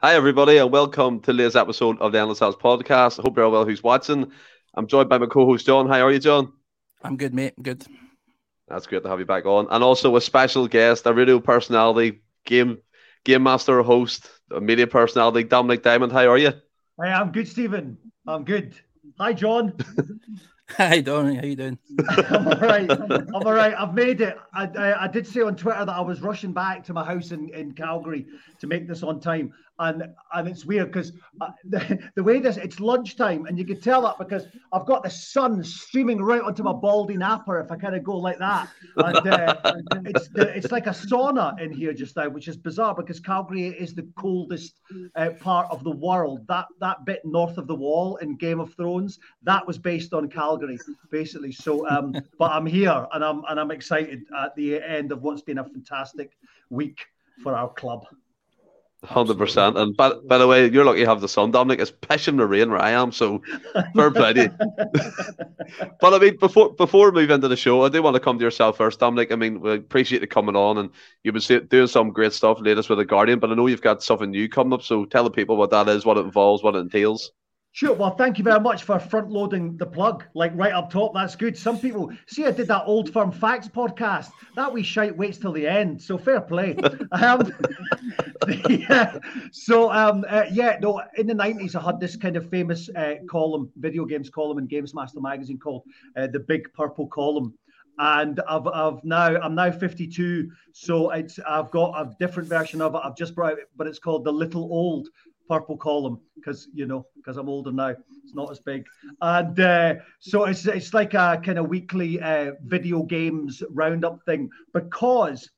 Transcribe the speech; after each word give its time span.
Hi, 0.00 0.14
everybody, 0.14 0.58
and 0.58 0.70
welcome 0.70 1.18
to 1.18 1.32
today's 1.32 1.56
episode 1.56 1.98
of 2.00 2.12
the 2.12 2.20
Endless 2.20 2.38
Celts 2.38 2.56
podcast. 2.56 3.18
I 3.18 3.22
hope 3.22 3.34
you're 3.36 3.46
all 3.46 3.50
well 3.50 3.64
who's 3.64 3.82
watching. 3.82 4.30
I'm 4.76 4.86
joined 4.86 5.08
by 5.08 5.18
my 5.18 5.26
co 5.26 5.44
host, 5.44 5.66
John. 5.66 5.88
How 5.88 6.06
are 6.06 6.12
you, 6.12 6.20
John? 6.20 6.52
I'm 7.02 7.16
good, 7.16 7.34
mate. 7.34 7.54
I'm 7.56 7.64
Good. 7.64 7.84
That's 8.68 8.86
great 8.86 9.02
to 9.02 9.08
have 9.08 9.18
you 9.18 9.26
back 9.26 9.44
on. 9.44 9.66
And 9.68 9.82
also 9.82 10.14
a 10.14 10.20
special 10.20 10.68
guest, 10.68 11.04
a 11.06 11.12
radio 11.12 11.40
personality, 11.40 12.20
game 12.44 12.78
game 13.24 13.42
master, 13.42 13.82
host, 13.82 14.30
a 14.52 14.60
media 14.60 14.86
personality, 14.86 15.42
Dominik 15.42 15.82
Diamond. 15.82 16.12
How 16.12 16.28
are 16.28 16.38
you? 16.38 16.52
Hey, 17.02 17.10
I'm 17.10 17.32
good, 17.32 17.48
Stephen. 17.48 17.98
I'm 18.24 18.44
good. 18.44 18.74
Hi, 19.18 19.32
John. 19.32 19.72
Hi, 20.76 21.00
Donny. 21.00 21.36
How 21.36 21.44
you 21.44 21.56
doing? 21.56 21.78
I'm 22.28 22.46
all 22.46 22.60
right. 22.60 22.90
I'm 22.90 23.34
all 23.34 23.52
right. 23.52 23.74
I've 23.76 23.94
made 23.94 24.20
it. 24.20 24.36
I, 24.52 24.66
I, 24.66 25.04
I, 25.04 25.08
did 25.08 25.26
say 25.26 25.40
on 25.40 25.56
Twitter 25.56 25.84
that 25.84 25.92
I 25.92 26.00
was 26.02 26.20
rushing 26.20 26.52
back 26.52 26.84
to 26.84 26.92
my 26.92 27.04
house 27.04 27.32
in, 27.32 27.48
in 27.54 27.72
Calgary 27.72 28.26
to 28.60 28.66
make 28.66 28.86
this 28.86 29.02
on 29.02 29.18
time 29.18 29.54
and 29.80 30.04
and 30.34 30.48
it's 30.48 30.64
weird 30.64 30.90
because 30.90 31.12
uh, 31.40 31.50
the, 31.64 31.98
the 32.14 32.22
way 32.22 32.40
this 32.40 32.56
it's 32.56 32.80
lunchtime 32.80 33.46
and 33.46 33.58
you 33.58 33.64
can 33.64 33.80
tell 33.80 34.02
that 34.02 34.18
because 34.18 34.46
I've 34.72 34.86
got 34.86 35.02
the 35.02 35.10
sun 35.10 35.62
streaming 35.62 36.20
right 36.20 36.40
onto 36.40 36.62
my 36.62 36.72
baldy 36.72 37.16
napper 37.16 37.60
if 37.60 37.70
I 37.70 37.76
kind 37.76 37.94
of 37.94 38.02
go 38.02 38.16
like 38.16 38.38
that. 38.38 38.68
And 38.96 39.28
uh, 39.28 39.54
it's 40.04 40.28
it's 40.34 40.72
like 40.72 40.86
a 40.86 40.90
sauna 40.90 41.60
in 41.60 41.72
here 41.72 41.92
just 41.92 42.16
now 42.16 42.28
which 42.28 42.48
is 42.48 42.56
bizarre 42.56 42.94
because 42.94 43.20
Calgary 43.20 43.68
is 43.68 43.94
the 43.94 44.08
coldest 44.16 44.80
uh, 45.16 45.30
part 45.40 45.68
of 45.70 45.84
the 45.84 45.92
world. 45.92 46.46
That 46.48 46.66
that 46.80 47.04
bit 47.04 47.24
north 47.24 47.58
of 47.58 47.66
the 47.66 47.74
wall 47.74 48.16
in 48.16 48.36
Game 48.36 48.60
of 48.60 48.74
Thrones 48.74 49.18
that 49.42 49.66
was 49.66 49.78
based 49.78 50.12
on 50.12 50.28
Calgary 50.28 50.78
basically. 51.10 51.52
So 51.52 51.88
um 51.88 52.14
but 52.38 52.52
I'm 52.52 52.66
here 52.66 53.06
and 53.12 53.24
I'm 53.24 53.42
and 53.48 53.60
I'm 53.60 53.70
excited 53.70 54.24
at 54.36 54.54
the 54.56 54.82
end 54.82 55.12
of 55.12 55.22
what's 55.22 55.42
been 55.42 55.58
a 55.58 55.64
fantastic 55.64 56.36
week 56.70 57.06
for 57.42 57.54
our 57.54 57.72
club. 57.72 58.04
Hundred 59.04 59.38
percent. 59.38 59.78
And 59.78 59.96
by, 59.96 60.12
by 60.28 60.38
the 60.38 60.48
way, 60.48 60.68
you're 60.68 60.84
lucky 60.84 61.00
you 61.00 61.06
have 61.06 61.20
the 61.20 61.28
sun, 61.28 61.52
Dominik. 61.52 61.78
It's 61.80 61.92
pissing 61.92 62.36
the 62.36 62.46
rain 62.46 62.68
where 62.68 62.80
I 62.82 62.90
am, 62.90 63.12
so 63.12 63.40
fair 63.94 64.10
play 64.10 64.32
but 66.00 66.14
I 66.14 66.18
mean, 66.18 66.36
before 66.38 66.74
before 66.74 67.10
we 67.10 67.20
move 67.22 67.30
into 67.30 67.46
the 67.48 67.56
show, 67.56 67.84
I 67.84 67.90
do 67.90 68.02
want 68.02 68.14
to 68.14 68.20
come 68.20 68.38
to 68.38 68.44
yourself 68.44 68.76
first, 68.76 68.98
Dominik. 68.98 69.30
I 69.30 69.36
mean, 69.36 69.60
we 69.60 69.74
appreciate 69.74 70.22
you 70.22 70.26
coming 70.26 70.56
on, 70.56 70.78
and 70.78 70.90
you've 71.22 71.34
been 71.34 71.66
doing 71.68 71.86
some 71.86 72.10
great 72.10 72.32
stuff 72.32 72.58
latest 72.60 72.88
with 72.88 72.98
the 72.98 73.04
Guardian. 73.04 73.38
But 73.38 73.50
I 73.50 73.54
know 73.54 73.68
you've 73.68 73.82
got 73.82 74.02
something 74.02 74.30
new 74.30 74.48
coming 74.48 74.72
up, 74.72 74.82
so 74.82 75.04
tell 75.04 75.24
the 75.24 75.30
people 75.30 75.56
what 75.56 75.70
that 75.70 75.88
is, 75.88 76.04
what 76.04 76.18
it 76.18 76.24
involves, 76.24 76.62
what 76.62 76.74
it 76.74 76.78
entails. 76.80 77.30
Sure. 77.72 77.94
Well, 77.94 78.16
thank 78.16 78.38
you 78.38 78.44
very 78.44 78.60
much 78.60 78.82
for 78.82 78.98
front 78.98 79.30
loading 79.30 79.76
the 79.76 79.86
plug, 79.86 80.24
like 80.34 80.52
right 80.56 80.72
up 80.72 80.90
top. 80.90 81.14
That's 81.14 81.36
good. 81.36 81.56
Some 81.56 81.78
people 81.78 82.10
see 82.26 82.44
I 82.44 82.50
did 82.50 82.66
that 82.68 82.84
old 82.86 83.12
firm 83.12 83.30
facts 83.30 83.68
podcast. 83.68 84.30
That 84.56 84.72
we 84.72 84.82
shite 84.82 85.16
waits 85.16 85.38
till 85.38 85.52
the 85.52 85.66
end. 85.66 86.02
So 86.02 86.18
fair 86.18 86.40
play. 86.40 86.76
um, 87.12 87.52
yeah. 88.68 89.18
So 89.52 89.92
um, 89.92 90.24
uh, 90.28 90.46
yeah, 90.50 90.78
no. 90.80 91.02
In 91.18 91.26
the 91.26 91.34
nineties, 91.34 91.76
I 91.76 91.82
had 91.82 92.00
this 92.00 92.16
kind 92.16 92.36
of 92.36 92.48
famous 92.50 92.88
uh, 92.96 93.16
column, 93.30 93.70
video 93.76 94.04
games 94.06 94.30
column 94.30 94.58
in 94.58 94.66
Games 94.66 94.94
Master 94.94 95.20
magazine 95.20 95.58
called 95.58 95.84
uh, 96.16 96.26
the 96.26 96.40
Big 96.40 96.72
Purple 96.72 97.06
Column 97.06 97.54
and 97.98 98.40
I've, 98.48 98.66
I've 98.68 99.02
now 99.04 99.36
I'm 99.40 99.54
now 99.54 99.70
52, 99.72 100.50
so 100.72 101.10
it's 101.10 101.38
I've 101.40 101.70
got 101.70 102.00
a 102.00 102.14
different 102.20 102.48
version 102.48 102.80
of 102.80 102.94
it. 102.94 103.00
I've 103.02 103.16
just 103.16 103.34
brought 103.34 103.54
it, 103.54 103.68
but 103.76 103.86
it's 103.86 103.98
called 103.98 104.24
the 104.24 104.32
Little 104.32 104.62
Old 104.62 105.08
purple 105.48 105.76
column 105.76 106.20
because 106.34 106.68
you 106.74 106.86
know 106.86 107.06
because 107.16 107.36
I'm 107.36 107.48
older 107.48 107.72
now. 107.72 107.94
It's 108.24 108.34
not 108.34 108.50
as 108.50 108.60
big, 108.60 108.84
and 109.20 109.58
uh, 109.58 109.94
so 110.20 110.44
it's 110.44 110.66
it's 110.66 110.94
like 110.94 111.14
a 111.14 111.40
kind 111.42 111.58
of 111.58 111.68
weekly 111.68 112.20
uh, 112.20 112.52
video 112.64 113.02
games 113.02 113.62
roundup 113.70 114.24
thing 114.24 114.50
because 114.74 115.48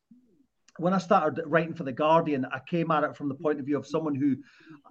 when 0.81 0.95
I 0.95 0.99
started 0.99 1.43
writing 1.47 1.75
for 1.75 1.85
the 1.85 1.93
Guardian, 1.93 2.47
I 2.47 2.59
came 2.61 2.91
at 2.91 3.05
it 3.05 3.15
from 3.15 3.29
the 3.29 3.35
point 3.35 3.61
of 3.61 3.67
view 3.67 3.77
of 3.77 3.87
someone 3.87 4.15
who 4.15 4.37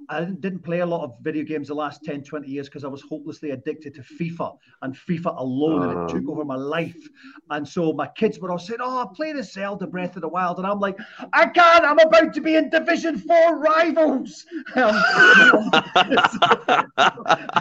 I 0.07 0.23
didn't 0.23 0.59
play 0.59 0.79
a 0.79 0.85
lot 0.85 1.03
of 1.03 1.15
video 1.21 1.43
games 1.43 1.67
the 1.67 1.73
last 1.73 2.03
10, 2.03 2.23
20 2.23 2.47
years 2.47 2.67
because 2.69 2.83
I 2.83 2.87
was 2.87 3.01
hopelessly 3.01 3.51
addicted 3.51 3.95
to 3.95 4.01
FIFA 4.01 4.55
and 4.83 4.95
FIFA 4.95 5.39
alone, 5.39 5.81
uh. 5.81 5.89
and 5.89 6.09
it 6.09 6.13
took 6.13 6.23
uh-huh. 6.23 6.31
over 6.31 6.45
my 6.45 6.55
life. 6.55 7.07
And 7.49 7.67
so 7.67 7.91
my 7.91 8.07
kids 8.07 8.39
were 8.39 8.51
all 8.51 8.59
saying, 8.59 8.79
Oh, 8.81 9.01
I 9.01 9.05
play 9.15 9.33
the 9.33 9.43
Zelda 9.43 9.87
Breath 9.87 10.15
of 10.15 10.21
the 10.21 10.27
Wild. 10.27 10.57
And 10.59 10.67
I'm 10.67 10.79
like, 10.79 10.97
I 11.33 11.47
can't, 11.47 11.83
I'm 11.83 11.99
about 11.99 12.33
to 12.33 12.41
be 12.41 12.55
in 12.55 12.69
Division 12.69 13.17
4 13.17 13.57
rivals. 13.57 14.45
Um, 14.75 14.95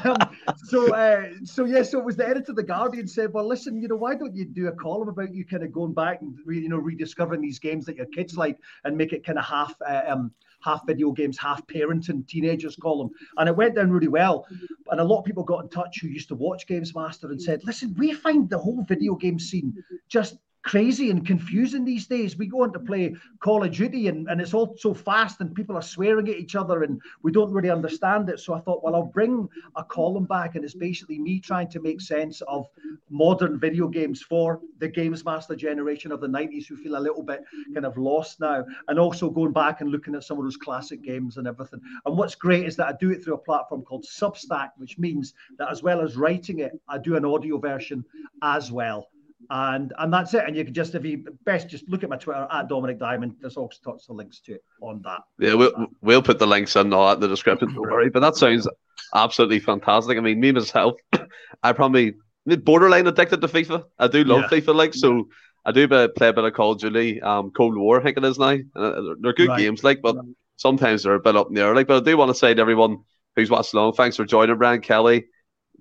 um, 0.05 0.17
so, 0.65 0.95
uh, 0.95 1.29
so, 1.45 1.65
yeah, 1.65 1.83
so 1.83 1.99
it 1.99 2.05
was 2.05 2.17
the 2.17 2.29
editor 2.29 2.53
of 2.53 2.57
The 2.57 2.63
Guardian 2.63 3.09
said, 3.09 3.33
Well, 3.33 3.47
listen, 3.47 3.81
you 3.81 3.89
know, 3.89 3.97
why 3.97 4.15
don't 4.15 4.35
you 4.35 4.45
do 4.45 4.69
a 4.69 4.73
column 4.73 5.09
about 5.09 5.35
you 5.35 5.45
kind 5.45 5.63
of 5.63 5.73
going 5.73 5.95
back 5.95 6.21
and, 6.21 6.39
re- 6.45 6.61
you 6.61 6.69
know, 6.69 6.77
rediscovering 6.77 7.41
these 7.41 7.59
games 7.59 7.87
that 7.87 7.97
your 7.97 8.07
kids 8.19 8.37
like 8.37 8.59
and 8.85 8.97
make 8.97 9.13
it 9.13 9.25
kind 9.25 9.39
of 9.39 9.45
half. 9.45 9.75
Uh, 9.87 10.03
um, 10.07 10.33
half 10.61 10.85
video 10.87 11.13
games, 11.13 11.39
half 11.39 11.65
parenting 11.69 12.27
teenagers 12.27 12.77
call 12.77 12.99
them. 12.99 13.15
And 13.37 13.49
it 13.49 13.57
went 13.57 13.77
down 13.77 13.93
really 13.93 14.09
well. 14.09 14.45
And 14.91 15.01
a 15.01 15.05
lot 15.05 15.21
of 15.21 15.25
people 15.25 15.45
got 15.45 15.63
in 15.63 15.71
touch 15.71 16.01
who 16.01 16.09
used 16.09 16.29
to 16.29 16.35
watch 16.35 16.67
Games 16.67 16.95
Master 16.95 17.31
and 17.31 17.41
said, 17.41 17.63
listen, 17.65 17.95
we 17.97 18.13
find 18.13 18.51
the 18.51 18.59
whole 18.59 18.85
video 18.89 19.15
game 19.15 19.39
scene 19.39 19.73
just 20.09 20.39
crazy 20.69 21.11
and 21.11 21.27
confusing 21.27 21.83
these 21.83 22.07
days. 22.07 22.37
We 22.37 22.47
go 22.47 22.63
on 22.63 22.75
to 22.75 22.79
play 22.79 23.17
Call 23.41 23.65
of 23.65 23.73
Duty 23.73 24.09
and, 24.09 24.29
and 24.29 24.39
it's 24.39 24.53
all 24.53 24.77
so 24.77 24.93
fast 24.93 25.41
and 25.41 25.55
people 25.55 25.75
are 25.77 25.83
swearing 25.83 26.29
at 26.29 26.37
each 26.37 26.57
other 26.57 26.83
and 26.83 27.01
we 27.23 27.33
don't 27.33 27.51
really 27.51 27.71
understand 27.71 28.29
it. 28.29 28.39
So 28.39 28.53
I 28.53 28.61
thought, 28.61 28.85
well, 28.85 28.95
I'll 28.95 29.05
bring 29.05 29.49
a 29.77 29.85
column 29.85 30.27
back 30.27 30.57
and 30.57 30.65
it's 30.65 30.75
basically 30.75 31.19
me 31.19 31.41
trying 31.41 31.71
to 31.71 31.81
make 31.81 32.03
sense 32.03 32.43
of 32.43 32.67
modern 33.09 33.59
video 33.59 33.89
games 33.89 34.21
for 34.21 34.61
the 34.79 34.89
Games 34.89 35.25
Master 35.25 35.57
generation 35.57 36.13
of 36.13 36.21
the 36.21 36.27
90s 36.27 36.67
who 36.67 36.77
feel 36.77 36.99
a 36.99 37.01
little 37.01 37.23
bit 37.23 37.45
kind 37.73 37.87
of 37.87 37.97
lost 37.97 38.39
now 38.39 38.63
and 38.89 38.99
also 38.99 39.31
going 39.31 39.53
back 39.53 39.81
and 39.81 39.91
looking 39.91 40.15
at 40.15 40.23
some 40.23 40.37
of 40.37 40.45
those 40.45 40.59
classic 40.59 41.03
games 41.03 41.39
and 41.39 41.49
everything. 41.49 41.81
And 42.05 42.15
what's 42.15 42.35
great 42.35 42.67
is 42.67 42.77
that 42.77 42.89
I 42.89 42.93
do 43.01 43.11
it 43.11 43.25
through 43.25 43.35
a 43.37 43.39
platform 43.39 43.81
called 43.81 44.05
Substack, 44.05 44.73
which 44.77 44.99
means 44.99 45.33
that 45.57 45.71
as 45.71 45.83
well 45.83 46.03
as 46.03 46.19
writing 46.19 46.59
it, 46.59 46.79
I 46.89 46.99
do 46.99 47.17
an 47.17 47.25
audio 47.25 47.57
version 47.57 48.05
as 48.43 48.71
well 48.71 49.09
and 49.51 49.93
and 49.99 50.13
that's 50.13 50.35
it. 50.35 50.45
And 50.47 50.57
you 50.57 50.65
can 50.65 50.75
just 50.75 50.95
if 50.95 51.05
you 51.05 51.25
best 51.45 51.69
just 51.69 51.89
look 51.89 52.03
at 52.03 52.11
my 52.11 52.17
Twitter 52.17 52.47
at 52.51 52.69
Dominik 52.69 52.99
Diamond. 52.99 53.37
There's 53.41 53.57
all 53.57 53.71
sorts 53.83 54.09
of 54.09 54.17
links 54.17 54.41
to 54.41 54.55
it 54.55 54.65
on 54.83 55.03
that. 55.03 55.21
Yeah, 55.39 55.55
we'll 55.55 55.87
we'll 56.01 56.23
put 56.23 56.39
the 56.39 56.47
links 56.47 56.77
in 56.77 56.93
all 56.93 57.11
at 57.11 57.21
the 57.21 57.29
description. 57.29 57.73
Don't 57.75 57.83
worry. 57.83 58.11
But 58.11 58.21
that 58.21 58.37
sounds 58.37 58.69
absolutely 59.15 59.61
fantastic. 59.61 60.19
I 60.19 60.21
mean, 60.21 60.41
me 60.41 60.53
myself, 60.53 60.95
I 61.63 61.73
probably 61.73 62.15
borderline 62.47 63.07
addicted 63.07 63.41
to 63.41 63.49
FIFA. 63.49 63.85
I 63.99 64.09
do 64.09 64.25
love 64.25 64.45
yeah. 64.51 64.59
FIFA, 64.59 64.75
like 64.75 64.95
so. 64.95 65.29
I 65.65 65.73
do 65.73 65.87
play 65.87 66.05
a 66.05 66.33
bit 66.33 66.39
of 66.39 66.55
Call 66.55 66.73
of 66.73 66.79
Duty, 66.79 67.21
um, 67.21 67.51
Cold 67.51 67.77
War, 67.77 68.01
I 68.01 68.03
think 68.03 68.17
it 68.17 68.25
is 68.25 68.39
now. 68.39 68.57
Uh, 68.75 69.03
they're 69.21 69.35
good 69.35 69.49
right. 69.49 69.59
games, 69.59 69.85
like, 69.85 70.01
but 70.01 70.17
sometimes 70.57 71.03
they're 71.03 71.15
a 71.15 71.21
bit 71.21 71.37
up 71.37 71.49
in 71.49 71.55
the 71.55 71.61
air. 71.61 71.75
Like, 71.75 71.89
but 71.89 71.99
I 71.99 72.05
do 72.05 72.17
want 72.17 72.31
to 72.31 72.35
say 72.35 72.55
to 72.55 72.61
everyone 72.61 72.99
who's 73.37 73.51
watched 73.51 73.75
along, 73.75 73.93
thanks 73.93 74.17
for 74.17 74.25
joining, 74.25 74.57
Brian 74.57 74.81
Kelly 74.81 75.27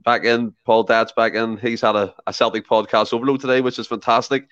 back 0.08 0.24
in. 0.24 0.54
Paul 0.66 0.84
Dad's 0.84 1.12
back 1.12 1.34
in. 1.34 1.58
He's 1.58 1.82
had 1.82 1.98
a, 1.98 2.16
a 2.26 2.32
Celtic 2.32 2.66
podcast 2.66 3.14
overload 3.14 3.42
today, 3.42 3.60
which 3.60 3.78
is 3.78 3.88
fantastic. 3.88 4.48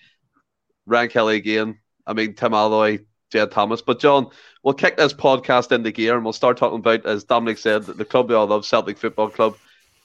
Ryan 0.85 1.09
Kelly 1.09 1.37
again. 1.37 1.79
I 2.05 2.11
mean, 2.11 2.35
Tim 2.35 2.53
Alloy, 2.53 2.99
Jed 3.31 3.51
Thomas. 3.51 3.81
But, 3.81 4.01
John, 4.01 4.27
we'll 4.63 4.73
kick 4.73 4.97
this 4.97 5.13
podcast 5.13 5.71
into 5.71 5.93
gear 5.93 6.15
and 6.15 6.25
we'll 6.25 6.33
start 6.33 6.57
talking 6.57 6.79
about, 6.79 7.05
as 7.05 7.23
Dominik 7.23 7.57
said, 7.57 7.83
the 7.85 8.03
club 8.03 8.27
we 8.27 8.35
all 8.35 8.47
love, 8.47 8.65
Celtic 8.65 8.97
Football 8.97 9.29
Club. 9.29 9.55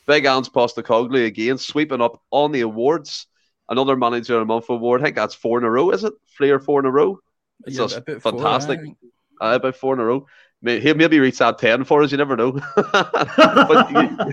Big 0.07 0.25
Ange 0.25 0.51
Postecoglou 0.51 1.27
again, 1.27 1.59
sweeping 1.59 2.01
up 2.01 2.23
on 2.31 2.53
the 2.53 2.61
awards. 2.61 3.27
Another 3.69 3.97
Manager 3.97 4.37
of 4.37 4.43
the 4.43 4.45
Month 4.47 4.71
award. 4.71 5.01
I 5.01 5.05
think 5.05 5.17
that's 5.17 5.35
four 5.35 5.59
in 5.59 5.65
a 5.65 5.71
row, 5.71 5.91
is 5.91 6.05
it? 6.05 6.13
Three 6.37 6.51
or 6.51 6.61
four 6.61 6.79
in 6.79 6.87
a 6.87 6.93
row? 6.93 7.19
It's 7.67 7.77
yeah, 7.77 7.87
just 7.87 8.23
fantastic. 8.23 8.81
Four, 8.81 9.11
uh, 9.41 9.57
about 9.57 9.75
four 9.75 9.95
in 9.95 10.01
a 10.01 10.05
row. 10.05 10.27
He'll 10.63 10.95
maybe 10.95 11.19
reach 11.19 11.39
that 11.39 11.59
10 11.59 11.85
for 11.85 12.03
us, 12.03 12.13
you 12.13 12.19
never 12.19 12.37
know. 12.37 12.53
but 12.93 13.91
you, 13.91 14.33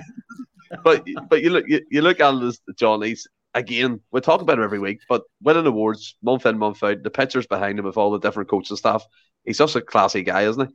but 0.84 1.06
but 1.30 1.42
you 1.42 1.50
look 1.50 1.66
you, 1.68 1.82
you 1.90 2.02
look 2.02 2.20
at 2.20 2.40
this 2.40 2.60
Johnny's 2.76 3.28
again. 3.54 4.00
We 4.12 4.22
talk 4.22 4.42
about 4.42 4.58
him 4.58 4.64
every 4.64 4.80
week, 4.80 5.00
but 5.10 5.24
winning 5.42 5.66
awards 5.66 6.16
month 6.22 6.46
in 6.46 6.58
month 6.58 6.84
out. 6.84 7.04
The 7.04 7.10
pictures 7.10 7.48
behind 7.48 7.80
him 7.80 7.86
with 7.86 7.98
all 7.98 8.12
the 8.12 8.20
different 8.20 8.50
coaching 8.50 8.78
staff. 8.78 9.04
He's 9.44 9.58
just 9.58 9.76
a 9.76 9.82
classy 9.82 10.24
guy, 10.24 10.44
isn't 10.44 10.68
he? 10.68 10.74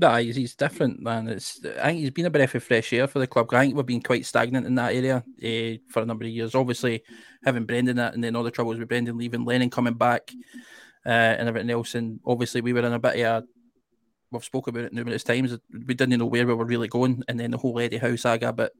No, 0.00 0.14
he's, 0.14 0.36
he's 0.36 0.54
different, 0.54 1.00
man. 1.00 1.26
It's 1.26 1.60
I 1.80 1.88
think 1.88 2.00
he's 2.00 2.10
been 2.10 2.26
a 2.26 2.30
breath 2.30 2.54
of 2.54 2.62
fresh 2.62 2.92
air 2.92 3.08
for 3.08 3.18
the 3.18 3.26
club. 3.26 3.52
I 3.52 3.64
think 3.64 3.74
we've 3.74 3.84
been 3.84 4.00
quite 4.00 4.24
stagnant 4.26 4.66
in 4.66 4.76
that 4.76 4.94
area 4.94 5.16
uh, 5.16 5.78
for 5.90 6.02
a 6.02 6.06
number 6.06 6.24
of 6.24 6.30
years. 6.30 6.54
Obviously, 6.54 7.02
having 7.44 7.64
Brendan 7.64 7.98
and 7.98 8.22
then 8.22 8.36
all 8.36 8.44
the 8.44 8.52
troubles 8.52 8.78
with 8.78 8.88
Brendan 8.88 9.18
leaving, 9.18 9.44
Lennon 9.44 9.70
coming 9.70 9.94
back, 9.94 10.30
uh, 11.04 11.08
and 11.08 11.48
everything 11.48 11.70
else. 11.70 11.96
And 11.96 12.20
obviously, 12.24 12.60
we 12.60 12.72
were 12.72 12.86
in 12.86 12.92
a 12.92 12.98
bit 13.00 13.20
of 13.26 13.42
a 13.42 13.46
we've 14.30 14.44
spoken 14.44 14.74
about 14.74 14.86
it 14.86 14.92
numerous 14.92 15.24
times. 15.24 15.56
We 15.72 15.94
didn't 15.94 16.18
know 16.18 16.26
where 16.26 16.46
we 16.46 16.54
were 16.54 16.64
really 16.64 16.88
going, 16.88 17.22
and 17.28 17.38
then 17.38 17.50
the 17.50 17.58
whole 17.58 17.78
Eddie 17.78 17.98
Howe 17.98 18.16
saga. 18.16 18.52
But 18.52 18.72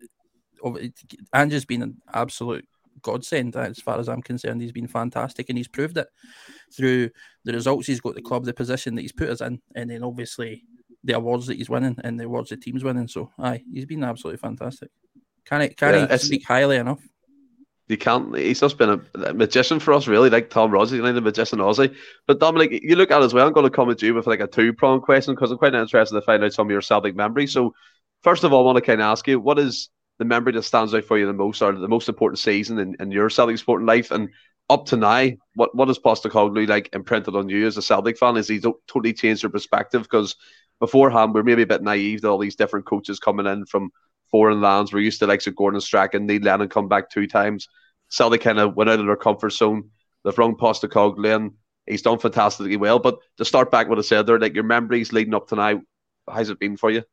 Ange's 1.32 1.64
been 1.64 1.82
an 1.82 1.96
absolute 2.12 2.66
godsend 3.02 3.56
as 3.56 3.80
far 3.80 3.98
as 3.98 4.08
I'm 4.08 4.22
concerned. 4.22 4.60
He's 4.60 4.72
been 4.72 4.88
fantastic, 4.88 5.48
and 5.48 5.58
he's 5.58 5.68
proved 5.68 5.98
it 5.98 6.08
through 6.72 7.10
the 7.44 7.52
results 7.52 7.86
he's 7.86 8.00
got 8.00 8.14
the 8.14 8.22
club, 8.22 8.44
the 8.44 8.52
position 8.52 8.94
that 8.94 9.02
he's 9.02 9.12
put 9.12 9.30
us 9.30 9.40
in, 9.40 9.60
and 9.74 9.90
then 9.90 10.02
obviously 10.02 10.64
the 11.04 11.14
awards 11.14 11.46
that 11.46 11.56
he's 11.56 11.70
winning 11.70 11.96
and 12.04 12.18
the 12.18 12.24
awards 12.24 12.50
the 12.50 12.56
team's 12.56 12.84
winning. 12.84 13.08
So, 13.08 13.30
aye, 13.38 13.62
he's 13.72 13.86
been 13.86 14.04
absolutely 14.04 14.38
fantastic. 14.38 14.90
Can 15.44 15.62
I 15.62 15.68
can 15.68 16.08
yeah, 16.08 16.16
speak 16.16 16.44
highly 16.44 16.76
enough? 16.76 17.00
You 17.88 17.96
can't. 17.96 18.36
He's 18.36 18.60
just 18.60 18.76
been 18.76 19.02
a, 19.14 19.32
magician 19.32 19.80
for 19.80 19.94
us, 19.94 20.06
really, 20.06 20.28
like 20.28 20.50
Tom 20.50 20.70
Rossi, 20.70 21.00
like 21.00 21.14
the 21.14 21.22
magician 21.22 21.58
Aussie. 21.58 21.94
But 22.26 22.38
Dominik, 22.38 22.80
you 22.82 22.96
look 22.96 23.10
at 23.10 23.22
it 23.22 23.24
as 23.24 23.32
well. 23.32 23.46
I'm 23.46 23.54
going 23.54 23.64
to 23.64 23.74
come 23.74 23.90
at 23.90 24.02
you 24.02 24.14
with 24.14 24.26
like 24.26 24.40
a 24.40 24.46
two 24.46 24.74
prong 24.74 25.00
question 25.00 25.34
because 25.34 25.50
I'm 25.50 25.58
quite 25.58 25.74
interested 25.74 26.14
to 26.14 26.20
find 26.20 26.44
out 26.44 26.52
some 26.52 26.66
of 26.66 26.70
your 26.70 26.82
Celtic 26.82 27.16
memories. 27.16 27.52
So, 27.52 27.74
first 28.22 28.44
of 28.44 28.52
all, 28.52 28.60
I 28.60 28.66
want 28.66 28.76
to 28.76 28.82
kind 28.82 29.00
of 29.00 29.06
ask 29.06 29.26
you, 29.26 29.40
what 29.40 29.58
is 29.58 29.88
the 30.18 30.26
memory 30.26 30.52
that 30.52 30.62
stands 30.62 30.92
out 30.92 31.04
for 31.04 31.16
you 31.16 31.26
the 31.26 31.32
most, 31.32 31.62
or 31.62 31.72
the 31.72 31.88
most 31.88 32.10
important 32.10 32.38
season 32.38 32.78
in, 32.78 32.94
in 33.00 33.10
your 33.10 33.30
Celtic 33.30 33.56
sporting 33.56 33.86
life? 33.86 34.10
And 34.10 34.28
up 34.68 34.84
to 34.86 34.96
now, 34.98 35.30
what 35.54 35.74
what 35.74 35.88
has 35.88 35.98
Postecoglou 35.98 36.68
like 36.68 36.90
imprinted 36.94 37.34
on 37.34 37.48
you 37.48 37.66
as 37.66 37.78
a 37.78 37.82
Celtic 37.82 38.18
fan? 38.18 38.36
Is 38.36 38.48
he 38.48 38.60
totally 38.60 39.14
changed 39.14 39.42
your 39.42 39.50
perspective? 39.50 40.02
Because 40.02 40.36
beforehand, 40.78 41.32
we're 41.32 41.42
maybe 41.42 41.62
a 41.62 41.66
bit 41.66 41.82
naive 41.82 42.20
to 42.20 42.28
all 42.28 42.38
these 42.38 42.56
different 42.56 42.84
coaches 42.84 43.18
coming 43.18 43.46
in 43.46 43.64
from 43.64 43.90
foreign 44.30 44.60
lands. 44.60 44.92
We're 44.92 45.00
used 45.00 45.20
to 45.20 45.26
like 45.26 45.40
so 45.40 45.52
Gordon 45.52 45.80
Strachan, 45.80 46.26
Neil 46.26 46.42
Lennon 46.42 46.68
come 46.68 46.86
back 46.86 47.10
two 47.10 47.26
times. 47.26 47.66
Celtic 48.08 48.40
kind 48.40 48.58
of 48.58 48.74
went 48.76 48.90
out 48.90 49.00
of 49.00 49.06
their 49.06 49.16
comfort 49.16 49.50
zone. 49.50 49.90
They've 50.24 50.36
rung 50.36 50.56
Postecoglou 50.56 51.34
and 51.36 51.52
he's 51.86 52.02
done 52.02 52.18
fantastically 52.18 52.76
well. 52.76 52.98
But 52.98 53.18
to 53.36 53.44
start 53.44 53.70
back 53.70 53.88
what 53.88 53.98
I 53.98 54.02
said 54.02 54.26
there, 54.26 54.38
like 54.38 54.54
your 54.54 54.64
memories 54.64 55.12
leading 55.12 55.34
up 55.34 55.48
to 55.48 55.56
now, 55.56 55.80
how's 56.28 56.50
it 56.50 56.58
been 56.58 56.76
for 56.76 56.90
you? 56.90 57.04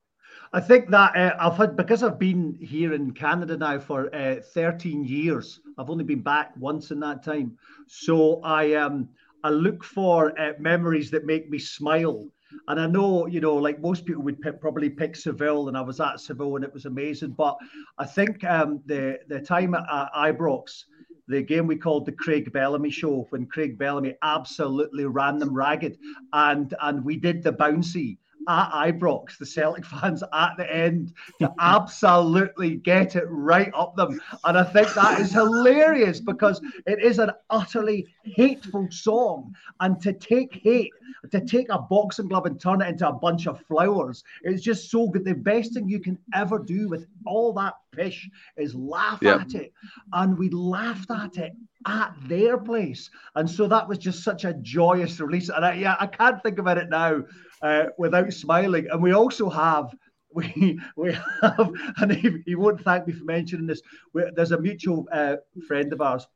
I 0.54 0.62
think 0.62 0.90
that 0.92 1.16
uh, 1.16 1.36
I've 1.40 1.58
had 1.58 1.76
because 1.76 2.04
I've 2.04 2.20
been 2.20 2.58
here 2.62 2.94
in 2.94 3.12
Canada 3.12 3.58
now 3.58 3.80
for 3.80 4.14
uh, 4.16 4.38
13 4.54 5.04
years. 5.04 5.60
I've 5.78 5.90
only 5.90 6.04
been 6.04 6.22
back 6.22 6.54
once 6.58 6.92
in 6.92 7.00
that 7.02 7.24
time, 7.24 7.58
so 7.88 8.42
I 8.42 8.74
um 8.76 9.10
I 9.44 9.50
look 9.50 9.84
for 9.84 10.40
uh, 10.40 10.54
memories 10.60 11.12
that 11.12 11.26
make 11.26 11.50
me 11.50 11.60
smile. 11.60 12.28
And 12.68 12.80
I 12.80 12.88
know, 12.88 13.26
you 13.26 13.42
know, 13.42 13.56
like 13.56 13.82
most 13.82 14.06
people 14.06 14.24
would 14.24 14.42
pick, 14.42 14.62
probably 14.62 14.90
pick 14.90 15.16
Seville, 15.16 15.68
and 15.68 15.78
I 15.78 15.82
was 15.82 16.00
at 16.00 16.20
Seville, 16.20 16.56
and 16.56 16.66
it 16.66 16.74
was 16.74 16.86
amazing. 16.86 17.32
But 17.32 17.58
I 17.98 18.06
think 18.06 18.44
um, 18.44 18.82
the 18.86 19.20
the 19.28 19.40
time 19.40 19.74
at, 19.76 19.86
at 19.92 20.14
Ibrox, 20.14 20.86
the 21.28 21.42
game 21.42 21.68
we 21.68 21.76
called 21.76 22.06
the 22.06 22.12
Craig 22.12 22.52
Bellamy 22.52 22.92
show, 22.92 23.26
when 23.30 23.46
Craig 23.46 23.78
Bellamy 23.78 24.16
absolutely 24.22 25.06
ran 25.06 25.40
them 25.40 25.54
ragged, 25.54 25.98
and 26.34 26.74
and 26.82 27.04
we 27.04 27.18
did 27.18 27.44
the 27.44 27.54
bouncy 27.54 28.18
at 28.48 28.70
Ibrox, 28.72 29.38
the 29.38 29.46
Celtic 29.46 29.86
fans 30.02 30.24
at 30.34 30.52
the 30.58 30.72
end 30.74 31.14
to 31.40 31.54
absolutely 31.60 32.76
get 32.76 33.16
it 33.16 33.26
right 33.28 33.72
up 33.74 33.96
them. 33.96 34.22
And 34.44 34.58
I 34.58 34.64
think 34.64 34.94
that 34.94 35.20
is 35.20 35.32
hilarious 35.32 36.20
because 36.20 36.62
it 36.86 37.02
is 37.02 37.20
an 37.20 37.32
utterly 37.50 38.08
hateful 38.24 38.88
song. 38.92 39.54
And 39.80 40.00
to 40.02 40.14
take 40.14 40.62
hate, 40.64 40.92
to 41.32 41.42
take 41.42 41.70
a 41.70 41.80
boxing 41.80 42.28
glove 42.28 42.46
and 42.46 42.60
turn 42.60 42.82
it 42.82 42.90
into 42.90 43.08
a 43.08 43.14
bunch 43.14 43.48
of 43.48 43.62
flowers, 43.62 44.24
it's 44.44 44.62
just 44.62 44.92
so 44.92 45.08
good. 45.08 45.26
The 45.26 45.34
best 45.34 45.74
thing 45.74 45.88
you 45.88 46.00
can 46.00 46.18
ever 46.34 46.60
do 46.60 46.88
with 46.88 47.08
all 47.26 47.54
that 47.54 47.76
pish 47.96 48.30
is 48.58 48.76
laugh 48.76 49.20
yep. 49.22 49.42
at 49.42 49.56
it. 49.56 49.74
And 50.14 50.38
we 50.38 50.50
laughed 50.50 51.12
at 51.12 51.38
it 51.38 51.54
at 51.88 52.14
their 52.28 52.58
place. 52.58 53.10
And 53.36 53.50
so 53.50 53.68
that 53.68 53.88
was 53.88 53.98
just 53.98 54.24
such 54.24 54.46
a 54.46 54.54
joyous 54.54 55.20
release. 55.20 55.50
And 55.50 55.66
I, 55.66 55.74
yeah, 55.74 55.96
I 56.00 56.08
can't 56.08 56.42
think 56.44 56.60
about 56.60 56.78
it 56.78 56.90
now 56.90 57.24
uh, 57.62 57.86
without 57.98 58.32
smiling. 58.34 58.88
And 58.92 59.02
we 59.02 59.14
also 59.14 59.50
have 59.50 59.94
we 60.36 60.78
we 60.98 61.14
have, 61.42 61.72
and 61.98 62.12
he, 62.12 62.44
he 62.46 62.56
won't 62.56 62.82
thank 62.82 63.08
me 63.08 63.14
for 63.14 63.24
mentioning 63.24 63.68
this. 63.68 63.82
We, 64.14 64.24
there's 64.36 64.52
a 64.52 64.60
mutual 64.60 65.08
uh, 65.10 65.38
friend 65.66 65.94
of 65.94 66.02
ours, 66.02 66.28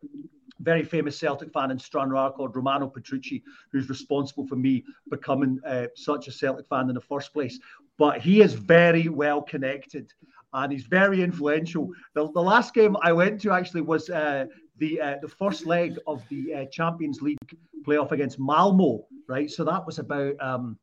very 0.60 0.84
famous 0.84 1.20
Celtic 1.20 1.52
fan 1.52 1.72
in 1.72 1.80
Stranraer 1.80 2.32
called 2.32 2.56
Romano 2.56 2.88
Petrucci, 2.88 3.44
who's 3.74 3.90
responsible 3.90 4.48
for 4.48 4.56
me 4.56 4.86
becoming 5.10 5.60
uh, 5.66 5.88
such 5.96 6.30
a 6.30 6.32
Celtic 6.32 6.68
fan 6.70 6.88
in 6.88 6.96
the 6.96 7.02
first 7.02 7.34
place. 7.34 7.60
But 7.98 8.22
he 8.22 8.42
is 8.42 8.54
very 8.54 9.10
well 9.10 9.42
connected 9.42 10.14
and 10.54 10.72
he's 10.72 10.84
very 10.84 11.22
influential. 11.22 11.90
The, 12.16 12.32
the 12.32 12.42
last 12.42 12.74
game 12.74 12.96
I 13.02 13.12
went 13.12 13.42
to 13.42 13.52
actually 13.52 13.82
was 13.82 14.10
uh, 14.10 14.46
the 14.78 15.02
uh, 15.02 15.16
the 15.22 15.28
first 15.28 15.66
leg 15.66 15.98
of 16.08 16.24
the 16.30 16.54
uh, 16.54 16.66
Champions 16.66 17.22
League 17.22 17.38
playoff 17.86 18.12
against 18.12 18.40
Malmo, 18.40 19.06
right? 19.28 19.50
So 19.50 19.64
that 19.66 19.86
was 19.86 20.00
about 20.00 20.34
um, 20.40 20.78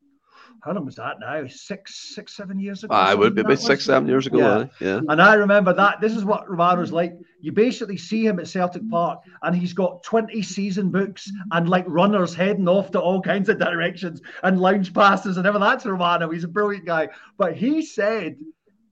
how 0.61 0.73
long 0.73 0.85
was 0.85 0.95
that 0.95 1.19
now? 1.19 1.45
Six, 1.47 2.15
six, 2.15 2.35
seven 2.35 2.59
years 2.59 2.83
ago. 2.83 2.93
I 2.93 3.13
would 3.13 3.35
be 3.35 3.41
about 3.41 3.59
six, 3.59 3.85
seven 3.85 4.07
years 4.07 4.27
ago. 4.27 4.37
Yeah. 4.37 4.65
yeah. 4.79 5.01
And 5.07 5.21
I 5.21 5.35
remember 5.35 5.73
that. 5.73 6.01
This 6.01 6.15
is 6.15 6.25
what 6.25 6.49
Romano's 6.49 6.91
like. 6.91 7.13
You 7.41 7.51
basically 7.51 7.97
see 7.97 8.25
him 8.25 8.39
at 8.39 8.47
Celtic 8.47 8.87
Park, 8.89 9.21
and 9.43 9.55
he's 9.55 9.73
got 9.73 10.03
20 10.03 10.41
season 10.41 10.89
books 10.89 11.31
and 11.51 11.69
like 11.69 11.85
runners 11.87 12.33
heading 12.33 12.67
off 12.67 12.91
to 12.91 12.99
all 12.99 13.21
kinds 13.21 13.49
of 13.49 13.59
directions 13.59 14.21
and 14.43 14.59
lounge 14.59 14.93
passes 14.93 15.37
and 15.37 15.45
everything. 15.45 15.67
That's 15.67 15.85
Romano. 15.85 16.29
He's 16.29 16.43
a 16.43 16.49
brilliant 16.49 16.85
guy. 16.85 17.09
But 17.37 17.55
he 17.55 17.81
said, 17.83 18.37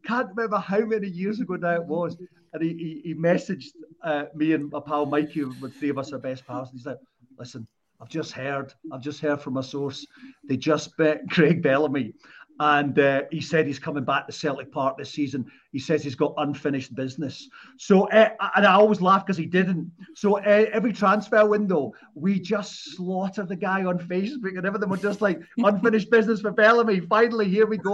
can't 0.05 0.29
remember 0.29 0.57
how 0.57 0.79
many 0.79 1.07
years 1.07 1.39
ago 1.39 1.55
now 1.55 1.75
it 1.75 1.85
was, 1.85 2.17
and 2.53 2.61
he, 2.61 2.69
he, 2.69 3.01
he 3.09 3.15
messaged 3.15 3.71
uh, 4.03 4.25
me 4.35 4.53
and 4.53 4.71
my 4.71 4.79
pal 4.79 5.05
Mikey, 5.05 5.43
the 5.61 5.69
three 5.69 5.89
of 5.89 5.97
us 5.97 6.13
are 6.13 6.19
best 6.19 6.45
pals, 6.45 6.69
and 6.69 6.79
he 6.79 6.83
said, 6.83 6.97
listen, 7.37 7.67
I've 8.01 8.09
just 8.09 8.31
heard, 8.31 8.73
I've 8.91 9.01
just 9.01 9.19
heard 9.19 9.41
from 9.41 9.57
a 9.57 9.63
source, 9.63 10.05
they 10.47 10.57
just 10.57 10.95
bet 10.97 11.29
Craig 11.29 11.61
Bellamy. 11.63 12.13
And 12.59 12.97
uh, 12.99 13.23
he 13.31 13.41
said 13.41 13.67
he's 13.67 13.79
coming 13.79 14.05
back 14.05 14.27
to 14.27 14.31
Celtic 14.31 14.71
Park 14.71 14.97
this 14.97 15.11
season. 15.11 15.45
He 15.71 15.79
says 15.79 16.01
he's 16.01 16.15
got 16.15 16.33
unfinished 16.37 16.95
business. 16.95 17.49
So, 17.77 18.07
uh, 18.09 18.29
and 18.55 18.65
I 18.65 18.73
always 18.75 19.01
laugh 19.01 19.25
because 19.25 19.35
he 19.35 19.45
didn't. 19.45 19.91
So, 20.13 20.37
uh, 20.37 20.65
every 20.71 20.93
transfer 20.93 21.45
window, 21.45 21.91
we 22.13 22.39
just 22.39 22.95
slaughter 22.95 23.43
the 23.43 23.57
guy 23.57 23.83
on 23.83 23.99
Facebook, 23.99 24.57
and 24.57 24.65
everything 24.65 24.87
was 24.87 25.01
just 25.01 25.21
like 25.21 25.41
unfinished 25.57 26.09
business 26.09 26.39
for 26.39 26.51
Bellamy. 26.51 27.01
Finally, 27.01 27.49
here 27.49 27.65
we 27.65 27.77
go. 27.77 27.93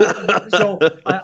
so, 0.49 0.77
I, 1.07 1.21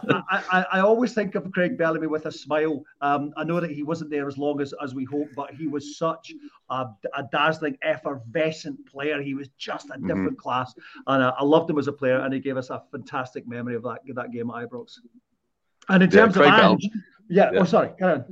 I, 0.51 0.65
I, 0.73 0.79
always 0.79 1.13
think 1.13 1.35
of 1.35 1.51
Craig 1.51 1.77
Bellamy 1.77 2.07
with 2.07 2.25
a 2.25 2.31
smile. 2.31 2.83
Um, 3.01 3.33
I 3.37 3.43
know 3.43 3.59
that 3.59 3.69
he 3.69 3.83
wasn't 3.83 4.09
there 4.09 4.27
as 4.27 4.39
long 4.39 4.59
as, 4.59 4.73
as 4.81 4.95
we 4.95 5.03
hoped, 5.03 5.35
but 5.35 5.53
he 5.53 5.67
was 5.67 5.99
such 5.99 6.33
a, 6.69 6.85
a 7.15 7.23
dazzling, 7.31 7.77
effervescent 7.81 8.85
player. 8.87 9.21
He 9.21 9.33
was 9.33 9.49
just 9.57 9.89
a 9.89 9.93
mm-hmm. 9.93 10.07
different 10.07 10.31
mm-hmm. 10.31 10.41
class, 10.41 10.73
and 11.07 11.23
I, 11.23 11.29
I 11.29 11.43
loved 11.43 11.69
him 11.69 11.77
as 11.77 11.87
a 11.87 11.93
player, 11.93 12.19
and 12.19 12.33
he 12.33 12.39
gave 12.39 12.57
us 12.57 12.69
a 12.69 12.81
fantastic 12.91 13.47
memory 13.47 13.75
of 13.75 13.83
that, 13.83 13.99
that 14.15 14.31
game 14.31 14.49
at 14.49 14.69
Ibrox. 14.69 14.93
And 15.89 16.03
in 16.03 16.09
terms 16.09 16.35
yeah, 16.35 16.43
of 16.43 16.71
Ange, 16.71 16.89
yeah, 17.29 17.51
yeah, 17.53 17.59
oh 17.59 17.63
sorry. 17.63 17.91
No, 17.99 18.25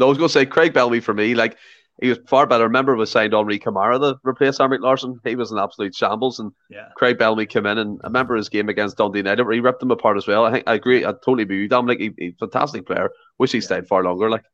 I 0.00 0.04
was 0.04 0.18
going 0.18 0.28
to 0.28 0.32
say 0.32 0.44
Craig 0.44 0.72
Bellamy 0.72 1.00
for 1.00 1.14
me, 1.14 1.34
like 1.34 1.56
he 2.02 2.08
was 2.08 2.18
far 2.26 2.46
better. 2.46 2.64
I 2.64 2.66
remember 2.66 2.96
was 2.96 3.12
signed 3.12 3.32
Henri 3.32 3.58
Camara 3.58 3.98
to 4.00 4.16
replace 4.24 4.58
Henrik 4.58 4.80
Larsson. 4.80 5.20
He 5.22 5.36
was 5.36 5.52
an 5.52 5.58
absolute 5.58 5.94
shambles, 5.94 6.40
and 6.40 6.50
yeah. 6.68 6.88
Craig 6.96 7.18
Bellamy 7.18 7.46
came 7.46 7.66
in, 7.66 7.78
and 7.78 8.00
I 8.02 8.08
remember 8.08 8.34
his 8.34 8.48
game 8.48 8.68
against 8.68 8.96
Dundee 8.96 9.20
United 9.20 9.44
where 9.44 9.54
he 9.54 9.60
ripped 9.60 9.80
them 9.80 9.92
apart 9.92 10.16
as 10.16 10.26
well. 10.26 10.44
I 10.44 10.50
think 10.50 10.64
I 10.66 10.74
agree. 10.74 11.04
I 11.04 11.12
totally 11.12 11.44
agree 11.44 11.62
with 11.62 11.70
Dominik. 11.70 12.00
He, 12.00 12.10
he's 12.18 12.34
a 12.34 12.46
fantastic 12.46 12.86
player. 12.86 13.10
Wish 13.38 13.52
he 13.52 13.58
yeah. 13.58 13.64
stayed 13.64 13.86
far 13.86 14.02
longer. 14.02 14.28
Like, 14.28 14.44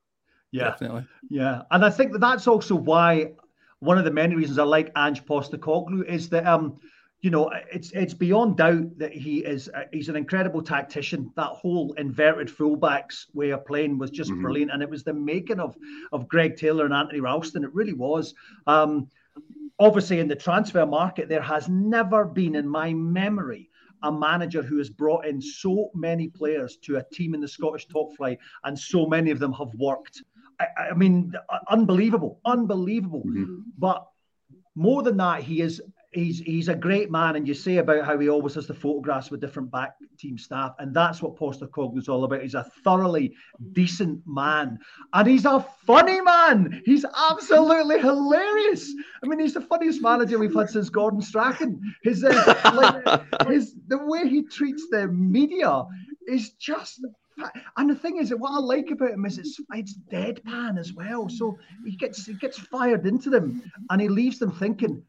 yeah, 0.52 0.70
definitely. 0.70 1.06
Yeah, 1.28 1.62
and 1.70 1.84
I 1.84 1.90
think 1.90 2.12
that 2.12 2.20
that's 2.20 2.46
also 2.46 2.74
why 2.74 3.32
one 3.80 3.98
of 3.98 4.04
the 4.04 4.10
many 4.10 4.34
reasons 4.34 4.58
I 4.58 4.64
like 4.64 4.92
Ange 4.96 5.24
Postecoglou 5.24 6.04
is 6.06 6.28
that 6.30 6.46
um 6.46 6.78
you 7.20 7.28
know, 7.28 7.50
it's 7.70 7.90
it's 7.92 8.14
beyond 8.14 8.56
doubt 8.56 8.98
that 8.98 9.12
he 9.12 9.40
is 9.40 9.68
uh, 9.74 9.84
he's 9.92 10.08
an 10.08 10.16
incredible 10.16 10.62
tactician. 10.62 11.30
That 11.36 11.48
whole 11.48 11.92
inverted 11.98 12.48
fullbacks 12.48 13.26
way 13.34 13.50
of 13.50 13.66
playing 13.66 13.98
was 13.98 14.10
just 14.10 14.30
mm-hmm. 14.30 14.42
brilliant, 14.42 14.70
and 14.72 14.82
it 14.82 14.88
was 14.88 15.04
the 15.04 15.12
making 15.12 15.60
of 15.60 15.76
of 16.12 16.28
Greg 16.28 16.56
Taylor 16.56 16.86
and 16.86 16.94
Anthony 16.94 17.20
Ralston. 17.20 17.64
It 17.64 17.74
really 17.74 17.92
was. 17.92 18.34
Um, 18.66 19.08
obviously, 19.78 20.20
in 20.20 20.28
the 20.28 20.36
transfer 20.36 20.86
market, 20.86 21.28
there 21.28 21.42
has 21.42 21.68
never 21.68 22.24
been, 22.24 22.54
in 22.54 22.66
my 22.66 22.94
memory, 22.94 23.68
a 24.02 24.10
manager 24.10 24.62
who 24.62 24.78
has 24.78 24.88
brought 24.88 25.26
in 25.26 25.42
so 25.42 25.90
many 25.94 26.26
players 26.26 26.78
to 26.78 26.96
a 26.96 27.04
team 27.12 27.34
in 27.34 27.40
the 27.40 27.48
Scottish 27.48 27.86
top 27.86 28.16
flight, 28.16 28.38
and 28.64 28.78
so 28.78 29.04
many 29.04 29.30
of 29.30 29.38
them 29.38 29.52
have 29.52 29.74
worked. 29.74 30.22
I, 30.60 30.90
I 30.90 30.94
mean, 30.94 31.32
unbelievable, 31.68 32.40
unbelievable. 32.44 33.22
Mm-hmm. 33.26 33.60
But 33.78 34.06
more 34.74 35.02
than 35.02 35.16
that, 35.16 35.42
he 35.42 35.62
is 35.62 35.80
he's 36.12 36.40
he's 36.40 36.68
a 36.68 36.74
great 36.74 37.10
man, 37.10 37.36
and 37.36 37.46
you 37.46 37.54
say 37.54 37.78
about 37.78 38.04
how 38.04 38.18
he 38.18 38.28
always 38.28 38.54
has 38.54 38.66
the 38.66 38.74
photographs 38.74 39.30
with 39.30 39.40
different 39.40 39.70
back 39.70 39.94
team 40.18 40.36
staff, 40.38 40.74
and 40.78 40.94
that's 40.94 41.22
what 41.22 41.36
is 41.96 42.08
all 42.08 42.24
about. 42.24 42.42
He's 42.42 42.54
a 42.54 42.70
thoroughly 42.84 43.34
decent 43.72 44.20
man, 44.26 44.78
and 45.12 45.28
he's 45.28 45.44
a 45.44 45.64
funny 45.86 46.20
man. 46.20 46.82
He's 46.84 47.04
absolutely 47.30 48.00
hilarious. 48.00 48.92
I 49.22 49.26
mean, 49.26 49.38
he's 49.38 49.54
the 49.54 49.60
funniest 49.60 50.02
manager 50.02 50.38
we've 50.38 50.54
had 50.54 50.70
since 50.70 50.90
Gordon 50.90 51.22
Strachan. 51.22 51.80
His 52.02 52.24
uh, 52.24 52.72
like, 52.74 53.48
his 53.48 53.74
the 53.88 53.98
way 53.98 54.28
he 54.28 54.42
treats 54.42 54.86
the 54.90 55.08
media 55.08 55.84
is 56.26 56.50
just 56.50 57.04
and 57.76 57.90
the 57.90 57.94
thing 57.94 58.16
is, 58.18 58.28
that 58.30 58.38
what 58.38 58.52
I 58.52 58.58
like 58.58 58.90
about 58.90 59.10
him 59.10 59.24
is 59.24 59.38
it's 59.38 59.60
it's 59.72 59.98
deadpan 60.10 60.78
as 60.78 60.92
well. 60.92 61.28
So 61.28 61.58
he 61.84 61.96
gets 61.96 62.26
he 62.26 62.34
gets 62.34 62.58
fired 62.58 63.06
into 63.06 63.30
them, 63.30 63.62
and 63.90 64.00
he 64.00 64.08
leaves 64.08 64.38
them 64.38 64.52
thinking, 64.52 65.02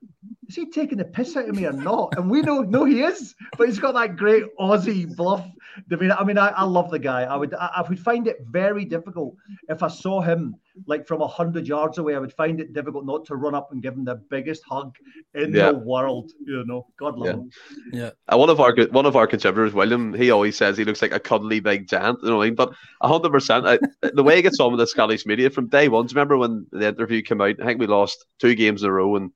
is 0.52 0.58
he 0.58 0.66
taking 0.66 0.98
the 0.98 1.06
piss 1.06 1.38
out 1.38 1.48
of 1.48 1.56
me 1.56 1.66
or 1.66 1.72
not? 1.72 2.14
And 2.18 2.30
we 2.30 2.42
know, 2.42 2.60
no, 2.60 2.84
he 2.84 3.04
is. 3.04 3.36
But 3.58 3.70
he's 3.70 3.80
got 3.80 3.94
that 3.94 4.18
great 4.18 4.44
Aussie 4.60 5.16
bluff. 5.16 5.48
I 5.90 5.96
mean, 5.96 6.12
I, 6.12 6.24
mean, 6.26 6.38
I 6.38 6.50
I 6.50 6.64
love 6.64 6.92
the 6.92 7.00
guy. 7.00 7.24
I 7.24 7.38
would, 7.38 7.54
I, 7.54 7.70
I 7.78 7.82
would 7.88 7.98
find 7.98 8.28
it 8.28 8.40
very 8.50 8.84
difficult 8.84 9.38
if 9.70 9.82
I 9.82 9.88
saw 9.88 10.20
him 10.20 10.56
like 10.88 11.08
from 11.08 11.22
a 11.22 11.28
hundred 11.28 11.68
yards 11.68 12.00
away. 12.00 12.16
I 12.16 12.20
would 12.20 12.34
find 12.34 12.60
it 12.60 12.74
difficult 12.74 13.06
not 13.06 13.24
to 13.28 13.38
run 13.38 13.56
up 13.56 13.72
and 13.72 13.82
give 13.82 13.94
him 13.94 14.04
the 14.04 14.16
biggest 14.16 14.64
hug 14.70 14.98
in 15.34 15.54
yeah. 15.54 15.72
the 15.72 15.78
world. 15.78 16.32
You 16.46 16.66
know, 16.66 16.86
God 17.00 17.18
love 17.18 17.28
yeah. 17.28 17.34
him. 17.34 17.52
Yeah. 17.94 18.10
Uh, 18.28 18.38
one 18.38 18.50
of 18.50 18.60
our 18.60 18.76
one 18.88 19.06
of 19.06 19.16
our 19.16 19.28
contributors, 19.28 19.74
William, 19.74 20.14
he 20.14 20.32
always 20.32 20.58
says 20.58 20.78
he 20.78 20.84
looks 20.84 21.02
like 21.02 21.14
a 21.14 21.20
cuddly 21.20 21.62
big 21.62 21.88
giant. 21.88 22.20
You 22.24 22.32
know 22.32 22.38
what 22.38 22.44
I 22.44 22.48
mean? 22.48 22.56
But 22.56 22.74
hundred 23.02 23.32
percent, 23.32 23.66
uh, 23.66 23.78
the 24.14 24.24
way 24.24 24.36
he 24.36 24.42
gets 24.42 24.60
on 24.60 24.72
with 24.72 24.80
the 24.82 24.88
Scottish 24.88 25.26
media 25.26 25.50
from 25.50 25.68
day 25.68 25.88
one. 25.88 26.08
Do 26.08 26.12
you 26.12 26.16
remember 26.16 26.38
when 26.38 26.68
the 26.74 26.90
interview 26.90 27.22
came 27.22 27.40
out? 27.40 27.56
I 27.62 27.66
think 27.66 27.80
we 27.80 27.88
lost 27.88 28.26
two 28.40 28.56
games 28.56 28.84
in 28.84 28.90
a 28.90 28.92
row 28.92 29.16
and 29.16 29.32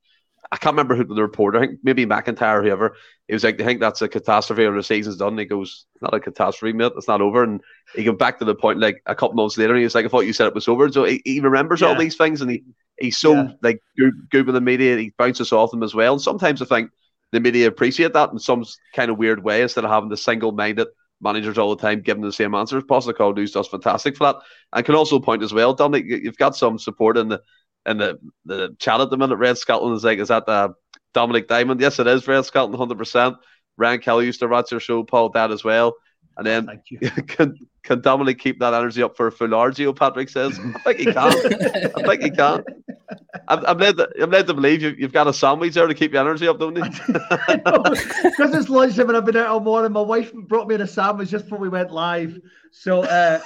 I 0.52 0.56
can't 0.56 0.74
remember 0.74 0.94
who 0.94 1.04
the 1.04 1.22
reporter, 1.22 1.58
I 1.58 1.66
think 1.66 1.80
maybe 1.82 2.06
McIntyre 2.06 2.58
or 2.58 2.62
whoever. 2.62 2.96
He 3.26 3.34
was 3.34 3.42
like, 3.42 3.60
I 3.60 3.64
think 3.64 3.80
that's 3.80 4.02
a 4.02 4.08
catastrophe 4.08 4.64
or 4.64 4.74
the 4.74 4.82
season's 4.82 5.16
done. 5.16 5.30
And 5.30 5.40
he 5.40 5.44
goes, 5.46 5.86
Not 6.00 6.14
a 6.14 6.20
catastrophe, 6.20 6.72
mate. 6.72 6.92
It's 6.96 7.08
not 7.08 7.20
over. 7.20 7.42
And 7.42 7.60
he 7.94 8.04
got 8.04 8.18
back 8.18 8.38
to 8.38 8.44
the 8.44 8.54
point 8.54 8.78
like 8.78 9.02
a 9.06 9.14
couple 9.14 9.34
months 9.34 9.58
later. 9.58 9.72
And 9.72 9.80
he 9.80 9.84
was 9.84 9.94
like, 9.94 10.04
I 10.04 10.08
thought 10.08 10.26
you 10.26 10.32
said 10.32 10.46
it 10.46 10.54
was 10.54 10.68
over. 10.68 10.90
So 10.90 11.04
he, 11.04 11.20
he 11.24 11.40
remembers 11.40 11.80
yeah. 11.80 11.88
all 11.88 11.96
these 11.96 12.16
things 12.16 12.40
and 12.40 12.50
he, 12.50 12.64
he's 12.98 13.18
so 13.18 13.34
yeah. 13.34 13.52
like 13.62 13.82
good, 13.98 14.14
good 14.30 14.46
with 14.46 14.54
the 14.54 14.60
media. 14.60 14.96
He 14.96 15.12
bounces 15.18 15.52
off 15.52 15.70
them 15.70 15.82
as 15.82 15.94
well. 15.94 16.14
And 16.14 16.22
sometimes 16.22 16.62
I 16.62 16.66
think 16.66 16.90
the 17.32 17.40
media 17.40 17.66
appreciate 17.66 18.12
that 18.12 18.30
in 18.30 18.38
some 18.38 18.64
kind 18.94 19.10
of 19.10 19.18
weird 19.18 19.42
way 19.42 19.62
instead 19.62 19.84
of 19.84 19.90
having 19.90 20.10
the 20.10 20.16
single 20.16 20.52
minded 20.52 20.88
managers 21.20 21.58
all 21.58 21.74
the 21.74 21.82
time 21.82 22.02
giving 22.02 22.22
the 22.22 22.32
same 22.32 22.54
answers. 22.54 22.84
Postecoglou 22.84 23.50
does 23.50 23.68
fantastic 23.68 24.16
for 24.16 24.24
that. 24.24 24.36
And 24.72 24.84
can 24.84 24.94
also 24.94 25.18
point 25.18 25.42
as 25.42 25.52
well, 25.52 25.76
Dominik, 25.76 26.04
you've 26.06 26.36
got 26.36 26.56
some 26.56 26.78
support 26.78 27.16
in 27.16 27.28
the 27.28 27.40
in 27.86 27.98
the, 27.98 28.18
the 28.44 28.76
chat 28.78 29.00
at 29.00 29.10
the 29.10 29.16
minute. 29.16 29.36
Red 29.36 29.58
Scotland 29.58 29.96
is 29.96 30.04
like, 30.04 30.18
is 30.18 30.28
that 30.28 30.46
the 30.46 30.74
Dominik 31.14 31.48
Diamond? 31.48 31.80
Yes, 31.80 31.98
it 31.98 32.06
is 32.06 32.26
Red 32.26 32.44
Scotland, 32.44 32.76
hundred 32.76 32.98
percent. 32.98 33.36
Ryan 33.76 34.00
Kelly 34.00 34.26
used 34.26 34.40
to 34.40 34.48
watch 34.48 34.70
your 34.70 34.80
show, 34.80 35.04
Paul, 35.04 35.30
that 35.30 35.50
as 35.50 35.62
well. 35.62 35.94
And 36.36 36.46
then 36.46 36.82
can 37.28 37.54
can 37.82 38.02
Dominik 38.02 38.38
keep 38.38 38.58
that 38.60 38.74
energy 38.74 39.02
up 39.02 39.16
for 39.16 39.28
a 39.28 39.32
full 39.32 39.48
RGO? 39.48 39.96
Patrick 39.96 40.28
says, 40.28 40.58
I 40.58 40.92
think 40.92 40.98
he 40.98 41.04
can. 41.06 41.16
I 41.16 42.02
think 42.02 42.22
he 42.22 42.30
can. 42.30 42.64
I'm, 43.48 43.64
I'm, 43.66 43.78
led 43.78 43.96
to, 43.96 44.08
I'm 44.20 44.30
led 44.30 44.46
to 44.46 44.54
believe 44.54 44.82
you, 44.82 44.94
you've 44.98 45.12
got 45.12 45.28
a 45.28 45.32
sandwich 45.32 45.74
there 45.74 45.86
to 45.86 45.94
keep 45.94 46.12
your 46.12 46.22
energy 46.22 46.48
up, 46.48 46.58
don't 46.58 46.76
you? 46.76 46.82
Because 48.36 48.54
it's 48.54 48.68
lunchtime 48.68 49.08
and 49.08 49.16
I've 49.16 49.24
been 49.24 49.36
out 49.36 49.46
all 49.46 49.60
morning. 49.60 49.92
My 49.92 50.00
wife 50.00 50.32
brought 50.32 50.68
me 50.68 50.74
a 50.74 50.86
sandwich 50.86 51.30
just 51.30 51.44
before 51.44 51.58
we 51.58 51.68
went 51.68 51.90
live. 51.90 52.38
So 52.70 53.02
uh, 53.02 53.40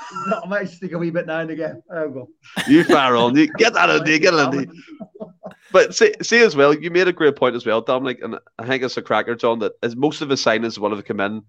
I 0.44 0.46
might 0.48 0.68
stick 0.68 0.92
a 0.92 0.98
wee 0.98 1.10
bit 1.10 1.26
now 1.26 1.40
and 1.40 1.50
again. 1.50 1.82
There 1.88 2.08
we 2.08 2.14
go. 2.14 2.28
You 2.66 2.84
fire 2.84 3.16
on. 3.16 3.36
You 3.36 3.52
get 3.54 3.74
that 3.74 3.90
in 3.90 4.04
there, 4.04 4.18
get 4.18 4.34
it 4.34 4.54
in 4.54 4.72
But 5.72 5.94
see, 5.94 6.14
see 6.20 6.40
as 6.40 6.56
well, 6.56 6.74
you 6.74 6.90
made 6.90 7.06
a 7.06 7.12
great 7.12 7.36
point 7.36 7.54
as 7.54 7.64
well, 7.64 7.80
Dominik, 7.80 8.24
and 8.24 8.38
I 8.58 8.66
think 8.66 8.82
it's 8.82 8.96
a 8.96 9.02
cracker, 9.02 9.36
John, 9.36 9.60
that 9.60 9.72
as 9.84 9.94
most 9.94 10.20
of 10.20 10.28
the 10.28 10.34
signings 10.34 10.78
will 10.78 10.94
have 10.94 11.04
come 11.04 11.20
in 11.20 11.42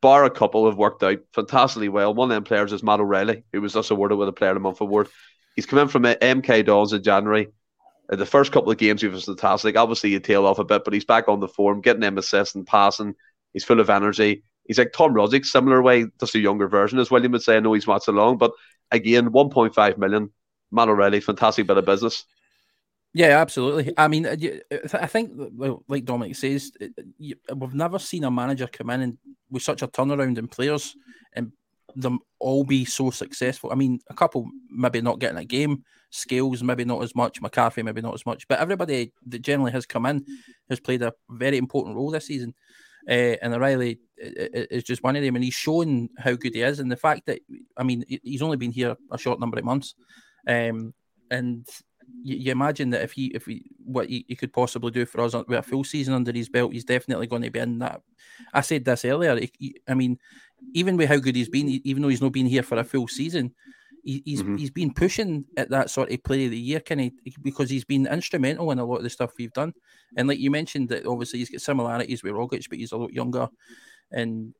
bar 0.00 0.24
a 0.24 0.30
couple 0.30 0.66
have 0.66 0.76
worked 0.76 1.02
out 1.02 1.18
fantastically 1.32 1.88
well. 1.88 2.14
One 2.14 2.30
of 2.30 2.34
them 2.34 2.44
players 2.44 2.72
is 2.72 2.82
Matt 2.82 3.00
O'Riley, 3.00 3.44
who 3.52 3.60
was 3.60 3.72
just 3.74 3.90
awarded 3.90 4.18
with 4.18 4.28
a 4.28 4.32
Player 4.32 4.50
of 4.50 4.56
the 4.56 4.60
Month 4.60 4.80
award. 4.80 5.08
He's 5.56 5.66
come 5.66 5.78
in 5.80 5.88
from 5.88 6.04
MK 6.04 6.66
Dons 6.66 6.92
in 6.92 7.02
January. 7.02 7.48
Uh, 8.10 8.16
the 8.16 8.26
first 8.26 8.52
couple 8.52 8.70
of 8.70 8.78
games 8.78 9.02
he 9.02 9.08
was 9.08 9.24
fantastic. 9.24 9.76
Obviously, 9.76 10.10
he 10.10 10.20
tailed 10.20 10.46
off 10.46 10.58
a 10.58 10.64
bit, 10.64 10.84
but 10.84 10.94
he's 10.94 11.04
back 11.04 11.28
on 11.28 11.40
the 11.40 11.48
form, 11.48 11.80
getting 11.80 12.00
them 12.00 12.18
assists 12.18 12.54
and 12.54 12.66
passing. 12.66 13.14
He's 13.52 13.64
full 13.64 13.80
of 13.80 13.90
energy. 13.90 14.44
He's 14.64 14.78
like 14.78 14.92
Tom 14.92 15.14
Rogic, 15.14 15.46
similar 15.46 15.82
way, 15.82 16.06
just 16.20 16.34
a 16.34 16.38
younger 16.38 16.68
version, 16.68 16.98
as 16.98 17.10
William 17.10 17.32
would 17.32 17.42
say. 17.42 17.56
I 17.56 17.60
know 17.60 17.72
he's 17.72 17.86
watched 17.86 18.08
along, 18.08 18.38
but 18.38 18.52
again, 18.90 19.30
1.5 19.30 19.98
million. 19.98 20.30
Matt 20.70 20.88
O'Riley, 20.88 21.20
fantastic 21.20 21.66
bit 21.66 21.78
of 21.78 21.86
business. 21.86 22.24
Yeah, 23.14 23.40
absolutely. 23.40 23.94
I 23.96 24.08
mean, 24.08 24.26
I 24.26 25.06
think, 25.06 25.32
like 25.88 26.04
Dominik 26.04 26.36
says, 26.36 26.72
we've 27.18 27.74
never 27.74 27.98
seen 27.98 28.24
a 28.24 28.30
manager 28.30 28.66
come 28.66 28.90
in 28.90 29.00
and 29.00 29.18
with 29.50 29.62
such 29.62 29.80
a 29.80 29.88
turnaround 29.88 30.36
in 30.36 30.46
players 30.46 30.94
and 31.32 31.52
them 31.96 32.20
all 32.38 32.64
be 32.64 32.84
so 32.84 33.10
successful. 33.10 33.70
I 33.72 33.74
mean, 33.74 34.00
a 34.08 34.14
couple 34.14 34.48
maybe 34.70 35.00
not 35.00 35.18
getting 35.18 35.38
a 35.38 35.44
game, 35.44 35.84
Scales 36.10 36.62
maybe 36.62 36.84
not 36.84 37.02
as 37.02 37.14
much, 37.14 37.40
McCarthy 37.40 37.82
maybe 37.82 38.00
not 38.00 38.14
as 38.14 38.26
much, 38.26 38.46
but 38.48 38.60
everybody 38.60 39.12
that 39.26 39.42
generally 39.42 39.72
has 39.72 39.86
come 39.86 40.06
in 40.06 40.24
has 40.68 40.80
played 40.80 41.02
a 41.02 41.12
very 41.30 41.58
important 41.58 41.96
role 41.96 42.10
this 42.10 42.26
season. 42.26 42.54
Uh, 43.08 43.36
and 43.40 43.54
O'Riley 43.54 44.00
is 44.18 44.84
just 44.84 45.02
one 45.02 45.16
of 45.16 45.22
them, 45.22 45.34
and 45.34 45.44
he's 45.44 45.54
shown 45.54 46.10
how 46.18 46.34
good 46.34 46.54
he 46.54 46.60
is. 46.60 46.78
And 46.78 46.92
the 46.92 46.96
fact 46.96 47.26
that, 47.26 47.40
I 47.76 47.82
mean, 47.82 48.04
he's 48.22 48.42
only 48.42 48.58
been 48.58 48.72
here 48.72 48.96
a 49.10 49.16
short 49.18 49.40
number 49.40 49.58
of 49.58 49.64
months, 49.64 49.94
um, 50.46 50.92
and 51.30 51.66
you, 52.22 52.36
you, 52.36 52.52
imagine 52.52 52.90
that 52.90 53.02
if 53.02 53.12
he 53.12 53.26
if 53.28 53.46
he 53.46 53.70
what 53.84 54.08
he, 54.08 54.24
he, 54.28 54.36
could 54.36 54.52
possibly 54.52 54.90
do 54.90 55.06
for 55.06 55.20
us 55.20 55.34
with 55.34 55.58
a 55.58 55.62
full 55.62 55.84
season 55.84 56.14
under 56.14 56.32
his 56.32 56.48
belt, 56.48 56.72
he's 56.72 56.84
definitely 56.84 57.26
going 57.26 57.42
to 57.42 57.50
be 57.50 57.58
in 57.58 57.78
that. 57.78 58.02
I 58.52 58.60
said 58.60 58.84
this 58.84 59.04
earlier. 59.04 59.38
He, 59.58 59.80
I 59.88 59.94
mean, 59.94 60.18
even 60.74 60.96
with 60.96 61.08
how 61.08 61.16
good 61.16 61.36
he's 61.36 61.48
been, 61.48 61.68
even 61.84 62.02
though 62.02 62.08
he's 62.08 62.22
not 62.22 62.32
been 62.32 62.46
here 62.46 62.62
for 62.62 62.78
a 62.78 62.84
full 62.84 63.08
season, 63.08 63.54
he, 64.04 64.22
he's 64.24 64.42
mm-hmm. 64.42 64.56
he's 64.56 64.70
been 64.70 64.92
pushing 64.92 65.44
at 65.56 65.70
that 65.70 65.90
sort 65.90 66.10
of 66.10 66.22
play 66.22 66.46
of 66.46 66.50
the 66.50 66.58
year, 66.58 66.80
can 66.80 66.98
he? 66.98 67.12
Because 67.42 67.68
he's 67.68 67.84
been 67.84 68.06
instrumental 68.06 68.70
in 68.70 68.78
a 68.78 68.84
lot 68.84 68.96
of 68.96 69.02
the 69.02 69.10
stuff 69.10 69.32
we've 69.38 69.52
done. 69.52 69.74
And 70.16 70.28
like 70.28 70.38
you 70.38 70.50
mentioned, 70.50 70.88
that 70.90 71.06
obviously 71.06 71.40
he's 71.40 71.50
got 71.50 71.60
similarities 71.60 72.22
with 72.22 72.32
Rogic, 72.32 72.68
but 72.68 72.78
he's 72.78 72.92
a 72.92 72.96
lot 72.96 73.12
younger. 73.12 73.48
And 74.10 74.54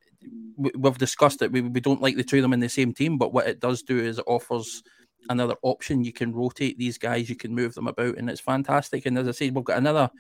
we've 0.57 0.99
discussed 0.99 1.41
it. 1.43 1.53
We, 1.53 1.63
we 1.63 1.81
don't 1.81 2.03
like 2.03 2.17
the 2.17 2.25
two 2.25 2.39
of 2.39 2.43
them 2.43 2.53
in 2.53 2.61
the 2.61 2.69
same 2.69 2.93
team, 2.93 3.17
but 3.17 3.33
what 3.33 3.47
it 3.47 3.61
does 3.61 3.83
do 3.83 3.99
is 3.99 4.19
it 4.19 4.25
offers 4.27 4.83
another 5.31 5.55
option. 5.63 6.05
You 6.05 6.13
can 6.13 6.35
rotate 6.35 6.79
these 6.79 6.99
guys, 6.99 7.31
you 7.31 7.37
can 7.37 7.55
move 7.55 7.75
them 7.75 7.87
about, 7.87 8.19
and 8.19 8.29
it's 8.29 8.41
fantastic. 8.41 9.07
And 9.07 9.19
as 9.19 9.29
I 9.29 9.33
said, 9.33 9.55
we've 9.55 9.65
got 9.65 9.79
another 9.79 10.11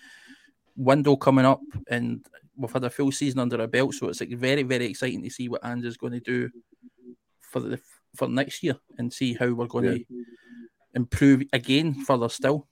window 0.78 1.16
coming 1.16 1.44
up, 1.44 1.60
and 1.90 2.24
we've 2.56 2.72
had 2.72 2.84
a 2.84 2.90
full 2.90 3.12
season 3.12 3.40
under 3.40 3.60
our 3.60 3.66
belt, 3.66 3.94
so 3.94 4.08
it's 4.08 4.20
like 4.20 4.30
very, 4.30 4.62
very 4.62 4.86
exciting 4.86 5.22
to 5.22 5.30
see 5.30 5.48
what 5.48 5.64
Andrew's 5.64 5.96
going 5.98 6.14
to 6.14 6.20
do 6.20 6.48
for 7.40 7.60
the 7.60 7.80
for 8.16 8.28
next 8.28 8.62
year 8.62 8.76
and 8.96 9.12
see 9.12 9.34
how 9.34 9.52
we're 9.52 9.66
going 9.66 9.84
yeah. 9.84 9.92
to 9.92 10.04
improve 10.94 11.42
again 11.52 11.94
further 12.04 12.28
still. 12.28 12.66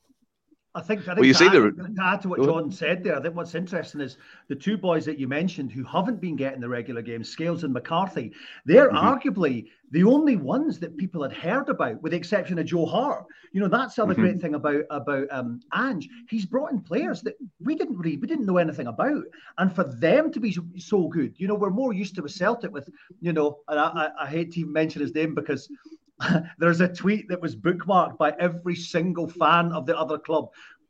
I 0.77 0.83
think, 0.83 1.01
I 1.01 1.05
think 1.05 1.17
well, 1.17 1.25
you 1.25 1.33
to, 1.33 1.39
see 1.39 1.47
add, 1.47 1.53
the... 1.53 1.95
to 1.97 2.03
add 2.03 2.23
to 2.23 2.29
what 2.29 2.43
John 2.43 2.71
said 2.71 3.03
there, 3.03 3.17
I 3.17 3.23
think 3.23 3.35
what's 3.35 3.55
interesting 3.55 4.03
is 4.03 4.19
the 4.49 4.55
two 4.55 4.77
boys 4.77 5.07
that 5.07 5.19
you 5.19 5.27
mentioned 5.27 5.73
who 5.73 5.83
haven't 5.85 6.21
been 6.21 6.37
getting 6.37 6.61
the 6.61 6.69
regular 6.69 7.01
games, 7.01 7.31
Scales 7.31 7.65
and 7.65 7.73
McCarthy, 7.73 8.33
they're 8.67 8.91
mm-hmm. 8.91 8.97
arguably 8.99 9.69
the 9.93 10.05
only 10.05 10.37
ones 10.37 10.79
that 10.81 10.99
people 10.99 11.23
had 11.23 11.33
heard 11.33 11.71
about, 11.71 12.03
with 12.03 12.13
the 12.13 12.19
exception 12.19 12.59
of 12.59 12.67
Joe 12.67 12.85
Hart. 12.85 13.25
You 13.53 13.63
know, 13.63 13.69
that's 13.69 13.95
the 13.95 14.03
other 14.03 14.13
mm-hmm. 14.13 14.23
great 14.23 14.41
thing 14.41 14.55
about 14.55 14.85
about 14.91 15.29
um, 15.31 15.61
Ange. 15.75 16.09
He's 16.29 16.45
brought 16.45 16.73
in 16.73 16.81
players 16.81 17.23
that 17.23 17.37
we 17.61 17.75
didn't 17.75 17.97
really, 17.97 18.19
we 18.19 18.27
didn't 18.27 18.45
know 18.45 18.59
anything 18.59 18.89
about, 18.89 19.23
and 19.57 19.75
for 19.75 19.85
them 19.85 20.31
to 20.33 20.41
be 20.41 20.55
so, 20.77 21.09
good, 21.09 21.35
you 21.39 21.49
know, 21.49 21.55
we're 21.55 21.71
more 21.71 21.95
used 21.95 22.17
to 22.17 22.23
with 22.23 22.33
Celtic 22.33 22.73
with, 22.73 22.91
you 23.21 23.33
know, 23.33 23.61
and 23.69 23.81
I, 23.81 23.87
I, 24.19 24.25
I 24.25 24.27
hate 24.27 24.53
to 24.53 24.61
even 24.61 24.73
mention 24.73 25.01
his 25.01 25.15
name 25.15 25.35
because 25.35 25.71
there's 26.59 26.81
a 26.81 26.89
tweet 26.89 27.29
that 27.29 27.41
was 27.41 27.57
bookmarked 27.57 28.19
by 28.19 28.33
every 28.39 28.75
single 28.75 29.29
fan 29.29 29.73
of 29.73 29.87
the 29.87 29.99
other 29.99 30.19
club 30.19 30.49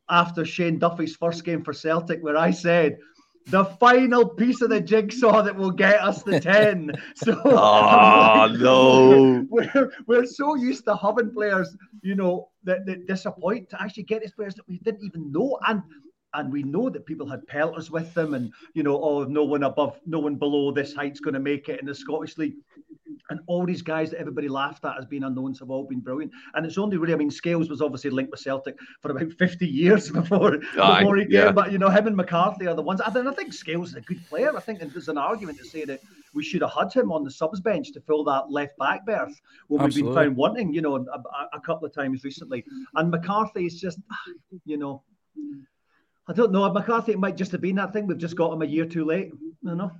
after 0.09 0.45
Shane 0.45 0.79
Duffy's 0.79 1.15
first 1.15 1.43
game 1.43 1.63
for 1.63 1.73
Celtic, 1.73 2.23
where 2.23 2.37
I 2.37 2.51
said, 2.51 2.97
the 3.47 3.63
final 3.63 4.27
piece 4.27 4.61
of 4.61 4.69
the 4.69 4.81
jigsaw 4.81 5.41
that 5.41 5.55
will 5.55 5.71
get 5.71 6.01
us 6.01 6.21
the 6.23 6.39
10. 6.39 6.91
So, 7.15 7.41
oh, 7.45 8.55
no. 8.59 9.45
We're, 9.49 9.91
we're 10.05 10.25
so 10.25 10.55
used 10.55 10.83
to 10.85 10.95
having 10.97 11.31
players, 11.31 11.75
you 12.01 12.15
know, 12.15 12.49
that, 12.63 12.85
that 12.85 13.07
disappoint 13.07 13.69
to 13.69 13.81
actually 13.81 14.03
get 14.03 14.21
these 14.21 14.33
players 14.33 14.55
that 14.55 14.67
we 14.67 14.79
didn't 14.79 15.03
even 15.03 15.31
know. 15.31 15.57
And 15.67 15.81
and 16.33 16.51
we 16.51 16.61
know 16.61 16.89
that 16.89 17.05
people 17.05 17.27
had 17.27 17.47
pelters 17.47 17.89
with 17.89 18.13
them 18.13 18.33
and 18.33 18.53
you 18.73 18.83
know 18.83 19.01
oh 19.01 19.23
no 19.23 19.45
one 19.45 19.63
above 19.63 19.97
no 20.05 20.19
one 20.19 20.35
below 20.35 20.71
this 20.71 20.93
height's 20.93 21.21
going 21.21 21.33
to 21.33 21.39
make 21.39 21.69
it 21.69 21.79
in 21.79 21.85
the 21.85 21.95
scottish 21.95 22.37
league 22.37 22.55
and 23.29 23.39
all 23.47 23.65
these 23.65 23.81
guys 23.81 24.11
that 24.11 24.19
everybody 24.19 24.47
laughed 24.47 24.85
at 24.85 24.97
as 24.97 25.05
being 25.05 25.23
unknowns 25.23 25.59
have 25.59 25.69
all 25.69 25.85
been 25.85 25.99
brilliant. 25.99 26.31
And 26.53 26.65
it's 26.65 26.77
only 26.77 26.97
really, 26.97 27.13
I 27.13 27.17
mean, 27.17 27.31
Scales 27.31 27.69
was 27.69 27.81
obviously 27.81 28.09
linked 28.09 28.31
with 28.31 28.39
Celtic 28.39 28.75
for 29.01 29.11
about 29.11 29.31
50 29.39 29.67
years 29.67 30.09
before, 30.11 30.59
Aye, 30.79 30.99
before 30.99 31.17
he 31.17 31.23
came. 31.23 31.31
Yeah. 31.31 31.51
But, 31.51 31.71
you 31.71 31.77
know, 31.77 31.89
him 31.89 32.07
and 32.07 32.15
McCarthy 32.15 32.67
are 32.67 32.75
the 32.75 32.81
ones. 32.81 33.01
I, 33.01 33.07
I 33.07 33.33
think 33.33 33.53
Scales 33.53 33.89
is 33.89 33.95
a 33.95 34.01
good 34.01 34.25
player. 34.27 34.55
I 34.55 34.59
think 34.59 34.79
there's 34.79 35.09
an 35.09 35.17
argument 35.17 35.57
to 35.59 35.65
say 35.65 35.85
that 35.85 36.01
we 36.33 36.43
should 36.43 36.61
have 36.61 36.73
had 36.73 36.93
him 36.93 37.11
on 37.11 37.23
the 37.23 37.31
subs 37.31 37.59
bench 37.59 37.91
to 37.93 38.01
fill 38.01 38.23
that 38.25 38.51
left 38.51 38.77
back 38.77 39.05
berth 39.05 39.39
when 39.67 39.83
we've 39.83 39.95
been 39.95 40.13
found 40.13 40.35
wanting, 40.35 40.73
you 40.73 40.81
know, 40.81 40.95
a, 40.95 41.57
a 41.57 41.59
couple 41.59 41.85
of 41.85 41.93
times 41.93 42.23
recently. 42.23 42.63
And 42.95 43.11
McCarthy 43.11 43.65
is 43.65 43.79
just, 43.79 43.99
you 44.65 44.77
know, 44.77 45.03
I 46.27 46.33
don't 46.33 46.51
know. 46.51 46.71
McCarthy, 46.71 47.13
it 47.13 47.19
might 47.19 47.37
just 47.37 47.51
have 47.53 47.61
been 47.61 47.75
that 47.77 47.93
thing. 47.93 48.05
We've 48.05 48.17
just 48.17 48.35
got 48.35 48.51
him 48.51 48.61
a 48.61 48.65
year 48.65 48.85
too 48.85 49.05
late. 49.05 49.31
You 49.63 49.75
know. 49.75 49.91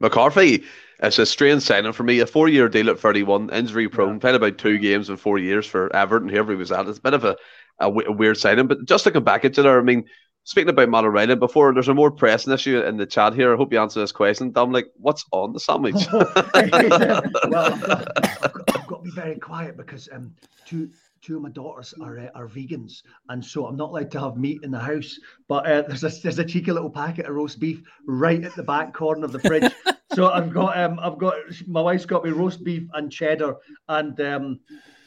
McCarthy, 0.00 0.64
it's 1.06 1.18
a 1.18 1.26
strange 1.26 1.62
signing 1.62 1.92
for 1.92 2.02
me. 2.02 2.20
A 2.20 2.26
four 2.26 2.48
year 2.48 2.68
deal 2.68 2.90
at 2.90 2.98
31, 2.98 3.50
injury 3.50 3.88
prone, 3.88 4.14
yeah. 4.14 4.18
played 4.18 4.34
about 4.34 4.58
two 4.58 4.78
games 4.78 5.10
in 5.10 5.16
four 5.16 5.38
years 5.38 5.66
for 5.66 5.94
Everton, 5.94 6.28
whoever 6.28 6.52
he 6.52 6.58
was 6.58 6.72
at. 6.72 6.86
It's 6.86 6.98
a 6.98 7.02
bit 7.02 7.14
of 7.14 7.24
a, 7.24 7.36
a, 7.80 7.86
w- 7.86 8.08
a 8.08 8.12
weird 8.12 8.36
signing. 8.36 8.66
But 8.66 8.84
just 8.84 9.04
looking 9.06 9.24
back 9.24 9.44
at 9.44 9.58
it, 9.58 9.66
I 9.66 9.80
mean, 9.80 10.04
speaking 10.44 10.70
about 10.70 10.88
Matt 10.88 11.04
O'Reilly, 11.04 11.34
before 11.36 11.72
there's 11.72 11.88
a 11.88 11.94
more 11.94 12.10
pressing 12.10 12.52
issue 12.52 12.80
in 12.80 12.96
the 12.96 13.06
chat 13.06 13.34
here. 13.34 13.52
I 13.52 13.56
hope 13.56 13.72
you 13.72 13.80
answer 13.80 14.00
this 14.00 14.12
question. 14.12 14.52
I'm 14.54 14.72
like, 14.72 14.90
what's 14.96 15.24
on 15.32 15.52
the 15.52 15.60
sandwich? 15.60 16.06
well, 16.12 16.32
I've 16.54 16.70
got, 16.70 16.92
I've, 16.92 18.52
got, 18.52 18.76
I've 18.76 18.86
got, 18.86 18.98
to 18.98 19.02
be 19.02 19.10
very 19.10 19.38
quiet 19.38 19.76
because 19.76 20.08
um, 20.12 20.34
two 20.66 20.90
two 21.22 21.36
of 21.36 21.42
my 21.42 21.48
daughters 21.48 21.94
are 22.02 22.18
uh, 22.18 22.28
are 22.34 22.48
vegans, 22.48 23.02
and 23.30 23.44
so 23.44 23.66
I'm 23.66 23.76
not 23.76 23.90
allowed 23.90 24.10
to 24.12 24.20
have 24.20 24.36
meat 24.36 24.60
in 24.62 24.70
the 24.70 24.78
house. 24.78 25.18
But 25.48 25.66
uh, 25.66 25.82
there's 25.82 26.04
a 26.04 26.10
there's 26.10 26.38
a 26.38 26.44
cheeky 26.44 26.70
little 26.70 26.90
packet 26.90 27.26
of 27.26 27.34
roast 27.34 27.58
beef 27.58 27.82
right 28.06 28.44
at 28.44 28.54
the 28.54 28.62
back 28.62 28.92
corner 28.92 29.24
of 29.24 29.32
the 29.32 29.40
fridge. 29.40 29.72
so 30.14 30.30
I've 30.30 30.52
got 30.52 30.78
um 30.78 30.98
I've 31.02 31.18
got 31.18 31.34
my 31.66 31.80
wife's 31.80 32.06
got 32.06 32.24
me 32.24 32.30
roast 32.30 32.64
beef 32.64 32.88
and 32.94 33.10
cheddar 33.10 33.56
and 33.88 34.20
um 34.20 34.60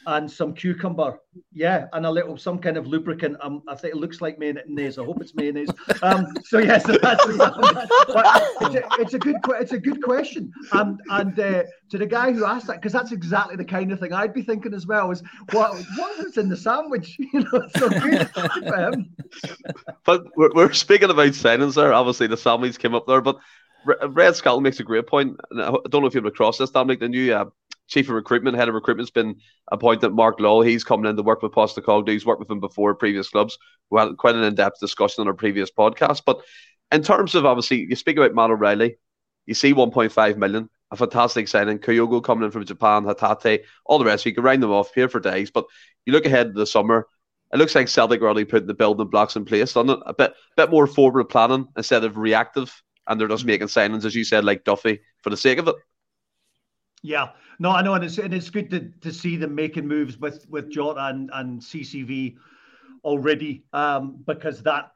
and 0.08 0.30
some 0.30 0.54
cucumber. 0.54 1.20
Yeah, 1.52 1.86
and 1.92 2.06
a 2.06 2.10
little 2.10 2.38
some 2.38 2.58
kind 2.58 2.78
of 2.78 2.86
lubricant. 2.86 3.36
Um, 3.42 3.62
I 3.68 3.74
think 3.74 3.94
it 3.94 3.98
looks 3.98 4.22
like 4.22 4.38
mayonnaise. 4.38 4.98
I 4.98 5.04
hope 5.04 5.20
it's 5.20 5.34
mayonnaise. 5.34 5.68
Um, 6.02 6.26
so 6.44 6.58
yes, 6.58 6.84
yeah, 6.88 6.94
so 6.94 6.98
that's, 6.98 7.24
it's, 7.28 8.74
a, 8.74 8.88
it's 9.00 9.14
a 9.14 9.18
good 9.18 9.36
it's 9.60 9.72
a 9.72 9.78
good 9.78 10.02
question. 10.02 10.50
Um, 10.72 10.98
and 11.10 11.38
uh, 11.38 11.64
to 11.90 11.98
the 11.98 12.06
guy 12.06 12.32
who 12.32 12.46
asked 12.46 12.68
that, 12.68 12.76
because 12.76 12.92
that's 12.92 13.12
exactly 13.12 13.56
the 13.56 13.64
kind 13.64 13.92
of 13.92 14.00
thing 14.00 14.14
I'd 14.14 14.32
be 14.32 14.42
thinking 14.42 14.72
as 14.72 14.86
well. 14.86 15.10
Is 15.10 15.22
what 15.52 15.78
what 15.96 16.26
is 16.26 16.38
in 16.38 16.48
the 16.48 16.56
sandwich? 16.56 17.18
You 17.30 17.40
know, 17.40 17.68
so 17.76 17.90
good 17.90 18.30
him. 18.34 19.14
But 20.04 20.24
we're, 20.34 20.50
we're 20.54 20.72
speaking 20.72 21.10
about 21.10 21.32
signings 21.32 21.74
there. 21.74 21.92
Obviously, 21.92 22.26
the 22.26 22.38
sandwich 22.38 22.78
came 22.78 22.94
up 22.94 23.06
there, 23.06 23.20
but. 23.20 23.38
Red 23.84 24.36
Skull 24.36 24.60
makes 24.60 24.80
a 24.80 24.84
great 24.84 25.06
point. 25.06 25.36
I 25.52 25.76
don't 25.88 26.02
know 26.02 26.06
if 26.06 26.14
you've 26.14 26.24
across 26.24 26.58
this, 26.58 26.70
Dominik. 26.70 27.00
The 27.00 27.08
new 27.08 27.32
uh, 27.32 27.46
chief 27.86 28.08
of 28.08 28.14
recruitment, 28.14 28.56
head 28.56 28.68
of 28.68 28.74
recruitment's 28.74 29.10
been 29.10 29.36
appointed 29.72 30.10
Mark 30.10 30.40
Law. 30.40 30.62
He's 30.62 30.84
coming 30.84 31.08
in 31.08 31.16
to 31.16 31.22
work 31.22 31.42
with 31.42 31.52
Postecoglou. 31.52 32.08
He's 32.08 32.26
worked 32.26 32.40
with 32.40 32.50
him 32.50 32.60
before 32.60 32.94
previous 32.94 33.28
clubs. 33.28 33.58
We 33.90 33.98
had 33.98 34.16
quite 34.16 34.34
an 34.34 34.44
in-depth 34.44 34.80
discussion 34.80 35.22
on 35.22 35.28
our 35.28 35.34
previous 35.34 35.70
podcast. 35.70 36.22
But 36.24 36.42
in 36.92 37.02
terms 37.02 37.34
of 37.34 37.46
obviously, 37.46 37.86
you 37.88 37.96
speak 37.96 38.16
about 38.16 38.34
Matt 38.34 38.50
O'Riley. 38.50 38.98
You 39.46 39.54
see 39.54 39.72
1.5 39.72 40.36
million, 40.36 40.68
a 40.90 40.96
fantastic 40.96 41.48
signing. 41.48 41.78
Kyogo 41.78 42.22
coming 42.22 42.44
in 42.44 42.50
from 42.50 42.66
Japan, 42.66 43.04
Hatate, 43.04 43.64
all 43.86 43.98
the 43.98 44.04
rest. 44.04 44.26
You 44.26 44.34
can 44.34 44.44
round 44.44 44.62
them 44.62 44.70
off 44.70 44.94
here 44.94 45.08
for 45.08 45.20
days. 45.20 45.50
But 45.50 45.64
you 46.04 46.12
look 46.12 46.26
ahead 46.26 46.48
to 46.48 46.52
the 46.52 46.66
summer. 46.66 47.06
It 47.50 47.56
looks 47.56 47.74
like 47.74 47.88
Celtic 47.88 48.20
really 48.20 48.44
putting 48.44 48.66
the 48.66 48.74
building 48.74 49.08
blocks 49.08 49.36
in 49.36 49.46
place, 49.46 49.72
doesn't 49.72 49.88
it? 49.88 50.00
A 50.04 50.12
bit, 50.12 50.34
bit 50.58 50.70
more 50.70 50.86
forward 50.86 51.24
planning 51.30 51.66
instead 51.78 52.04
of 52.04 52.18
reactive, 52.18 52.82
and 53.08 53.20
they're 53.20 53.28
just 53.28 53.44
making 53.44 53.68
signings, 53.68 54.04
as 54.04 54.14
you 54.14 54.24
said, 54.24 54.44
like 54.44 54.64
Duffy, 54.64 55.00
for 55.22 55.30
the 55.30 55.36
sake 55.36 55.58
of 55.58 55.68
it. 55.68 55.76
Yeah, 57.02 57.30
no, 57.58 57.70
I 57.70 57.82
know, 57.82 57.94
and 57.94 58.04
it's 58.04 58.18
and 58.18 58.34
it's 58.34 58.50
good 58.50 58.70
to, 58.70 58.92
to 59.00 59.12
see 59.12 59.36
them 59.36 59.54
making 59.54 59.86
moves 59.86 60.18
with 60.18 60.46
with 60.48 60.70
Jota 60.70 61.06
and, 61.06 61.30
and 61.32 61.60
CCV 61.60 62.36
already, 63.04 63.64
um, 63.72 64.22
because 64.26 64.62
that 64.62 64.92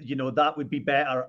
you 0.00 0.16
know 0.16 0.30
that 0.30 0.56
would 0.56 0.70
be 0.70 0.78
better. 0.78 1.26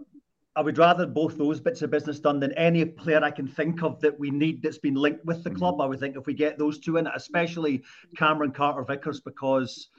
I 0.55 0.61
would 0.61 0.77
rather 0.77 1.07
both 1.07 1.35
those 1.35 1.59
bits 1.59 1.81
of 1.81 1.89
business 1.89 2.19
done 2.19 2.39
than 2.39 2.51
any 2.53 2.85
player 2.85 3.23
I 3.23 3.31
can 3.31 3.47
think 3.47 3.81
of 3.81 3.99
that 4.01 4.19
we 4.19 4.29
need 4.29 4.61
that's 4.61 4.77
been 4.77 4.93
linked 4.93 5.25
with 5.25 5.43
the 5.43 5.49
club. 5.49 5.81
I 5.81 5.87
would 5.87 5.99
think 5.99 6.15
if 6.15 6.27
we 6.27 6.35
get 6.35 6.59
those 6.59 6.77
two 6.77 6.97
in, 6.97 7.07
especially 7.07 7.81
Cameron 8.15 8.51
Carter 8.51 8.83
Vickers, 8.83 9.19
because 9.19 9.89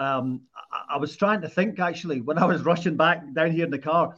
um, 0.00 0.40
I, 0.72 0.94
I 0.94 0.98
was 0.98 1.16
trying 1.16 1.40
to 1.42 1.48
think 1.48 1.78
actually 1.78 2.22
when 2.22 2.38
I 2.38 2.44
was 2.44 2.62
rushing 2.64 2.96
back 2.96 3.22
down 3.34 3.52
here 3.52 3.64
in 3.64 3.70
the 3.70 3.78
car 3.78 4.16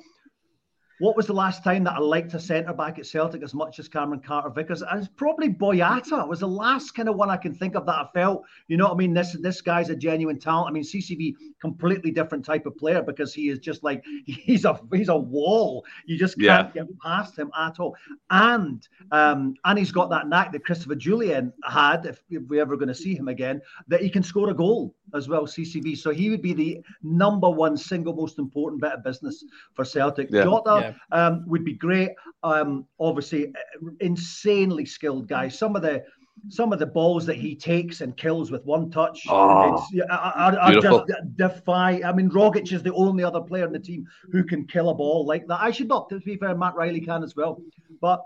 what 1.03 1.17
was 1.17 1.27
the 1.27 1.33
last 1.33 1.65
time 1.65 1.83
that 1.83 1.95
I 1.95 1.99
liked 1.99 2.33
a 2.35 2.39
centre 2.39 2.73
back 2.73 2.97
at 3.01 3.07
Celtic 3.07 3.43
as 3.43 3.55
much 3.55 3.81
as 3.81 3.89
Cameron 3.89 4.21
Carter 4.21 4.51
Vickers? 4.51 4.83
And 4.83 5.01
it's 5.01 5.09
probably 5.09 5.49
Boyata. 5.49 6.23
It 6.23 6.29
was 6.29 6.39
the 6.39 6.47
last 6.47 6.93
kind 6.93 7.09
of 7.09 7.17
one 7.17 7.29
I 7.29 7.37
can 7.37 7.53
think 7.53 7.75
of 7.75 7.87
that 7.87 7.97
I 7.97 8.07
felt, 8.15 8.45
you 8.69 8.77
know 8.77 8.85
what 8.85 8.95
I 8.95 8.97
mean? 8.99 9.13
This 9.13 9.37
this 9.41 9.61
guy's 9.61 9.91
a 9.91 9.97
genuine 9.97 10.39
talent. 10.39 10.69
I 10.69 10.71
mean, 10.71 10.85
CCV 10.85 11.35
completely 11.61 12.13
different 12.13 12.45
type 12.45 12.67
of 12.67 12.77
player 12.77 13.03
because 13.03 13.35
he 13.35 13.49
is 13.49 13.59
just 13.59 13.83
like 13.83 14.05
he's 14.27 14.65
a 14.65 14.79
he's 14.93 15.09
a 15.09 15.17
wall. 15.17 15.85
You 16.07 16.17
just 16.17 16.39
can't 16.39 16.73
yeah. 16.73 16.85
get 16.85 17.01
past 17.01 17.37
him 17.37 17.51
at 17.59 17.81
all. 17.81 17.97
And 18.31 18.87
um 19.11 19.55
and 19.65 19.77
he's 19.77 19.91
got 19.91 20.09
that 20.11 20.29
knack 20.29 20.53
that 20.53 20.65
Christopher 20.65 20.95
Jullien 20.95 21.53
had, 21.65 22.07
if, 22.07 22.23
if 22.31 22.45
we're 22.45 22.63
ever 22.63 22.77
going 22.77 22.87
to 22.87 22.95
see 22.95 23.17
him 23.17 23.27
again, 23.27 23.61
that 23.89 24.03
he 24.03 24.09
can 24.09 24.23
score 24.23 24.51
a 24.51 24.55
goal 24.55 24.95
as 25.15 25.29
well, 25.29 25.47
CCV. 25.47 25.97
So 25.97 26.11
he 26.11 26.31
would 26.31 26.43
be 26.43 26.53
the 26.53 26.81
number 27.03 27.49
one 27.49 27.77
single 27.77 28.15
most 28.15 28.39
important 28.39 28.81
bit 28.81 28.93
of 28.93 29.05
business 29.05 29.45
for 29.75 29.85
Celtic. 29.85 30.29
Yeah. 30.31 30.45
Jota 30.45 30.95
yeah. 31.13 31.27
Um, 31.27 31.45
would 31.47 31.65
be 31.65 31.75
great. 31.75 32.11
Um, 32.43 32.87
obviously, 32.99 33.49
uh, 33.49 33.91
insanely 34.01 34.87
skilled 34.87 35.29
guy. 35.29 35.49
Some 35.49 35.77
of 35.77 35.83
the 35.83 36.05
some 36.49 36.73
of 36.73 36.79
the 36.79 36.87
balls 36.87 37.27
that 37.27 37.37
he 37.37 37.55
takes 37.55 38.01
and 38.01 38.17
kills 38.17 38.51
with 38.51 38.65
one 38.65 38.91
touch, 38.91 39.27
oh, 39.29 39.87
I, 40.11 40.17
I, 40.17 40.69
I 40.69 40.81
just 40.81 41.05
defy. 41.37 42.01
I 42.05 42.13
mean, 42.13 42.31
Rogic 42.31 42.73
is 42.73 42.83
the 42.83 42.93
only 42.95 43.23
other 43.23 43.41
player 43.41 43.67
in 43.67 43.73
the 43.73 43.79
team 43.79 44.07
who 44.31 44.43
can 44.43 44.67
kill 44.67 44.89
a 44.89 44.95
ball 44.95 45.25
like 45.25 45.47
that. 45.47 45.61
I 45.61 45.71
should 45.71 45.89
not, 45.89 46.09
to 46.09 46.19
be 46.21 46.37
fair, 46.37 46.57
Matt 46.57 46.75
Riley 46.75 47.01
can 47.01 47.23
as 47.23 47.37
well. 47.37 47.61
But 48.01 48.25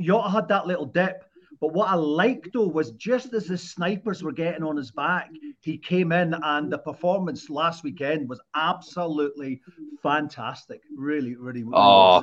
Jota 0.00 0.28
had 0.28 0.48
that 0.48 0.66
little 0.66 0.86
dip 0.86 1.24
but 1.60 1.72
what 1.72 1.88
I 1.88 1.94
liked 1.94 2.52
though 2.52 2.66
was 2.66 2.92
just 2.92 3.32
as 3.32 3.46
the 3.46 3.58
snipers 3.58 4.22
were 4.22 4.32
getting 4.32 4.62
on 4.62 4.76
his 4.76 4.90
back, 4.90 5.30
he 5.60 5.78
came 5.78 6.12
in 6.12 6.34
and 6.34 6.72
the 6.72 6.78
performance 6.78 7.50
last 7.50 7.84
weekend 7.84 8.28
was 8.28 8.40
absolutely 8.54 9.60
fantastic. 10.02 10.82
Really, 10.96 11.34
really. 11.36 11.62
really 11.62 11.74
oh, 11.74 12.22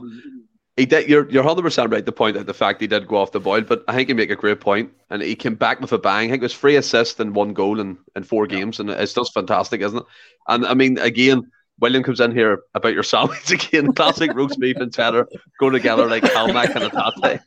he 0.78 0.88
did. 0.88 1.08
You're 1.08 1.30
you're 1.30 1.44
hundred 1.44 1.62
percent 1.62 1.92
right. 1.92 2.06
The 2.06 2.12
point 2.12 2.36
that 2.36 2.48
the 2.48 2.54
fact 2.54 2.82
he 2.82 2.88
did 2.88 3.08
go 3.08 3.18
off 3.18 3.32
the 3.32 3.40
boil, 3.40 3.62
but 3.62 3.84
I 3.88 3.94
think 3.94 4.10
you 4.10 4.16
make 4.16 4.32
a 4.32 4.36
great 4.36 4.60
point, 4.60 4.92
and 5.12 5.22
he 5.22 5.36
came 5.36 5.56
back 5.56 5.80
with 5.80 5.92
a 5.94 6.00
bang. 6.00 6.30
I 6.30 6.32
think 6.32 6.42
it 6.42 6.46
was 6.46 6.58
three 6.58 6.78
assists 6.78 7.20
and 7.20 7.36
one 7.36 7.54
goal 7.54 7.80
in, 7.80 7.98
in 8.16 8.24
four 8.24 8.48
yeah. 8.48 8.58
games, 8.58 8.80
and 8.80 8.90
it's 8.90 9.14
just 9.14 9.34
fantastic, 9.34 9.82
isn't 9.82 10.00
it? 10.00 10.06
And 10.48 10.66
I 10.66 10.74
mean, 10.74 10.98
again, 10.98 11.52
William 11.80 12.04
comes 12.04 12.20
in 12.20 12.32
here 12.32 12.64
about 12.74 12.94
your 12.94 13.04
sandwich 13.04 13.52
again. 13.52 13.94
Classic 13.94 14.34
roast 14.34 14.60
beef 14.60 14.78
and 14.78 14.94
cheddar 14.94 15.28
go 15.60 15.70
together 15.70 16.08
like 16.08 16.24
Calmac 16.24 16.76
and 16.76 16.86
a 16.86 17.12
tate. 17.22 17.40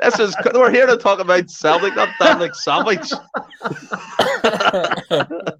This 0.00 0.18
is 0.18 0.34
we're 0.54 0.70
here 0.70 0.86
to 0.86 0.96
talk 0.96 1.20
about 1.20 1.50
Celtic, 1.50 1.94
not 1.94 2.08
that 2.18 2.40
like 2.40 2.54
sandwich. 2.54 3.10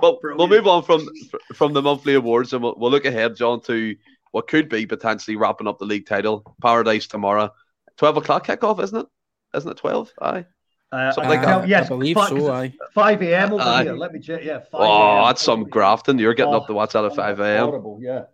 but 0.00 0.18
we'll 0.22 0.48
move 0.48 0.66
on 0.66 0.82
from 0.82 1.08
from 1.54 1.72
the 1.72 1.82
monthly 1.82 2.14
awards 2.14 2.52
and 2.52 2.62
we'll, 2.62 2.74
we'll 2.76 2.90
look 2.90 3.04
ahead, 3.04 3.36
John, 3.36 3.60
to 3.62 3.94
what 4.32 4.48
could 4.48 4.68
be 4.68 4.86
potentially 4.86 5.36
wrapping 5.36 5.68
up 5.68 5.78
the 5.78 5.84
league 5.84 6.06
title. 6.06 6.56
Paradise 6.60 7.06
tomorrow, 7.06 7.50
twelve 7.96 8.16
o'clock 8.16 8.46
kickoff, 8.46 8.82
isn't 8.82 8.98
it? 8.98 9.06
Isn't 9.54 9.70
it 9.70 9.76
twelve? 9.76 10.10
Aye. 10.20 10.46
Uh, 10.90 11.12
Something 11.12 11.30
like 11.30 11.42
that. 11.42 11.68
Yes, 11.68 11.86
I 11.86 11.88
believe 11.88 12.16
five, 12.16 12.28
so. 12.28 12.50
I. 12.50 12.72
5 12.94 13.22
a.m. 13.22 13.52
over 13.52 13.62
uh, 13.62 13.82
here. 13.82 13.92
Let 13.92 14.12
me 14.12 14.20
check. 14.20 14.42
Yeah. 14.42 14.60
5 14.60 14.66
oh, 14.72 15.26
that's 15.26 15.42
some 15.42 15.64
grafting. 15.64 16.18
You're 16.18 16.34
getting 16.34 16.54
oh, 16.54 16.58
up 16.58 16.66
the 16.66 16.72
what's 16.72 16.94
at 16.94 17.04
at 17.04 17.14
5 17.14 17.40
a.m. 17.40 17.66
Horrible. 17.66 17.98
Yeah. 18.00 18.24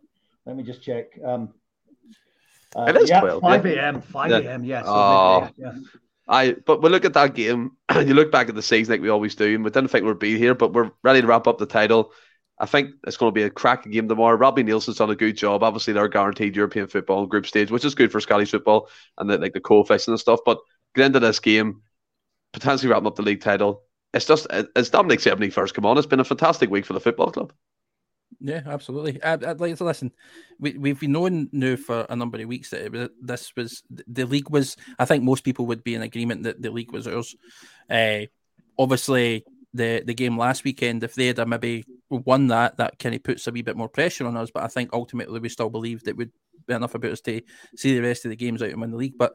Let 0.47 0.57
me 0.57 0.63
just 0.63 0.83
check. 0.83 1.19
Um, 1.25 1.53
uh, 2.77 2.85
it 2.89 2.97
is 2.97 3.09
yeah, 3.09 3.21
12. 3.21 3.41
5 3.43 3.67
a.m. 3.67 4.01
5 4.03 4.31
a.m. 4.33 4.65
Yes. 4.65 4.85
oh. 4.87 5.49
yeah. 5.57 5.73
I 6.27 6.53
but 6.53 6.83
we 6.83 6.89
look 6.89 7.05
at 7.05 7.13
that 7.15 7.35
game 7.35 7.73
and 7.91 8.09
you 8.09 8.15
look 8.15 8.33
back 8.33 8.49
at 8.49 8.55
the 8.55 8.63
season 8.63 8.93
like 8.93 9.03
we 9.03 9.11
always 9.11 9.35
do, 9.35 9.55
and 9.55 9.65
we 9.65 9.71
didn't 9.71 9.91
think 9.91 10.07
we'd 10.07 10.19
be 10.19 10.39
here, 10.39 10.55
but 10.55 10.73
we're 10.73 10.91
ready 11.03 11.21
to 11.21 11.27
wrap 11.27 11.47
up 11.47 11.59
the 11.59 11.67
title. 11.67 12.13
I 12.59 12.67
think 12.67 12.93
it's 13.07 13.17
going 13.17 13.31
to 13.31 13.35
be 13.35 13.43
a 13.43 13.51
cracking 13.51 13.93
game 13.93 14.09
tomorrow. 14.09 14.37
Robbie 14.37 14.63
Neilson's 14.63 14.99
done 14.99 15.11
a 15.11 15.17
good 15.17 15.37
job. 15.37 15.63
Obviously, 15.63 15.93
they're 15.93 16.09
guaranteed 16.09 16.55
European 16.55 16.87
football 16.87 17.27
group 17.27 17.47
stage, 17.47 17.71
which 17.71 17.85
is 17.85 17.97
good 17.97 18.13
for 18.13 18.21
Scottish 18.21 18.53
football 18.53 18.89
and 19.19 19.29
the, 19.29 19.39
like 19.39 19.53
the 19.53 19.61
coefficient 19.61 20.13
and 20.13 20.21
stuff. 20.21 20.41
But 20.47 20.61
get 20.95 21.07
into 21.07 21.21
this 21.21 21.41
game, 21.41 21.83
potentially 22.55 22.91
wrapping 22.91 23.07
up 23.07 23.17
the 23.17 23.23
league 23.23 23.43
title. 23.43 23.83
It's 24.15 24.27
just 24.27 24.47
as 24.51 24.91
Dominik 24.91 25.21
said 25.21 25.35
when 25.35 25.43
he 25.43 25.51
first 25.51 25.75
come 25.75 25.85
on, 25.85 25.99
it's 25.99 26.07
been 26.07 26.21
a 26.21 26.25
fantastic 26.25 26.71
week 26.71 26.87
for 26.87 26.95
the 26.95 27.01
football 27.01 27.31
club. 27.31 27.53
Yeah, 28.41 28.63
absolutely. 28.67 29.21
Like 29.23 29.77
to 29.77 29.85
listen. 29.85 30.13
We, 30.59 30.73
we've 30.79 30.99
been 30.99 31.13
knowing 31.13 31.49
now 31.53 31.77
for 31.77 32.07
a 32.09 32.17
number 32.17 32.41
of 32.41 32.49
weeks 32.49 32.71
that 32.71 32.95
it, 32.95 33.11
this 33.21 33.53
was 33.57 33.83
the 33.91 34.25
league 34.25 34.51
was. 34.51 34.77
I 34.99 35.05
think 35.05 35.25
most 35.25 35.45
people 35.45 35.67
would 35.67 35.85
be 35.85 35.95
in 35.95 36.03
agreement 36.03 36.45
that 36.45 36.63
the 36.63 36.71
league 36.71 36.93
was 36.93 37.07
ours. 37.07 37.35
Uh, 37.91 38.27
obviously, 38.79 39.45
the 39.73 40.03
the 40.05 40.15
game 40.15 40.39
last 40.39 40.65
weekend, 40.65 41.05
if 41.05 41.15
they 41.15 41.27
had 41.27 41.49
maybe 41.49 41.85
won 42.09 42.49
that, 42.49 42.77
that 42.79 42.99
kind 42.99 43.15
of 43.15 43.23
puts 43.23 43.47
a 43.47 43.53
wee 43.53 43.63
bit 43.63 43.77
more 43.77 43.89
pressure 43.89 44.27
on 44.27 44.37
us. 44.37 44.51
But 44.53 44.63
I 44.63 44.69
think 44.69 44.91
ultimately 44.93 45.41
we 45.41 45.49
still 45.49 45.71
believed 45.71 46.09
it 46.09 46.17
would 46.17 46.33
enough 46.69 46.95
about 46.95 47.13
us 47.13 47.21
to 47.23 47.41
see 47.77 47.95
the 47.95 48.03
rest 48.03 48.25
of 48.25 48.31
the 48.31 48.37
games 48.37 48.63
out 48.63 48.71
and 48.71 48.81
win 48.81 48.91
the 48.91 48.97
league. 48.97 49.19
But 49.19 49.35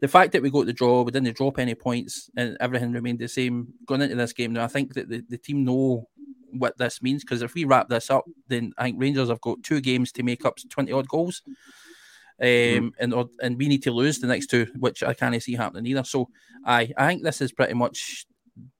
the 0.00 0.08
fact 0.08 0.32
that 0.32 0.42
we 0.42 0.50
got 0.50 0.66
the 0.66 0.72
draw, 0.72 1.02
we 1.02 1.12
didn't 1.12 1.36
drop 1.36 1.58
any 1.58 1.74
points, 1.74 2.30
and 2.36 2.56
everything 2.60 2.92
remained 2.92 3.18
the 3.18 3.28
same 3.28 3.72
going 3.86 4.02
into 4.02 4.16
this 4.16 4.32
game. 4.32 4.52
Now 4.52 4.64
I 4.64 4.68
think 4.68 4.94
that 4.94 5.08
the, 5.08 5.24
the 5.28 5.38
team 5.38 5.64
know 5.64 6.08
what 6.50 6.78
this 6.78 7.02
means 7.02 7.24
because 7.24 7.42
if 7.42 7.54
we 7.54 7.64
wrap 7.64 7.88
this 7.88 8.10
up, 8.10 8.24
then 8.48 8.72
I 8.78 8.84
think 8.84 9.00
Rangers 9.00 9.28
have 9.28 9.40
got 9.40 9.62
two 9.62 9.80
games 9.80 10.12
to 10.12 10.22
make 10.22 10.44
up 10.44 10.58
twenty 10.68 10.92
odd 10.92 11.08
goals. 11.08 11.42
Um, 12.40 12.48
mm. 12.48 12.90
and 12.98 13.14
and 13.40 13.56
we 13.56 13.68
need 13.68 13.82
to 13.84 13.92
lose 13.92 14.18
the 14.18 14.26
next 14.26 14.48
two, 14.48 14.66
which 14.76 15.02
I 15.02 15.14
can't 15.14 15.40
see 15.42 15.54
happening 15.54 15.86
either. 15.86 16.04
So 16.04 16.28
I 16.64 16.92
I 16.96 17.08
think 17.08 17.22
this 17.22 17.40
is 17.40 17.52
pretty 17.52 17.74
much 17.74 18.26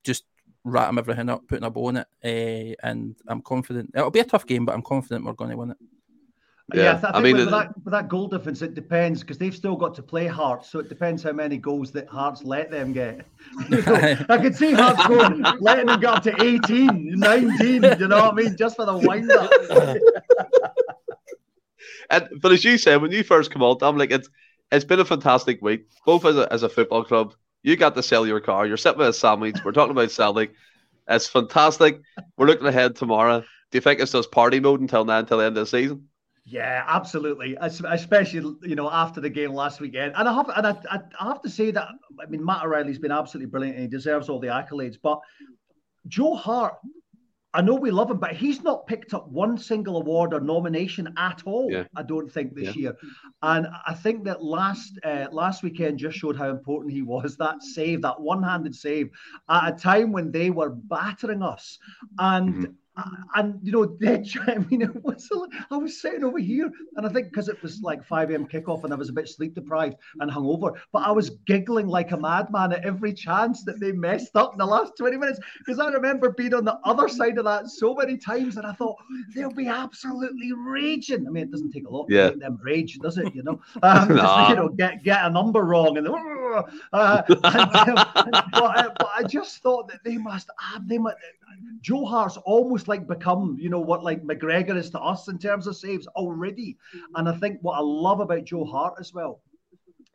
just 0.03 0.25
wrapping 0.65 0.99
everything 0.99 1.29
up, 1.29 1.47
putting 1.47 1.65
a 1.65 1.71
bow 1.71 1.87
on 1.87 1.99
it, 1.99 2.07
uh, 2.25 2.87
and 2.87 3.15
I'm 3.29 3.43
confident 3.43 3.91
it'll 3.95 4.11
be 4.11 4.21
a 4.21 4.25
tough 4.25 4.47
game, 4.47 4.65
but 4.65 4.75
I'm 4.75 4.83
confident 4.83 5.25
we're 5.25 5.35
going 5.35 5.51
to 5.51 5.57
win 5.57 5.71
it. 5.71 5.77
Yeah, 6.73 6.83
yeah 6.83 6.93
I, 6.93 6.97
think 6.97 7.15
I 7.15 7.21
mean, 7.21 7.37
with, 7.37 7.51
that, 7.51 7.75
with 7.85 7.93
that 7.93 8.09
goal 8.09 8.27
difference, 8.27 8.63
it 8.63 8.75
depends 8.75 9.21
because 9.21 9.37
they've 9.37 9.55
still 9.55 9.77
got 9.77 9.95
to 9.97 10.03
play 10.03 10.27
Hearts, 10.27 10.71
so 10.71 10.79
it 10.79 10.89
depends 10.89 11.23
how 11.23 11.33
many 11.33 11.59
goals 11.59 11.93
that 11.93 12.09
Hearts 12.09 12.43
let 12.43 12.71
them 12.71 12.93
get. 12.93 13.27
You 13.69 13.83
know, 13.83 14.17
I 14.31 14.39
could 14.39 14.57
see 14.57 14.73
Hearts 14.73 15.07
going, 15.07 15.45
letting 15.61 15.87
them 15.87 16.01
go 16.01 16.13
up 16.13 16.23
to 16.23 16.43
18, 16.43 17.19
19, 17.19 17.59
you 17.61 17.81
know 18.09 18.25
what 18.25 18.33
I 18.33 18.35
mean, 18.35 18.57
just 18.57 18.77
for 18.77 18.87
the 18.87 18.97
wind 18.97 19.31
up. 19.31 19.51
and 22.11 22.29
but 22.41 22.53
as 22.53 22.65
you 22.65 22.79
said, 22.79 23.03
when 23.03 23.13
you 23.13 23.23
first 23.23 23.51
come 23.51 23.63
out, 23.63 23.83
I'm 23.83 23.99
like, 23.99 24.11
it's 24.11 24.29
it's 24.73 24.85
been 24.85 25.01
a 25.01 25.05
fantastic 25.05 25.61
week, 25.61 25.87
both 26.07 26.25
as 26.25 26.37
a, 26.37 26.51
as 26.53 26.63
a 26.63 26.69
football 26.69 27.05
club. 27.05 27.35
You 27.63 27.77
got 27.77 27.95
to 27.95 28.03
sell 28.03 28.27
your 28.27 28.41
car. 28.41 28.67
You're 28.67 28.77
sitting 28.77 28.99
with 28.99 29.09
a 29.09 29.13
sandwich. 29.13 29.57
We're 29.65 29.73
talking 29.73 29.93
about 29.93 30.11
Celtic 30.11 30.55
It's 31.09 31.27
fantastic. 31.27 32.01
We're 32.37 32.47
looking 32.47 32.67
ahead 32.67 32.97
tomorrow. 32.97 33.41
Do 33.41 33.77
you 33.77 33.81
think 33.81 34.01
it's 34.01 34.13
just 34.13 34.33
party 34.33 34.61
mode 34.61 34.81
until 34.81 35.05
now, 35.05 35.19
until 35.19 35.39
the 35.39 35.45
end 35.45 35.57
of 35.57 35.63
the 35.63 35.67
season? 35.67 36.09
Yeah, 36.47 36.85
absolutely. 36.87 37.57
Especially 37.61 38.55
you 38.63 38.75
know 38.75 38.91
after 38.91 39.21
the 39.21 39.31
game 39.31 39.53
last 39.53 39.81
weekend, 39.81 40.13
and 40.17 40.29
I 40.29 40.33
have 40.33 40.51
and 40.51 40.67
I, 40.67 41.01
I 41.19 41.25
have 41.29 41.41
to 41.43 41.49
say 41.49 41.71
that 41.71 41.89
I 42.21 42.27
mean 42.27 42.45
Matt 42.45 42.65
O'Riley's 42.65 42.99
been 42.99 43.13
absolutely 43.13 43.51
brilliant 43.51 43.77
and 43.77 43.85
he 43.85 43.89
deserves 43.89 44.29
all 44.29 44.39
the 44.39 44.49
accolades. 44.49 44.97
But 45.03 45.21
Joe 46.07 46.35
Hart, 46.35 46.75
I 47.55 47.63
know 47.63 47.75
we 47.75 47.91
love 47.91 48.11
him, 48.11 48.19
but 48.19 48.33
he's 48.33 48.63
not 48.63 48.87
picked 48.87 49.15
up 49.15 49.27
one 49.29 49.57
single 49.57 49.97
award 49.97 50.35
or 50.35 50.41
nomination 50.41 51.15
at 51.17 51.43
all. 51.47 51.73
Yeah. 51.73 51.85
I 51.97 52.03
don't 52.03 52.31
think 52.31 52.55
this 52.55 52.77
yeah. 52.77 52.83
year, 52.83 52.97
and 53.41 53.67
I 53.87 53.95
think 53.95 54.25
that 54.25 54.45
last 54.45 54.99
uh, 55.03 55.29
last 55.33 55.63
weekend 55.63 55.99
just 55.99 56.19
showed 56.19 56.37
how 56.37 56.51
important 56.51 56.93
he 56.93 57.01
was. 57.01 57.39
That 57.39 57.63
save, 57.63 58.03
that 58.03 58.21
one-handed 58.21 58.75
save, 58.75 59.09
at 59.49 59.73
a 59.73 59.77
time 59.79 60.13
when 60.13 60.31
they 60.31 60.51
were 60.51 60.71
battering 60.71 61.43
us, 61.43 61.79
and. 62.19 62.55
Mm-hmm 62.55 62.73
and 63.35 63.59
you 63.63 63.73
know, 63.73 63.97
I 64.47 64.59
mean, 64.71 64.83
it 64.83 65.05
was 65.05 65.29
I 65.71 65.77
was 65.77 66.01
sitting 66.01 66.25
over 66.25 66.39
here, 66.39 66.71
and 66.97 67.07
I 67.07 67.09
think 67.09 67.31
because 67.31 67.49
it 67.49 67.61
was 67.63 67.83
like 67.83 68.05
5 68.05 68.31
a.m. 68.31 68.47
kickoff, 68.47 68.85
and 68.85 68.93
I 68.93 68.97
was 68.97 69.09
a 69.09 69.13
bit 69.13 69.29
sleep 69.29 69.55
deprived 69.55 69.97
and 70.21 70.31
hungover, 70.31 70.75
but 70.93 71.07
I 71.07 71.11
was 71.11 71.31
giggling 71.47 71.87
like 71.87 72.13
a 72.13 72.17
madman 72.17 72.73
at 72.73 72.85
every 72.85 73.13
chance 73.13 73.65
that 73.65 73.81
they 73.81 73.93
messed 73.93 74.37
up 74.37 74.53
in 74.53 74.59
the 74.59 74.67
last 74.67 74.97
20 74.97 75.17
minutes 75.17 75.41
because 75.59 75.79
I 75.79 75.89
remember 75.89 76.31
being 76.31 76.55
on 76.55 76.65
the 76.65 76.79
other 76.85 77.09
side 77.09 77.39
of 77.39 77.45
that 77.45 77.69
so 77.69 77.95
many 77.95 78.17
times, 78.17 78.57
and 78.57 78.67
I 78.67 78.73
thought 78.73 78.97
they'll 79.35 79.51
be 79.51 79.67
absolutely 79.67 80.53
raging. 80.53 81.27
I 81.27 81.31
mean, 81.31 81.45
it 81.45 81.51
doesn't 81.51 81.73
take 81.73 81.87
a 81.87 81.91
lot 81.91 82.09
to 82.09 82.31
make 82.31 82.41
them 82.41 82.59
rage, 82.63 82.99
does 82.99 83.19
it? 83.19 83.35
You 83.35 83.43
know, 83.43 83.61
um, 83.83 84.09
nah. 84.15 84.51
you 84.51 84.57
know, 84.57 84.69
get 84.69 85.03
get 85.03 85.25
a 85.25 85.31
number 85.31 85.63
wrong 85.63 85.97
and. 85.99 86.09
Uh, 86.55 86.63
and, 86.95 87.35
um, 87.35 87.95
but, 88.53 88.79
uh, 88.79 88.91
but, 88.97 89.11
I 89.17 89.25
just 89.25 89.61
thought 89.61 89.89
that 89.89 90.05
they 90.05 90.17
must 90.17 90.51
have 90.61 90.87
they 90.87 90.99
must 90.99 91.17
Joe 91.81 92.05
Hart's 92.05 92.37
almost 92.39 92.89
like 92.89 93.07
become, 93.07 93.57
you 93.61 93.69
know, 93.69 93.81
what 93.81 94.03
like 94.03 94.23
McGregor 94.23 94.77
is 94.77 94.91
to 94.91 95.01
us 95.01 95.29
in 95.29 95.39
terms 95.39 95.67
of 95.67 95.77
saves 95.77 96.07
already. 96.09 96.77
And 97.15 97.29
I 97.29 97.33
mm-hmm. 97.33 97.41
think 97.41 97.59
what 97.63 97.77
I 97.77 97.83
love 97.83 98.21
about 98.21 98.45
Joe 98.45 98.65
Hart 98.65 98.95
as 98.99 99.13
well 99.13 99.41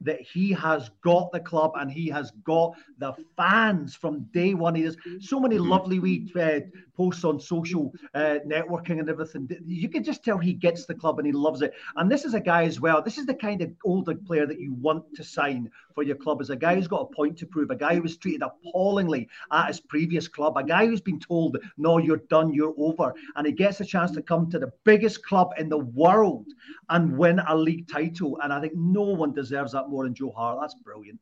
that 0.01 0.21
he 0.21 0.51
has 0.51 0.89
got 1.01 1.31
the 1.31 1.39
club 1.39 1.71
and 1.75 1.91
he 1.91 2.07
has 2.07 2.31
got 2.43 2.73
the 2.97 3.13
fans 3.35 3.95
from 3.95 4.21
day 4.31 4.53
one. 4.53 4.75
He 4.75 4.83
has 4.83 4.97
so 5.19 5.39
many 5.39 5.57
mm-hmm. 5.57 5.69
lovely 5.69 5.99
wee 5.99 6.31
uh, 6.39 6.62
posts 6.95 7.23
on 7.23 7.39
social 7.39 7.93
uh, 8.13 8.39
networking 8.45 8.99
and 8.99 9.09
everything. 9.09 9.49
You 9.65 9.89
can 9.89 10.03
just 10.03 10.23
tell 10.23 10.38
he 10.38 10.53
gets 10.53 10.85
the 10.85 10.95
club 10.95 11.19
and 11.19 11.25
he 11.25 11.31
loves 11.31 11.62
it. 11.62 11.73
And 11.95 12.12
this 12.12 12.25
is 12.25 12.33
a 12.33 12.39
guy 12.39 12.63
as 12.63 12.79
well. 12.79 13.01
This 13.01 13.17
is 13.17 13.25
the 13.25 13.33
kind 13.33 13.62
of 13.62 13.71
older 13.85 14.15
player 14.15 14.45
that 14.45 14.59
you 14.59 14.73
want 14.73 15.03
to 15.15 15.23
sign 15.23 15.69
for 15.95 16.03
your 16.03 16.15
club. 16.15 16.41
As 16.41 16.49
a 16.49 16.55
guy 16.55 16.75
who's 16.75 16.88
got 16.88 17.01
a 17.01 17.15
point 17.15 17.38
to 17.38 17.45
prove, 17.45 17.71
a 17.71 17.75
guy 17.75 17.95
who 17.95 18.01
was 18.01 18.17
treated 18.17 18.41
appallingly 18.41 19.27
at 19.51 19.67
his 19.67 19.79
previous 19.79 20.27
club, 20.27 20.57
a 20.57 20.63
guy 20.63 20.85
who's 20.85 21.01
been 21.01 21.19
told, 21.19 21.57
"No, 21.77 21.97
you're 21.97 22.23
done, 22.29 22.53
you're 22.53 22.75
over," 22.77 23.13
and 23.35 23.45
he 23.45 23.53
gets 23.53 23.81
a 23.81 23.85
chance 23.85 24.12
to 24.12 24.21
come 24.21 24.49
to 24.49 24.59
the 24.59 24.71
biggest 24.83 25.25
club 25.25 25.53
in 25.57 25.69
the 25.69 25.77
world 25.77 26.47
and 26.89 27.17
win 27.17 27.39
a 27.47 27.55
league 27.55 27.88
title. 27.88 28.39
And 28.41 28.53
I 28.53 28.62
think 28.62 28.73
no 28.75 29.01
one 29.01 29.33
deserves 29.33 29.71
that 29.73 29.88
more 29.89 30.04
than 30.04 30.13
Joe 30.13 30.32
Hart. 30.32 30.60
That's 30.62 30.75
brilliant. 30.75 31.19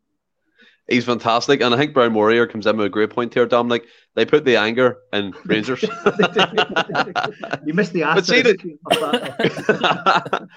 He's 0.89 1.03
fantastic, 1.03 1.60
and 1.62 1.73
I 1.73 1.77
think 1.77 1.93
Brown 1.93 2.13
Warrior 2.13 2.47
comes 2.47 2.65
in 2.65 2.77
with 2.77 2.86
a 2.86 2.89
great 2.89 3.10
point 3.10 3.34
here, 3.34 3.45
Dominik. 3.45 3.84
They 4.15 4.25
put 4.25 4.45
the 4.45 4.56
anger 4.56 4.99
in 5.12 5.34
Rangers. 5.43 5.82
you 7.65 7.73
missed 7.73 7.91
the 7.91 8.03
but 8.03 8.25
see, 8.25 8.41
the, 8.41 8.56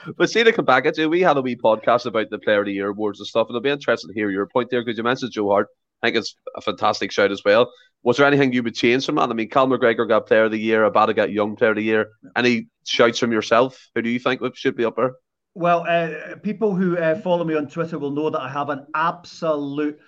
but 0.16 0.30
see 0.30 0.44
to 0.44 0.52
come 0.52 0.64
back 0.64 0.86
at 0.86 0.96
you, 0.96 1.10
we 1.10 1.20
had 1.20 1.36
a 1.36 1.42
wee 1.42 1.56
podcast 1.56 2.06
about 2.06 2.30
the 2.30 2.38
Player 2.38 2.60
of 2.60 2.66
the 2.66 2.72
Year 2.72 2.90
awards 2.90 3.18
and 3.18 3.26
stuff, 3.26 3.48
and 3.48 3.56
it'll 3.56 3.62
be 3.62 3.70
interesting 3.70 4.08
to 4.08 4.14
hear 4.14 4.30
your 4.30 4.46
point 4.46 4.70
there 4.70 4.84
because 4.84 4.96
you 4.96 5.02
mentioned 5.02 5.32
Joe 5.32 5.50
Hart. 5.50 5.66
I 6.00 6.06
think 6.06 6.18
it's 6.18 6.36
a 6.56 6.60
fantastic 6.60 7.10
shout 7.10 7.32
as 7.32 7.42
well. 7.44 7.72
Was 8.04 8.16
there 8.16 8.26
anything 8.26 8.52
you 8.52 8.62
would 8.62 8.76
change 8.76 9.06
from 9.06 9.16
that? 9.16 9.30
I 9.30 9.34
mean, 9.34 9.50
Cal 9.50 9.66
McGregor 9.66 10.08
got 10.08 10.28
Player 10.28 10.44
of 10.44 10.52
the 10.52 10.58
Year, 10.58 10.88
Abada 10.88 11.14
got 11.14 11.32
Young 11.32 11.56
Player 11.56 11.70
of 11.70 11.76
the 11.76 11.82
Year. 11.82 12.06
Any 12.36 12.68
shouts 12.86 13.18
from 13.18 13.32
yourself? 13.32 13.88
Who 13.96 14.02
do 14.02 14.08
you 14.08 14.20
think 14.20 14.40
should 14.54 14.76
be 14.76 14.84
up 14.84 14.94
there? 14.96 15.14
Well, 15.60 15.84
uh, 15.86 16.36
people 16.36 16.74
who 16.74 16.96
uh, 16.96 17.20
follow 17.20 17.44
me 17.44 17.54
on 17.54 17.68
Twitter 17.68 17.98
will 17.98 18.12
know 18.12 18.30
that 18.30 18.40
I 18.40 18.48
have 18.48 18.70
an 18.70 18.86
absolute 18.94 20.00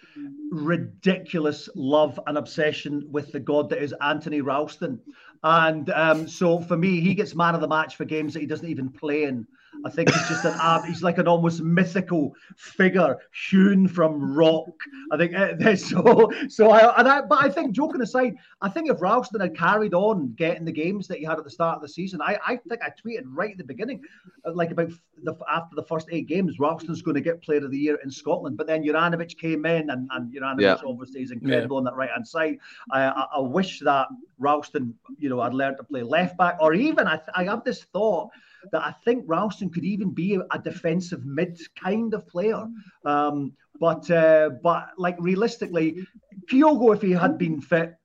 ridiculous 0.50 1.68
love 1.74 2.18
and 2.26 2.38
obsession 2.38 3.06
with 3.10 3.32
the 3.32 3.40
god 3.40 3.68
that 3.68 3.82
is 3.82 3.94
Anthony 4.00 4.40
Ralston. 4.40 4.98
And 5.44 5.90
um, 5.90 6.26
so 6.26 6.58
for 6.58 6.78
me, 6.78 7.00
he 7.00 7.12
gets 7.12 7.34
man 7.34 7.54
of 7.54 7.60
the 7.60 7.68
match 7.68 7.96
for 7.96 8.06
games 8.06 8.32
that 8.32 8.40
he 8.40 8.46
doesn't 8.46 8.66
even 8.66 8.88
play 8.88 9.24
in. 9.24 9.46
I 9.84 9.90
think 9.90 10.10
he's 10.10 10.28
just 10.28 10.44
an 10.44 10.54
ab. 10.60 10.84
He's 10.84 11.02
like 11.02 11.18
an 11.18 11.26
almost 11.26 11.62
mythical 11.62 12.34
figure 12.56 13.18
hewn 13.48 13.88
from 13.88 14.34
rock. 14.34 14.68
I 15.10 15.16
think 15.16 15.34
uh, 15.36 15.76
so. 15.76 16.30
So 16.48 16.70
I, 16.70 16.98
and 16.98 17.08
I, 17.08 17.22
but 17.22 17.44
I 17.44 17.48
think 17.48 17.72
joking 17.72 18.00
aside, 18.00 18.34
I 18.60 18.68
think 18.68 18.90
if 18.90 19.00
Ralston 19.00 19.40
had 19.40 19.56
carried 19.56 19.94
on 19.94 20.34
getting 20.34 20.64
the 20.64 20.72
games 20.72 21.08
that 21.08 21.18
he 21.18 21.24
had 21.24 21.38
at 21.38 21.44
the 21.44 21.50
start 21.50 21.76
of 21.76 21.82
the 21.82 21.88
season, 21.88 22.20
I, 22.20 22.38
I 22.46 22.56
think 22.56 22.80
I 22.82 22.90
tweeted 22.90 23.22
right 23.26 23.52
at 23.52 23.58
the 23.58 23.64
beginning, 23.64 24.02
uh, 24.44 24.52
like 24.52 24.70
about 24.70 24.90
the 25.24 25.36
after 25.50 25.74
the 25.74 25.84
first 25.84 26.08
eight 26.10 26.26
games, 26.28 26.58
Ralston's 26.58 27.02
going 27.02 27.14
to 27.14 27.20
get 27.20 27.42
Player 27.42 27.64
of 27.64 27.70
the 27.70 27.78
Year 27.78 27.98
in 28.04 28.10
Scotland. 28.10 28.56
But 28.56 28.66
then 28.66 28.82
Juranovic 28.82 29.38
came 29.38 29.66
in, 29.66 29.90
and 29.90 30.08
and 30.12 30.32
Juranovic 30.32 30.60
yeah. 30.60 30.76
obviously 30.86 31.22
is 31.22 31.30
incredible 31.30 31.76
yeah. 31.76 31.78
on 31.78 31.84
that 31.84 31.96
right 31.96 32.10
hand 32.10 32.26
side. 32.26 32.58
I, 32.90 33.04
I, 33.04 33.26
I 33.36 33.40
wish 33.40 33.80
that 33.80 34.08
Ralston, 34.38 34.94
you 35.18 35.28
know, 35.28 35.40
had 35.40 35.54
learned 35.54 35.78
to 35.78 35.84
play 35.84 36.02
left 36.02 36.36
back, 36.36 36.56
or 36.60 36.74
even 36.74 37.06
I, 37.06 37.20
I 37.34 37.44
have 37.44 37.64
this 37.64 37.84
thought 37.84 38.30
that 38.70 38.82
I 38.82 38.92
think 39.04 39.24
Ralston 39.26 39.70
could 39.70 39.84
even 39.84 40.10
be 40.10 40.38
a, 40.50 40.58
defensive 40.58 41.24
mid 41.24 41.58
kind 41.76 42.14
of 42.14 42.26
player. 42.28 42.66
Um, 43.04 43.52
but 43.80 44.08
uh, 44.10 44.50
but 44.62 44.90
like 44.96 45.16
realistically, 45.18 46.06
Kyogo, 46.50 46.94
if 46.94 47.02
he 47.02 47.10
had 47.10 47.36
been 47.38 47.60
fit, 47.60 47.96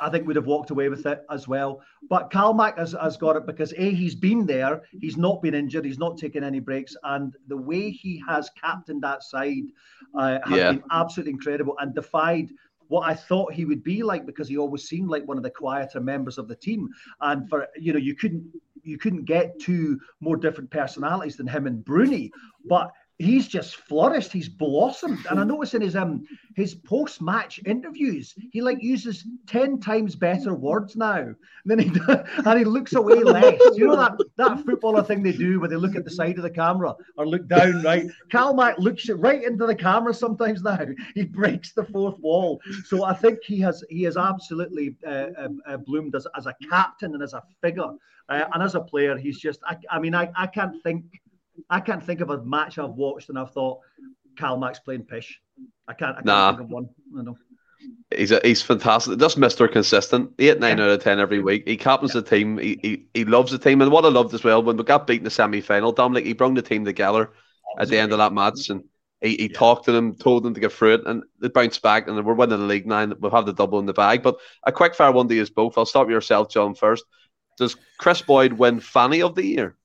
I 0.00 0.10
think 0.10 0.26
would 0.26 0.36
have 0.36 0.46
walked 0.46 0.70
away 0.70 0.88
with 0.88 1.06
it 1.06 1.22
as 1.30 1.46
well. 1.46 1.82
But 2.08 2.30
Calmac 2.30 2.78
has, 2.78 2.96
has 3.00 3.16
got 3.16 3.36
it 3.36 3.46
because 3.46 3.72
A, 3.76 3.92
he's 3.92 4.14
been 4.14 4.46
there, 4.46 4.82
he's 5.00 5.16
not 5.16 5.42
been 5.42 5.54
injured, 5.54 5.84
he's 5.84 5.98
not 5.98 6.16
taken 6.16 6.42
any 6.42 6.58
breaks, 6.58 6.96
and 7.04 7.36
the 7.48 7.56
way 7.56 7.90
he 7.90 8.22
has 8.26 8.50
captained 8.60 9.02
that 9.02 9.22
side 9.22 9.64
uh, 10.18 10.38
has 10.44 10.58
yeah. 10.58 10.72
been 10.72 10.82
absolutely 10.90 11.32
incredible 11.32 11.76
and 11.78 11.94
defied 11.94 12.50
what 12.88 13.08
I 13.08 13.14
thought 13.14 13.52
he 13.52 13.64
would 13.64 13.84
be 13.84 14.02
like 14.02 14.26
because 14.26 14.48
he 14.48 14.58
always 14.58 14.88
seemed 14.88 15.10
like 15.10 15.26
one 15.28 15.36
of 15.36 15.44
the 15.44 15.50
quieter 15.50 16.00
members 16.00 16.38
of 16.38 16.48
the 16.48 16.56
team. 16.56 16.88
And 17.20 17.48
for 17.48 17.68
you 17.78 17.92
know, 17.92 18.00
you 18.00 18.16
couldn't 18.16 18.50
you 18.82 18.98
couldn't 18.98 19.24
get 19.24 19.58
two 19.60 20.00
more 20.20 20.36
different 20.36 20.70
personalities 20.70 21.36
than 21.36 21.46
him 21.46 21.66
and 21.66 21.84
Bruni, 21.84 22.30
but 22.64 22.90
he's 23.20 23.46
just 23.46 23.76
flourished. 23.76 24.32
He's 24.32 24.48
blossomed, 24.48 25.26
and 25.28 25.38
I 25.38 25.44
notice 25.44 25.74
in 25.74 25.82
his 25.82 25.94
um 25.94 26.26
his 26.56 26.74
post 26.74 27.20
match 27.20 27.60
interviews, 27.66 28.34
he 28.50 28.60
like 28.62 28.82
uses 28.82 29.26
ten 29.46 29.78
times 29.78 30.16
better 30.16 30.54
words 30.54 30.96
now. 30.96 31.18
And 31.18 31.36
then 31.66 31.78
he 31.78 31.90
and 32.08 32.58
he 32.58 32.64
looks 32.64 32.94
away 32.94 33.22
less. 33.22 33.60
You 33.76 33.88
know 33.88 33.96
that 33.96 34.18
that 34.36 34.64
footballer 34.64 35.02
thing 35.02 35.22
they 35.22 35.32
do 35.32 35.60
where 35.60 35.68
they 35.68 35.76
look 35.76 35.96
at 35.96 36.04
the 36.04 36.10
side 36.10 36.38
of 36.38 36.42
the 36.42 36.50
camera 36.50 36.94
or 37.16 37.26
look 37.26 37.46
down. 37.46 37.82
Right, 37.82 38.06
Cal 38.30 38.54
Calmac 38.54 38.78
looks 38.78 39.08
right 39.08 39.44
into 39.44 39.66
the 39.66 39.74
camera 39.74 40.14
sometimes 40.14 40.62
now. 40.62 40.86
He 41.14 41.24
breaks 41.24 41.72
the 41.72 41.84
fourth 41.84 42.18
wall. 42.20 42.60
So 42.86 43.04
I 43.04 43.14
think 43.14 43.38
he 43.44 43.60
has 43.60 43.84
he 43.90 44.02
has 44.04 44.16
absolutely 44.16 44.96
uh, 45.06 45.28
uh, 45.38 45.48
uh 45.66 45.76
bloomed 45.76 46.14
as 46.14 46.26
as 46.36 46.46
a 46.46 46.54
captain 46.68 47.14
and 47.14 47.22
as 47.22 47.34
a 47.34 47.42
figure. 47.60 47.92
Uh, 48.30 48.44
and 48.54 48.62
as 48.62 48.76
a 48.76 48.80
player, 48.80 49.16
he's 49.18 49.40
just, 49.40 49.58
I, 49.66 49.76
I 49.90 49.98
mean, 49.98 50.14
I, 50.14 50.30
I 50.36 50.46
can't 50.46 50.80
think, 50.84 51.04
I 51.68 51.80
can't 51.80 52.02
think 52.02 52.20
of 52.20 52.30
a 52.30 52.42
match 52.42 52.78
I've 52.78 52.90
watched 52.90 53.28
and 53.28 53.38
I've 53.38 53.52
thought 53.52 53.80
Max 54.58 54.78
playing 54.78 55.02
pish. 55.02 55.38
I 55.86 55.92
can't, 55.92 56.12
I 56.12 56.14
can't 56.14 56.26
nah. 56.26 56.50
think 56.52 56.62
of 56.62 56.70
one. 56.70 56.88
I 57.18 57.22
know. 57.22 57.36
He's 58.14 58.30
a, 58.30 58.40
he's 58.42 58.62
fantastic. 58.62 59.18
Just 59.18 59.38
Mister 59.38 59.66
Consistent, 59.68 60.32
eight 60.38 60.60
nine 60.60 60.78
yeah. 60.78 60.84
out 60.84 60.90
of 60.90 61.02
ten 61.02 61.18
every 61.18 61.40
week. 61.40 61.66
He 61.66 61.76
captains 61.76 62.14
yeah. 62.14 62.20
the 62.20 62.28
team. 62.28 62.58
He, 62.58 62.78
he 62.82 63.06
he 63.14 63.24
loves 63.24 63.52
the 63.52 63.58
team, 63.58 63.80
and 63.80 63.90
what 63.90 64.04
I 64.04 64.08
loved 64.08 64.34
as 64.34 64.44
well 64.44 64.62
when 64.62 64.76
we 64.76 64.84
got 64.84 65.06
beaten 65.06 65.20
in 65.20 65.24
the 65.24 65.30
semi 65.30 65.60
final, 65.60 65.94
Dominik 65.94 66.24
he 66.24 66.34
brought 66.34 66.54
the 66.54 66.62
team 66.62 66.84
together 66.84 67.32
at 67.78 67.88
the 67.88 67.98
end 67.98 68.12
of 68.12 68.18
that 68.18 68.32
match, 68.32 68.68
and 68.68 68.84
he, 69.20 69.36
he 69.36 69.42
yeah. 69.44 69.58
talked 69.58 69.86
to 69.86 69.92
them, 69.92 70.14
told 70.14 70.42
them 70.42 70.54
to 70.54 70.60
get 70.60 70.72
through 70.72 70.94
it, 70.94 71.06
and 71.06 71.22
they 71.40 71.48
bounced 71.48 71.82
back, 71.82 72.06
and 72.06 72.22
we're 72.24 72.34
winning 72.34 72.58
the 72.58 72.66
league 72.66 72.86
nine. 72.86 73.14
We'll 73.18 73.30
have 73.30 73.46
the 73.46 73.52
double 73.52 73.78
in 73.78 73.86
the 73.86 73.94
bag. 73.94 74.22
But 74.22 74.36
a 74.64 74.72
quick 74.72 74.94
fire 74.94 75.12
one 75.12 75.28
to 75.28 75.34
you 75.34 75.46
both. 75.46 75.78
I'll 75.78 75.86
start 75.86 76.06
with 76.06 76.14
yourself, 76.14 76.50
John, 76.50 76.74
first. 76.74 77.04
Does 77.56 77.76
Kris 77.98 78.22
Boyd 78.22 78.54
win 78.54 78.80
Fanny 78.80 79.22
of 79.22 79.34
the 79.34 79.44
Year? 79.44 79.76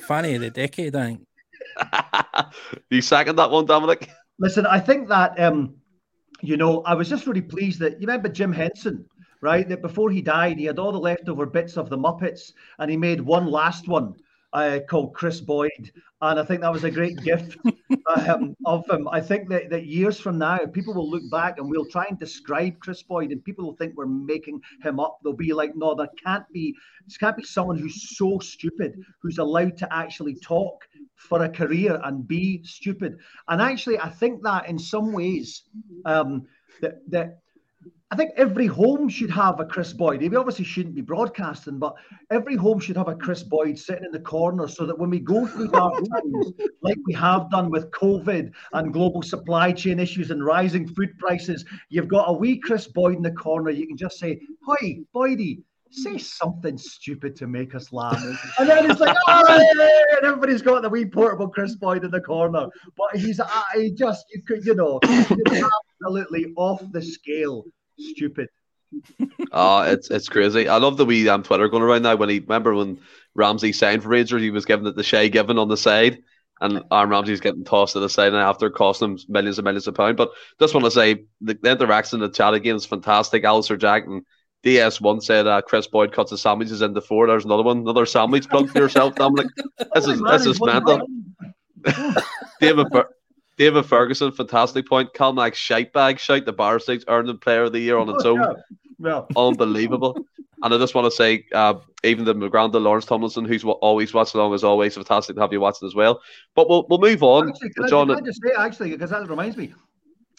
Fanny 0.00 0.34
of 0.34 0.40
the 0.40 0.50
decade, 0.50 0.94
I 0.96 1.06
think. 1.06 1.26
You 2.90 3.02
second 3.02 3.36
that 3.36 3.50
one, 3.50 3.66
Dominik? 3.66 4.08
Listen, 4.38 4.66
I 4.66 4.78
think 4.78 5.08
that 5.08 5.38
um, 5.40 5.74
you 6.42 6.56
know, 6.56 6.82
I 6.82 6.94
was 6.94 7.08
just 7.08 7.26
really 7.26 7.42
pleased 7.42 7.80
that 7.80 7.94
you 7.94 8.06
remember 8.06 8.28
Jim 8.28 8.52
Henson, 8.52 9.04
right? 9.40 9.68
That 9.68 9.82
before 9.82 10.10
he 10.10 10.20
died, 10.20 10.58
he 10.58 10.64
had 10.64 10.78
all 10.78 10.92
the 10.92 10.98
leftover 10.98 11.46
bits 11.46 11.76
of 11.76 11.88
the 11.88 11.98
Muppets, 11.98 12.52
and 12.78 12.90
he 12.90 12.96
made 12.96 13.20
one 13.20 13.46
last 13.46 13.88
one 13.88 14.14
uh, 14.56 14.80
called 14.88 15.12
Kris 15.12 15.38
Boyd, 15.38 15.92
and 16.22 16.40
I 16.40 16.42
think 16.42 16.62
that 16.62 16.72
was 16.72 16.84
a 16.84 16.90
great 16.90 17.22
gift 17.22 17.58
um, 18.16 18.56
of 18.64 18.88
him. 18.88 19.06
I 19.12 19.20
think 19.20 19.50
that, 19.50 19.68
that 19.68 19.84
years 19.84 20.18
from 20.18 20.38
now, 20.38 20.56
people 20.72 20.94
will 20.94 21.10
look 21.10 21.30
back 21.30 21.58
and 21.58 21.68
we'll 21.68 21.84
try 21.84 22.06
and 22.08 22.18
describe 22.18 22.80
Kris 22.80 23.02
Boyd, 23.02 23.32
and 23.32 23.44
people 23.44 23.66
will 23.66 23.76
think 23.76 23.94
we're 23.94 24.06
making 24.06 24.62
him 24.82 24.98
up. 24.98 25.18
They'll 25.22 25.34
be 25.34 25.52
like, 25.52 25.76
"No, 25.76 25.94
there 25.94 26.08
can't 26.24 26.50
be. 26.54 26.74
This 27.04 27.18
can't 27.18 27.36
be 27.36 27.44
someone 27.44 27.78
who's 27.78 28.16
so 28.16 28.38
stupid, 28.38 28.98
who's 29.20 29.36
allowed 29.36 29.76
to 29.76 29.94
actually 29.94 30.36
talk 30.36 30.88
for 31.16 31.44
a 31.44 31.50
career 31.50 32.00
and 32.04 32.26
be 32.26 32.62
stupid." 32.64 33.18
And 33.48 33.60
actually, 33.60 33.98
I 33.98 34.08
think 34.08 34.42
that 34.44 34.70
in 34.70 34.78
some 34.78 35.12
ways, 35.12 35.64
um, 36.06 36.46
that 36.80 37.02
that 37.10 37.40
I 38.12 38.14
think 38.14 38.30
every 38.36 38.68
home 38.68 39.08
should 39.08 39.30
have 39.30 39.58
a 39.58 39.64
Kris 39.64 39.92
Boyd. 39.92 40.20
We 40.20 40.36
obviously 40.36 40.64
shouldn't 40.64 40.94
be 40.94 41.00
broadcasting, 41.00 41.80
but 41.80 41.94
every 42.30 42.54
home 42.54 42.78
should 42.78 42.96
have 42.96 43.08
a 43.08 43.16
Kris 43.16 43.42
Boyd 43.42 43.76
sitting 43.76 44.04
in 44.04 44.12
the 44.12 44.20
corner 44.20 44.68
so 44.68 44.86
that 44.86 44.96
when 44.96 45.10
we 45.10 45.18
go 45.18 45.44
through 45.44 45.68
dark 45.68 45.94
times, 46.12 46.52
like 46.82 46.98
we 47.04 47.12
have 47.14 47.50
done 47.50 47.68
with 47.68 47.90
COVID 47.90 48.52
and 48.74 48.92
global 48.92 49.22
supply 49.22 49.72
chain 49.72 49.98
issues 49.98 50.30
and 50.30 50.44
rising 50.44 50.86
food 50.86 51.18
prices, 51.18 51.64
you've 51.88 52.06
got 52.06 52.30
a 52.30 52.32
wee 52.32 52.60
Kris 52.60 52.86
Boyd 52.86 53.16
in 53.16 53.22
the 53.22 53.32
corner. 53.32 53.70
You 53.70 53.88
can 53.88 53.96
just 53.96 54.20
say, 54.20 54.40
Hi, 54.68 55.00
Boydie, 55.12 55.62
say 55.90 56.16
something 56.16 56.78
stupid 56.78 57.34
to 57.36 57.48
make 57.48 57.74
us 57.74 57.92
laugh. 57.92 58.22
and 58.60 58.68
then 58.68 58.88
it's 58.88 59.00
like, 59.00 59.16
oh, 59.26 59.58
and 60.18 60.24
everybody's 60.24 60.62
got 60.62 60.82
the 60.82 60.88
wee 60.88 61.06
portable 61.06 61.48
Kris 61.48 61.74
Boyd 61.74 62.04
in 62.04 62.12
the 62.12 62.20
corner. 62.20 62.68
But 62.96 63.20
he's 63.20 63.40
uh, 63.40 63.62
he 63.74 63.90
just, 63.90 64.26
you 64.32 64.42
could, 64.42 64.64
you 64.64 64.76
know, 64.76 65.00
absolutely 66.00 66.52
off 66.56 66.80
the 66.92 67.02
scale 67.02 67.64
stupid. 67.98 68.48
Oh, 69.52 69.82
it's 69.82 70.10
it's 70.10 70.28
crazy. 70.28 70.68
I 70.68 70.76
love 70.76 70.96
the 70.96 71.04
wee 71.04 71.28
um, 71.28 71.42
Twitter 71.42 71.68
going 71.68 71.82
around 71.82 72.02
now. 72.02 72.16
When 72.16 72.28
he 72.28 72.38
remember 72.38 72.74
when 72.74 73.00
Ramsey 73.34 73.72
signed 73.72 74.02
for 74.02 74.08
Rangers, 74.08 74.42
he 74.42 74.50
was 74.50 74.64
giving 74.64 74.86
it 74.86 74.96
the 74.96 75.02
Shay 75.02 75.28
Given 75.28 75.58
on 75.58 75.68
the 75.68 75.76
side, 75.76 76.22
and 76.60 76.82
Aaron 76.92 77.10
Ramsey's 77.10 77.40
getting 77.40 77.64
tossed 77.64 77.94
to 77.94 78.00
the 78.00 78.08
side 78.08 78.32
and 78.32 78.36
after 78.36 78.70
costing 78.70 79.12
him 79.12 79.18
millions 79.28 79.58
and 79.58 79.64
millions 79.64 79.86
of 79.86 79.94
pounds. 79.94 80.16
But 80.16 80.30
just 80.60 80.74
want 80.74 80.84
to 80.84 80.90
say 80.90 81.24
the, 81.40 81.58
the 81.60 81.72
interaction 81.72 82.22
in 82.22 82.28
the 82.28 82.34
chat 82.34 82.54
again 82.54 82.76
is 82.76 82.86
fantastic. 82.86 83.44
Alistair 83.44 83.76
Jack 83.76 84.06
and 84.06 84.24
DS1 84.64 85.22
said 85.22 85.46
uh, 85.46 85.62
Kris 85.62 85.86
Boyd 85.86 86.12
cuts 86.12 86.30
the 86.30 86.38
sandwiches 86.38 86.82
into 86.82 87.00
four. 87.00 87.26
There's 87.26 87.44
another 87.44 87.62
one, 87.62 87.78
another 87.78 88.06
sandwich 88.06 88.48
plug 88.48 88.70
for 88.70 88.78
yourself, 88.78 89.14
Dominik. 89.14 89.48
This 89.94 90.06
is 90.06 90.20
this 90.22 90.46
is 90.46 90.60
mental. 90.60 91.06
David 92.60 92.86
David 93.56 93.86
Ferguson, 93.86 94.32
fantastic 94.32 94.86
point. 94.86 95.14
Cal 95.14 95.32
Max 95.32 95.58
shite 95.58 95.92
bag, 95.92 96.18
shite 96.18 96.44
the 96.44 96.52
bar 96.52 96.78
stakes, 96.78 97.04
earned 97.08 97.28
the 97.28 97.34
player 97.34 97.64
of 97.64 97.72
the 97.72 97.80
year 97.80 97.96
on 97.96 98.08
its 98.08 98.24
own. 98.24 98.56
Yeah. 98.98 99.22
Unbelievable. 99.36 100.16
and 100.62 100.74
I 100.74 100.78
just 100.78 100.94
want 100.94 101.06
to 101.06 101.10
say, 101.10 101.46
uh, 101.52 101.74
even 102.04 102.24
the 102.24 102.34
McGranda 102.34 102.80
Lawrence 102.80 103.06
Tomlinson, 103.06 103.44
who's 103.44 103.64
always 103.64 104.12
watching 104.12 104.40
along 104.40 104.54
as 104.54 104.64
always, 104.64 104.94
fantastic 104.94 105.36
to 105.36 105.42
have 105.42 105.52
you 105.52 105.60
watching 105.60 105.86
as 105.86 105.94
well. 105.94 106.20
But 106.54 106.68
we'll, 106.68 106.86
we'll 106.88 107.00
move 107.00 107.22
on. 107.22 107.48
Actually, 107.48 107.70
can 107.70 107.88
John, 107.88 108.10
I, 108.10 108.14
can 108.14 108.24
I 108.24 108.26
just 108.26 108.42
say, 108.42 108.52
actually, 108.58 108.90
because 108.90 109.10
that 109.10 109.28
reminds 109.28 109.56
me, 109.56 109.72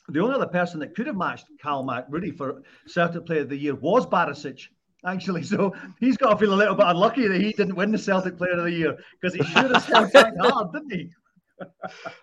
the 0.09 0.21
only 0.21 0.35
other 0.35 0.47
person 0.47 0.79
that 0.79 0.95
could 0.95 1.07
have 1.07 1.17
matched 1.17 1.45
Cal 1.61 1.85
really 2.09 2.31
for 2.31 2.61
Celtic 2.87 3.25
Player 3.25 3.41
of 3.41 3.49
the 3.49 3.57
Year 3.57 3.75
was 3.75 4.05
Barisic 4.05 4.67
actually. 5.05 5.43
So 5.47 5.73
he's 5.99 6.17
got 6.17 6.31
to 6.31 6.37
feel 6.37 6.53
a 6.53 6.55
little 6.55 6.75
bit 6.75 6.85
unlucky 6.87 7.27
that 7.27 7.41
he 7.41 7.53
didn't 7.53 7.75
win 7.75 7.91
the 7.91 7.97
Celtic 7.97 8.37
Player 8.37 8.53
of 8.53 8.63
the 8.63 8.71
Year 8.71 8.97
because 9.19 9.35
he 9.35 9.43
should 9.43 9.71
have 9.71 9.83
Celtic 9.83 10.33
hard, 10.39 10.73
didn't 10.73 10.91
he? 10.91 11.09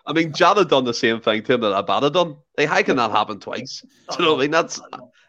I 0.05 0.13
mean, 0.13 0.33
Jan 0.33 0.57
had 0.57 0.69
done 0.69 0.85
the 0.85 0.93
same 0.93 1.21
thing 1.21 1.43
to 1.43 1.53
him 1.53 1.61
that 1.61 1.77
Abad 1.77 2.03
had 2.03 2.13
done. 2.13 2.37
Like, 2.57 2.69
how 2.69 2.81
can 2.81 2.97
that 2.97 3.11
happen 3.11 3.39
twice? 3.39 3.81
Do 4.11 4.17
you 4.19 4.25
know 4.25 4.33
what 4.33 4.39
I 4.39 4.41
mean? 4.43 4.51
That's 4.51 4.79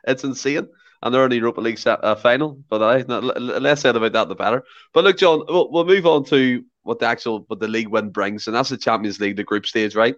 it's 0.06 0.24
insane. 0.24 0.68
And 1.02 1.14
they're 1.14 1.24
in 1.24 1.30
the 1.30 1.36
Europa 1.36 1.60
League 1.60 1.78
set, 1.78 2.02
uh, 2.02 2.14
final, 2.14 2.58
but 2.70 2.82
I 2.82 3.00
uh, 3.00 3.20
less 3.20 3.82
said 3.82 3.96
about 3.96 4.12
that 4.12 4.28
the 4.28 4.34
better. 4.34 4.64
But 4.94 5.04
look, 5.04 5.18
John, 5.18 5.44
we'll, 5.46 5.70
we'll 5.70 5.84
move 5.84 6.06
on 6.06 6.24
to 6.26 6.64
what 6.84 7.00
the 7.00 7.06
actual 7.06 7.44
what 7.48 7.60
the 7.60 7.68
league 7.68 7.88
win 7.88 8.10
brings, 8.10 8.46
and 8.46 8.56
that's 8.56 8.70
the 8.70 8.78
Champions 8.78 9.20
League, 9.20 9.36
the 9.36 9.44
group 9.44 9.66
stage, 9.66 9.94
right? 9.94 10.14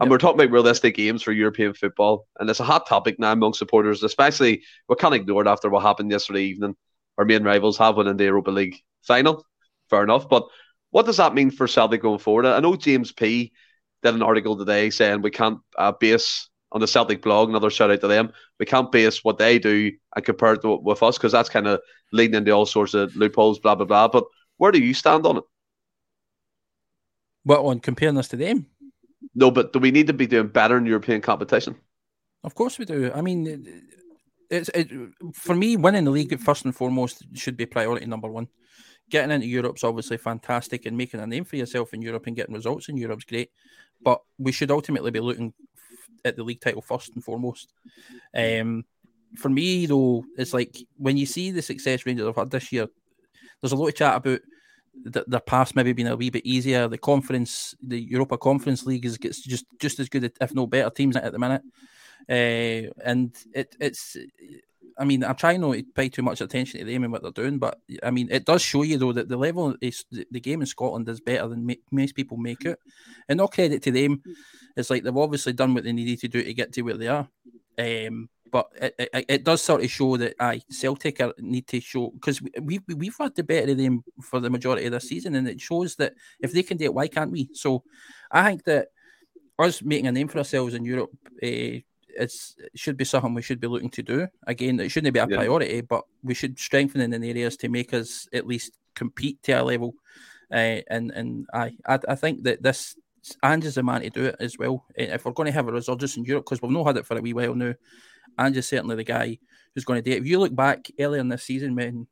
And 0.00 0.06
yep. 0.06 0.10
we're 0.10 0.18
talking 0.18 0.40
about 0.40 0.52
realistic 0.52 0.96
games 0.96 1.22
for 1.22 1.32
European 1.32 1.74
football, 1.74 2.26
and 2.40 2.48
it's 2.48 2.60
a 2.60 2.64
hot 2.64 2.88
topic 2.88 3.18
now 3.18 3.32
among 3.32 3.52
supporters, 3.52 4.02
especially 4.02 4.62
we 4.88 4.96
can't 4.96 5.14
ignore 5.14 5.42
it 5.42 5.48
after 5.48 5.68
what 5.68 5.82
happened 5.82 6.10
yesterday 6.10 6.44
evening. 6.44 6.76
Our 7.18 7.24
main 7.24 7.44
rivals 7.44 7.78
have 7.78 7.96
won 7.96 8.08
in 8.08 8.16
the 8.16 8.24
Europa 8.24 8.50
League 8.50 8.80
final, 9.02 9.44
fair 9.90 10.02
enough, 10.02 10.28
but 10.28 10.48
what 10.94 11.06
does 11.06 11.16
that 11.16 11.34
mean 11.34 11.50
for 11.50 11.66
Celtic 11.66 12.02
going 12.02 12.20
forward? 12.20 12.46
I 12.46 12.60
know 12.60 12.76
James 12.76 13.10
P 13.10 13.50
did 14.04 14.14
an 14.14 14.22
article 14.22 14.56
today 14.56 14.90
saying 14.90 15.22
we 15.22 15.30
can't 15.32 15.58
uh, 15.76 15.90
base 15.90 16.48
on 16.70 16.80
the 16.80 16.86
Celtic 16.86 17.20
blog, 17.20 17.48
another 17.48 17.68
shout 17.68 17.90
out 17.90 18.00
to 18.02 18.06
them. 18.06 18.32
We 18.60 18.66
can't 18.66 18.92
base 18.92 19.24
what 19.24 19.36
they 19.36 19.58
do 19.58 19.90
and 20.14 20.24
compare 20.24 20.52
it 20.52 20.62
to, 20.62 20.76
with 20.76 21.02
us 21.02 21.18
because 21.18 21.32
that's 21.32 21.48
kind 21.48 21.66
of 21.66 21.80
leading 22.12 22.36
into 22.36 22.52
all 22.52 22.64
sorts 22.64 22.94
of 22.94 23.16
loopholes, 23.16 23.58
blah 23.58 23.74
blah 23.74 23.86
blah. 23.86 24.06
But 24.06 24.22
where 24.58 24.70
do 24.70 24.78
you 24.78 24.94
stand 24.94 25.26
on 25.26 25.38
it? 25.38 25.44
What 27.42 27.64
on 27.64 27.80
comparing 27.80 28.16
us 28.16 28.28
to 28.28 28.36
them? 28.36 28.66
No, 29.34 29.50
but 29.50 29.72
do 29.72 29.80
we 29.80 29.90
need 29.90 30.06
to 30.06 30.12
be 30.12 30.28
doing 30.28 30.46
better 30.46 30.76
in 30.76 30.86
European 30.86 31.20
competition? 31.20 31.74
Of 32.44 32.54
course 32.54 32.78
we 32.78 32.84
do. 32.84 33.10
I 33.12 33.20
mean, 33.20 33.66
it's 34.48 34.68
it, 34.68 34.92
for 35.32 35.56
me 35.56 35.76
winning 35.76 36.04
the 36.04 36.12
league 36.12 36.38
first 36.38 36.64
and 36.64 36.76
foremost 36.76 37.24
should 37.34 37.56
be 37.56 37.66
priority 37.66 38.06
number 38.06 38.30
one 38.30 38.46
getting 39.10 39.30
into 39.30 39.46
Europe's 39.46 39.84
obviously 39.84 40.16
fantastic 40.16 40.86
and 40.86 40.96
making 40.96 41.20
a 41.20 41.26
name 41.26 41.44
for 41.44 41.56
yourself 41.56 41.94
in 41.94 42.02
Europe 42.02 42.26
and 42.26 42.36
getting 42.36 42.54
results 42.54 42.88
in 42.88 42.96
Europe's 42.96 43.24
great. 43.24 43.50
But 44.02 44.22
we 44.38 44.52
should 44.52 44.70
ultimately 44.70 45.10
be 45.10 45.20
looking 45.20 45.52
at 46.24 46.36
the 46.36 46.42
league 46.42 46.60
title 46.60 46.82
first 46.82 47.14
and 47.14 47.22
foremost. 47.22 47.72
Um, 48.34 48.84
for 49.36 49.48
me, 49.48 49.86
though, 49.86 50.24
it's 50.36 50.54
like 50.54 50.76
when 50.96 51.16
you 51.16 51.26
see 51.26 51.50
the 51.50 51.62
success 51.62 52.06
Rangers 52.06 52.26
have 52.26 52.36
had 52.36 52.50
this 52.50 52.72
year, 52.72 52.88
there's 53.60 53.72
a 53.72 53.76
lot 53.76 53.88
of 53.88 53.94
chat 53.94 54.16
about 54.16 54.40
the, 55.04 55.24
their 55.26 55.40
past 55.40 55.74
maybe 55.74 55.92
being 55.92 56.08
a 56.08 56.16
wee 56.16 56.30
bit 56.30 56.46
easier. 56.46 56.88
The 56.88 56.98
conference, 56.98 57.74
the 57.82 58.00
Europa 58.00 58.38
Conference 58.38 58.86
League 58.86 59.04
is 59.04 59.18
gets 59.18 59.40
just 59.40 59.66
just 59.78 59.98
as 59.98 60.08
good, 60.08 60.32
if 60.40 60.54
no 60.54 60.66
better, 60.66 60.90
teams 60.90 61.16
at 61.16 61.32
the 61.32 61.38
minute. 61.38 61.62
Uh, 62.28 62.90
and 63.04 63.36
it, 63.52 63.76
it's 63.80 64.16
I 64.98 65.04
mean, 65.04 65.24
I'm 65.24 65.34
trying 65.34 65.60
not 65.60 65.74
to 65.74 65.82
pay 65.82 66.08
too 66.08 66.22
much 66.22 66.40
attention 66.40 66.80
to 66.80 66.86
them 66.86 67.04
and 67.04 67.12
what 67.12 67.22
they're 67.22 67.32
doing, 67.32 67.58
but 67.58 67.78
I 68.02 68.10
mean, 68.10 68.28
it 68.30 68.44
does 68.44 68.62
show 68.62 68.82
you 68.82 68.98
though 68.98 69.12
that 69.12 69.28
the 69.28 69.36
level 69.36 69.74
is 69.80 70.04
the 70.10 70.40
game 70.40 70.60
in 70.60 70.66
Scotland 70.66 71.08
is 71.08 71.20
better 71.20 71.48
than 71.48 71.74
most 71.90 72.14
people 72.14 72.36
make 72.36 72.64
it. 72.64 72.78
And 73.28 73.38
no 73.38 73.48
credit 73.48 73.82
to 73.82 73.90
them, 73.90 74.22
it's 74.76 74.90
like 74.90 75.02
they've 75.02 75.16
obviously 75.16 75.52
done 75.52 75.74
what 75.74 75.84
they 75.84 75.92
needed 75.92 76.20
to 76.20 76.28
do 76.28 76.42
to 76.42 76.54
get 76.54 76.72
to 76.74 76.82
where 76.82 76.96
they 76.96 77.08
are. 77.08 77.28
Um, 77.78 78.28
but 78.50 78.68
it, 78.80 78.94
it, 78.98 79.24
it, 79.28 79.44
does 79.44 79.62
sort 79.62 79.82
of 79.82 79.90
show 79.90 80.16
that 80.16 80.34
I 80.38 80.62
Celtic 80.70 81.20
are, 81.20 81.34
need 81.38 81.66
to 81.66 81.80
show 81.80 82.10
because 82.10 82.40
we, 82.40 82.78
we 82.86 82.94
we've 82.94 83.16
had 83.18 83.34
the 83.34 83.42
better 83.42 83.72
of 83.72 83.78
them 83.78 84.04
for 84.22 84.38
the 84.38 84.48
majority 84.48 84.86
of 84.86 84.92
the 84.92 85.00
season, 85.00 85.34
and 85.34 85.48
it 85.48 85.60
shows 85.60 85.96
that 85.96 86.14
if 86.38 86.52
they 86.52 86.62
can 86.62 86.76
do 86.76 86.84
it, 86.84 86.94
why 86.94 87.08
can't 87.08 87.32
we? 87.32 87.48
So 87.52 87.82
I 88.30 88.48
think 88.48 88.62
that 88.64 88.88
us 89.58 89.82
making 89.82 90.06
a 90.06 90.12
name 90.12 90.28
for 90.28 90.38
ourselves 90.38 90.74
in 90.74 90.84
Europe. 90.84 91.10
Uh, 91.42 91.82
it's 92.16 92.54
it 92.58 92.78
should 92.78 92.96
be 92.96 93.04
something 93.04 93.34
we 93.34 93.42
should 93.42 93.60
be 93.60 93.66
looking 93.66 93.90
to 93.90 94.02
do. 94.02 94.28
Again, 94.46 94.78
it 94.80 94.90
shouldn't 94.90 95.14
be 95.14 95.20
a 95.20 95.26
yeah. 95.28 95.36
priority, 95.36 95.80
but 95.80 96.04
we 96.22 96.34
should 96.34 96.58
strengthen 96.58 97.00
in 97.00 97.20
the 97.20 97.30
areas 97.30 97.56
to 97.58 97.68
make 97.68 97.94
us 97.94 98.28
at 98.32 98.46
least 98.46 98.72
compete 98.94 99.42
to 99.44 99.52
a 99.52 99.62
level. 99.62 99.94
Uh, 100.52 100.80
and 100.88 101.10
and 101.12 101.46
I, 101.52 101.72
I 101.86 101.98
I 102.08 102.14
think 102.14 102.44
that 102.44 102.62
this 102.62 102.96
Ange 103.42 103.64
is 103.64 103.74
the 103.76 103.82
man 103.82 104.02
to 104.02 104.10
do 104.10 104.24
it 104.26 104.36
as 104.40 104.58
well. 104.58 104.84
Eh, 104.96 105.14
if 105.14 105.24
we're 105.24 105.32
going 105.32 105.46
to 105.46 105.52
have 105.52 105.68
a 105.68 105.72
resurgence 105.72 106.16
in 106.16 106.24
Europe, 106.24 106.44
because 106.44 106.60
we've 106.60 106.70
not 106.70 106.86
had 106.86 106.96
it 106.98 107.06
for 107.06 107.16
a 107.16 107.22
wee 107.22 107.32
while 107.32 107.54
now, 107.54 107.74
Ange 108.38 108.58
is 108.58 108.68
certainly 108.68 108.96
the 108.96 109.04
guy 109.04 109.38
who's 109.74 109.84
going 109.84 110.02
to 110.02 110.10
do 110.10 110.14
it. 110.14 110.20
If 110.20 110.26
you 110.26 110.38
look 110.38 110.54
back 110.54 110.90
earlier 110.98 111.20
in 111.20 111.28
this 111.28 111.44
season 111.44 111.74
when 111.74 112.06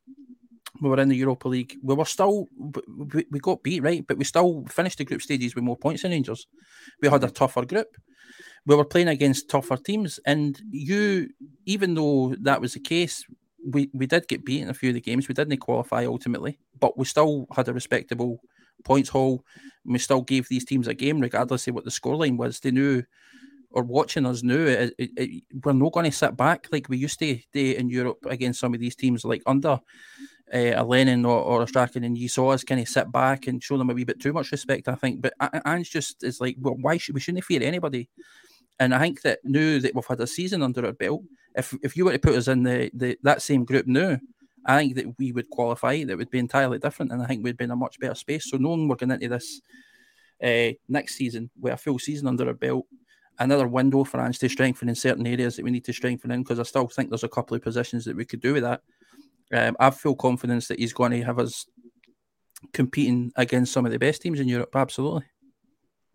we 0.80 0.88
were 0.88 1.00
in 1.00 1.08
the 1.08 1.16
Europa 1.16 1.48
League, 1.48 1.76
we 1.82 1.94
were 1.94 2.04
still 2.04 2.48
we, 2.58 3.26
we 3.30 3.38
got 3.40 3.62
beat 3.62 3.82
right, 3.82 4.06
but 4.06 4.18
we 4.18 4.24
still 4.24 4.64
finished 4.68 4.98
the 4.98 5.04
group 5.04 5.22
stages 5.22 5.54
with 5.54 5.64
more 5.64 5.76
points 5.76 6.02
than 6.02 6.12
Rangers. 6.12 6.46
We 7.00 7.08
had 7.08 7.24
a 7.24 7.30
tougher 7.30 7.64
group 7.66 7.88
we 8.66 8.76
were 8.76 8.84
playing 8.84 9.08
against 9.08 9.48
tougher 9.48 9.76
teams, 9.76 10.20
and 10.24 10.60
you, 10.70 11.28
even 11.66 11.94
though 11.94 12.34
that 12.40 12.60
was 12.60 12.74
the 12.74 12.80
case, 12.80 13.24
we, 13.64 13.90
we 13.92 14.06
did 14.06 14.28
get 14.28 14.44
beaten 14.44 14.70
a 14.70 14.74
few 14.74 14.90
of 14.90 14.94
the 14.94 15.00
games. 15.00 15.28
We 15.28 15.34
didn't 15.34 15.56
qualify 15.58 16.04
ultimately, 16.04 16.58
but 16.78 16.96
we 16.96 17.04
still 17.04 17.46
had 17.54 17.68
a 17.68 17.72
respectable 17.72 18.40
points 18.84 19.08
haul. 19.08 19.44
We 19.84 19.98
still 19.98 20.22
gave 20.22 20.48
these 20.48 20.64
teams 20.64 20.86
a 20.86 20.94
game, 20.94 21.20
regardless 21.20 21.66
of 21.68 21.74
what 21.74 21.84
the 21.84 21.90
scoreline 21.90 22.36
was. 22.36 22.60
They 22.60 22.70
knew, 22.70 23.02
or 23.70 23.82
watching 23.82 24.26
us 24.26 24.42
knew, 24.42 24.66
it, 24.66 24.94
it, 24.98 25.10
it, 25.16 25.44
we're 25.64 25.72
not 25.72 25.92
going 25.92 26.10
to 26.10 26.16
sit 26.16 26.36
back 26.36 26.68
like 26.70 26.88
we 26.88 26.98
used 26.98 27.18
to 27.20 27.38
do 27.52 27.72
in 27.72 27.88
Europe 27.88 28.26
against 28.28 28.60
some 28.60 28.74
of 28.74 28.80
these 28.80 28.96
teams, 28.96 29.24
like 29.24 29.42
under 29.46 29.80
uh, 30.54 30.72
a 30.74 30.84
Lennon 30.84 31.24
or, 31.24 31.38
or 31.38 31.62
a 31.62 31.66
Strachan, 31.66 32.04
and 32.04 32.18
you 32.18 32.28
saw 32.28 32.50
us 32.50 32.64
kind 32.64 32.80
of 32.80 32.88
sit 32.88 33.10
back 33.10 33.46
and 33.46 33.62
show 33.62 33.78
them 33.78 33.90
a 33.90 33.94
wee 33.94 34.04
bit 34.04 34.20
too 34.20 34.32
much 34.32 34.52
respect, 34.52 34.88
I 34.88 34.94
think. 34.94 35.20
But 35.20 35.34
Ange 35.64 35.90
just 35.90 36.22
is 36.22 36.40
like, 36.40 36.56
well, 36.60 36.76
why 36.80 36.96
should 36.96 37.14
we 37.14 37.20
shouldn't 37.20 37.44
fear 37.44 37.62
anybody? 37.62 38.08
And 38.78 38.94
I 38.94 38.98
think 38.98 39.22
that 39.22 39.40
now 39.44 39.78
that 39.78 39.94
we've 39.94 40.06
had 40.06 40.20
a 40.20 40.26
season 40.26 40.62
under 40.62 40.86
our 40.86 40.92
belt, 40.92 41.22
if 41.54 41.74
if 41.82 41.96
you 41.96 42.04
were 42.04 42.12
to 42.12 42.18
put 42.18 42.34
us 42.34 42.48
in 42.48 42.62
the, 42.62 42.90
the 42.94 43.18
that 43.22 43.42
same 43.42 43.64
group 43.64 43.86
now, 43.86 44.18
I 44.64 44.78
think 44.78 44.96
that 44.96 45.18
we 45.18 45.32
would 45.32 45.50
qualify. 45.50 46.04
That 46.04 46.18
would 46.18 46.30
be 46.30 46.38
entirely 46.38 46.78
different, 46.78 47.12
and 47.12 47.22
I 47.22 47.26
think 47.26 47.44
we'd 47.44 47.56
be 47.56 47.64
in 47.64 47.70
a 47.70 47.76
much 47.76 47.98
better 48.00 48.14
space. 48.14 48.50
So 48.50 48.56
knowing 48.56 48.88
we're 48.88 48.96
going 48.96 49.10
into 49.10 49.28
this 49.28 49.60
uh, 50.42 50.72
next 50.88 51.16
season 51.16 51.50
with 51.60 51.74
a 51.74 51.76
full 51.76 51.98
season 51.98 52.28
under 52.28 52.46
our 52.48 52.54
belt, 52.54 52.86
another 53.38 53.68
window 53.68 54.04
for 54.04 54.20
Ange 54.20 54.38
to 54.38 54.48
strengthen 54.48 54.88
in 54.88 54.94
certain 54.94 55.26
areas 55.26 55.56
that 55.56 55.64
we 55.64 55.70
need 55.70 55.84
to 55.84 55.92
strengthen 55.92 56.30
in, 56.30 56.42
because 56.42 56.58
I 56.58 56.64
still 56.64 56.88
think 56.88 57.10
there's 57.10 57.24
a 57.24 57.28
couple 57.28 57.56
of 57.56 57.62
positions 57.62 58.04
that 58.06 58.16
we 58.16 58.24
could 58.24 58.40
do 58.40 58.54
with 58.54 58.62
that. 58.62 58.82
Um, 59.52 59.76
I've 59.78 59.96
full 59.96 60.16
confidence 60.16 60.68
that 60.68 60.78
he's 60.78 60.94
going 60.94 61.12
to 61.12 61.22
have 61.22 61.38
us 61.38 61.66
competing 62.72 63.32
against 63.36 63.72
some 63.72 63.84
of 63.84 63.92
the 63.92 63.98
best 63.98 64.22
teams 64.22 64.40
in 64.40 64.48
Europe. 64.48 64.74
Absolutely. 64.74 65.24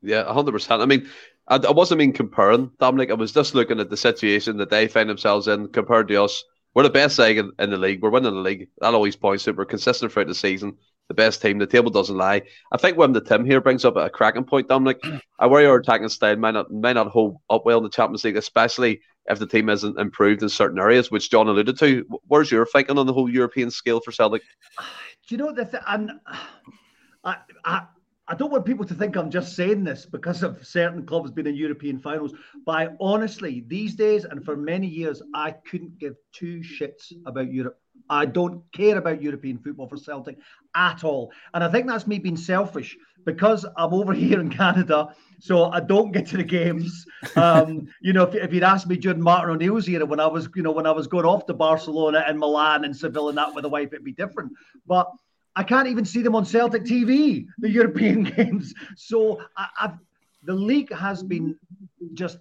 Yeah, 0.01 0.31
hundred 0.31 0.53
percent. 0.53 0.81
I 0.81 0.85
mean, 0.85 1.07
I, 1.47 1.57
I 1.57 1.71
wasn't 1.71 1.99
mean 1.99 2.13
comparing 2.13 2.69
Dominik. 2.79 3.12
I 3.12 3.15
was 3.15 3.31
just 3.31 3.55
looking 3.55 3.79
at 3.79 3.89
the 3.89 3.97
situation 3.97 4.57
that 4.57 4.69
they 4.69 4.88
find 4.88 5.10
themselves 5.10 5.47
in 5.47 5.67
compared 5.69 6.07
to 6.10 6.23
us. 6.23 6.43
We're 6.73 6.83
the 6.83 6.89
best 6.89 7.15
side 7.15 7.38
in, 7.38 7.51
in 7.57 7.71
the 7.71 7.77
league. 7.77 8.01
We're 8.01 8.12
winning 8.12 8.33
the 8.33 8.39
league. 8.39 8.67
That 8.81 8.93
always 8.93 9.15
points 9.15 9.45
to. 9.45 9.53
We're 9.53 9.65
consistent 9.65 10.12
throughout 10.12 10.27
the 10.27 10.36
season. 10.36 10.77
The 11.07 11.13
best 11.13 11.41
team. 11.41 11.57
The 11.57 11.65
table 11.65 11.89
doesn't 11.89 12.17
lie. 12.17 12.43
I 12.71 12.77
think 12.77 12.97
when 12.97 13.13
the 13.13 13.21
Tim 13.21 13.45
here 13.45 13.62
brings 13.62 13.86
up 13.86 13.95
a 13.95 14.10
cracking 14.10 14.43
point, 14.43 14.67
Dominik, 14.67 14.99
I 15.39 15.47
worry 15.47 15.65
our 15.65 15.77
attacking 15.77 16.10
style 16.10 16.36
may 16.36 16.51
not 16.51 16.71
might 16.71 16.93
not 16.93 17.07
hold 17.07 17.38
up 17.49 17.65
well 17.65 17.77
in 17.77 17.83
the 17.83 17.89
Champions 17.89 18.25
League, 18.25 18.38
especially 18.38 19.01
if 19.29 19.39
the 19.39 19.47
team 19.47 19.69
isn't 19.69 19.99
improved 19.99 20.43
in 20.43 20.49
certain 20.49 20.79
areas, 20.79 21.10
which 21.10 21.31
John 21.31 21.47
alluded 21.47 21.79
to. 21.79 22.05
Where's 22.27 22.51
your 22.51 22.65
thinking 22.65 22.97
on 22.97 23.07
the 23.07 23.13
whole 23.13 23.29
European 23.29 23.71
scale 23.71 24.01
for 24.01 24.12
Celtic? 24.12 24.41
Do 25.27 25.36
you 25.36 25.38
know 25.38 25.53
the 25.53 25.65
th- 25.65 25.83
and 25.88 26.12
I, 27.23 27.38
I 27.65 27.88
I 28.29 28.35
don't 28.35 28.51
want 28.51 28.65
people 28.65 28.85
to 28.85 28.93
think 28.93 29.15
I'm 29.15 29.31
just 29.31 29.55
saying 29.55 29.85
this 29.85 30.05
because 30.05 30.43
of 30.43 30.65
certain 30.65 31.05
clubs 31.05 31.31
being 31.31 31.47
in 31.47 31.55
European 31.55 31.97
finals, 31.97 32.33
but 32.65 32.71
I 32.73 32.89
honestly, 32.99 33.63
these 33.67 33.95
days 33.95 34.25
and 34.25 34.43
for 34.43 34.57
many 34.57 34.87
years, 34.87 35.21
I 35.33 35.51
couldn't 35.51 35.97
give 35.97 36.15
two 36.33 36.59
shits 36.59 37.13
about 37.25 37.51
Europe. 37.53 37.79
I 38.09 38.25
don't 38.25 38.63
care 38.73 38.97
about 38.97 39.21
European 39.21 39.57
football 39.59 39.87
for 39.87 39.97
Celtic 39.97 40.37
at 40.75 41.03
all. 41.03 41.31
And 41.53 41.63
I 41.63 41.71
think 41.71 41.87
that's 41.87 42.05
me 42.05 42.19
being 42.19 42.37
selfish 42.37 42.97
because 43.25 43.65
I'm 43.75 43.93
over 43.93 44.13
here 44.25 44.41
in 44.41 44.49
Canada, 44.49 45.15
so 45.39 45.65
I 45.65 45.79
don't 45.79 46.11
get 46.11 46.27
to 46.27 46.37
the 46.37 46.43
games. 46.43 47.05
Um, 47.35 47.87
you 48.01 48.13
know, 48.13 48.23
if, 48.23 48.35
if, 48.35 48.53
you'd 48.53 48.63
asked 48.63 48.87
me 48.87 48.97
during 48.97 49.21
Martin 49.21 49.55
O'Neill's 49.55 49.87
era 49.87 50.05
when 50.05 50.19
I 50.19 50.27
was, 50.27 50.49
you 50.55 50.63
know, 50.63 50.71
when 50.71 50.85
I 50.85 50.91
was 50.91 51.07
going 51.07 51.25
off 51.25 51.45
to 51.45 51.53
Barcelona 51.53 52.23
and 52.27 52.39
Milan 52.39 52.83
and 52.83 52.95
Seville 52.95 53.29
and 53.29 53.37
that 53.37 53.53
with 53.53 53.65
a 53.65 53.69
wife, 53.69 53.93
it'd 53.93 54.03
be 54.03 54.11
different. 54.11 54.51
But 54.85 55.09
I 55.57 55.63
can't 55.63 55.87
even 55.87 56.05
see 56.05 56.21
them 56.21 56.35
on 56.35 56.45
Celtic 56.45 56.83
TV, 56.83 57.47
the 57.57 57.69
European 57.69 58.23
games. 58.37 58.75
So 58.95 59.41
I, 59.57 59.91
the 60.43 60.53
league 60.53 60.93
has 60.93 61.23
been 61.23 61.57
just 62.13 62.37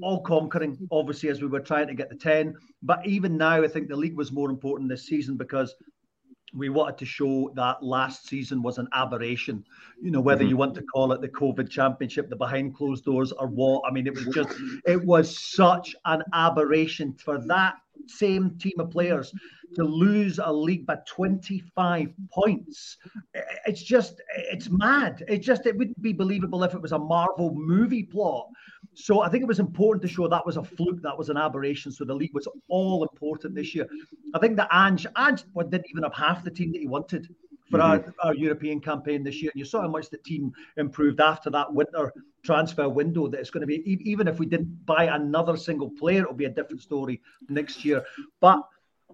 all 0.00 0.22
conquering, 0.22 0.78
obviously, 0.90 1.28
as 1.28 1.42
we 1.42 1.46
were 1.46 1.60
trying 1.60 1.88
to 1.88 1.94
get 1.94 2.08
the 2.08 2.16
10. 2.16 2.54
But 2.82 3.06
even 3.06 3.36
now, 3.36 3.62
I 3.62 3.68
think 3.68 3.88
the 3.88 3.96
league 3.96 4.16
was 4.16 4.32
more 4.32 4.48
important 4.48 4.88
this 4.88 5.06
season 5.06 5.36
because 5.36 5.74
we 6.54 6.70
wanted 6.70 6.96
to 6.98 7.04
show 7.04 7.52
that 7.54 7.82
last 7.82 8.28
season 8.28 8.62
was 8.62 8.78
an 8.78 8.88
aberration. 8.94 9.62
You 10.00 10.10
know, 10.10 10.22
whether 10.22 10.40
mm-hmm. 10.40 10.48
you 10.48 10.56
want 10.56 10.74
to 10.76 10.82
call 10.84 11.12
it 11.12 11.20
the 11.20 11.28
COVID 11.28 11.68
championship, 11.68 12.30
the 12.30 12.36
behind 12.36 12.74
closed 12.74 13.04
doors, 13.04 13.30
or 13.32 13.46
what. 13.46 13.82
I 13.86 13.92
mean, 13.92 14.06
it 14.06 14.14
was 14.14 14.26
just, 14.34 14.58
it 14.86 15.04
was 15.04 15.38
such 15.38 15.94
an 16.06 16.22
aberration 16.32 17.12
for 17.12 17.44
that 17.46 17.74
same 18.06 18.56
team 18.58 18.74
of 18.78 18.90
players 18.90 19.34
to 19.74 19.84
lose 19.84 20.38
a 20.42 20.52
league 20.52 20.86
by 20.86 20.96
25 21.06 22.12
points. 22.32 22.96
It's 23.66 23.82
just, 23.82 24.20
it's 24.36 24.68
mad. 24.70 25.24
It 25.28 25.38
just, 25.38 25.66
it 25.66 25.76
wouldn't 25.76 26.00
be 26.00 26.12
believable 26.12 26.62
if 26.64 26.74
it 26.74 26.82
was 26.82 26.92
a 26.92 26.98
Marvel 26.98 27.54
movie 27.54 28.02
plot. 28.02 28.48
So 28.94 29.22
I 29.22 29.28
think 29.28 29.42
it 29.42 29.48
was 29.48 29.60
important 29.60 30.02
to 30.02 30.08
show 30.08 30.28
that 30.28 30.46
was 30.46 30.56
a 30.56 30.64
fluke, 30.64 31.02
that 31.02 31.16
was 31.16 31.28
an 31.28 31.36
aberration. 31.36 31.92
So 31.92 32.04
the 32.04 32.14
league 32.14 32.34
was 32.34 32.48
all 32.68 33.02
important 33.02 33.54
this 33.54 33.74
year. 33.74 33.88
I 34.34 34.38
think 34.38 34.56
that 34.56 34.68
Ange, 34.72 35.06
Ange 35.16 35.44
didn't 35.70 35.86
even 35.90 36.02
have 36.04 36.14
half 36.14 36.44
the 36.44 36.50
team 36.50 36.72
that 36.72 36.80
he 36.80 36.86
wanted 36.86 37.28
for 37.70 37.78
mm-hmm. 37.78 38.10
our, 38.22 38.28
our 38.28 38.34
European 38.34 38.80
campaign 38.80 39.22
this 39.24 39.42
year. 39.42 39.50
And 39.54 39.58
you 39.58 39.64
saw 39.64 39.82
how 39.82 39.88
much 39.88 40.10
the 40.10 40.18
team 40.18 40.52
improved 40.76 41.20
after 41.20 41.50
that 41.50 41.72
winter 41.72 42.12
transfer 42.44 42.88
window. 42.88 43.28
That 43.28 43.40
it's 43.40 43.50
going 43.50 43.62
to 43.62 43.66
be, 43.66 43.82
even 44.04 44.28
if 44.28 44.38
we 44.38 44.46
didn't 44.46 44.84
buy 44.86 45.04
another 45.04 45.56
single 45.56 45.90
player, 45.90 46.22
it'll 46.22 46.34
be 46.34 46.44
a 46.44 46.50
different 46.50 46.82
story 46.82 47.20
next 47.48 47.84
year. 47.84 48.04
But 48.40 48.60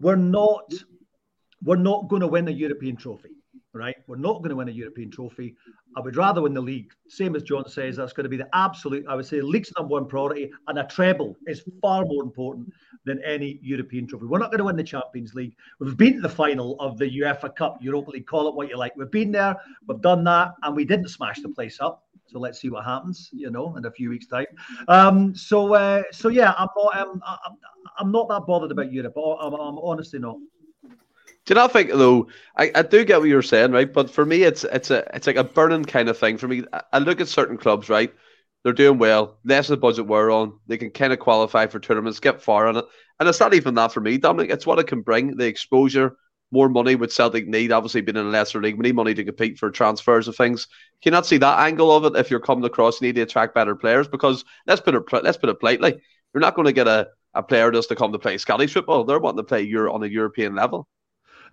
we're 0.00 0.16
not 0.16 0.72
we're 1.62 1.76
not 1.76 2.08
going 2.08 2.20
to 2.20 2.26
win 2.26 2.48
a 2.48 2.52
European 2.52 2.96
trophy, 2.96 3.30
right? 3.72 3.96
We're 4.06 4.16
not 4.16 4.38
going 4.38 4.50
to 4.50 4.56
win 4.56 4.68
a 4.68 4.72
European 4.72 5.10
trophy. 5.10 5.54
I 5.96 6.00
would 6.00 6.16
rather 6.16 6.42
win 6.42 6.54
the 6.54 6.60
league. 6.60 6.92
Same 7.08 7.36
as 7.36 7.42
John 7.42 7.68
says, 7.68 7.96
that's 7.96 8.12
going 8.12 8.24
to 8.24 8.30
be 8.30 8.36
the 8.36 8.48
absolute, 8.54 9.04
I 9.08 9.14
would 9.14 9.26
say, 9.26 9.40
league's 9.40 9.72
number 9.76 9.92
one 9.92 10.06
priority, 10.06 10.50
and 10.68 10.78
a 10.78 10.84
treble 10.84 11.36
is 11.46 11.62
far 11.80 12.04
more 12.04 12.22
important 12.22 12.72
than 13.04 13.22
any 13.24 13.58
European 13.62 14.06
trophy. 14.06 14.26
We're 14.26 14.38
not 14.38 14.50
going 14.50 14.58
to 14.58 14.64
win 14.64 14.76
the 14.76 14.84
Champions 14.84 15.34
League. 15.34 15.54
We've 15.78 15.96
been 15.96 16.16
to 16.16 16.20
the 16.20 16.28
final 16.28 16.78
of 16.80 16.98
the 16.98 17.20
UEFA 17.20 17.54
Cup, 17.54 17.78
Europa 17.80 18.10
League, 18.10 18.26
call 18.26 18.48
it 18.48 18.54
what 18.54 18.68
you 18.68 18.76
like. 18.76 18.94
We've 18.96 19.10
been 19.10 19.32
there, 19.32 19.56
we've 19.86 20.00
done 20.00 20.24
that, 20.24 20.52
and 20.62 20.74
we 20.74 20.84
didn't 20.84 21.08
smash 21.08 21.40
the 21.40 21.48
place 21.48 21.78
up. 21.80 22.04
So 22.26 22.38
let's 22.38 22.60
see 22.60 22.70
what 22.70 22.84
happens, 22.84 23.28
you 23.32 23.50
know, 23.50 23.76
in 23.76 23.84
a 23.86 23.90
few 23.90 24.08
weeks' 24.10 24.26
time. 24.26 24.46
Um, 24.86 25.34
so, 25.34 25.74
uh, 25.74 26.02
so 26.12 26.28
yeah, 26.28 26.54
I'm 26.56 26.68
not, 26.76 26.96
um, 26.96 27.22
I'm, 27.98 28.12
not 28.12 28.28
that 28.28 28.46
bothered 28.46 28.70
about 28.70 28.92
Europe. 28.92 29.16
I'm, 29.16 29.52
I'm 29.54 29.78
honestly 29.78 30.20
not. 30.20 30.36
Do 31.50 31.54
you 31.54 31.62
not 31.62 31.72
think 31.72 31.90
though? 31.90 32.28
I, 32.56 32.70
I 32.76 32.82
do 32.82 33.04
get 33.04 33.18
what 33.18 33.28
you're 33.28 33.42
saying, 33.42 33.72
right? 33.72 33.92
But 33.92 34.08
for 34.08 34.24
me, 34.24 34.44
it's 34.44 34.62
it's 34.62 34.88
a 34.92 35.02
it's 35.12 35.26
like 35.26 35.34
a 35.34 35.42
burning 35.42 35.84
kind 35.84 36.08
of 36.08 36.16
thing 36.16 36.38
for 36.38 36.46
me. 36.46 36.62
I, 36.92 37.00
look 37.00 37.20
at 37.20 37.26
certain 37.26 37.56
clubs, 37.56 37.88
right? 37.88 38.14
They're 38.62 38.72
doing 38.72 38.98
well, 38.98 39.36
less 39.44 39.68
of 39.68 39.72
the 39.72 39.80
budget 39.80 40.06
we're 40.06 40.30
on. 40.30 40.60
They 40.68 40.78
can 40.78 40.90
kind 40.90 41.12
of 41.12 41.18
qualify 41.18 41.66
for 41.66 41.80
tournaments, 41.80 42.20
get 42.20 42.40
far 42.40 42.68
on 42.68 42.76
it, 42.76 42.84
and 43.18 43.28
it's 43.28 43.40
not 43.40 43.52
even 43.52 43.74
that 43.74 43.90
for 43.90 44.00
me, 44.00 44.16
Dominik. 44.16 44.52
It's 44.52 44.64
what 44.64 44.78
it 44.78 44.86
can 44.86 45.00
bring, 45.00 45.38
the 45.38 45.46
exposure, 45.46 46.16
more 46.52 46.68
money 46.68 46.94
would 46.94 47.10
Celtic 47.10 47.48
need. 47.48 47.72
Obviously, 47.72 48.02
being 48.02 48.16
in 48.16 48.26
a 48.26 48.30
lesser 48.30 48.62
league, 48.62 48.76
we 48.76 48.84
need 48.84 48.94
money 48.94 49.14
to 49.14 49.24
compete 49.24 49.58
for 49.58 49.72
transfers 49.72 50.28
and 50.28 50.36
things. 50.36 50.68
Can 51.02 51.10
you 51.10 51.16
not 51.16 51.26
see 51.26 51.38
that 51.38 51.58
angle 51.58 51.90
of 51.90 52.04
it 52.04 52.16
if 52.16 52.30
you're 52.30 52.38
coming 52.38 52.64
across? 52.64 53.00
You 53.00 53.08
need 53.08 53.16
to 53.16 53.22
attract 53.22 53.56
better 53.56 53.74
players 53.74 54.06
because 54.06 54.44
let's 54.68 54.82
put 54.82 54.94
it 54.94 55.02
let's 55.24 55.36
put 55.36 55.50
it 55.50 55.58
politely, 55.58 56.00
you're 56.32 56.42
not 56.42 56.54
going 56.54 56.66
to 56.66 56.72
get 56.72 56.86
a 56.86 57.08
a 57.34 57.42
player 57.42 57.72
just 57.72 57.88
to 57.88 57.96
come 57.96 58.12
to 58.12 58.20
play 58.20 58.38
Scottish 58.38 58.72
football. 58.72 59.02
They're 59.02 59.18
wanting 59.18 59.38
to 59.38 59.42
play 59.42 59.62
Euro 59.62 59.92
on 59.92 60.04
a 60.04 60.06
European 60.06 60.54
level. 60.54 60.86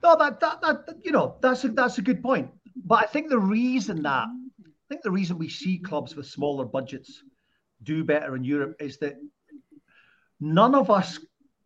No, 0.04 0.18
that, 0.18 0.40
that 0.40 0.62
that 0.62 0.96
you 1.04 1.12
know 1.12 1.36
that's 1.42 1.64
a, 1.64 1.70
that's 1.70 1.98
a 1.98 2.02
good 2.02 2.22
point. 2.22 2.50
But 2.86 3.04
I 3.04 3.08
think 3.08 3.30
the 3.30 3.40
reason 3.40 4.04
that 4.04 4.28
I 4.28 4.90
think 4.90 5.02
the 5.02 5.12
reason 5.12 5.38
we 5.38 5.50
see 5.50 5.78
clubs 5.78 6.16
with 6.16 6.28
smaller 6.28 6.66
budgets 6.66 7.24
do 7.84 8.04
better 8.04 8.36
in 8.36 8.44
Europe 8.44 8.76
is 8.80 8.98
that 9.00 9.16
none 10.40 10.76
of 10.76 10.90
us 10.90 11.20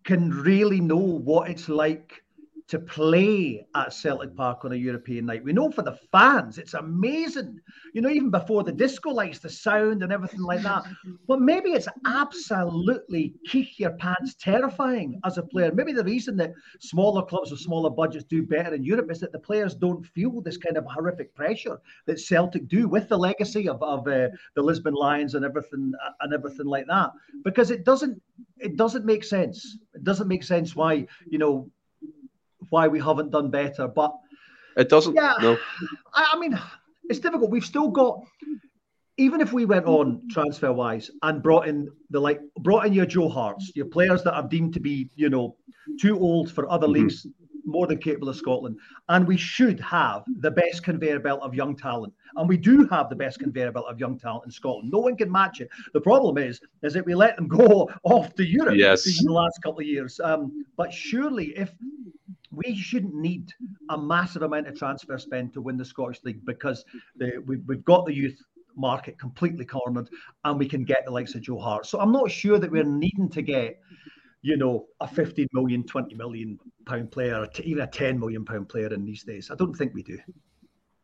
can 0.04 0.32
really 0.32 0.82
know 0.82 0.98
what 0.98 1.50
it's 1.50 1.70
like 1.70 2.24
to 2.72 2.80
play 2.80 3.66
at 3.76 3.94
Celtic 3.94 4.34
Park 4.34 4.64
on 4.64 4.72
a 4.72 4.78
European 4.78 5.26
night. 5.26 5.44
We 5.44 5.52
know 5.52 5.70
for 5.70 5.82
the 5.82 6.00
fans, 6.10 6.58
it's 6.58 6.74
amazing. 6.74 7.60
You 7.94 8.02
know, 8.02 8.08
even 8.08 8.30
before 8.30 8.64
the 8.64 8.72
disco 8.72 9.10
lights, 9.10 9.40
the 9.40 9.50
sound 9.50 10.04
and 10.04 10.12
everything 10.12 10.42
like 10.42 10.62
that. 10.64 10.86
But 11.28 11.42
maybe 11.42 11.72
it's 11.72 11.90
absolutely 12.06 13.34
keep 13.46 13.78
your 13.78 13.92
pants 13.92 14.36
terrifying 14.40 15.20
as 15.26 15.38
a 15.38 15.44
player. 15.44 15.72
Maybe 15.74 15.92
the 15.92 16.04
reason 16.04 16.38
that 16.38 16.54
smaller 16.80 17.26
clubs 17.26 17.52
with 17.52 17.60
smaller 17.60 17.90
budgets 17.90 18.24
do 18.24 18.42
better 18.42 18.74
in 18.74 18.84
Europe 18.86 19.12
is 19.12 19.20
that 19.20 19.34
the 19.34 19.40
players 19.40 19.76
don't 19.76 20.06
feel 20.06 20.42
this 20.42 20.58
kind 20.58 20.78
of 20.78 20.86
horrific 20.86 21.36
pressure 21.36 21.78
that 22.06 22.20
Celtic 22.22 22.70
do 22.70 22.88
with 22.88 23.10
the 23.10 23.18
legacy 23.18 23.68
of, 23.68 23.84
of 23.84 24.08
uh, 24.08 24.30
the 24.56 24.62
Lisbon 24.62 24.94
Lions 24.94 25.36
and 25.36 25.44
everything 25.44 25.92
uh, 26.06 26.12
and 26.22 26.34
everything 26.34 26.68
like 26.68 26.88
that. 26.88 27.12
Because 27.44 27.70
it 27.70 27.84
doesn't 27.84 28.22
it 28.58 28.78
doesn't 28.78 29.06
make 29.06 29.26
sense. 29.26 29.78
It 29.94 30.06
doesn't 30.06 30.30
make 30.30 30.44
sense 30.44 30.74
why 30.74 31.06
you 31.30 31.38
know 31.38 31.70
why 32.72 32.88
we 32.88 33.00
haven't 33.00 33.30
done 33.30 33.52
better. 33.52 33.88
But 33.88 34.16
it 34.76 34.90
doesn't. 34.90 35.14
Yeah, 35.14 35.34
no. 35.42 35.58
I, 36.14 36.32
I 36.34 36.40
mean, 36.40 36.60
it's 37.10 37.20
difficult. 37.20 37.52
We've 37.52 37.66
still 37.66 37.90
got, 37.90 38.24
even 39.18 39.42
if 39.42 39.54
we 39.54 39.66
went 39.66 39.86
on 39.86 40.24
transfer 40.32 40.74
wise 40.74 41.12
and 41.22 41.44
brought 41.44 41.68
in 41.68 41.90
the 42.10 42.20
like, 42.20 42.42
brought 42.60 42.86
in 42.86 42.94
your 42.94 43.06
Joe 43.06 43.30
Harts, 43.30 43.72
your 43.76 43.86
players 43.86 44.24
that 44.24 44.34
are 44.34 44.48
deemed 44.48 44.74
to 44.74 44.80
be, 44.80 45.10
you 45.16 45.30
know, 45.30 45.56
too 46.00 46.18
old 46.20 46.52
for 46.52 46.70
other 46.72 46.88
mm-hmm. 46.88 47.04
leagues, 47.04 47.28
more 47.66 47.88
than 47.88 47.98
capable 47.98 48.30
of 48.30 48.36
Scotland, 48.36 48.78
and 49.10 49.28
we 49.28 49.38
should 49.38 49.80
have 49.80 50.24
the 50.40 50.50
best 50.50 50.84
conveyor 50.84 51.20
belt 51.20 51.42
of 51.42 51.54
young 51.54 51.76
talent. 51.76 52.14
And 52.36 52.48
we 52.48 52.58
do 52.58 52.88
have 52.88 53.10
the 53.10 53.16
best 53.16 53.40
conveyor 53.40 53.72
belt 53.72 53.86
of 53.90 54.00
young 54.00 54.18
talent 54.18 54.46
in 54.46 54.52
Scotland. 54.52 54.90
No 54.92 55.00
one 55.00 55.18
can 55.18 55.32
match 55.32 55.62
it. 55.62 55.70
The 55.94 56.02
problem 56.02 56.38
is, 56.38 56.62
is 56.82 56.94
that 56.94 57.06
we 57.06 57.14
let 57.14 57.36
them 57.36 57.48
go 57.60 57.90
off 58.04 58.34
to 58.36 58.46
Europe 58.46 58.78
yes. 58.78 59.06
in 59.06 59.26
the 59.26 59.34
last 59.34 59.62
couple 59.62 59.82
of 59.82 59.86
years. 59.86 60.20
Um, 60.22 60.66
but 60.78 60.94
surely, 60.94 61.48
if 61.58 61.72
we 62.52 62.76
shouldn't 62.76 63.16
need 63.16 63.54
a 63.90 63.98
massive 63.98 64.42
amount 64.42 64.68
of 64.68 64.78
transfer 64.78 65.18
spend 65.18 65.54
to 65.54 65.62
win 65.62 65.78
the 65.78 65.86
Scottish 65.86 66.24
League 66.24 66.46
because 66.46 66.84
the, 67.16 67.42
we, 67.46 67.58
we've 67.58 67.86
got 67.86 68.06
the 68.06 68.14
youth 68.14 68.42
market 68.76 69.18
completely 69.20 69.66
cornered 69.66 70.10
and 70.44 70.60
we 70.60 70.68
can 70.68 70.84
get 70.84 71.06
the 71.06 71.12
likes 71.12 71.36
of 71.36 71.42
Joe 71.42 71.60
Hart. 71.60 71.86
So 71.86 72.00
I'm 72.00 72.12
not 72.12 72.30
sure 72.30 72.60
that 72.60 72.72
we're 72.72 72.84
needing 72.84 73.30
to 73.30 73.42
get, 73.42 73.80
you 74.42 74.58
know, 74.58 74.88
a 75.00 75.08
15 75.08 75.48
million, 75.54 75.84
20 75.84 76.16
million 76.16 76.60
pound 76.86 77.12
player, 77.12 77.48
even 77.64 77.84
a 77.84 77.88
10 77.88 78.20
million 78.20 78.44
pound 78.44 78.70
player 78.70 78.94
in 78.94 79.06
these 79.06 79.24
days. 79.24 79.50
I 79.52 79.56
don't 79.56 79.74
think 79.74 79.94
we 79.94 80.04
do. 80.04 80.18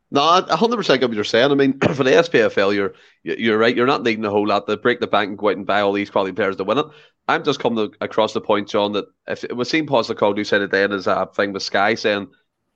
No, 0.10 0.22
hundred 0.22 0.78
percent 0.78 1.02
get 1.02 1.10
what 1.10 1.16
you're 1.16 1.24
saying. 1.26 1.52
I 1.52 1.56
mean, 1.56 1.80
for 1.94 2.04
the 2.04 2.12
SPFL, 2.12 2.74
you're 2.74 2.94
you're 3.24 3.58
right. 3.58 3.76
You're 3.76 3.88
not 3.88 4.04
needing 4.04 4.24
a 4.26 4.30
whole 4.30 4.48
lot 4.48 4.68
to 4.68 4.78
break 4.78 5.00
the 5.00 5.08
bank 5.08 5.30
and 5.30 5.38
go 5.38 5.50
out 5.50 5.58
and 5.58 5.66
buy 5.66 5.82
all 5.82 5.92
these 5.92 6.10
quality 6.10 6.34
players 6.34 6.56
to 6.58 6.64
win 6.64 6.78
it. 6.78 6.86
I'm 7.28 7.44
just 7.44 7.60
coming 7.60 7.94
across 8.00 8.32
the 8.34 8.40
point, 8.40 8.70
John, 8.70 8.94
that 8.94 9.06
if 9.28 9.44
it 9.44 9.56
was 9.56 9.70
seen 9.70 9.86
Postecoglou 9.86 10.46
said 10.46 10.62
it 10.62 10.72
then 10.72 10.94
as 10.94 11.08
a 11.08 11.28
thing 11.36 11.52
with 11.52 11.64
Sky 11.64 11.96
saying 11.96 12.28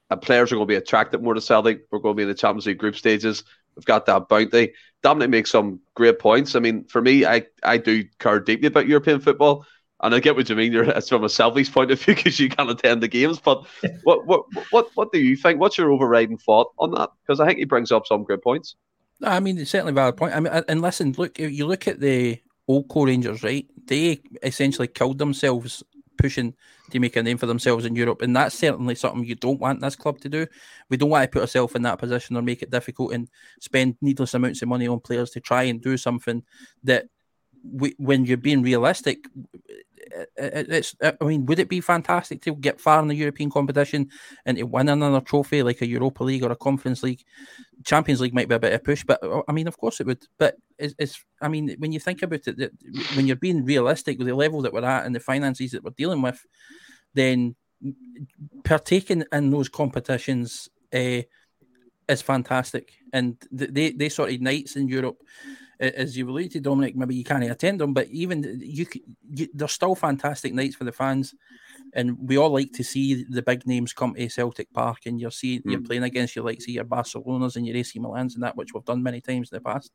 uh, 0.09 0.17
players 0.17 0.51
are 0.51 0.55
going 0.55 0.67
to 0.67 0.71
be 0.71 0.75
attracted 0.75 1.23
more 1.23 1.33
to 1.33 1.39
Celtic. 1.39 1.87
We're 1.89 1.99
going 1.99 2.15
to 2.15 2.17
be 2.17 2.23
in 2.23 2.29
the 2.29 2.35
Champions 2.35 2.65
League 2.65 2.77
group 2.77 2.97
stages. 2.97 3.45
We've 3.75 3.85
got 3.85 4.05
that 4.07 4.27
bounty. 4.27 4.73
Dominik 5.01 5.29
makes 5.29 5.51
some 5.51 5.79
great 5.95 6.19
points. 6.19 6.55
I 6.55 6.59
mean, 6.59 6.83
for 6.85 7.01
me, 7.01 7.25
I 7.25 7.45
I 7.63 7.77
do 7.77 8.03
care 8.19 8.41
deeply 8.41 8.67
about 8.67 8.87
European 8.87 9.21
football. 9.21 9.65
And 10.03 10.15
I 10.15 10.19
get 10.19 10.35
what 10.35 10.49
you 10.49 10.55
mean. 10.55 10.73
It's 10.73 11.09
from 11.09 11.23
a 11.23 11.29
selfish 11.29 11.71
point 11.71 11.91
of 11.91 12.01
view 12.01 12.15
because 12.15 12.39
you 12.39 12.49
can't 12.49 12.69
attend 12.69 13.03
the 13.03 13.07
games. 13.07 13.39
But 13.39 13.65
what 14.03 14.25
what 14.25 14.45
what 14.71 14.89
what 14.95 15.11
do 15.11 15.19
you 15.19 15.35
think? 15.35 15.59
What's 15.59 15.77
your 15.77 15.91
overriding 15.91 16.37
thought 16.37 16.71
on 16.79 16.91
that? 16.91 17.11
Because 17.21 17.39
I 17.39 17.47
think 17.47 17.59
he 17.59 17.65
brings 17.65 17.91
up 17.91 18.07
some 18.07 18.23
good 18.23 18.41
points. 18.41 18.75
I 19.23 19.39
mean, 19.39 19.57
it's 19.57 19.71
certainly 19.71 19.91
a 19.91 19.95
valid 19.95 20.17
point. 20.17 20.35
I 20.35 20.39
mean, 20.39 20.51
and 20.67 20.81
listen, 20.81 21.13
look, 21.17 21.37
you 21.37 21.67
look 21.67 21.87
at 21.87 21.99
the 21.99 22.41
old 22.67 22.87
core 22.87 23.07
Rangers, 23.07 23.43
right? 23.43 23.67
They 23.85 24.21
essentially 24.41 24.87
killed 24.87 25.19
themselves 25.19 25.83
pushing 26.17 26.55
to 26.91 26.99
make 26.99 27.15
a 27.15 27.23
name 27.23 27.37
for 27.37 27.45
themselves 27.45 27.85
in 27.85 27.95
Europe, 27.95 28.21
and 28.21 28.35
that's 28.35 28.57
certainly 28.57 28.95
something 28.95 29.23
you 29.23 29.35
don't 29.35 29.59
want 29.59 29.81
this 29.81 29.95
club 29.95 30.19
to 30.21 30.29
do. 30.29 30.47
We 30.89 30.97
don't 30.97 31.09
want 31.09 31.23
to 31.23 31.29
put 31.29 31.41
ourselves 31.41 31.75
in 31.75 31.83
that 31.83 31.99
position 31.99 32.35
or 32.35 32.41
make 32.41 32.63
it 32.63 32.71
difficult 32.71 33.13
and 33.13 33.29
spend 33.59 33.95
needless 34.01 34.33
amounts 34.33 34.61
of 34.61 34.67
money 34.67 34.87
on 34.87 34.99
players 34.99 35.29
to 35.31 35.39
try 35.39 35.63
and 35.63 35.81
do 35.81 35.97
something 35.97 36.43
that 36.83 37.05
we, 37.63 37.93
when 37.97 38.25
you're 38.25 38.37
being 38.37 38.61
realistic, 38.63 39.27
it's. 40.37 40.95
I 41.01 41.23
mean, 41.23 41.45
would 41.45 41.59
it 41.59 41.69
be 41.69 41.81
fantastic 41.81 42.41
to 42.43 42.55
get 42.55 42.79
far 42.79 43.01
in 43.01 43.07
the 43.07 43.15
European 43.15 43.49
competition 43.49 44.09
and 44.45 44.57
to 44.57 44.63
win 44.63 44.89
another 44.89 45.21
trophy 45.21 45.63
like 45.63 45.81
a 45.81 45.87
Europa 45.87 46.23
League 46.23 46.43
or 46.43 46.51
a 46.51 46.55
Conference 46.55 47.03
League? 47.03 47.23
Champions 47.83 48.21
League 48.21 48.33
might 48.33 48.49
be 48.49 48.55
a 48.55 48.59
bit 48.59 48.73
of 48.73 48.83
push, 48.83 49.03
but 49.03 49.23
uh, 49.23 49.41
I 49.47 49.51
mean, 49.51 49.67
of 49.67 49.77
course 49.77 49.99
it 49.99 50.07
would. 50.07 50.25
But 50.37 50.55
it's, 50.77 50.95
it's 50.97 51.23
I 51.41 51.47
mean, 51.47 51.75
when 51.79 51.91
you 51.91 51.99
think 51.99 52.21
about 52.21 52.47
it, 52.47 52.71
when 53.15 53.27
you're 53.27 53.35
being 53.35 53.65
realistic 53.65 54.17
with 54.17 54.27
the 54.27 54.35
level 54.35 54.61
that 54.61 54.73
we're 54.73 54.85
at 54.85 55.05
and 55.05 55.15
the 55.15 55.19
finances 55.19 55.71
that 55.71 55.83
we're 55.83 55.91
dealing 55.91 56.21
with, 56.21 56.45
then 57.13 57.55
partaking 58.63 59.23
in 59.31 59.49
those 59.49 59.69
competitions 59.69 60.69
uh, 60.93 61.21
is 62.07 62.21
fantastic, 62.21 62.93
and 63.13 63.37
they 63.51 63.91
they 63.91 64.09
sort 64.09 64.31
of 64.31 64.41
nights 64.41 64.75
in 64.75 64.87
Europe 64.87 65.21
as 65.81 66.15
you 66.15 66.25
relate 66.25 66.51
to, 66.51 66.61
Dominik, 66.61 66.95
maybe 66.95 67.15
you 67.15 67.23
can't 67.23 67.43
attend 67.43 67.81
them, 67.81 67.93
but 67.93 68.07
even 68.09 68.59
you, 68.63 68.85
you, 69.29 69.47
they're 69.53 69.67
still 69.67 69.95
fantastic 69.95 70.53
nights 70.53 70.75
for 70.75 70.83
the 70.83 70.91
fans. 70.91 71.33
And 71.93 72.17
we 72.19 72.37
all 72.37 72.51
like 72.51 72.71
to 72.73 72.83
see 72.83 73.25
the 73.29 73.41
big 73.41 73.65
names 73.65 73.91
come 73.91 74.13
to 74.13 74.29
Celtic 74.29 74.71
Park, 74.71 74.99
and 75.05 75.19
you're 75.19 75.31
seeing 75.31 75.61
mm. 75.61 75.71
you're 75.71 75.81
playing 75.81 76.03
against 76.03 76.35
your 76.35 76.45
like 76.45 76.61
see 76.61 76.73
your 76.73 76.85
Barcelonas 76.85 77.55
and 77.55 77.65
your 77.65 77.75
AC 77.75 77.99
Milans 77.99 78.35
and 78.35 78.43
that, 78.43 78.55
which 78.55 78.73
we've 78.73 78.85
done 78.85 79.03
many 79.03 79.19
times 79.19 79.51
in 79.51 79.57
the 79.57 79.61
past. 79.61 79.91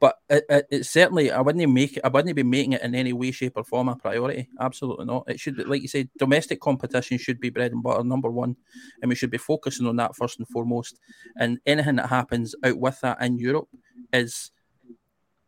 But 0.00 0.16
it, 0.28 0.44
it, 0.48 0.66
it, 0.70 0.86
certainly, 0.86 1.30
I 1.30 1.40
wouldn't 1.40 1.72
make 1.72 1.96
it. 1.96 2.04
I 2.04 2.08
wouldn't 2.08 2.34
be 2.34 2.42
making 2.42 2.72
it 2.72 2.82
in 2.82 2.94
any 2.94 3.12
way, 3.12 3.30
shape, 3.30 3.52
or 3.56 3.64
form 3.64 3.88
a 3.88 3.96
priority. 3.96 4.48
Absolutely 4.58 5.04
not. 5.04 5.24
It 5.28 5.38
should, 5.38 5.56
be, 5.56 5.64
like 5.64 5.82
you 5.82 5.88
said, 5.88 6.08
domestic 6.18 6.60
competition 6.60 7.16
should 7.16 7.38
be 7.38 7.50
bread 7.50 7.72
and 7.72 7.82
butter, 7.82 8.02
number 8.02 8.30
one, 8.30 8.56
and 9.00 9.08
we 9.08 9.14
should 9.14 9.30
be 9.30 9.38
focusing 9.38 9.86
on 9.86 9.96
that 9.96 10.16
first 10.16 10.38
and 10.38 10.48
foremost. 10.48 10.98
And 11.36 11.60
anything 11.64 11.96
that 11.96 12.08
happens 12.08 12.54
out 12.64 12.78
with 12.78 13.00
that 13.02 13.22
in 13.22 13.38
Europe 13.38 13.68
is 14.12 14.50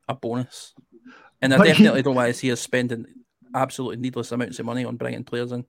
a 0.09 0.15
bonus. 0.15 0.75
And 1.43 1.53
I 1.53 1.59
but 1.59 1.65
definitely 1.65 2.01
he, 2.01 2.03
don't 2.03 2.15
want 2.15 2.29
to 2.29 2.35
see 2.35 2.51
us 2.53 2.61
spending 2.61 3.07
absolutely 3.55 3.97
needless 3.99 4.33
amounts 4.33 4.59
of 4.59 4.67
money 4.67 4.85
on 4.85 4.97
bringing 4.97 5.25
players 5.25 5.53
in. 5.53 5.65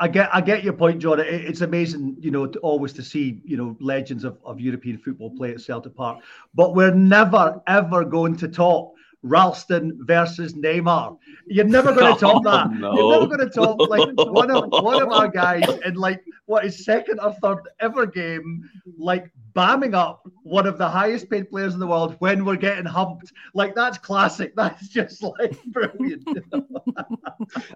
I 0.00 0.08
get, 0.08 0.28
I 0.34 0.40
get 0.40 0.64
your 0.64 0.72
point, 0.72 1.00
John. 1.00 1.20
It, 1.20 1.26
it's 1.26 1.60
amazing, 1.60 2.16
you 2.18 2.30
know, 2.30 2.46
to 2.46 2.58
always 2.60 2.92
to 2.94 3.02
see, 3.02 3.40
you 3.44 3.56
know, 3.56 3.76
legends 3.80 4.24
of, 4.24 4.38
of 4.44 4.60
European 4.60 4.98
football 4.98 5.30
play 5.36 5.52
at 5.52 5.60
Celtic 5.60 5.94
Park. 5.94 6.18
But 6.54 6.74
we're 6.74 6.94
never 6.94 7.60
ever 7.66 8.04
going 8.04 8.36
to 8.38 8.48
top 8.48 8.93
Ralston 9.24 9.98
versus 10.02 10.52
Neymar. 10.54 11.16
You're 11.46 11.64
never 11.64 11.92
going 11.94 12.14
to 12.18 12.26
oh, 12.26 12.32
top 12.32 12.44
that. 12.44 12.66
Oh, 12.66 12.74
no. 12.74 12.94
You're 12.94 13.20
never 13.20 13.36
going 13.36 13.48
to 13.48 13.54
top 13.54 13.80
like 13.88 14.10
one 14.16 14.50
of 14.50 14.68
one 14.70 15.02
of 15.02 15.10
our 15.10 15.28
guys 15.28 15.64
in 15.84 15.94
like 15.94 16.22
what 16.46 16.64
is 16.64 16.84
second 16.84 17.18
or 17.20 17.32
third 17.42 17.68
ever 17.80 18.06
game, 18.06 18.68
like 18.98 19.30
bamming 19.54 19.94
up 19.94 20.28
one 20.42 20.66
of 20.66 20.78
the 20.78 20.88
highest 20.88 21.30
paid 21.30 21.48
players 21.48 21.74
in 21.74 21.80
the 21.80 21.86
world 21.86 22.16
when 22.18 22.44
we're 22.44 22.56
getting 22.56 22.84
humped. 22.84 23.32
Like 23.54 23.74
that's 23.74 23.98
classic. 23.98 24.54
That's 24.64 24.88
just 24.88 25.22
like 25.22 25.62
brilliant. 25.66 26.26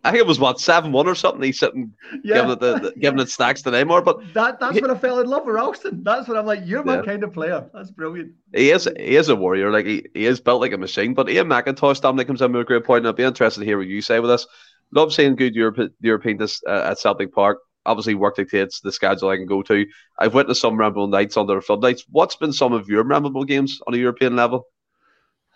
I 0.05 0.11
think 0.11 0.21
it 0.21 0.27
was 0.27 0.39
what 0.39 0.61
seven 0.61 0.93
one 0.93 1.07
or 1.07 1.15
something. 1.15 1.43
He's 1.43 1.59
sitting 1.59 1.93
yeah. 2.25 2.37
giving 2.37 2.51
it 2.51 2.61
the, 2.61 2.79
the, 2.79 2.93
giving 2.99 3.21
it 3.21 3.31
stacks 3.31 3.63
to 3.63 3.71
Neymar. 3.71 4.05
But 4.05 4.35
that 4.35 4.61
that's 4.61 4.75
he, 4.75 4.81
when 4.81 4.91
I 4.91 4.99
fell 4.99 5.21
in 5.21 5.27
love 5.27 5.47
with 5.47 5.55
Ralston. 5.55 6.03
That's 6.03 6.29
when 6.29 6.37
I'm 6.37 6.47
like, 6.47 6.61
you're 6.65 6.85
my 6.85 6.97
yeah. 6.97 7.03
kind 7.03 7.25
of 7.25 7.33
player. 7.33 7.69
That's 7.73 7.91
brilliant. 7.91 8.33
He 8.55 8.71
is 8.71 8.89
he 8.97 9.17
is 9.17 9.29
a 9.29 9.37
warrior. 9.37 9.71
Like 9.71 9.87
he, 9.87 10.05
he 10.15 10.27
is 10.27 10.41
built 10.41 10.61
like 10.61 10.73
a 10.73 10.79
machine. 10.79 11.15
But 11.15 11.29
Ian 11.39 11.47
McIntosh, 11.47 12.01
Dominik 12.01 12.27
comes 12.27 12.43
in 12.43 12.53
with 12.53 12.63
a 12.63 12.65
great 12.65 12.85
point, 12.85 12.99
and 12.99 13.09
I'd 13.09 13.17
be 13.17 13.23
interested 13.23 13.61
to 13.61 13.67
hear 13.67 13.79
what 13.79 13.87
you 13.87 14.03
say 14.03 14.19
with 14.19 14.31
this. 14.31 14.47
Love 14.93 15.15
seeing 15.15 15.37
good 15.37 15.55
Europe, 15.55 15.93
European 16.01 16.43
uh, 16.43 16.47
at 16.67 16.99
Celtic 16.99 17.33
Park 17.33 17.59
obviously 17.87 18.15
work 18.15 18.37
dictates 18.37 18.81
the 18.81 18.93
schedule 18.93 19.31
I 19.31 19.37
can 19.37 19.47
go 19.47 19.63
to. 19.63 19.87
I've 20.19 20.35
witnessed 20.35 20.61
some 20.61 20.77
memorable 20.77 21.07
nights 21.07 21.37
under 21.37 21.55
the 21.55 21.61
floodlights. 21.61 22.05
What's 22.11 22.37
been 22.37 22.53
some 22.53 22.73
of 22.73 22.89
your 22.89 23.05
memorable 23.05 23.45
games 23.45 23.81
on 23.87 23.95
a 23.95 23.97
European 23.97 24.37
level? 24.37 24.67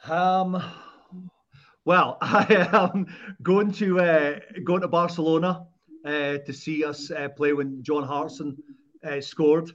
Um, 0.08 0.62
well, 1.84 2.16
I 2.22 2.68
am 2.72 3.06
going 3.42 3.72
to 3.72 4.00
uh, 4.00 4.40
going 4.64 4.80
to 4.80 4.88
Barcelona 4.88 5.66
uh, 6.06 6.38
to 6.38 6.52
see 6.52 6.84
us 6.84 7.10
uh, 7.10 7.28
play 7.28 7.52
when 7.52 7.82
John 7.82 8.04
Hartson 8.04 8.56
uh, 9.04 9.20
scored. 9.20 9.70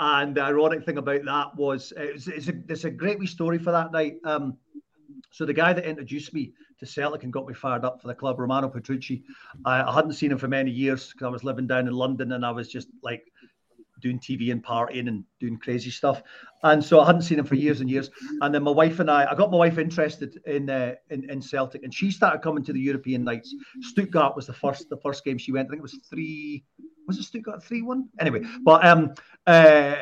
And 0.00 0.34
the 0.34 0.42
ironic 0.42 0.84
thing 0.84 0.98
about 0.98 1.24
that 1.24 1.54
was 1.54 1.92
uh, 1.96 2.02
it's, 2.02 2.26
it's, 2.26 2.48
a, 2.48 2.54
it's 2.68 2.84
a 2.84 2.90
great 2.90 3.20
wee 3.20 3.26
story 3.26 3.58
for 3.58 3.70
that 3.70 3.92
night. 3.92 4.16
Um, 4.24 4.56
so 5.34 5.44
the 5.44 5.52
guy 5.52 5.72
that 5.72 5.84
introduced 5.84 6.32
me 6.32 6.52
to 6.78 6.86
Celtic 6.86 7.24
and 7.24 7.32
got 7.32 7.44
me 7.44 7.54
fired 7.54 7.84
up 7.84 8.00
for 8.00 8.06
the 8.06 8.14
club, 8.14 8.38
Romano 8.38 8.68
Petrucci, 8.68 9.24
I, 9.64 9.82
I 9.82 9.92
hadn't 9.92 10.12
seen 10.12 10.30
him 10.30 10.38
for 10.38 10.46
many 10.46 10.70
years 10.70 11.10
because 11.10 11.26
I 11.26 11.28
was 11.28 11.42
living 11.42 11.66
down 11.66 11.88
in 11.88 11.92
London 11.92 12.30
and 12.30 12.46
I 12.46 12.52
was 12.52 12.68
just 12.68 12.86
like 13.02 13.24
doing 14.00 14.20
TV 14.20 14.52
and 14.52 14.62
partying 14.62 15.08
and 15.08 15.24
doing 15.40 15.58
crazy 15.58 15.90
stuff. 15.90 16.22
And 16.62 16.84
so 16.84 17.00
I 17.00 17.06
hadn't 17.06 17.22
seen 17.22 17.40
him 17.40 17.46
for 17.46 17.56
years 17.56 17.80
and 17.80 17.90
years. 17.90 18.10
And 18.42 18.54
then 18.54 18.62
my 18.62 18.70
wife 18.70 19.00
and 19.00 19.10
I, 19.10 19.28
I 19.28 19.34
got 19.34 19.50
my 19.50 19.56
wife 19.56 19.76
interested 19.76 20.40
in 20.46 20.70
uh, 20.70 20.94
in, 21.10 21.28
in 21.28 21.42
Celtic, 21.42 21.82
and 21.82 21.92
she 21.92 22.12
started 22.12 22.40
coming 22.40 22.62
to 22.62 22.72
the 22.72 22.80
European 22.80 23.24
nights. 23.24 23.52
Stuttgart 23.80 24.36
was 24.36 24.46
the 24.46 24.52
first 24.52 24.88
the 24.88 24.98
first 24.98 25.24
game 25.24 25.36
she 25.36 25.50
went. 25.50 25.66
I 25.66 25.70
think 25.70 25.80
it 25.80 25.82
was 25.82 25.98
three. 26.08 26.62
Was 27.08 27.18
it 27.18 27.24
Stuttgart 27.24 27.64
three 27.64 27.82
one? 27.82 28.08
Anyway, 28.20 28.42
but 28.62 28.84
um 28.84 29.14
uh 29.48 29.96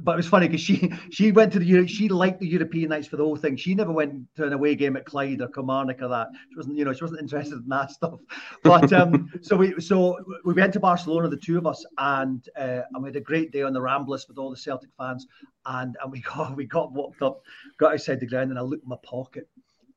but 0.00 0.12
it 0.12 0.16
was 0.16 0.28
funny 0.28 0.48
because 0.48 0.60
she 0.60 0.92
she 1.10 1.32
went 1.32 1.52
to 1.52 1.58
the 1.58 1.86
she 1.86 2.08
liked 2.08 2.40
the 2.40 2.46
European 2.46 2.90
nights 2.90 3.08
for 3.08 3.16
the 3.16 3.24
whole 3.24 3.36
thing. 3.36 3.56
She 3.56 3.74
never 3.74 3.92
went 3.92 4.26
to 4.36 4.46
an 4.46 4.52
away 4.52 4.74
game 4.74 4.96
at 4.96 5.04
Clyde 5.04 5.40
or 5.40 5.48
Kilmarnock 5.48 6.02
or 6.02 6.08
that. 6.08 6.28
She 6.50 6.56
wasn't 6.56 6.76
you 6.76 6.84
know 6.84 6.92
she 6.92 7.04
wasn't 7.04 7.20
interested 7.20 7.54
in 7.54 7.68
that 7.68 7.90
stuff. 7.92 8.18
But 8.62 8.92
um, 8.92 9.30
so 9.42 9.56
we 9.56 9.80
so 9.80 10.18
we 10.44 10.54
went 10.54 10.72
to 10.74 10.80
Barcelona, 10.80 11.28
the 11.28 11.36
two 11.36 11.58
of 11.58 11.66
us, 11.66 11.84
and 11.98 12.46
uh, 12.58 12.82
and 12.92 13.02
we 13.02 13.08
had 13.08 13.16
a 13.16 13.20
great 13.20 13.52
day 13.52 13.62
on 13.62 13.72
the 13.72 13.80
Ramblas 13.80 14.28
with 14.28 14.38
all 14.38 14.50
the 14.50 14.56
Celtic 14.56 14.90
fans, 14.98 15.26
and 15.66 15.96
and 16.02 16.12
we 16.12 16.20
got 16.34 16.56
we 16.56 16.66
got 16.66 16.92
walked 16.92 17.22
up, 17.22 17.42
got 17.78 17.92
outside 17.92 18.20
the 18.20 18.26
ground, 18.26 18.50
and 18.50 18.58
I 18.58 18.62
looked 18.62 18.84
in 18.84 18.88
my 18.88 18.96
pocket, 19.02 19.48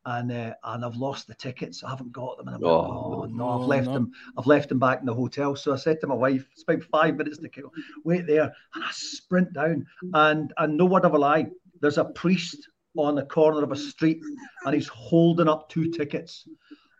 and 0.05 0.31
uh, 0.31 0.53
and 0.63 0.85
I've 0.85 0.95
lost 0.95 1.27
the 1.27 1.33
tickets. 1.33 1.83
I 1.83 1.89
haven't 1.89 2.11
got 2.11 2.37
them. 2.37 2.47
And 2.47 2.57
I'm 2.57 2.63
oh, 2.63 2.79
like, 2.79 2.91
oh 2.91 3.25
no, 3.25 3.49
I've 3.49 3.67
left 3.67 3.87
no. 3.87 3.93
them. 3.93 4.11
I've 4.37 4.47
left 4.47 4.69
them 4.69 4.79
back 4.79 4.99
in 4.99 5.05
the 5.05 5.13
hotel. 5.13 5.55
So 5.55 5.73
I 5.73 5.77
said 5.77 5.99
to 6.01 6.07
my 6.07 6.15
wife, 6.15 6.45
"It's 6.51 6.63
about 6.63 6.83
five 6.83 7.15
minutes 7.15 7.39
to 7.39 7.49
kill. 7.49 7.71
Wait 8.03 8.27
there." 8.27 8.53
And 8.75 8.83
I 8.83 8.89
sprint 8.91 9.53
down, 9.53 9.85
and 10.13 10.53
and 10.57 10.77
no 10.77 10.85
word 10.85 11.05
of 11.05 11.13
a 11.13 11.17
lie, 11.17 11.47
there's 11.81 11.97
a 11.97 12.05
priest 12.05 12.69
on 12.97 13.15
the 13.15 13.25
corner 13.25 13.63
of 13.63 13.71
a 13.71 13.75
street, 13.75 14.21
and 14.65 14.73
he's 14.73 14.87
holding 14.87 15.49
up 15.49 15.69
two 15.69 15.91
tickets, 15.91 16.47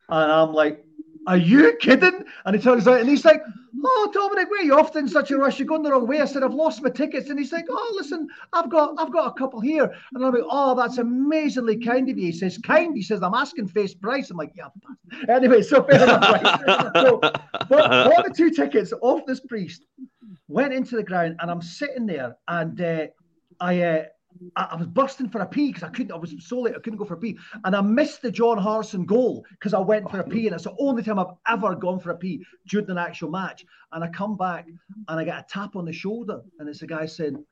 and 0.10 0.32
I'm 0.32 0.54
like, 0.54 0.84
are 1.28 1.38
you 1.38 1.76
kidding? 1.80 2.24
And 2.46 2.56
he 2.56 2.62
turns 2.62 2.88
out 2.88 3.00
and 3.00 3.10
he's 3.10 3.26
like, 3.26 3.42
Oh, 3.88 4.12
Dominik, 4.14 4.50
where 4.50 4.62
are 4.62 4.64
you 4.64 4.80
off 4.80 4.96
in 4.96 5.08
such 5.08 5.32
a 5.32 5.38
rush? 5.38 5.60
You're 5.60 5.68
going 5.68 5.84
the 5.84 5.92
wrong 5.92 6.08
way. 6.08 6.22
I 6.22 6.26
said, 6.26 6.44
I've 6.44 6.54
lost 6.54 6.82
my 6.82 6.90
tickets. 6.90 7.30
And 7.30 7.38
he's 7.38 7.52
like, 7.52 7.66
Oh, 7.70 7.94
listen, 7.96 8.28
I've 8.54 8.70
got 8.70 8.96
I've 8.98 9.12
got 9.12 9.28
a 9.28 9.34
couple 9.34 9.60
here. 9.60 9.84
And 10.14 10.26
I'm 10.26 10.34
like, 10.34 10.44
Oh, 10.50 10.76
that's 10.76 10.98
amazingly 10.98 11.78
kind 11.78 12.10
of 12.10 12.18
you. 12.18 12.28
He 12.28 12.32
says, 12.32 12.58
Kind. 12.58 12.96
He 12.96 13.04
says, 13.04 13.22
I'm 13.22 13.34
asking 13.34 13.68
face 13.68 13.94
price. 13.94 14.30
I'm 14.32 14.38
like, 14.38 14.54
Yeah. 14.56 14.70
Anyway, 15.30 15.62
so 15.62 15.84
fair 15.90 16.04
enough. 16.04 16.22
Right? 16.22 16.92
so 16.96 17.20
but 17.20 17.70
bought 17.70 18.26
the 18.26 18.34
two 18.36 18.50
tickets 18.50 18.94
off 19.02 19.26
this 19.26 19.40
priest, 19.40 19.86
went 20.48 20.74
into 20.74 20.96
the 20.96 21.04
ground, 21.04 21.36
and 21.40 21.52
I'm 21.52 21.62
sitting 21.62 22.06
there 22.06 22.38
and 22.48 22.80
uh, 22.82 23.08
I 23.60 23.82
uh, 23.82 24.04
I, 24.56 24.70
I 24.72 24.76
was 24.76 24.88
bursting 24.88 25.30
for 25.30 25.42
a 25.42 25.46
pee 25.46 25.68
because 25.68 25.84
I 25.84 25.90
couldn't. 25.90 26.12
I 26.12 26.18
was 26.18 26.34
so 26.40 26.60
late. 26.60 26.76
I 26.76 26.80
couldn't 26.80 26.98
go 26.98 27.06
for 27.06 27.16
a 27.16 27.18
pee, 27.18 27.38
and 27.64 27.76
I 27.76 27.82
missed 27.82 28.22
the 28.22 28.32
John 28.32 28.58
Hartson 28.58 29.06
goal 29.06 29.46
because 29.52 29.74
I 29.74 29.80
went 29.80 30.10
for 30.10 30.20
a 30.20 30.24
pee, 30.24 30.48
and 30.48 30.56
it's 30.56 30.66
the 30.66 30.76
only 30.80 31.04
time 31.04 31.20
I've 31.20 31.36
ever 31.48 31.76
gone 31.76 32.00
for 32.00 32.12
a 32.12 32.18
pee 32.18 32.46
during 32.68 32.90
an 32.90 32.98
actual 32.98 33.30
match. 33.30 33.66
And 33.92 34.04
I 34.04 34.08
come 34.08 34.36
back 34.36 34.68
and 35.08 35.20
I 35.20 35.24
get 35.24 35.38
a 35.38 35.46
tap 35.50 35.76
on 35.76 35.86
the 35.86 35.94
shoulder, 35.94 36.42
and 36.60 36.68
it's 36.68 36.82
a 36.82 36.88
guy 36.88 37.06
saying, 37.06 37.44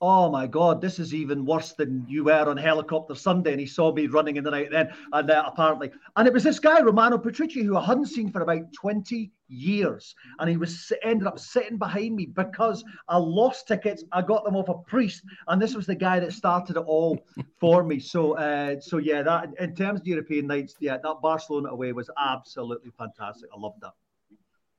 oh 0.00 0.30
my 0.30 0.46
god, 0.46 0.80
this 0.80 0.98
is 0.98 1.14
even 1.14 1.44
worse 1.44 1.72
than 1.72 2.04
you 2.08 2.24
were 2.24 2.48
on 2.48 2.56
helicopter 2.56 3.14
Sunday. 3.14 3.52
And 3.52 3.60
he 3.60 3.66
saw 3.66 3.92
me 3.92 4.06
running 4.06 4.36
in 4.36 4.44
the 4.44 4.50
night 4.50 4.70
then, 4.70 4.92
and 5.12 5.30
uh, 5.30 5.44
apparently, 5.46 5.90
and 6.16 6.26
it 6.26 6.34
was 6.34 6.44
this 6.44 6.58
guy 6.58 6.80
Romano 6.80 7.18
Petrucci 7.18 7.62
who 7.62 7.76
I 7.76 7.84
hadn't 7.84 8.06
seen 8.06 8.30
for 8.30 8.42
about 8.42 8.72
twenty 8.72 9.32
years, 9.48 10.14
and 10.38 10.50
he 10.50 10.56
was 10.56 10.92
ended 11.02 11.26
up 11.26 11.38
sitting 11.38 11.78
behind 11.78 12.16
me 12.16 12.26
because 12.26 12.84
I 13.08 13.16
lost 13.16 13.68
tickets. 13.68 14.04
I 14.12 14.22
got 14.22 14.44
them 14.44 14.56
off 14.56 14.68
a 14.68 14.74
priest, 14.74 15.22
and 15.48 15.60
this 15.60 15.74
was 15.74 15.86
the 15.86 15.94
guy 15.94 16.20
that 16.20 16.32
started 16.32 16.76
it 16.76 16.84
all 16.86 17.18
for 17.60 17.84
me. 17.84 17.98
So, 17.98 18.36
uh, 18.36 18.80
so 18.80 18.98
yeah, 18.98 19.22
that 19.22 19.50
in 19.58 19.74
terms 19.74 20.00
of 20.00 20.06
European 20.06 20.46
nights, 20.46 20.74
yeah, 20.80 20.98
that 20.98 21.16
Barcelona 21.22 21.68
away 21.68 21.92
was 21.92 22.10
absolutely 22.18 22.90
fantastic. 22.98 23.50
I 23.54 23.58
loved 23.58 23.80
that. 23.82 23.92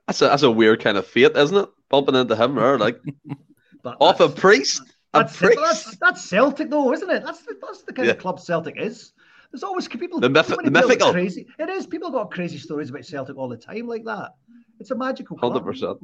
That's 0.08 0.22
a, 0.22 0.26
that's 0.26 0.44
a 0.44 0.52
weird 0.52 0.82
kind 0.82 0.98
of 0.98 1.06
fate, 1.06 1.36
isn't 1.36 1.58
it? 1.58 1.70
Bumping 1.90 2.16
into 2.16 2.36
him 2.36 2.58
or 2.58 2.78
like 2.78 3.00
off 4.00 4.20
a 4.20 4.30
priest. 4.30 4.82
That's, 5.18 5.40
that's, 5.40 5.98
that's, 5.98 6.24
Celtic, 6.24 6.70
though, 6.70 6.94
isn't 6.94 7.10
it? 7.10 7.24
That's 7.24 7.42
the, 7.42 7.56
that's 7.62 7.84
the 7.84 7.94
kind 7.94 8.08
yeah. 8.08 8.14
of 8.14 8.20
club 8.20 8.40
Celtic 8.40 8.76
is. 8.78 9.14
There's 9.52 9.64
always 9.64 9.88
people. 9.88 10.20
The, 10.20 10.30
myth- 10.30 10.48
the 10.48 10.72
mythical. 10.72 11.12
Crazy. 11.12 11.48
It 11.58 11.70
is. 11.70 11.88
People 11.88 12.12
got 12.12 12.32
crazy 12.32 12.58
stories 12.58 12.90
about 12.90 13.06
Celtic 13.06 13.38
all 13.38 13.48
the 13.48 13.58
time, 13.58 13.88
like 13.88 14.04
that. 14.06 14.32
It's 14.80 14.92
a 14.92 14.96
magical. 14.96 15.38
Hundred 15.38 15.64
percent. 15.64 15.98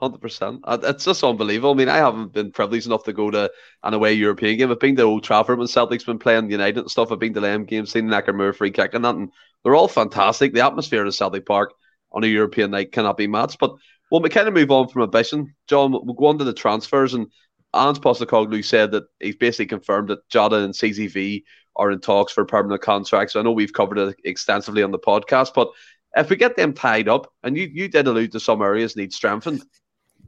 Hundred 0.00 0.20
percent. 0.20 0.60
Uh, 0.64 0.78
it's 0.82 1.04
just 1.04 1.22
unbelievable. 1.22 1.72
I 1.72 1.74
mean, 1.74 1.88
I 1.88 1.98
haven't 1.98 2.32
been 2.32 2.50
privileged 2.50 2.86
enough 2.86 3.04
to 3.04 3.12
go 3.12 3.30
to 3.30 3.50
an 3.84 3.94
away 3.94 4.14
European 4.14 4.58
game. 4.58 4.70
I've 4.70 4.80
been 4.80 4.96
to 4.96 5.02
Old 5.02 5.22
Trafford 5.22 5.58
when 5.58 5.68
Celtic's 5.68 6.04
been 6.04 6.18
playing 6.18 6.50
United 6.50 6.78
and 6.78 6.90
stuff. 6.90 7.12
I've 7.12 7.18
been 7.18 7.34
to 7.34 7.40
Lamb 7.40 7.64
games, 7.64 7.92
seen 7.92 8.06
Nakamura 8.06 8.54
free 8.54 8.70
kick 8.70 8.94
and 8.94 9.04
that, 9.04 9.14
and 9.14 9.30
they're 9.62 9.76
all 9.76 9.88
fantastic. 9.88 10.52
The 10.52 10.64
atmosphere 10.64 11.04
in 11.04 11.12
Celtic 11.12 11.46
Park 11.46 11.72
on 12.12 12.24
a 12.24 12.26
European 12.26 12.70
night 12.70 12.92
cannot 12.92 13.16
be 13.16 13.26
matched. 13.26 13.58
But 13.58 13.74
well, 14.10 14.20
we 14.20 14.30
kind 14.30 14.48
of 14.48 14.54
move 14.54 14.70
on 14.70 14.88
from 14.88 15.02
ambition, 15.02 15.54
John. 15.68 15.92
We'll 15.92 16.14
go 16.14 16.26
on 16.26 16.38
to 16.38 16.44
the 16.44 16.52
transfers 16.52 17.14
and 17.14 17.28
Ange 17.74 17.98
Postecoglou 17.98 18.64
said 18.64 18.92
that 18.92 19.04
he's 19.20 19.36
basically 19.36 19.66
confirmed 19.66 20.08
that 20.08 20.28
Jota 20.28 20.56
and 20.56 20.74
CCV 20.74 21.42
are 21.76 21.90
in 21.90 22.00
talks 22.00 22.32
for 22.32 22.44
permanent 22.44 22.82
contracts. 22.82 23.36
I 23.36 23.42
know 23.42 23.52
we've 23.52 23.72
covered 23.72 23.98
it 23.98 24.16
extensively 24.24 24.82
on 24.82 24.90
the 24.90 24.98
podcast, 24.98 25.52
but 25.54 25.70
if 26.16 26.30
we 26.30 26.36
get 26.36 26.56
them 26.56 26.72
tied 26.72 27.08
up, 27.08 27.32
and 27.42 27.56
you, 27.56 27.70
you 27.72 27.88
did 27.88 28.06
allude 28.06 28.32
to 28.32 28.40
some 28.40 28.62
areas 28.62 28.96
need 28.96 29.12
strengthened, 29.12 29.62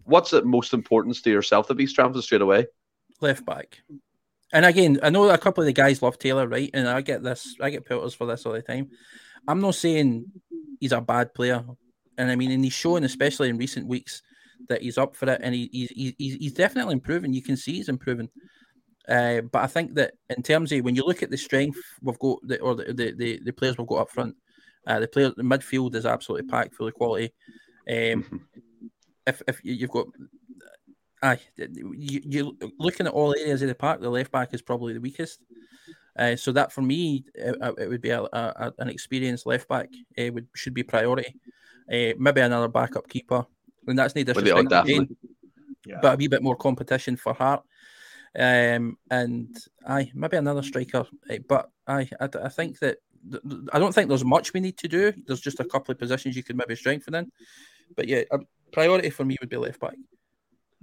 what's 0.05 0.31
the 0.31 0.45
most 0.45 0.75
importance 0.75 1.23
to 1.23 1.31
yourself 1.31 1.67
to 1.69 1.75
be 1.75 1.87
strengthened 1.87 2.23
straight 2.23 2.43
away? 2.43 2.67
Left 3.21 3.45
back. 3.45 3.81
And 4.53 4.65
again, 4.65 4.99
I 5.03 5.11
know 5.11 5.31
a 5.31 5.39
couple 5.39 5.63
of 5.63 5.67
the 5.67 5.73
guys 5.73 6.03
love 6.03 6.19
Taylor, 6.19 6.47
right? 6.47 6.71
And 6.75 6.89
I 6.89 7.01
get 7.01 7.23
this, 7.23 7.57
I 7.61 7.71
get 7.71 7.87
pelters 7.87 8.15
for 8.15 8.27
this 8.27 8.45
all 8.45 8.53
the 8.53 8.63
time. 8.63 8.91
I'm 9.47 9.61
not 9.61 9.75
saying 9.75 10.27
he's 10.81 10.93
a 10.93 11.01
bad 11.01 11.35
player, 11.35 11.65
and 12.19 12.31
I 12.31 12.37
mean, 12.37 12.51
and 12.51 12.63
he's 12.63 12.73
showing, 12.73 13.05
especially 13.05 13.49
in 13.49 13.57
recent 13.57 13.87
weeks, 13.87 14.23
that 14.69 14.83
he's 14.83 14.99
up 14.99 15.17
for 15.17 15.29
it, 15.31 15.41
and 15.43 15.55
he, 15.55 15.69
he's 15.73 16.15
he's 16.19 16.35
he's 16.35 16.53
definitely 16.53 16.95
improving. 16.95 17.33
You 17.33 17.43
can 17.43 17.57
see 17.57 17.75
he's 17.75 17.89
improving. 17.89 18.29
Uh, 19.09 19.41
but 19.41 19.63
I 19.63 19.67
think 19.67 19.95
that 19.95 20.15
in 20.29 20.43
terms 20.43 20.71
of 20.71 20.85
when 20.85 20.95
you 20.95 21.05
look 21.05 21.23
at 21.23 21.31
the 21.31 21.37
strength 21.37 21.79
we've 22.03 22.19
got, 22.19 22.39
the, 22.47 22.61
or 22.61 22.77
the, 22.77 22.93
the, 22.93 23.13
the, 23.17 23.41
the 23.45 23.53
players 23.53 23.77
we've 23.77 23.87
got 23.87 24.03
up 24.03 24.11
front, 24.11 24.37
uh, 24.87 25.01
the 25.01 25.09
player 25.09 25.33
the 25.37 25.43
midfield 25.43 25.95
is 25.95 26.07
absolutely 26.07 26.49
packed 26.49 26.75
full 26.75 26.87
of 26.87 26.95
quality. 26.95 27.33
Um, 27.89 27.95
mm-hmm. 27.97 28.37
if 29.27 29.43
if 29.49 29.61
you've 29.65 29.91
got, 29.91 30.07
aye, 31.23 31.41
you 31.57 32.21
you 32.25 32.59
looking 32.79 33.07
at 33.07 33.13
all 33.13 33.35
areas 33.35 33.63
of 33.63 33.69
the 33.69 33.75
park, 33.75 34.01
the 34.01 34.09
left 34.09 34.31
back 34.31 34.55
is 34.55 34.63
probably 34.63 34.93
the 34.93 35.01
weakest. 35.01 35.41
Uh, 36.19 36.37
so 36.37 36.53
that 36.53 36.73
for 36.73 36.83
me, 36.83 37.25
it, 37.35 37.57
it 37.79 37.89
would 37.89 38.03
be 38.03 38.11
a, 38.11 38.23
a, 38.23 38.73
an 38.79 38.89
experienced 38.89 39.47
left 39.47 39.69
back. 39.69 39.89
It 40.17 40.31
uh, 40.31 40.33
would 40.35 40.49
should 40.55 40.75
be 40.75 40.83
priority. 40.83 41.35
Uh, 41.91 42.13
maybe 42.19 42.41
another 42.41 42.69
backup 42.69 43.09
keeper, 43.09 43.45
and 43.87 43.99
that's 43.99 44.15
no 44.15 44.23
disrespect. 44.23 44.73
Again, 44.73 45.17
yeah. 45.87 45.99
but 46.03 46.15
a 46.15 46.17
wee 46.17 46.29
bit 46.29 46.43
more 46.43 46.57
competition 46.57 47.17
for 47.17 47.35
Hart. 47.35 47.63
Um, 48.39 48.97
and 49.11 49.57
I 49.87 50.11
maybe 50.15 50.37
another 50.37 50.63
striker, 50.63 51.07
uh, 51.29 51.37
but 51.49 51.71
I, 51.87 52.09
I 52.21 52.29
I 52.45 52.49
think 52.49 52.79
that 52.79 52.99
I 53.73 53.79
don't 53.79 53.93
think 53.93 54.09
there's 54.09 54.25
much 54.25 54.53
we 54.53 54.61
need 54.61 54.79
to 54.79 54.89
do. 54.89 55.13
There's 55.27 55.41
just 55.41 55.61
a 55.61 55.65
couple 55.65 55.93
of 55.93 55.99
positions 55.99 56.37
you 56.37 56.45
could 56.45 56.57
maybe 56.57 56.77
strengthen 56.77 57.15
in. 57.15 57.33
But 57.97 58.09
yeah, 58.09 58.23
a 58.31 58.39
priority 58.73 59.11
for 59.11 59.25
me 59.25 59.37
would 59.41 59.49
be 59.49 59.57
left 59.57 59.81
back. 59.81 59.97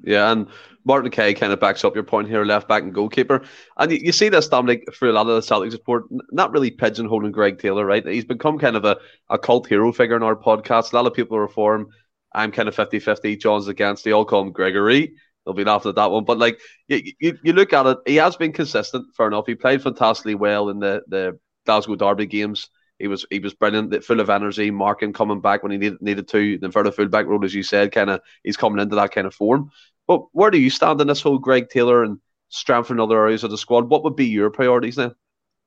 Yeah, 0.04 0.32
and 0.32 0.48
Martin 0.86 1.10
Kay 1.10 1.34
kind 1.34 1.52
of 1.52 1.60
backs 1.60 1.84
up 1.84 1.96
your 1.96 2.04
point 2.04 2.28
here, 2.28 2.46
left 2.46 2.68
back 2.68 2.84
and 2.84 2.94
goalkeeper. 2.94 3.44
And 3.78 3.92
you, 3.92 3.98
you 3.98 4.12
see 4.12 4.30
this, 4.30 4.48
Dominik, 4.48 4.94
for 4.94 5.08
a 5.08 5.12
lot 5.12 5.28
of 5.28 5.36
the 5.36 5.42
Celtic 5.42 5.72
support, 5.72 6.04
not 6.32 6.52
really 6.52 6.70
pigeonholing 6.70 7.32
Greg 7.32 7.58
Taylor, 7.58 7.86
right? 7.86 8.06
He's 8.06 8.26
become 8.26 8.60
kind 8.60 8.76
of 8.76 8.86
a, 8.86 8.98
a 9.30 9.40
cult 9.40 9.68
hero 9.68 9.92
figure 9.92 10.16
in 10.16 10.22
our 10.22 10.36
podcast. 10.36 10.94
A 10.94 10.96
lot 10.96 11.08
of 11.08 11.16
people 11.16 11.36
are 11.38 11.48
for 11.48 11.76
him. 11.76 11.88
I'm 12.34 12.52
kind 12.52 12.68
of 12.68 12.76
50 12.76 13.00
50. 13.00 13.38
John's 13.38 13.68
against. 13.68 14.04
They 14.04 14.12
all 14.12 14.26
call 14.26 14.42
him 14.42 14.52
Gregory. 14.52 15.14
They'll 15.46 15.54
be 15.54 15.64
laughing 15.64 15.90
at 15.90 15.96
that 15.96 16.12
one. 16.12 16.26
But 16.26 16.38
like, 16.38 16.60
you, 16.88 17.14
you, 17.20 17.38
you 17.42 17.54
look 17.54 17.72
at 17.72 17.86
it, 17.86 17.98
he 18.06 18.18
has 18.18 18.36
been 18.36 18.52
consistent, 18.52 19.16
fair 19.16 19.28
enough. 19.28 19.48
He 19.48 19.56
played 19.56 19.82
fantastically 19.82 20.36
well 20.36 20.70
in 20.70 20.80
the, 20.80 21.04
the 21.08 21.40
Glasgow 21.66 21.96
Derby 21.96 22.26
games. 22.26 22.70
He 23.00 23.08
was 23.08 23.26
he 23.30 23.40
was 23.40 23.54
brilliant, 23.54 24.04
full 24.04 24.20
of 24.20 24.30
energy, 24.30 24.72
marking, 24.72 25.14
coming 25.14 25.40
back 25.40 25.62
when 25.62 25.72
he 25.72 25.78
needed 25.78 26.02
needed 26.02 26.28
to. 26.30 26.58
Then 26.58 26.72
further 26.72 26.90
the 26.90 26.96
fullback 26.96 27.28
role, 27.28 27.46
as 27.46 27.54
you 27.54 27.64
said, 27.64 27.92
kind 27.92 28.10
of 28.10 28.22
he's 28.44 28.58
coming 28.58 28.82
into 28.82 28.96
that 28.96 29.12
kind 29.12 29.28
of 29.28 29.36
form. 29.36 29.70
But 30.08 30.24
where 30.32 30.50
do 30.50 30.58
you 30.58 30.70
stand 30.70 31.00
in 31.00 31.08
this 31.08 31.22
whole 31.22 31.38
Greg 31.38 31.70
Taylor 31.70 32.04
and 32.04 32.20
strengthening 32.50 33.00
other 33.00 33.20
areas 33.20 33.44
of 33.44 33.52
the 33.52 33.58
squad? 33.58 33.90
What 33.90 34.04
would 34.04 34.16
be 34.16 34.26
your 34.26 34.50
priorities 34.50 34.96
then? 34.96 35.14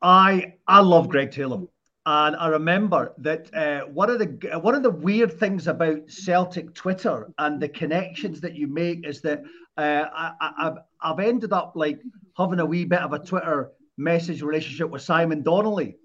I 0.02 0.54
I 0.66 0.80
love 0.80 1.08
Greg 1.08 1.30
Taylor. 1.30 1.62
And 2.06 2.34
I 2.36 2.48
remember 2.48 3.12
that 3.18 3.54
uh, 3.54 3.80
one 3.82 4.08
of 4.08 4.18
the 4.18 4.58
one 4.60 4.74
of 4.74 4.82
the 4.82 4.90
weird 4.90 5.38
things 5.38 5.66
about 5.66 6.08
Celtic 6.08 6.72
Twitter 6.74 7.30
and 7.38 7.60
the 7.60 7.68
connections 7.68 8.40
that 8.40 8.54
you 8.54 8.66
make 8.66 9.06
is 9.06 9.20
that 9.20 9.42
uh, 9.76 10.06
I, 10.12 10.52
have 10.58 10.78
I've 11.02 11.20
ended 11.20 11.52
up 11.52 11.72
like 11.74 12.00
having 12.38 12.58
a 12.60 12.64
wee 12.64 12.86
bit 12.86 13.00
of 13.00 13.12
a 13.12 13.18
Twitter 13.18 13.72
message 13.98 14.40
relationship 14.40 14.88
with 14.88 15.02
Simon 15.02 15.42
Donnelly, 15.42 15.96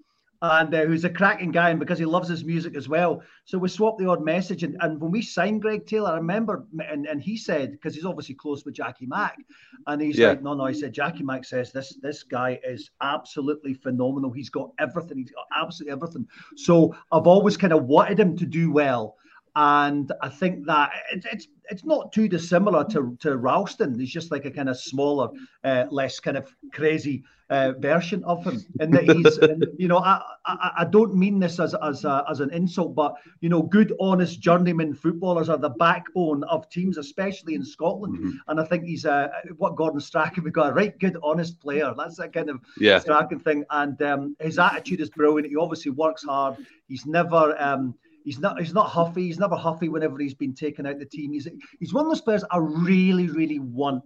and 0.42 0.74
uh, 0.74 0.84
who's 0.84 1.04
a 1.04 1.10
cracking 1.10 1.50
guy, 1.50 1.70
and 1.70 1.80
because 1.80 1.98
he 1.98 2.04
loves 2.04 2.28
his 2.28 2.44
music 2.44 2.76
as 2.76 2.88
well. 2.88 3.22
So 3.44 3.58
we 3.58 3.68
swapped 3.68 3.98
the 3.98 4.08
odd 4.08 4.22
message, 4.24 4.62
and, 4.62 4.76
and 4.80 5.00
when 5.00 5.10
we 5.10 5.22
signed 5.22 5.62
Greg 5.62 5.86
Taylor, 5.86 6.10
I 6.10 6.16
remember, 6.16 6.66
and, 6.90 7.06
and 7.06 7.22
he 7.22 7.36
said 7.36 7.72
because 7.72 7.94
he's 7.94 8.04
obviously 8.04 8.34
close 8.34 8.64
with 8.64 8.74
Jackie 8.74 9.06
Mack, 9.06 9.38
and 9.86 10.00
he's 10.00 10.18
yeah. 10.18 10.28
like, 10.28 10.42
no, 10.42 10.54
no, 10.54 10.66
he 10.66 10.74
said 10.74 10.92
Jackie 10.92 11.24
Mack 11.24 11.44
says 11.44 11.72
this 11.72 11.96
this 12.02 12.22
guy 12.22 12.60
is 12.64 12.90
absolutely 13.00 13.74
phenomenal. 13.74 14.30
He's 14.30 14.50
got 14.50 14.70
everything. 14.78 15.18
He's 15.18 15.30
got 15.30 15.46
absolutely 15.56 15.92
everything. 15.92 16.26
So 16.56 16.94
I've 17.12 17.26
always 17.26 17.56
kind 17.56 17.72
of 17.72 17.84
wanted 17.84 18.18
him 18.18 18.36
to 18.36 18.46
do 18.46 18.70
well. 18.70 19.16
And 19.58 20.12
I 20.20 20.28
think 20.28 20.66
that 20.66 20.92
it's, 21.10 21.26
it's 21.32 21.48
it's 21.70 21.84
not 21.84 22.12
too 22.12 22.28
dissimilar 22.28 22.84
to 22.90 23.16
to 23.20 23.38
Ralston. 23.38 23.98
He's 23.98 24.12
just 24.12 24.30
like 24.30 24.44
a 24.44 24.50
kind 24.50 24.68
of 24.68 24.78
smaller, 24.78 25.30
uh, 25.64 25.86
less 25.90 26.20
kind 26.20 26.36
of 26.36 26.54
crazy 26.72 27.24
uh, 27.48 27.72
version 27.78 28.22
of 28.24 28.44
him. 28.44 28.62
And 28.80 28.92
that 28.92 29.04
he's, 29.04 29.38
and, 29.38 29.66
you 29.78 29.88
know, 29.88 29.98
I, 29.98 30.20
I, 30.44 30.72
I 30.78 30.84
don't 30.84 31.14
mean 31.14 31.40
this 31.40 31.58
as 31.58 31.74
as 31.82 32.04
a, 32.04 32.24
as 32.28 32.40
an 32.40 32.50
insult, 32.52 32.94
but 32.94 33.14
you 33.40 33.48
know, 33.48 33.62
good, 33.62 33.94
honest 33.98 34.40
journeyman 34.40 34.94
footballers 34.94 35.48
are 35.48 35.56
the 35.58 35.70
backbone 35.70 36.44
of 36.44 36.68
teams, 36.68 36.98
especially 36.98 37.54
in 37.54 37.64
Scotland. 37.64 38.18
Mm-hmm. 38.18 38.30
And 38.48 38.60
I 38.60 38.64
think 38.64 38.84
he's 38.84 39.06
a 39.06 39.30
what 39.56 39.76
Gordon 39.76 40.00
Strachan 40.00 40.44
we 40.44 40.50
got 40.50 40.70
a 40.70 40.74
right 40.74 40.98
good, 40.98 41.16
honest 41.22 41.60
player. 41.60 41.94
That's 41.96 42.16
that 42.16 42.32
kind 42.32 42.50
of 42.50 42.60
yeah. 42.78 42.98
Strachan 42.98 43.40
thing. 43.40 43.64
And 43.70 44.00
um, 44.02 44.36
his 44.38 44.58
attitude 44.58 45.00
is 45.00 45.10
brilliant. 45.10 45.48
He 45.48 45.56
obviously 45.56 45.92
works 45.92 46.24
hard. 46.24 46.56
He's 46.88 47.06
never. 47.06 47.56
Um, 47.60 47.94
He's 48.26 48.40
not. 48.40 48.58
He's 48.58 48.74
not 48.74 48.88
huffy. 48.88 49.22
He's 49.22 49.38
never 49.38 49.54
huffy 49.54 49.88
whenever 49.88 50.18
he's 50.18 50.34
been 50.34 50.52
taken 50.52 50.84
out 50.84 50.94
of 50.94 50.98
the 50.98 51.06
team. 51.06 51.32
He's 51.32 51.46
he's 51.78 51.94
one 51.94 52.06
of 52.06 52.10
those 52.10 52.20
players 52.20 52.42
I 52.50 52.58
really, 52.58 53.28
really 53.28 53.60
want 53.60 54.02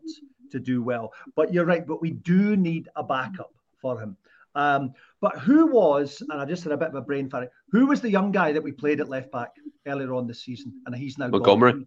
to 0.53 0.61
do 0.61 0.83
well. 0.83 1.15
But 1.35 1.55
you're 1.55 1.65
right. 1.65 1.87
But 1.87 2.03
we 2.03 2.11
do 2.11 2.55
need 2.55 2.91
a 2.97 3.03
backup 3.03 3.55
for 3.81 3.99
him. 3.99 4.19
Um, 4.55 4.93
but 5.23 5.39
who 5.39 5.69
was, 5.69 6.23
and 6.29 6.39
I 6.39 6.45
just 6.45 6.65
had 6.65 6.73
a 6.73 6.77
bit 6.77 6.89
of 6.89 6.97
a 6.97 7.01
brain 7.01 7.31
fart, 7.31 7.49
who 7.71 7.87
was 7.87 8.03
the 8.03 8.11
young 8.11 8.31
guy 8.31 8.53
that 8.53 8.63
we 8.63 8.73
played 8.73 9.01
at 9.01 9.09
left 9.09 9.33
back 9.33 9.53
earlier 9.87 10.13
on 10.13 10.27
this 10.27 10.43
season? 10.43 10.83
And 10.85 10.95
he's 10.95 11.17
now 11.17 11.29
Montgomery. 11.29 11.87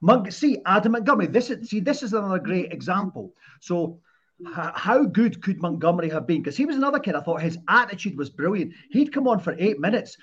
Monk, 0.00 0.30
see, 0.30 0.58
Adam 0.66 0.92
Montgomery. 0.92 1.26
This 1.26 1.50
is 1.50 1.68
see, 1.68 1.80
this 1.80 2.04
is 2.04 2.12
another 2.12 2.38
great 2.38 2.72
example. 2.72 3.32
So 3.60 3.98
how 4.44 5.04
good 5.04 5.42
could 5.42 5.60
Montgomery 5.60 6.10
have 6.10 6.28
been? 6.28 6.42
Because 6.42 6.56
he 6.56 6.64
was 6.64 6.76
another 6.76 7.00
kid. 7.00 7.16
I 7.16 7.22
thought 7.22 7.42
his 7.42 7.58
attitude 7.66 8.16
was 8.16 8.30
brilliant. 8.30 8.72
He'd 8.90 9.12
come 9.12 9.26
on 9.26 9.40
for 9.40 9.56
eight 9.58 9.80
minutes 9.80 10.16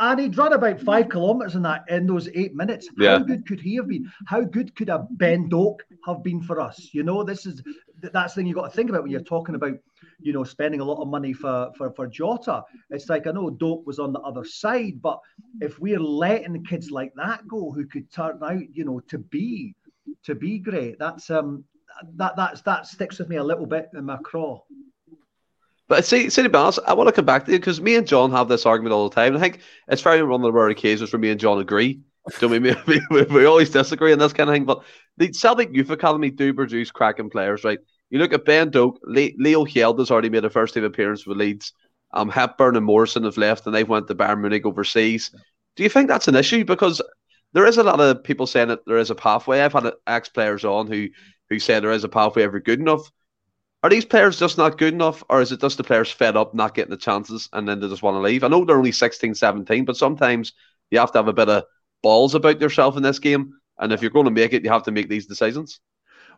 and 0.00 0.18
he'd 0.18 0.38
run 0.38 0.54
about 0.54 0.80
five 0.80 1.10
kilometres 1.10 1.54
in 1.54 1.62
that 1.62 1.84
in 1.88 2.06
those 2.06 2.28
eight 2.34 2.54
minutes. 2.54 2.88
Yeah. 2.96 3.18
How 3.18 3.24
good 3.24 3.46
could 3.46 3.60
he 3.60 3.76
have 3.76 3.88
been? 3.88 4.10
How 4.26 4.40
good 4.40 4.74
could 4.74 4.88
a 4.88 5.06
Ben 5.10 5.48
Doak 5.48 5.84
have 6.06 6.22
been 6.22 6.42
for 6.42 6.60
us? 6.60 6.90
You 6.92 7.02
know, 7.02 7.22
this 7.22 7.44
is 7.46 7.62
that's 8.00 8.32
the 8.32 8.40
thing 8.40 8.46
you've 8.46 8.56
got 8.56 8.70
to 8.70 8.76
think 8.76 8.88
about 8.88 9.02
when 9.02 9.12
you're 9.12 9.20
talking 9.20 9.54
about, 9.54 9.74
you 10.18 10.32
know, 10.32 10.42
spending 10.42 10.80
a 10.80 10.84
lot 10.84 11.02
of 11.02 11.08
money 11.08 11.34
for 11.34 11.70
for 11.76 11.92
for 11.92 12.06
Jota. 12.06 12.64
It's 12.88 13.10
like 13.10 13.26
I 13.26 13.32
know 13.32 13.50
Doak 13.50 13.86
was 13.86 13.98
on 13.98 14.12
the 14.12 14.20
other 14.20 14.44
side, 14.44 15.02
but 15.02 15.20
if 15.60 15.78
we're 15.78 16.00
letting 16.00 16.64
kids 16.64 16.90
like 16.90 17.12
that 17.16 17.46
go, 17.46 17.70
who 17.70 17.86
could 17.86 18.10
turn 18.10 18.40
out, 18.42 18.74
you 18.74 18.84
know, 18.84 19.00
to 19.00 19.18
be 19.18 19.74
to 20.24 20.34
be 20.34 20.58
great, 20.58 20.98
that's 20.98 21.28
um 21.28 21.64
that 22.14 22.36
that's 22.36 22.62
that 22.62 22.86
sticks 22.86 23.18
with 23.18 23.28
me 23.28 23.36
a 23.36 23.44
little 23.44 23.66
bit 23.66 23.90
in 23.94 24.06
my 24.06 24.16
craw. 24.16 24.60
But 25.90 26.04
see, 26.04 26.30
see, 26.30 26.44
to 26.44 26.82
I 26.86 26.92
want 26.92 27.08
to 27.08 27.12
come 27.12 27.24
back 27.24 27.44
to 27.44 27.50
you 27.50 27.58
because 27.58 27.80
me 27.80 27.96
and 27.96 28.06
John 28.06 28.30
have 28.30 28.46
this 28.46 28.64
argument 28.64 28.92
all 28.92 29.08
the 29.08 29.14
time. 29.14 29.36
I 29.36 29.40
think 29.40 29.58
it's 29.88 30.00
very 30.00 30.22
one 30.22 30.40
of 30.40 30.44
the 30.44 30.52
rare 30.52 30.68
occasions 30.68 31.12
where 31.12 31.18
me 31.18 31.30
and 31.30 31.40
John 31.40 31.58
agree. 31.58 31.98
So 32.38 32.46
we, 32.46 32.60
we, 32.86 33.00
we, 33.10 33.44
always 33.44 33.70
disagree 33.70 34.12
on 34.12 34.20
this 34.20 34.32
kind 34.32 34.48
of 34.48 34.54
thing. 34.54 34.66
But 34.66 34.84
the 35.16 35.32
Celtic 35.32 35.74
Youth 35.74 35.90
Academy 35.90 36.30
do 36.30 36.54
produce 36.54 36.92
cracking 36.92 37.28
players, 37.28 37.64
right? 37.64 37.80
You 38.08 38.20
look 38.20 38.32
at 38.32 38.44
Ben 38.44 38.70
Doak, 38.70 39.00
Le- 39.02 39.34
Leo 39.36 39.64
has 39.64 40.12
already 40.12 40.30
made 40.30 40.44
a 40.44 40.50
first 40.50 40.74
team 40.74 40.84
appearance 40.84 41.26
with 41.26 41.38
Leeds. 41.38 41.72
Um, 42.12 42.28
Hepburn 42.28 42.76
and 42.76 42.86
Morrison 42.86 43.24
have 43.24 43.36
left 43.36 43.66
and 43.66 43.74
they've 43.74 43.88
went 43.88 44.06
to 44.06 44.14
Bayern 44.14 44.42
Munich 44.42 44.66
overseas. 44.66 45.34
Do 45.74 45.82
you 45.82 45.88
think 45.88 46.06
that's 46.06 46.28
an 46.28 46.36
issue? 46.36 46.64
Because 46.64 47.02
there 47.52 47.66
is 47.66 47.78
a 47.78 47.82
lot 47.82 47.98
of 47.98 48.22
people 48.22 48.46
saying 48.46 48.68
that 48.68 48.86
there 48.86 48.98
is 48.98 49.10
a 49.10 49.16
pathway. 49.16 49.60
I've 49.60 49.72
had 49.72 49.92
ex 50.06 50.28
players 50.28 50.64
on 50.64 50.86
who 50.86 51.08
who 51.48 51.58
say 51.58 51.80
there 51.80 51.90
is 51.90 52.04
a 52.04 52.08
pathway 52.08 52.44
ever 52.44 52.60
good 52.60 52.78
enough. 52.78 53.10
Are 53.82 53.88
these 53.88 54.04
players 54.04 54.38
just 54.38 54.58
not 54.58 54.76
good 54.76 54.92
enough, 54.92 55.24
or 55.30 55.40
is 55.40 55.52
it 55.52 55.60
just 55.60 55.78
the 55.78 55.84
players 55.84 56.10
fed 56.10 56.36
up 56.36 56.54
not 56.54 56.74
getting 56.74 56.90
the 56.90 56.98
chances 56.98 57.48
and 57.52 57.66
then 57.66 57.80
they 57.80 57.88
just 57.88 58.02
want 58.02 58.14
to 58.16 58.20
leave? 58.20 58.44
I 58.44 58.48
know 58.48 58.64
they're 58.64 58.76
only 58.76 58.92
16, 58.92 59.34
17, 59.34 59.86
but 59.86 59.96
sometimes 59.96 60.52
you 60.90 60.98
have 60.98 61.12
to 61.12 61.18
have 61.18 61.28
a 61.28 61.32
bit 61.32 61.48
of 61.48 61.64
balls 62.02 62.34
about 62.34 62.60
yourself 62.60 62.96
in 62.98 63.02
this 63.02 63.18
game. 63.18 63.54
And 63.78 63.92
if 63.92 64.02
you're 64.02 64.10
going 64.10 64.26
to 64.26 64.30
make 64.30 64.52
it, 64.52 64.64
you 64.64 64.70
have 64.70 64.82
to 64.82 64.90
make 64.90 65.08
these 65.08 65.26
decisions. 65.26 65.80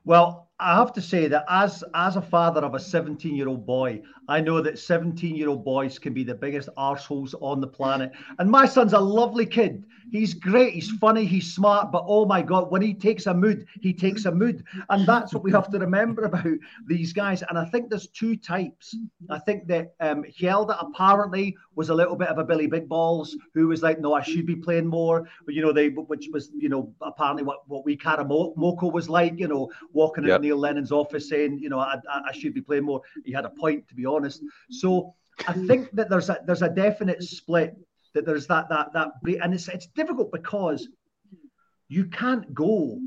Well, 0.05 0.52
I 0.63 0.77
have 0.77 0.93
to 0.93 1.03
say 1.03 1.27
that 1.27 1.45
as 1.49 1.83
as 1.95 2.17
a 2.17 2.23
father 2.23 2.61
of 2.61 2.75
a 2.75 2.81
17 2.81 3.35
year 3.35 3.49
old 3.49 3.67
boy, 3.67 4.01
I 4.29 4.41
know 4.41 4.61
that 4.61 4.79
17 4.79 5.35
year 5.35 5.49
old 5.49 5.65
boys 5.65 5.99
can 5.99 6.15
be 6.15 6.23
the 6.23 6.35
biggest 6.35 6.69
arseholes 6.79 7.35
on 7.41 7.61
the 7.61 7.67
planet. 7.67 8.13
And 8.39 8.49
my 8.51 8.67
son's 8.67 8.93
a 8.93 9.01
lovely 9.01 9.45
kid. 9.45 9.85
He's 10.13 10.35
great. 10.35 10.75
He's 10.75 10.91
funny. 10.91 11.25
He's 11.25 11.53
smart. 11.53 11.91
But 11.91 12.05
oh 12.07 12.27
my 12.27 12.43
God, 12.43 12.71
when 12.71 12.83
he 12.83 12.95
takes 12.95 13.27
a 13.27 13.35
mood, 13.35 13.67
he 13.81 13.93
takes 13.93 14.25
a 14.27 14.31
mood. 14.31 14.65
And 14.91 15.07
that's 15.07 15.35
what 15.35 15.43
we 15.43 15.51
have 15.53 15.71
to 15.71 15.79
remember 15.79 16.25
about 16.25 16.47
these 16.87 17.13
guys. 17.13 17.43
And 17.49 17.59
I 17.59 17.65
think 17.65 17.89
there's 17.89 18.07
two 18.09 18.37
types. 18.37 18.95
I 19.31 19.39
think 19.39 19.67
that 19.69 19.95
um, 20.01 20.25
Hjelde 20.25 20.77
apparently 20.79 21.57
was 21.75 21.89
a 21.89 21.95
little 21.95 22.17
bit 22.17 22.29
of 22.29 22.39
a 22.39 22.45
Billy 22.45 22.67
Big 22.67 22.89
Balls 22.89 23.37
who 23.55 23.69
was 23.69 23.83
like, 23.83 24.01
no, 24.01 24.13
I 24.13 24.23
should 24.23 24.47
be 24.47 24.57
playing 24.57 24.87
more. 24.87 25.27
But, 25.47 25.55
you 25.55 25.63
know, 25.63 25.73
they, 25.73 25.89
which 25.89 26.29
was, 26.33 26.51
you 26.55 26.69
know, 26.69 26.93
apparently 27.01 27.43
what, 27.43 27.67
what 27.69 27.85
we 27.85 27.97
Karamoko 27.97 28.93
was 28.93 29.09
like, 29.09 29.39
you 29.39 29.49
know, 29.49 29.71
walking 29.93 30.25
yep. 30.25 30.37
in 30.37 30.43
Neil 30.53 30.61
Lennon's 30.61 30.93
office 30.93 31.29
saying, 31.29 31.59
you 31.59 31.69
know, 31.69 31.79
I, 31.79 31.97
I 32.09 32.33
should 32.33 32.55
be 32.55 32.61
playing 32.61 32.85
more. 32.85 33.01
He 33.25 33.33
had 33.33 33.45
a 33.45 33.51
point, 33.51 33.89
to 33.89 33.95
be 33.95 34.05
honest. 34.05 34.43
So 34.71 35.15
I 35.47 35.55
think 35.55 35.91
that 35.93 36.11
there's 36.11 36.29
a, 36.29 36.39
there's 36.47 36.63
a 36.63 36.69
definite 36.69 37.23
split 37.23 37.75
that 38.15 38.27
there's 38.27 38.47
that 38.47 38.69
that 38.69 38.93
that 38.93 39.09
and 39.43 39.55
it's 39.55 39.69
it's 39.69 39.87
difficult 39.87 40.31
because 40.33 40.89
you 41.89 42.05
can't 42.07 42.53
go 42.53 42.99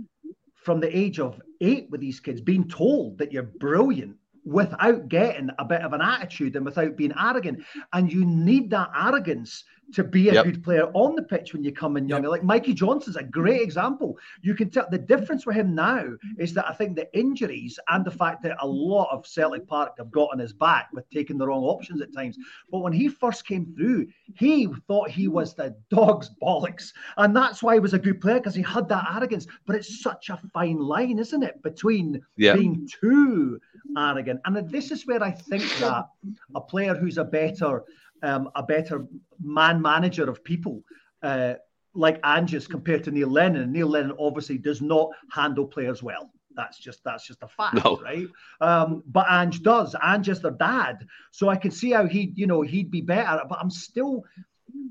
from 0.55 0.79
the 0.79 0.97
age 0.97 1.19
of 1.19 1.39
eight 1.61 1.87
with 1.91 2.01
these 2.01 2.19
kids 2.19 2.41
being 2.41 2.67
told 2.67 3.19
that 3.19 3.31
you're 3.31 3.43
brilliant 3.43 4.15
without 4.43 5.07
getting 5.09 5.49
a 5.59 5.65
bit 5.65 5.81
of 5.81 5.93
an 5.93 6.01
attitude 6.01 6.55
and 6.55 6.65
without 6.65 6.95
being 6.95 7.13
arrogant. 7.19 7.63
And 7.93 8.11
you 8.11 8.25
need 8.25 8.71
that 8.71 8.89
arrogance 8.95 9.63
to 9.93 10.03
be 10.03 10.29
a 10.29 10.33
yep. 10.33 10.45
good 10.45 10.63
player 10.63 10.89
on 10.93 11.15
the 11.15 11.21
pitch 11.21 11.53
when 11.53 11.63
you 11.63 11.71
come 11.71 11.97
in 11.97 12.07
younger. 12.07 12.27
Yep. 12.27 12.31
Like 12.31 12.43
Mikey 12.43 12.73
Johnston's 12.73 13.15
a 13.15 13.23
great 13.23 13.61
example. 13.61 14.17
You 14.41 14.55
can 14.55 14.69
tell 14.69 14.87
the 14.89 14.97
difference 14.97 15.45
with 15.45 15.55
him 15.55 15.75
now 15.75 16.05
is 16.37 16.53
that 16.53 16.67
I 16.67 16.73
think 16.73 16.95
the 16.95 17.13
injuries 17.17 17.79
and 17.89 18.03
the 18.03 18.11
fact 18.11 18.43
that 18.43 18.57
a 18.59 18.67
lot 18.67 19.09
of 19.11 19.25
Celtic 19.27 19.67
Park 19.67 19.93
have 19.97 20.11
got 20.11 20.29
on 20.31 20.39
his 20.39 20.53
back 20.53 20.89
with 20.93 21.09
taking 21.09 21.37
the 21.37 21.47
wrong 21.47 21.63
options 21.63 22.01
at 22.01 22.13
times. 22.13 22.37
But 22.71 22.79
when 22.79 22.93
he 22.93 23.07
first 23.07 23.45
came 23.47 23.73
through, 23.75 24.07
he 24.35 24.67
thought 24.87 25.09
he 25.09 25.27
was 25.27 25.53
the 25.53 25.75
dog's 25.89 26.31
bollocks. 26.41 26.91
And 27.17 27.35
that's 27.35 27.61
why 27.61 27.75
he 27.75 27.79
was 27.79 27.93
a 27.93 27.99
good 27.99 28.21
player 28.21 28.39
because 28.39 28.55
he 28.55 28.63
had 28.63 28.89
that 28.89 29.07
arrogance. 29.15 29.47
But 29.65 29.75
it's 29.75 30.01
such 30.01 30.29
a 30.29 30.37
fine 30.53 30.79
line, 30.79 31.19
isn't 31.19 31.43
it, 31.43 31.61
between 31.63 32.21
yep. 32.37 32.57
being 32.57 32.87
too 33.01 33.59
arrogant. 33.97 34.41
And 34.45 34.69
this 34.69 34.91
is 34.91 35.05
where 35.05 35.23
I 35.23 35.31
think 35.31 35.63
that 35.79 36.07
a 36.55 36.61
player 36.61 36.95
who's 36.95 37.17
a 37.17 37.23
better 37.23 37.83
um, 38.25 38.49
a 38.55 38.63
better 38.63 39.05
man 39.41 39.81
manager 39.81 40.29
of 40.29 40.43
people 40.43 40.83
uh, 41.23 41.53
like 41.93 42.19
Angus 42.23 42.67
compared 42.67 43.03
to 43.05 43.11
Neil 43.11 43.29
Lennon. 43.29 43.71
Neil 43.71 43.87
Lennon 43.87 44.15
obviously 44.19 44.57
does 44.57 44.81
not 44.81 45.09
handle 45.31 45.65
players 45.65 46.03
well. 46.03 46.31
That's 46.55 46.79
just 46.79 47.03
that's 47.03 47.27
just 47.27 47.43
a 47.43 47.47
fact, 47.47 47.83
no. 47.83 47.99
right? 48.01 48.27
Um, 48.61 49.03
but 49.07 49.25
Ange 49.29 49.61
does. 49.61 49.95
Ange 50.01 50.29
is 50.29 50.41
their 50.41 50.51
dad, 50.51 51.05
so 51.31 51.49
I 51.49 51.57
can 51.57 51.71
see 51.71 51.91
how 51.91 52.05
he, 52.07 52.31
you 52.35 52.47
know, 52.47 52.61
he'd 52.61 52.91
be 52.91 53.01
better. 53.01 53.41
But 53.49 53.59
I'm 53.59 53.69
still, 53.69 54.23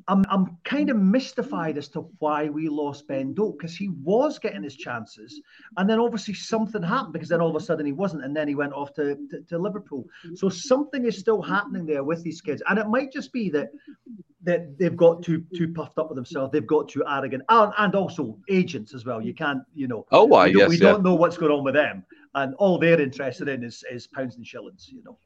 I'm 0.08 0.24
I'm 0.28 0.58
kind 0.64 0.90
of 0.90 0.96
mystified 0.96 1.78
as 1.78 1.88
to 1.90 2.00
why 2.18 2.48
we 2.48 2.68
lost 2.68 3.08
Ben 3.08 3.32
Doak 3.32 3.58
because 3.58 3.76
he 3.76 3.88
was 3.88 4.38
getting 4.38 4.62
his 4.62 4.76
chances, 4.76 5.40
and 5.76 5.88
then 5.88 5.98
obviously 5.98 6.34
something 6.34 6.82
happened 6.82 7.14
because 7.14 7.28
then 7.28 7.40
all 7.40 7.50
of 7.50 7.56
a 7.56 7.64
sudden 7.64 7.86
he 7.86 7.92
wasn't, 7.92 8.24
and 8.24 8.36
then 8.36 8.46
he 8.46 8.54
went 8.54 8.74
off 8.74 8.92
to, 8.94 9.16
to, 9.30 9.40
to 9.48 9.58
Liverpool. 9.58 10.04
So 10.34 10.48
something 10.48 11.04
is 11.06 11.18
still 11.18 11.40
happening 11.40 11.86
there 11.86 12.04
with 12.04 12.22
these 12.22 12.40
kids, 12.40 12.62
and 12.68 12.78
it 12.78 12.88
might 12.88 13.12
just 13.12 13.32
be 13.32 13.48
that 13.50 13.70
that 14.42 14.78
they've 14.78 14.96
got 14.96 15.22
too 15.22 15.44
too 15.56 15.72
puffed 15.72 15.98
up 15.98 16.10
with 16.10 16.16
themselves. 16.16 16.52
They've 16.52 16.66
got 16.66 16.88
too 16.88 17.04
arrogant, 17.08 17.42
and, 17.48 17.72
and 17.78 17.94
also 17.94 18.38
agents 18.50 18.94
as 18.94 19.04
well. 19.04 19.22
You 19.22 19.34
can't, 19.34 19.62
you 19.74 19.88
know. 19.88 20.06
Oh, 20.12 20.24
why? 20.24 20.46
We, 20.46 20.52
don't, 20.52 20.60
yes, 20.60 20.68
we 20.68 20.76
yeah. 20.76 20.92
don't 20.92 21.02
know 21.02 21.14
what's 21.14 21.38
going 21.38 21.52
on 21.52 21.64
with 21.64 21.74
them, 21.74 22.04
and 22.34 22.54
all 22.56 22.78
they're 22.78 23.00
interested 23.00 23.48
in 23.48 23.64
is 23.64 23.84
is 23.90 24.06
pounds 24.06 24.36
and 24.36 24.46
shillings. 24.46 24.90
You 24.92 25.02
know. 25.02 25.16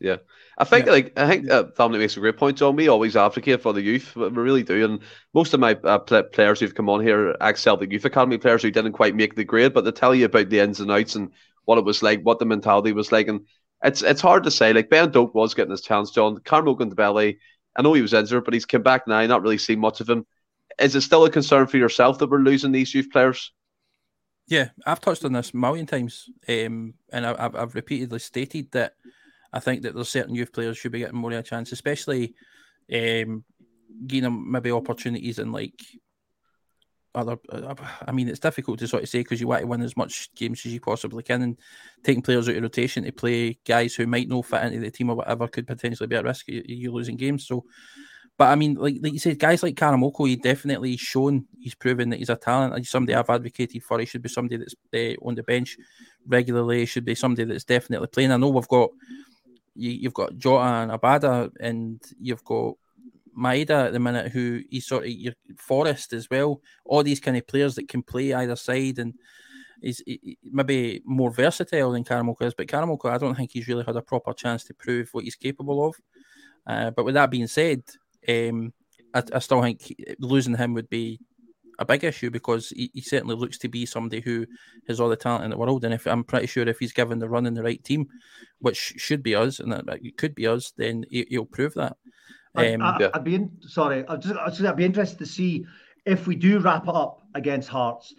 Yeah, 0.00 0.16
I 0.56 0.64
think 0.64 0.86
yeah. 0.86 0.92
like 0.92 1.12
I 1.18 1.26
think 1.28 1.50
uh, 1.50 1.64
family 1.76 1.98
makes 1.98 2.16
a 2.16 2.20
great 2.20 2.36
point. 2.36 2.56
John, 2.56 2.76
we 2.76 2.88
always 2.88 3.16
advocate 3.16 3.60
for 3.60 3.72
the 3.72 3.82
youth, 3.82 4.14
we 4.14 4.28
really 4.28 4.62
do. 4.62 4.84
And 4.84 5.00
most 5.34 5.54
of 5.54 5.60
my 5.60 5.74
uh, 5.82 5.98
players 5.98 6.60
who've 6.60 6.74
come 6.74 6.88
on 6.88 7.02
here, 7.02 7.34
excel 7.40 7.76
the 7.76 7.90
youth 7.90 8.04
academy 8.04 8.38
players 8.38 8.62
who 8.62 8.70
didn't 8.70 8.92
quite 8.92 9.16
make 9.16 9.34
the 9.34 9.44
grade, 9.44 9.74
but 9.74 9.84
they 9.84 9.90
tell 9.90 10.14
you 10.14 10.26
about 10.26 10.50
the 10.50 10.60
ins 10.60 10.80
and 10.80 10.90
outs 10.90 11.16
and 11.16 11.30
what 11.64 11.78
it 11.78 11.84
was 11.84 12.02
like, 12.02 12.22
what 12.22 12.38
the 12.38 12.46
mentality 12.46 12.92
was 12.92 13.10
like, 13.10 13.26
and 13.26 13.40
it's 13.82 14.02
it's 14.02 14.20
hard 14.20 14.44
to 14.44 14.50
say. 14.50 14.72
Like 14.72 14.90
Ben 14.90 15.10
Doak 15.10 15.34
was 15.34 15.54
getting 15.54 15.72
his 15.72 15.82
chance, 15.82 16.10
John. 16.10 16.38
Carmo 16.38 16.94
Belly, 16.94 17.38
I 17.76 17.82
know 17.82 17.92
he 17.92 18.02
was 18.02 18.14
injured, 18.14 18.44
but 18.44 18.54
he's 18.54 18.66
come 18.66 18.82
back 18.82 19.06
now. 19.06 19.18
I've 19.18 19.28
not 19.28 19.42
really 19.42 19.58
seen 19.58 19.80
much 19.80 20.00
of 20.00 20.08
him. 20.08 20.26
Is 20.80 20.94
it 20.94 21.00
still 21.00 21.24
a 21.24 21.30
concern 21.30 21.66
for 21.66 21.76
yourself 21.76 22.18
that 22.18 22.30
we're 22.30 22.38
losing 22.38 22.72
these 22.72 22.94
youth 22.94 23.10
players? 23.10 23.52
Yeah, 24.46 24.70
I've 24.86 25.00
touched 25.00 25.24
on 25.24 25.32
this 25.32 25.52
a 25.52 25.56
million 25.56 25.86
times, 25.86 26.30
um, 26.48 26.94
and 27.12 27.26
I've, 27.26 27.54
I've 27.54 27.74
repeatedly 27.74 28.18
stated 28.18 28.70
that 28.72 28.94
I 29.52 29.60
think 29.60 29.82
that 29.82 29.94
there's 29.94 30.08
certain 30.08 30.34
youth 30.34 30.52
players 30.52 30.76
should 30.76 30.92
be 30.92 31.00
getting 31.00 31.18
more 31.18 31.32
of 31.32 31.38
a 31.38 31.42
chance, 31.42 31.72
especially 31.72 32.34
um, 32.92 33.44
giving 34.06 34.24
them 34.24 34.50
maybe 34.50 34.70
opportunities 34.70 35.38
in 35.38 35.52
like 35.52 35.82
other. 37.14 37.38
Uh, 37.50 37.74
I 38.06 38.12
mean, 38.12 38.28
it's 38.28 38.40
difficult 38.40 38.78
to 38.80 38.88
sort 38.88 39.02
of 39.02 39.08
say 39.08 39.20
because 39.20 39.40
you 39.40 39.48
want 39.48 39.62
to 39.62 39.66
win 39.66 39.82
as 39.82 39.96
much 39.96 40.34
games 40.34 40.64
as 40.64 40.72
you 40.72 40.80
possibly 40.80 41.22
can, 41.22 41.42
and 41.42 41.58
taking 42.04 42.22
players 42.22 42.48
out 42.48 42.56
of 42.56 42.62
rotation 42.62 43.04
to 43.04 43.12
play 43.12 43.58
guys 43.66 43.94
who 43.94 44.06
might 44.06 44.28
not 44.28 44.46
fit 44.46 44.64
into 44.64 44.80
the 44.80 44.90
team 44.90 45.10
or 45.10 45.16
whatever 45.16 45.48
could 45.48 45.66
potentially 45.66 46.06
be 46.06 46.16
at 46.16 46.24
risk 46.24 46.46
you 46.48 46.92
losing 46.92 47.16
games. 47.16 47.46
So, 47.46 47.64
but 48.36 48.48
I 48.48 48.54
mean, 48.54 48.74
like 48.74 48.96
like 49.02 49.12
you 49.12 49.18
said, 49.18 49.38
guys 49.38 49.62
like 49.62 49.74
Karamoko, 49.74 50.28
he 50.28 50.36
definitely 50.36 50.96
shown 50.96 51.46
he's 51.58 51.74
proven 51.74 52.10
that 52.10 52.18
he's 52.18 52.30
a 52.30 52.36
talent. 52.36 52.76
He's 52.76 52.90
somebody 52.90 53.14
I've 53.14 53.30
advocated 53.30 53.82
for. 53.82 53.98
He 53.98 54.06
should 54.06 54.22
be 54.22 54.28
somebody 54.28 54.58
that's 54.58 54.74
uh, 54.94 55.26
on 55.26 55.34
the 55.34 55.42
bench 55.42 55.76
regularly. 56.26 56.80
He 56.80 56.86
should 56.86 57.04
be 57.04 57.14
somebody 57.14 57.44
that's 57.44 57.64
definitely 57.64 58.08
playing. 58.08 58.32
I 58.32 58.36
know 58.36 58.48
we've 58.48 58.68
got 58.68 58.90
you, 59.78 60.08
have 60.08 60.14
got 60.14 60.36
Jota 60.36 60.64
and 60.64 60.90
Abada, 60.90 61.50
and 61.60 62.00
you've 62.20 62.44
got 62.44 62.74
Maeda 63.36 63.86
at 63.86 63.92
the 63.92 64.00
minute, 64.00 64.32
who 64.32 64.62
he's 64.68 64.86
sort 64.86 65.04
of 65.04 65.10
your 65.10 65.34
Forrest 65.56 66.12
as 66.12 66.28
well. 66.30 66.60
All 66.84 67.02
these 67.02 67.20
kind 67.20 67.36
of 67.36 67.46
players 67.46 67.76
that 67.76 67.88
can 67.88 68.02
play 68.02 68.34
either 68.34 68.56
side, 68.56 68.98
and 68.98 69.14
he's 69.80 70.02
he, 70.04 70.38
maybe 70.44 71.02
more 71.04 71.30
versatile 71.30 71.92
than 71.92 72.04
Karamoko 72.04 72.42
is. 72.42 72.54
But 72.54 72.66
Karamoko, 72.66 73.10
I 73.10 73.18
don't 73.18 73.36
think 73.36 73.52
he's 73.52 73.68
really 73.68 73.84
had 73.84 73.96
a 73.96 74.02
proper 74.02 74.32
chance 74.32 74.64
to 74.64 74.74
prove 74.74 75.10
what 75.12 75.24
he's 75.24 75.36
capable 75.36 75.86
of. 75.86 75.94
Uh, 76.66 76.90
but 76.90 77.04
with 77.04 77.14
that 77.14 77.30
being 77.30 77.46
said, 77.46 77.82
um, 78.28 78.72
I, 79.14 79.22
I, 79.32 79.38
still 79.38 79.62
think 79.62 79.94
losing 80.18 80.56
him 80.56 80.74
would 80.74 80.90
be 80.90 81.18
a 81.78 81.84
big 81.84 82.04
issue 82.04 82.30
because 82.30 82.70
he, 82.70 82.90
he, 82.92 83.00
certainly 83.00 83.36
looks 83.36 83.58
to 83.58 83.68
be 83.68 83.86
somebody 83.86 84.20
who 84.20 84.46
has 84.88 85.00
all 85.00 85.08
the 85.08 85.16
talent 85.16 85.44
in 85.44 85.50
the 85.50 85.56
world. 85.56 85.84
And 85.84 85.94
if 85.94 86.06
I'm 86.06 86.24
pretty 86.24 86.46
sure 86.46 86.66
if 86.66 86.78
he's 86.78 86.92
given 86.92 87.18
the 87.18 87.28
run 87.28 87.46
in 87.46 87.54
the 87.54 87.62
right 87.62 87.82
team, 87.82 88.08
which 88.58 88.94
should 88.96 89.22
be 89.22 89.34
us, 89.34 89.60
and 89.60 89.72
it 89.72 90.16
could 90.16 90.34
be 90.34 90.46
us, 90.46 90.72
then 90.76 91.04
he, 91.10 91.26
will 91.38 91.46
prove 91.46 91.74
that. 91.74 91.96
Um, 92.54 92.82
I, 92.82 93.10
would 93.14 93.24
be 93.24 93.36
in, 93.36 93.50
sorry. 93.60 94.04
I'd 94.08 94.22
just, 94.22 94.60
I'd 94.60 94.76
be 94.76 94.84
interested 94.84 95.18
to 95.18 95.26
see 95.26 95.64
if 96.04 96.26
we 96.26 96.34
do 96.34 96.58
wrap 96.58 96.88
it 96.88 96.94
up 96.94 97.22
against 97.34 97.68
Hearts 97.68 98.14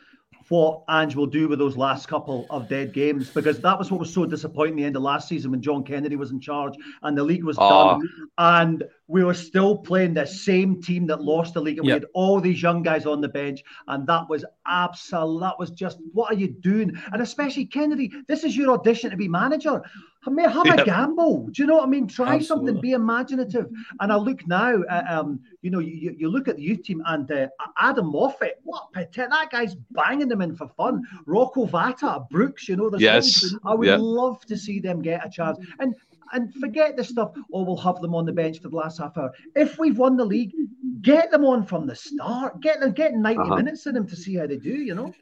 what 0.49 0.83
Ange 0.89 1.15
will 1.15 1.27
do 1.27 1.47
with 1.47 1.59
those 1.59 1.77
last 1.77 2.07
couple 2.07 2.45
of 2.49 2.67
dead 2.67 2.93
games 2.93 3.29
because 3.29 3.59
that 3.59 3.77
was 3.77 3.91
what 3.91 3.99
was 3.99 4.13
so 4.13 4.25
disappointing 4.25 4.75
the 4.75 4.83
end 4.83 4.95
of 4.95 5.01
last 5.01 5.27
season 5.27 5.51
when 5.51 5.61
John 5.61 5.83
Kennedy 5.83 6.15
was 6.15 6.31
in 6.31 6.39
charge 6.39 6.73
and 7.03 7.17
the 7.17 7.23
league 7.23 7.43
was 7.43 7.57
ah. 7.59 7.93
done. 7.93 8.09
And 8.37 8.83
we 9.07 9.23
were 9.23 9.33
still 9.33 9.77
playing 9.77 10.13
the 10.13 10.25
same 10.25 10.81
team 10.81 11.07
that 11.07 11.21
lost 11.21 11.53
the 11.53 11.61
league 11.61 11.77
and 11.77 11.87
yep. 11.87 11.93
we 11.95 11.99
had 12.01 12.09
all 12.13 12.41
these 12.41 12.61
young 12.61 12.83
guys 12.83 13.05
on 13.05 13.21
the 13.21 13.29
bench 13.29 13.63
and 13.87 14.05
that 14.07 14.29
was 14.29 14.43
absolute 14.65 15.39
that 15.39 15.57
was 15.59 15.71
just 15.71 15.99
what 16.13 16.31
are 16.31 16.35
you 16.35 16.47
doing? 16.47 16.99
And 17.11 17.21
especially 17.21 17.65
Kennedy 17.65 18.11
this 18.27 18.43
is 18.43 18.57
your 18.57 18.73
audition 18.73 19.11
to 19.11 19.17
be 19.17 19.27
manager 19.27 19.81
I 20.27 20.29
mean, 20.29 20.49
have 20.49 20.65
yep. 20.65 20.79
a 20.79 20.85
gamble. 20.85 21.47
Do 21.47 21.61
you 21.61 21.67
know 21.67 21.75
what 21.75 21.85
I 21.85 21.87
mean? 21.87 22.07
Try 22.07 22.35
Absolutely. 22.35 22.67
something, 22.67 22.81
be 22.81 22.91
imaginative. 22.91 23.69
And 24.01 24.11
I 24.11 24.17
look 24.17 24.45
now, 24.47 24.83
at, 24.89 25.09
um, 25.09 25.39
you 25.61 25.71
know, 25.71 25.79
you, 25.79 26.13
you 26.17 26.29
look 26.29 26.49
at 26.49 26.57
the 26.57 26.61
youth 26.61 26.83
team 26.83 27.01
and 27.05 27.31
uh, 27.31 27.47
Adam 27.77 28.11
Moffat, 28.11 28.59
what 28.63 28.89
that 28.93 29.49
guy's 29.49 29.75
banging 29.91 30.27
them 30.27 30.41
in 30.41 30.55
for 30.55 30.67
fun. 30.67 31.03
Rocco 31.25 31.65
Vata, 31.65 32.29
Brooks, 32.29 32.67
you 32.67 32.75
know, 32.75 32.91
yes. 32.97 33.55
I 33.65 33.73
would 33.73 33.87
yep. 33.87 33.99
love 34.01 34.45
to 34.47 34.57
see 34.57 34.79
them 34.79 35.01
get 35.01 35.25
a 35.25 35.29
chance. 35.29 35.57
And 35.79 35.95
and 36.31 36.53
forget 36.55 36.95
the 36.95 37.03
stuff. 37.03 37.31
Oh, 37.51 37.63
we'll 37.63 37.77
have 37.77 38.01
them 38.01 38.13
on 38.13 38.25
the 38.25 38.31
bench 38.31 38.59
for 38.61 38.69
the 38.69 38.75
last 38.75 38.99
half 38.99 39.17
hour. 39.17 39.31
If 39.55 39.79
we've 39.79 39.97
won 39.97 40.15
the 40.15 40.25
league, 40.25 40.53
get 41.01 41.31
them 41.31 41.43
on 41.43 41.65
from 41.65 41.87
the 41.87 41.95
start. 41.95 42.61
Get 42.61 42.79
them, 42.81 42.91
get 42.91 43.15
90 43.15 43.41
uh-huh. 43.41 43.55
minutes 43.55 43.87
in 43.87 43.95
them 43.95 44.07
to 44.07 44.15
see 44.15 44.35
how 44.35 44.45
they 44.45 44.57
do. 44.57 44.69
You 44.69 44.93
know. 44.95 45.13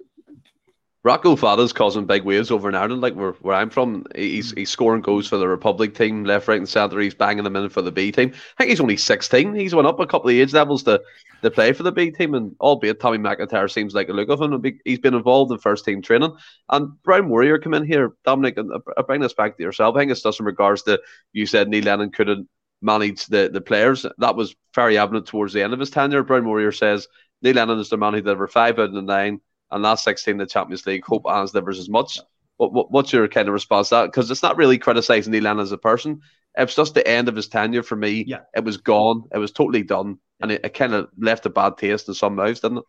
Rocco 1.08 1.38
Vata's 1.38 1.72
causing 1.72 2.06
big 2.06 2.26
waves 2.26 2.52
over 2.52 2.68
in 2.68 2.76
Ireland, 2.76 3.00
like 3.00 3.14
where, 3.14 3.32
where 3.40 3.56
I'm 3.56 3.70
from. 3.70 4.06
He's 4.14 4.52
mm. 4.52 4.58
he's 4.58 4.70
scoring 4.70 5.02
goals 5.02 5.26
for 5.26 5.38
the 5.38 5.48
Republic 5.48 5.96
team, 5.96 6.26
left, 6.26 6.50
right, 6.50 6.58
and 6.58 6.68
centre. 6.68 7.00
He's 7.00 7.16
banging 7.16 7.46
them 7.46 7.56
in 7.56 7.70
for 7.70 7.82
the 7.82 7.94
B 7.94 8.12
team. 8.12 8.34
I 8.34 8.58
think 8.58 8.72
he's 8.72 8.82
only 8.82 8.98
16. 8.98 9.56
He's 9.56 9.74
went 9.74 9.88
up 9.88 10.02
a 10.02 10.06
couple 10.06 10.30
of 10.30 10.36
age 10.36 10.52
levels 10.52 10.84
to, 10.84 11.02
to 11.44 11.50
play 11.50 11.72
for 11.72 11.84
the 11.84 11.94
B 11.94 12.12
team, 12.12 12.34
and 12.34 12.54
albeit 12.60 13.00
Tommy 13.00 13.20
McIntyre 13.20 13.72
seems 13.72 13.94
like 13.94 14.10
a 14.10 14.12
look 14.12 14.28
of 14.28 14.42
him. 14.42 14.62
He's 14.84 15.00
been 15.00 15.14
involved 15.14 15.50
in 15.54 15.60
first 15.60 15.86
team 15.86 16.02
training. 16.02 16.36
And 16.68 17.02
Brown 17.04 17.30
Warrior 17.30 17.60
come 17.60 17.74
in 17.74 17.86
here, 17.86 18.12
Dominik, 18.26 18.58
and 18.58 18.70
I 18.98 19.02
bring 19.02 19.22
this 19.22 19.34
back 19.34 19.56
to 19.56 19.64
yourself. 19.64 19.96
I 19.96 20.00
think 20.00 20.12
it's 20.12 20.24
just 20.24 20.42
in 20.42 20.46
regards 20.46 20.84
to 20.84 21.00
you 21.32 21.46
said 21.46 21.70
Neil 21.70 21.86
Lennon 21.86 22.12
couldn't 22.12 22.50
manage 22.82 23.28
the, 23.28 23.50
the 23.50 23.62
players. 23.62 24.06
That 24.18 24.36
was 24.36 24.58
very 24.76 24.98
evident 24.98 25.28
towards 25.28 25.54
the 25.54 25.64
end 25.64 25.72
of 25.72 25.80
his 25.80 25.90
tenure. 25.90 26.24
Brown 26.24 26.46
Warrior 26.46 26.74
says 26.74 27.08
Neil 27.42 27.56
Lennon 27.56 27.80
is 27.80 27.88
the 27.88 27.96
man 27.96 28.14
who 28.14 28.20
delivered 28.20 28.52
five 28.52 28.78
out 28.78 28.90
of 28.90 28.94
the 28.94 29.02
nine 29.02 29.40
and 29.72 29.84
last 29.84 30.04
16 30.04 30.38
the 30.38 30.46
Champions 30.46 30.86
League. 30.86 31.06
Hope 31.06 31.24
Hans 31.26 31.52
delivers 31.52 31.80
as 31.80 31.90
much. 31.90 32.20
What, 32.58 32.74
what, 32.74 32.92
what's 32.92 33.14
your 33.14 33.28
kind 33.28 33.48
of 33.48 33.54
response 33.54 33.90
to 33.90 33.96
that? 33.96 34.06
Because 34.06 34.32
it's 34.32 34.44
not 34.44 34.58
really 34.58 34.78
criticizing 34.78 35.32
Neil 35.32 35.62
as 35.62 35.72
a 35.72 35.78
person. 35.78 36.22
It's 36.58 36.76
just 36.76 36.96
the 36.96 37.08
end 37.08 37.30
of 37.30 37.36
his 37.36 37.48
tenure 37.48 37.84
for 37.84 37.96
me. 37.96 38.24
Yeah. 38.26 38.40
It 38.56 38.64
was 38.64 38.78
gone. 38.78 39.24
It 39.32 39.38
was 39.38 39.52
totally 39.52 39.84
done. 39.84 40.18
And 40.42 40.52
it, 40.52 40.62
it 40.64 40.74
kind 40.74 40.94
of 40.94 41.10
left 41.18 41.46
a 41.46 41.50
bad 41.50 41.78
taste 41.78 42.08
in 42.08 42.16
some 42.16 42.36
mouths, 42.36 42.62
didn't 42.62 42.80
it? 42.80 42.84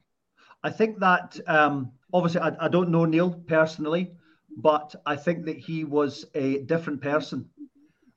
I 0.62 0.70
think 0.70 0.98
that 1.00 1.38
um, 1.46 1.92
obviously 2.12 2.40
I, 2.40 2.52
I 2.60 2.68
don't 2.68 2.90
know 2.90 3.04
Neil 3.04 3.30
personally, 3.46 4.12
but 4.56 4.94
I 5.06 5.16
think 5.16 5.44
that 5.46 5.58
he 5.58 5.84
was 5.84 6.24
a 6.34 6.62
different 6.62 7.00
person 7.00 7.48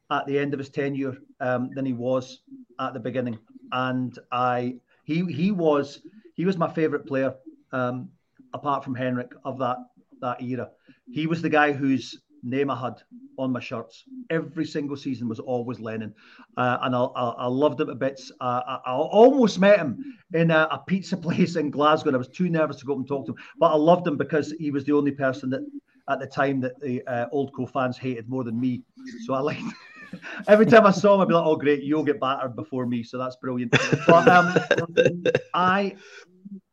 at 0.09 0.25
the 0.25 0.39
end 0.39 0.53
of 0.53 0.59
his 0.59 0.69
tenure 0.69 1.17
um, 1.39 1.71
than 1.73 1.85
he 1.85 1.93
was 1.93 2.39
at 2.79 2.93
the 2.93 2.99
beginning. 2.99 3.37
And 3.71 4.17
I 4.31 4.75
he 5.03 5.25
he 5.25 5.51
was 5.51 6.01
he 6.35 6.45
was 6.45 6.57
my 6.57 6.71
favorite 6.71 7.05
player. 7.05 7.35
Um, 7.71 8.09
apart 8.53 8.83
from 8.83 8.95
Henrik 8.95 9.31
of 9.43 9.57
that 9.59 9.77
that 10.21 10.41
era. 10.41 10.69
He 11.11 11.27
was 11.27 11.41
the 11.41 11.49
guy 11.49 11.71
whose 11.71 12.21
name 12.43 12.69
I 12.69 12.79
had 12.79 13.01
on 13.37 13.51
my 13.51 13.59
shirts. 13.59 14.03
Every 14.29 14.65
single 14.65 14.97
season 14.97 15.27
was 15.27 15.39
always 15.39 15.79
Lennon, 15.79 16.13
uh, 16.57 16.77
and 16.81 16.95
I, 16.95 16.99
I, 17.03 17.29
I, 17.29 17.47
loved 17.47 17.79
him 17.79 17.89
a 17.89 17.95
bit. 17.95 18.19
Uh, 18.39 18.61
I, 18.67 18.79
I, 18.85 18.93
almost 18.93 19.59
met 19.59 19.79
him 19.79 20.03
in 20.33 20.51
a, 20.51 20.67
a, 20.71 20.83
pizza 20.87 21.17
place 21.27 21.55
in 21.55 21.69
Glasgow. 21.69 22.09
And 22.09 22.15
I 22.15 22.17
was 22.17 22.29
too 22.29 22.49
nervous 22.49 22.77
to 22.77 22.85
go 22.85 22.93
up 22.93 22.99
and 22.99 23.07
talk 23.07 23.25
to 23.25 23.33
him, 23.33 23.37
but 23.59 23.71
I 23.71 23.75
loved 23.75 24.07
him 24.07 24.17
because 24.17 24.53
he 24.59 24.71
was 24.71 24.85
the 24.85 24.93
only 24.93 25.11
person 25.11 25.49
that 25.51 25.61
at 26.09 26.19
the 26.19 26.27
time 26.27 26.59
that 26.61 26.79
the 26.81 27.05
uh, 27.07 27.27
old 27.31 27.53
co 27.53 27.65
fans 27.65 27.97
hated 27.97 28.29
more 28.29 28.43
than 28.43 28.59
me. 28.59 28.83
So 29.25 29.33
I 29.33 29.39
liked. 29.39 29.61
Every 30.47 30.65
time 30.65 30.85
I 30.85 30.91
saw 30.91 31.15
him, 31.15 31.21
I'd 31.21 31.27
be 31.29 31.33
like, 31.33 31.45
"Oh, 31.45 31.55
great, 31.55 31.83
you'll 31.83 32.03
get 32.03 32.19
battered 32.19 32.55
before 32.55 32.85
me." 32.85 33.01
So 33.01 33.17
that's 33.17 33.37
brilliant. 33.37 33.71
But 34.07 34.27
um, 34.27 34.57
I, 35.53 35.95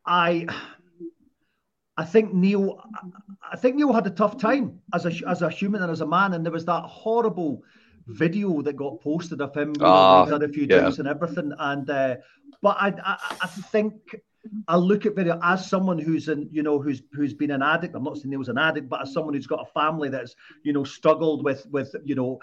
I 0.06 0.46
I 1.98 2.04
think 2.04 2.32
Neil, 2.32 2.80
I 3.52 3.56
think 3.56 3.74
Neil 3.74 3.92
had 3.92 4.06
a 4.06 4.10
tough 4.10 4.38
time 4.38 4.80
as 4.94 5.04
a 5.04 5.12
as 5.28 5.42
a 5.42 5.50
human 5.50 5.82
and 5.82 5.90
as 5.90 6.00
a 6.00 6.06
man, 6.06 6.32
and 6.32 6.44
there 6.44 6.52
was 6.52 6.64
that 6.66 6.84
horrible 6.84 7.64
video 8.06 8.62
that 8.62 8.76
got 8.76 9.00
posted 9.00 9.40
of 9.40 9.54
him. 9.54 9.74
Uh, 9.80 10.24
had 10.24 10.44
a 10.44 10.48
few 10.48 10.62
yeah. 10.62 10.78
drinks 10.78 11.00
and 11.00 11.08
everything, 11.08 11.52
and 11.58 11.90
uh, 11.90 12.16
but 12.62 12.76
I, 12.80 12.94
I, 13.04 13.16
I 13.42 13.46
think 13.48 13.94
I 14.66 14.76
look 14.76 15.06
at 15.06 15.14
video 15.14 15.38
as 15.42 15.68
someone 15.68 15.98
who's 15.98 16.28
in, 16.28 16.48
you 16.50 16.62
know, 16.62 16.80
who's 16.80 17.02
who's 17.12 17.34
been 17.34 17.50
an 17.50 17.62
addict. 17.62 17.94
I'm 17.94 18.04
not 18.04 18.16
saying 18.16 18.30
he 18.30 18.36
was 18.36 18.48
an 18.48 18.58
addict, 18.58 18.88
but 18.88 19.02
as 19.02 19.12
someone 19.12 19.34
who's 19.34 19.46
got 19.46 19.66
a 19.66 19.72
family 19.72 20.08
that's, 20.08 20.34
you 20.62 20.72
know, 20.72 20.84
struggled 20.84 21.44
with 21.44 21.66
with 21.70 21.94
you 22.04 22.14
know, 22.14 22.38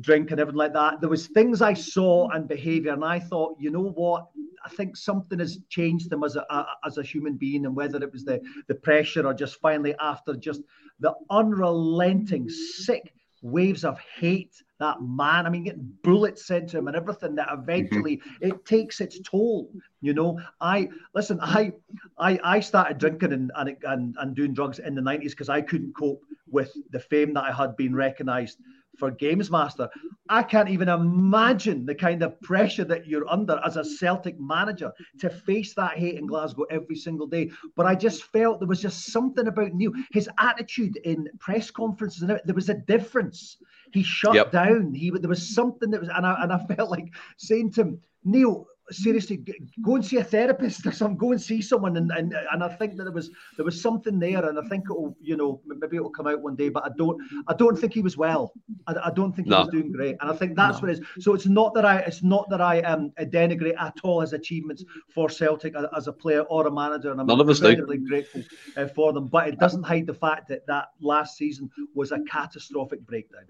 drink 0.00 0.30
and 0.30 0.40
everything 0.40 0.58
like 0.58 0.72
that. 0.74 1.00
There 1.00 1.10
was 1.10 1.26
things 1.28 1.62
I 1.62 1.74
saw 1.74 2.28
and 2.30 2.48
behaviour, 2.48 2.92
and 2.92 3.04
I 3.04 3.18
thought, 3.18 3.56
you 3.58 3.70
know 3.70 3.90
what, 3.90 4.28
I 4.64 4.68
think 4.68 4.96
something 4.96 5.38
has 5.38 5.58
changed 5.68 6.12
him 6.12 6.22
as 6.24 6.36
a, 6.36 6.44
a, 6.50 6.66
as 6.84 6.98
a 6.98 7.02
human 7.02 7.36
being, 7.36 7.66
and 7.66 7.74
whether 7.74 8.02
it 8.02 8.12
was 8.12 8.24
the 8.24 8.40
the 8.68 8.74
pressure 8.74 9.26
or 9.26 9.34
just 9.34 9.60
finally 9.60 9.94
after 10.00 10.34
just 10.34 10.62
the 11.00 11.14
unrelenting 11.30 12.48
sick 12.48 13.12
waves 13.42 13.84
of 13.84 13.98
hate 14.18 14.62
that 14.80 15.00
man 15.00 15.46
i 15.46 15.50
mean 15.50 15.64
getting 15.64 15.92
bullets 16.02 16.46
sent 16.46 16.68
to 16.68 16.78
him 16.78 16.88
and 16.88 16.96
everything 16.96 17.34
that 17.34 17.48
eventually 17.52 18.16
mm-hmm. 18.16 18.48
it 18.48 18.64
takes 18.64 19.00
its 19.00 19.20
toll 19.20 19.70
you 20.00 20.12
know 20.12 20.38
i 20.60 20.88
listen 21.14 21.38
i 21.40 21.70
i 22.18 22.38
i 22.42 22.58
started 22.58 22.98
drinking 22.98 23.32
and 23.32 23.52
and 23.56 23.76
and, 23.84 24.16
and 24.18 24.34
doing 24.34 24.52
drugs 24.52 24.80
in 24.80 24.94
the 24.94 25.00
90s 25.00 25.30
because 25.30 25.48
i 25.48 25.60
couldn't 25.60 25.94
cope 25.94 26.22
with 26.48 26.72
the 26.90 26.98
fame 26.98 27.32
that 27.32 27.44
i 27.44 27.52
had 27.52 27.76
been 27.76 27.94
recognized 27.94 28.58
for 29.00 29.10
GamesMaster. 29.10 29.88
I 30.28 30.42
can't 30.42 30.68
even 30.68 30.88
imagine 30.88 31.86
the 31.86 31.94
kind 31.94 32.22
of 32.22 32.40
pressure 32.42 32.84
that 32.84 33.06
you're 33.06 33.28
under 33.28 33.60
as 33.64 33.76
a 33.76 33.84
Celtic 33.84 34.38
manager 34.38 34.92
to 35.18 35.30
face 35.30 35.74
that 35.74 35.98
hate 35.98 36.16
in 36.16 36.26
Glasgow 36.26 36.64
every 36.70 36.96
single 36.96 37.26
day. 37.26 37.50
But 37.74 37.86
I 37.86 37.94
just 37.94 38.24
felt 38.24 38.60
there 38.60 38.68
was 38.68 38.82
just 38.82 39.06
something 39.06 39.46
about 39.48 39.72
Neil, 39.72 39.92
his 40.12 40.28
attitude 40.38 40.98
in 40.98 41.28
press 41.38 41.70
conferences, 41.70 42.22
and 42.22 42.40
there 42.44 42.54
was 42.54 42.68
a 42.68 42.74
difference. 42.74 43.56
He 43.92 44.02
shut 44.02 44.34
yep. 44.34 44.52
down. 44.52 44.94
He 44.94 45.10
there 45.10 45.28
was 45.28 45.54
something 45.54 45.90
that 45.90 46.00
was, 46.00 46.10
and 46.14 46.26
I 46.26 46.42
and 46.42 46.52
I 46.52 46.58
felt 46.74 46.90
like 46.90 47.12
saying 47.36 47.72
to 47.72 47.82
him, 47.82 48.00
Neil, 48.24 48.66
seriously 48.90 49.44
go 49.82 49.94
and 49.94 50.04
see 50.04 50.16
a 50.16 50.24
therapist 50.24 50.84
or 50.86 50.92
something 50.92 51.16
go 51.16 51.32
and 51.32 51.40
see 51.40 51.62
someone 51.62 51.96
and, 51.96 52.10
and 52.10 52.34
and 52.52 52.62
i 52.62 52.68
think 52.68 52.96
that 52.96 53.04
there 53.04 53.12
was 53.12 53.30
there 53.56 53.64
was 53.64 53.80
something 53.80 54.18
there 54.18 54.48
and 54.48 54.58
i 54.58 54.62
think 54.68 54.84
it'll 54.84 55.16
you 55.20 55.36
know 55.36 55.60
maybe 55.66 55.96
it'll 55.96 56.10
come 56.10 56.26
out 56.26 56.40
one 56.40 56.56
day 56.56 56.68
but 56.68 56.84
i 56.84 56.90
don't 56.96 57.20
i 57.48 57.54
don't 57.54 57.78
think 57.78 57.92
he 57.92 58.02
was 58.02 58.16
well 58.16 58.52
i, 58.86 58.94
I 59.04 59.10
don't 59.10 59.32
think 59.34 59.46
he 59.46 59.50
no. 59.50 59.60
was 59.60 59.68
doing 59.68 59.92
great 59.92 60.16
and 60.20 60.30
i 60.30 60.34
think 60.34 60.56
that's 60.56 60.78
no. 60.78 60.88
what 60.88 60.90
it 60.90 61.00
is 61.00 61.24
so 61.24 61.34
it's 61.34 61.46
not 61.46 61.74
that 61.74 61.84
i 61.84 61.98
it's 61.98 62.22
not 62.22 62.48
that 62.50 62.60
i 62.60 62.80
um 62.80 63.12
denigrate 63.20 63.80
at 63.80 63.96
all 64.02 64.20
his 64.20 64.32
achievements 64.32 64.84
for 65.08 65.28
celtic 65.28 65.74
as 65.96 66.06
a 66.08 66.12
player 66.12 66.42
or 66.42 66.66
a 66.66 66.70
manager 66.70 67.10
and 67.12 67.20
i'm 67.20 67.26
None 67.26 67.48
incredibly 67.48 67.98
grateful 67.98 68.42
uh, 68.76 68.88
for 68.88 69.12
them 69.12 69.28
but 69.28 69.48
it 69.48 69.58
doesn't 69.58 69.82
hide 69.82 70.06
the 70.06 70.14
fact 70.14 70.48
that 70.48 70.66
that 70.66 70.88
last 71.00 71.36
season 71.36 71.70
was 71.94 72.12
a 72.12 72.20
catastrophic 72.28 73.00
breakdown 73.06 73.44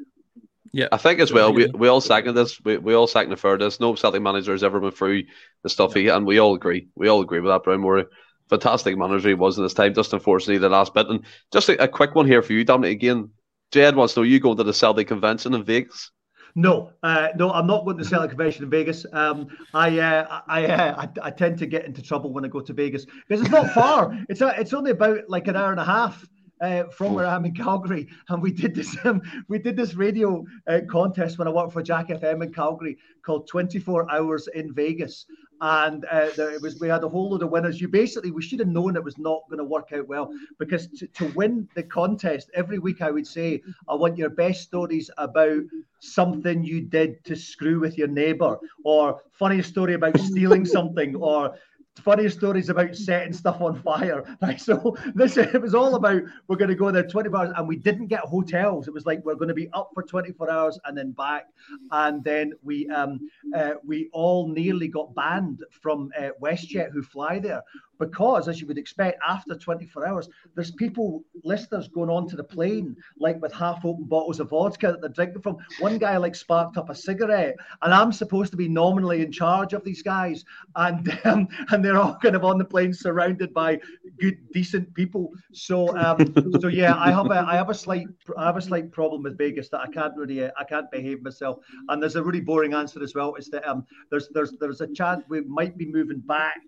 yeah, 0.72 0.88
I 0.92 0.96
think 0.98 1.20
as 1.20 1.32
well. 1.32 1.52
We, 1.52 1.66
we 1.66 1.88
all 1.88 2.00
second 2.00 2.36
this. 2.36 2.62
We, 2.62 2.78
we 2.78 2.94
all 2.94 3.06
second 3.06 3.34
for 3.36 3.58
this. 3.58 3.80
No 3.80 3.94
Celtic 3.96 4.22
manager 4.22 4.52
has 4.52 4.62
ever 4.62 4.78
been 4.78 4.92
through 4.92 5.24
the 5.62 5.68
stuff 5.68 5.94
he, 5.94 6.08
and 6.08 6.26
we 6.26 6.38
all 6.38 6.54
agree. 6.54 6.88
We 6.94 7.08
all 7.08 7.20
agree 7.20 7.40
with 7.40 7.50
that. 7.50 7.64
Brian 7.64 7.80
Moore, 7.80 8.04
fantastic 8.48 8.96
manager 8.96 9.28
he 9.28 9.34
was 9.34 9.58
in 9.58 9.64
his 9.64 9.74
time. 9.74 9.94
Just 9.94 10.12
unfortunately 10.12 10.58
the 10.58 10.68
last 10.68 10.94
bit. 10.94 11.08
And 11.08 11.24
just 11.52 11.68
a, 11.68 11.82
a 11.82 11.88
quick 11.88 12.14
one 12.14 12.26
here 12.26 12.42
for 12.42 12.52
you, 12.52 12.64
Dominik. 12.64 12.92
Again, 12.92 13.30
Jed 13.72 13.96
wants 13.96 14.14
to 14.14 14.20
know 14.20 14.24
you 14.24 14.38
going 14.38 14.56
to 14.58 14.64
the 14.64 14.72
Celtic 14.72 15.08
convention 15.08 15.54
in 15.54 15.64
Vegas. 15.64 16.12
No, 16.54 16.90
uh, 17.02 17.28
no, 17.36 17.52
I'm 17.52 17.66
not 17.66 17.84
going 17.84 17.96
to 17.96 18.02
the 18.02 18.08
Celtic 18.08 18.30
convention 18.30 18.64
in 18.64 18.70
Vegas. 18.70 19.06
Um, 19.12 19.48
I, 19.74 19.98
uh, 19.98 20.40
I, 20.46 20.66
uh, 20.66 21.06
I, 21.06 21.28
I, 21.28 21.30
tend 21.30 21.58
to 21.60 21.66
get 21.66 21.84
into 21.84 22.02
trouble 22.02 22.32
when 22.32 22.44
I 22.44 22.48
go 22.48 22.60
to 22.60 22.72
Vegas 22.72 23.04
because 23.04 23.40
it's 23.40 23.50
not 23.50 23.72
far. 23.72 24.18
It's 24.28 24.40
a, 24.40 24.58
it's 24.58 24.72
only 24.72 24.90
about 24.90 25.28
like 25.28 25.46
an 25.46 25.54
hour 25.54 25.70
and 25.70 25.78
a 25.78 25.84
half 25.84 26.26
uh, 26.60 26.84
from 26.84 27.14
where 27.14 27.26
I'm 27.26 27.44
in 27.44 27.54
Calgary, 27.54 28.08
and 28.28 28.42
we 28.42 28.52
did 28.52 28.74
this 28.74 28.96
um, 29.04 29.22
we 29.48 29.58
did 29.58 29.76
this 29.76 29.94
radio 29.94 30.44
uh, 30.66 30.80
contest 30.88 31.38
when 31.38 31.48
I 31.48 31.50
worked 31.50 31.72
for 31.72 31.82
Jack 31.82 32.08
FM 32.08 32.42
in 32.42 32.52
Calgary 32.52 32.98
called 33.22 33.48
24 33.48 34.10
Hours 34.10 34.48
in 34.54 34.72
Vegas, 34.72 35.26
and 35.60 36.04
uh, 36.06 36.30
there, 36.36 36.50
it 36.50 36.62
was 36.62 36.80
we 36.80 36.88
had 36.88 37.04
a 37.04 37.08
whole 37.08 37.30
load 37.30 37.42
of 37.42 37.50
winners. 37.50 37.80
You 37.80 37.88
basically 37.88 38.30
we 38.30 38.42
should 38.42 38.60
have 38.60 38.68
known 38.68 38.96
it 38.96 39.04
was 39.04 39.18
not 39.18 39.42
going 39.48 39.58
to 39.58 39.64
work 39.64 39.92
out 39.92 40.08
well 40.08 40.32
because 40.58 40.88
to, 40.88 41.06
to 41.06 41.26
win 41.34 41.68
the 41.74 41.82
contest 41.82 42.50
every 42.54 42.78
week 42.78 43.02
I 43.02 43.10
would 43.10 43.26
say 43.26 43.62
I 43.88 43.94
want 43.94 44.18
your 44.18 44.30
best 44.30 44.62
stories 44.62 45.10
about 45.18 45.62
something 46.00 46.62
you 46.62 46.80
did 46.80 47.22
to 47.24 47.36
screw 47.36 47.78
with 47.78 47.98
your 47.98 48.08
neighbor 48.08 48.58
or 48.84 49.20
funny 49.32 49.62
story 49.62 49.94
about 49.94 50.18
stealing 50.18 50.64
something 50.64 51.14
or 51.16 51.54
funny 51.98 52.28
stories 52.28 52.68
about 52.68 52.94
setting 52.96 53.32
stuff 53.32 53.60
on 53.60 53.80
fire. 53.82 54.24
Right. 54.42 54.60
So 54.60 54.96
this 55.14 55.36
it 55.36 55.60
was 55.60 55.74
all 55.74 55.96
about 55.96 56.22
we're 56.48 56.56
going 56.56 56.70
to 56.70 56.74
go 56.74 56.90
there 56.90 57.06
24 57.06 57.38
hours 57.38 57.52
and 57.56 57.68
we 57.68 57.76
didn't 57.76 58.06
get 58.06 58.20
hotels. 58.20 58.88
It 58.88 58.94
was 58.94 59.04
like 59.04 59.22
we're 59.24 59.34
going 59.34 59.48
to 59.48 59.54
be 59.54 59.68
up 59.72 59.90
for 59.92 60.02
24 60.02 60.50
hours 60.50 60.78
and 60.84 60.96
then 60.96 61.12
back. 61.12 61.46
And 61.90 62.24
then 62.24 62.52
we 62.62 62.88
um 62.88 63.20
uh, 63.54 63.74
we 63.84 64.08
all 64.12 64.48
nearly 64.48 64.88
got 64.88 65.14
banned 65.14 65.62
from 65.70 66.10
uh, 66.18 66.30
WestJet 66.42 66.90
who 66.92 67.02
fly 67.02 67.38
there 67.38 67.62
because, 68.00 68.48
as 68.48 68.60
you 68.60 68.66
would 68.66 68.78
expect, 68.78 69.20
after 69.26 69.54
24 69.54 70.08
hours, 70.08 70.28
there's 70.56 70.72
people, 70.72 71.22
listeners, 71.44 71.86
going 71.86 72.10
on 72.10 72.26
to 72.28 72.36
the 72.36 72.42
plane 72.42 72.96
like 73.18 73.40
with 73.40 73.52
half 73.52 73.84
open 73.84 74.04
bottles 74.04 74.40
of 74.40 74.50
vodka 74.50 74.88
that 74.88 75.00
they're 75.00 75.10
drinking 75.10 75.42
from. 75.42 75.58
One 75.78 75.98
guy 75.98 76.16
like 76.16 76.34
sparked 76.34 76.76
up 76.78 76.90
a 76.90 76.94
cigarette, 76.94 77.54
and 77.82 77.94
I'm 77.94 78.10
supposed 78.12 78.50
to 78.52 78.56
be 78.56 78.68
nominally 78.68 79.20
in 79.22 79.30
charge 79.30 79.74
of 79.74 79.84
these 79.84 80.02
guys, 80.02 80.44
and 80.74 81.20
um, 81.24 81.46
and 81.70 81.84
they're 81.84 81.98
all 81.98 82.16
kind 82.16 82.34
of 82.34 82.44
on 82.44 82.58
the 82.58 82.64
plane 82.64 82.92
surrounded 82.92 83.54
by 83.54 83.78
good, 84.18 84.38
decent 84.52 84.92
people. 84.94 85.32
So, 85.52 85.96
um, 85.96 86.34
so 86.60 86.68
yeah, 86.68 86.96
I 86.96 87.12
have 87.12 87.26
a 87.26 87.44
I 87.46 87.54
have 87.54 87.70
a 87.70 87.74
slight 87.74 88.06
I 88.36 88.46
have 88.46 88.56
a 88.56 88.62
slight 88.62 88.90
problem 88.90 89.22
with 89.22 89.38
Vegas 89.38 89.68
that 89.68 89.80
I 89.80 89.88
can't 89.88 90.16
really 90.16 90.44
I 90.44 90.64
can't 90.68 90.90
behave 90.90 91.22
myself, 91.22 91.58
and 91.88 92.02
there's 92.02 92.16
a 92.16 92.22
really 92.22 92.40
boring 92.40 92.72
answer 92.72 93.02
as 93.02 93.14
well. 93.14 93.34
Is 93.34 93.48
that 93.50 93.68
um, 93.68 93.86
there's 94.10 94.28
there's 94.30 94.52
there's 94.52 94.80
a 94.80 94.88
chance 94.88 95.22
we 95.28 95.42
might 95.42 95.76
be 95.76 95.86
moving 95.86 96.20
back 96.20 96.60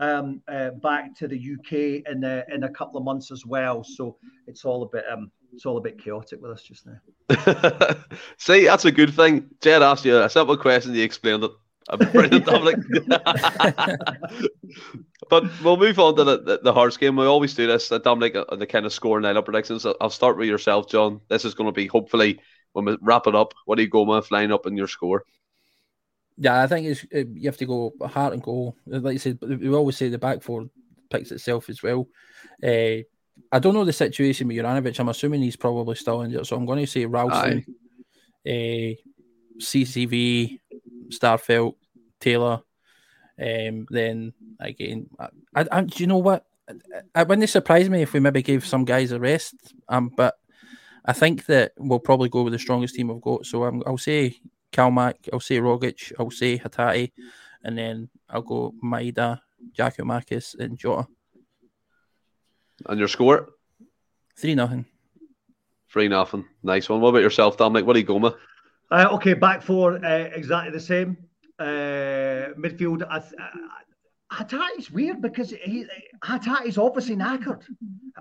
um, 0.00 0.42
uh, 0.48 0.70
back 0.70 1.14
to 1.18 1.28
the 1.28 1.36
UK 1.36 2.02
in 2.10 2.24
a, 2.24 2.42
in 2.52 2.64
a 2.64 2.70
couple 2.70 2.98
of 2.98 3.04
months 3.04 3.30
as 3.30 3.46
well. 3.46 3.84
So 3.84 4.16
it's 4.46 4.64
all 4.64 4.82
a 4.82 4.88
bit 4.88 5.04
um, 5.10 5.30
it's 5.52 5.66
all 5.66 5.76
a 5.76 5.80
bit 5.80 6.02
chaotic 6.02 6.40
with 6.40 6.52
us 6.52 6.62
just 6.62 6.86
now. 6.86 7.96
See, 8.38 8.64
that's 8.64 8.84
a 8.84 8.92
good 8.92 9.14
thing. 9.14 9.50
Jed 9.60 9.82
asked 9.82 10.04
you 10.04 10.20
a 10.20 10.30
simple 10.30 10.56
question, 10.56 10.94
you 10.94 11.04
explained 11.04 11.44
it. 11.44 11.50
Brilliant, 12.12 12.46
Dominik. 12.46 13.08
but 15.28 15.44
we'll 15.62 15.76
move 15.76 15.98
on 15.98 16.16
to 16.16 16.24
the, 16.24 16.40
the, 16.40 16.60
the 16.62 16.72
Hearts 16.72 16.96
game. 16.96 17.16
We 17.16 17.26
always 17.26 17.54
do 17.54 17.66
this, 17.66 17.88
Dominik, 17.88 18.36
uh, 18.36 18.54
the 18.54 18.66
kind 18.66 18.86
of 18.86 18.92
score 18.92 19.18
and 19.18 19.26
lineup 19.26 19.44
predictions. 19.44 19.84
I'll 20.00 20.10
start 20.10 20.36
with 20.36 20.48
yourself, 20.48 20.88
John. 20.88 21.20
This 21.28 21.44
is 21.44 21.54
going 21.54 21.68
to 21.68 21.72
be 21.72 21.88
hopefully 21.88 22.38
when 22.72 22.84
we 22.84 22.96
wrap 23.00 23.26
it 23.26 23.34
up. 23.34 23.54
What 23.64 23.76
do 23.76 23.82
you 23.82 23.88
go 23.88 24.04
with 24.04 24.30
line 24.30 24.52
up 24.52 24.66
in 24.66 24.76
your 24.76 24.86
score? 24.86 25.24
Yeah, 26.42 26.62
I 26.62 26.66
think 26.66 26.86
it's 26.86 27.04
you 27.12 27.44
have 27.44 27.58
to 27.58 27.66
go 27.66 27.92
Hart 28.02 28.32
and 28.32 28.42
goal. 28.42 28.74
Like 28.86 29.12
you 29.12 29.18
said, 29.18 29.38
we 29.42 29.68
always 29.74 29.98
say 29.98 30.08
the 30.08 30.16
back 30.16 30.42
four 30.42 30.70
picks 31.10 31.30
itself 31.30 31.68
as 31.68 31.82
well. 31.82 32.08
Uh, 32.64 33.04
I 33.52 33.58
don't 33.58 33.74
know 33.74 33.84
the 33.84 33.92
situation 33.92 34.48
with 34.48 34.56
Juranovic. 34.56 34.98
I'm 34.98 35.10
assuming 35.10 35.42
he's 35.42 35.56
probably 35.56 35.96
still 35.96 36.22
injured, 36.22 36.46
so 36.46 36.56
I'm 36.56 36.64
going 36.64 36.78
to 36.78 36.86
say 36.86 37.04
Ralston, 37.04 37.64
uh, 38.46 38.96
CCV, 39.58 40.60
Starfelt, 41.08 41.74
Taylor. 42.20 42.62
Um, 43.38 43.86
then 43.90 44.32
again, 44.58 45.10
I, 45.18 45.28
I, 45.54 45.66
I, 45.70 45.80
do 45.82 46.02
you 46.02 46.06
know 46.06 46.18
what? 46.18 46.46
It 46.68 47.28
wouldn't 47.28 47.50
surprise 47.50 47.90
me 47.90 48.00
if 48.00 48.14
we 48.14 48.20
maybe 48.20 48.42
gave 48.42 48.66
some 48.66 48.86
guys 48.86 49.12
a 49.12 49.20
rest. 49.20 49.74
Um, 49.90 50.10
but 50.16 50.36
I 51.04 51.12
think 51.12 51.44
that 51.46 51.72
we'll 51.76 51.98
probably 51.98 52.30
go 52.30 52.44
with 52.44 52.54
the 52.54 52.58
strongest 52.58 52.94
team 52.94 53.08
we've 53.08 53.20
got. 53.20 53.44
So 53.44 53.64
I'm, 53.64 53.82
I'll 53.86 53.98
say 53.98 54.40
Calmac, 54.72 55.28
I'll 55.32 55.40
say 55.40 55.58
Rogic, 55.58 56.12
I'll 56.18 56.30
say 56.30 56.58
Hatate, 56.58 57.12
and 57.62 57.76
then 57.76 58.08
I'll 58.28 58.42
go 58.42 58.74
Maeda, 58.82 59.40
Giakoumakis, 59.76 60.58
and 60.58 60.78
Jota. 60.78 61.06
And 62.86 62.98
your 62.98 63.08
score? 63.08 63.48
3 64.38 64.54
nothing. 64.54 64.86
3 65.92 66.08
nothing. 66.08 66.44
Nice 66.62 66.88
one. 66.88 67.00
What 67.00 67.10
about 67.10 67.22
yourself, 67.22 67.56
Dominik? 67.58 67.84
What 67.84 67.94
do 67.94 68.00
you 68.00 68.06
go 68.06 68.16
with? 68.16 68.34
Uh, 68.90 69.08
okay, 69.12 69.34
back 69.34 69.62
four, 69.62 70.04
uh, 70.04 70.28
exactly 70.34 70.72
the 70.72 70.80
same. 70.80 71.16
Uh, 71.58 72.54
midfield, 72.58 73.06
I, 73.08 73.18
th- 73.20 73.34
Hatate's 74.32 74.90
weird 74.92 75.20
because 75.20 75.50
he 75.50 75.86
Hatate's 76.22 76.78
obviously 76.78 77.16
knackered. 77.16 77.62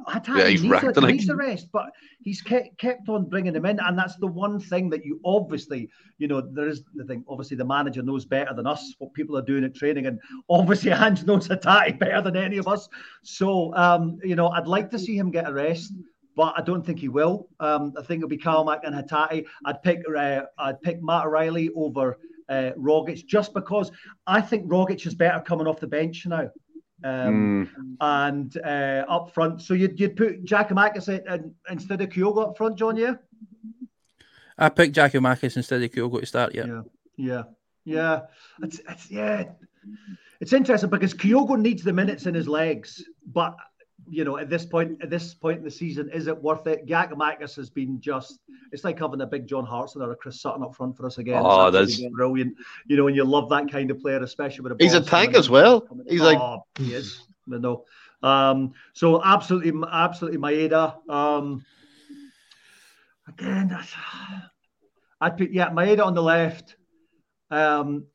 Hatate 0.07 0.37
yeah, 0.39 0.47
he's 0.47 0.63
needs, 0.63 0.97
a, 0.97 1.01
needs 1.01 1.29
a 1.29 1.35
rest, 1.35 1.69
but 1.71 1.91
he's 2.21 2.41
kept, 2.41 2.77
kept 2.79 3.07
on 3.09 3.25
bringing 3.25 3.55
him 3.55 3.65
in, 3.65 3.79
and 3.79 3.97
that's 3.97 4.15
the 4.15 4.27
one 4.27 4.59
thing 4.59 4.89
that 4.89 5.05
you 5.05 5.19
obviously, 5.23 5.87
you 6.17 6.27
know, 6.27 6.41
there 6.41 6.67
is 6.67 6.83
the 6.95 7.03
thing. 7.03 7.23
Obviously, 7.27 7.57
the 7.57 7.65
manager 7.65 8.01
knows 8.01 8.25
better 8.25 8.53
than 8.55 8.65
us 8.65 8.95
what 8.97 9.13
people 9.13 9.37
are 9.37 9.43
doing 9.43 9.63
at 9.63 9.75
training, 9.75 10.07
and 10.07 10.19
obviously, 10.49 10.91
Ange 10.93 11.25
knows 11.25 11.47
Hatate 11.47 11.99
better 11.99 12.21
than 12.21 12.35
any 12.35 12.57
of 12.57 12.67
us. 12.67 12.89
So, 13.21 13.75
um, 13.75 14.19
you 14.23 14.35
know, 14.35 14.49
I'd 14.49 14.67
like 14.67 14.89
to 14.91 14.99
see 14.99 15.17
him 15.17 15.29
get 15.29 15.47
a 15.47 15.53
rest 15.53 15.93
but 16.35 16.53
I 16.55 16.61
don't 16.61 16.85
think 16.85 16.99
he 16.99 17.09
will. 17.09 17.49
Um, 17.59 17.93
I 17.97 18.01
think 18.01 18.19
it'll 18.19 18.29
be 18.29 18.37
Calmac 18.37 18.79
and 18.85 18.95
Hatate. 18.95 19.45
I'd 19.65 19.83
pick 19.83 20.01
uh, 20.07 20.43
I'd 20.57 20.81
pick 20.81 21.03
Matt 21.03 21.25
O'Riley 21.25 21.69
over 21.75 22.17
uh, 22.49 22.71
Rogic 22.77 23.25
just 23.25 23.53
because 23.53 23.91
I 24.27 24.41
think 24.41 24.67
Rogic 24.67 25.05
is 25.05 25.15
better 25.15 25.39
coming 25.39 25.67
off 25.67 25.79
the 25.79 25.87
bench 25.87 26.25
now. 26.25 26.49
Um, 27.03 27.69
mm. 27.71 27.95
And 28.01 28.57
uh, 28.57 29.05
up 29.07 29.33
front, 29.33 29.61
so 29.61 29.73
you'd, 29.73 29.99
you'd 29.99 30.17
put 30.17 30.43
Giakoumakis 30.43 31.07
in, 31.07 31.27
and 31.27 31.53
instead 31.69 32.01
of 32.01 32.09
Kyogo 32.09 32.49
up 32.49 32.57
front, 32.57 32.77
John, 32.77 32.97
yeah? 32.97 33.13
I 34.57 34.67
picked 34.69 34.95
Jack 34.95 35.13
Giakoumakis 35.13 35.55
instead 35.55 35.81
of 35.81 35.91
Kyogo 35.91 36.19
to 36.19 36.25
start, 36.25 36.53
yeah. 36.53 36.65
Yeah, 36.65 36.81
yeah, 37.15 37.43
yeah. 37.85 38.19
It's, 38.61 38.81
it's, 38.89 39.09
yeah. 39.09 39.45
It's 40.41 40.51
interesting 40.51 40.89
because 40.89 41.13
Kyogo 41.13 41.57
needs 41.57 41.83
the 41.83 41.93
minutes 41.93 42.25
in 42.25 42.33
his 42.33 42.47
legs, 42.47 43.03
but 43.31 43.55
you 44.09 44.23
know, 44.23 44.37
at 44.37 44.49
this 44.49 44.65
point, 44.65 45.01
at 45.01 45.09
this 45.09 45.33
point 45.33 45.59
in 45.59 45.63
the 45.63 45.71
season, 45.71 46.09
is 46.11 46.27
it 46.27 46.41
worth 46.41 46.65
it? 46.67 46.87
Giakoumakis 46.87 47.55
has 47.55 47.69
been 47.69 48.01
just, 48.01 48.39
it's 48.71 48.83
like 48.83 48.99
having 48.99 49.21
a 49.21 49.27
big 49.27 49.47
John 49.47 49.65
Hartson 49.65 50.01
or 50.01 50.11
a 50.11 50.15
Chris 50.15 50.41
Sutton 50.41 50.63
up 50.63 50.75
front 50.75 50.97
for 50.97 51.05
us 51.05 51.17
again. 51.17 51.41
Oh, 51.45 51.69
that's 51.69 52.01
brilliant. 52.11 52.55
You 52.87 52.97
know, 52.97 53.07
and 53.07 53.15
you 53.15 53.23
love 53.23 53.49
that 53.49 53.71
kind 53.71 53.91
of 53.91 53.99
player, 53.99 54.21
especially 54.23 54.63
with 54.63 54.73
a 54.73 54.75
He's 54.79 54.93
a 54.93 55.01
tank 55.01 55.35
as 55.35 55.49
well. 55.49 55.87
He's 56.07 56.21
oh, 56.21 56.25
like, 56.25 56.61
he 56.77 56.93
is. 56.93 57.23
No. 57.47 57.85
Um, 58.21 58.73
so 58.93 59.23
absolutely, 59.23 59.73
absolutely 59.91 60.39
Maeda. 60.39 61.09
Um, 61.09 61.65
again, 63.27 63.77
I'd 65.21 65.37
put, 65.37 65.51
yeah, 65.51 65.69
Maeda 65.69 66.05
on 66.05 66.13
the 66.13 66.23
left. 66.23 66.75
Um, 67.51 68.05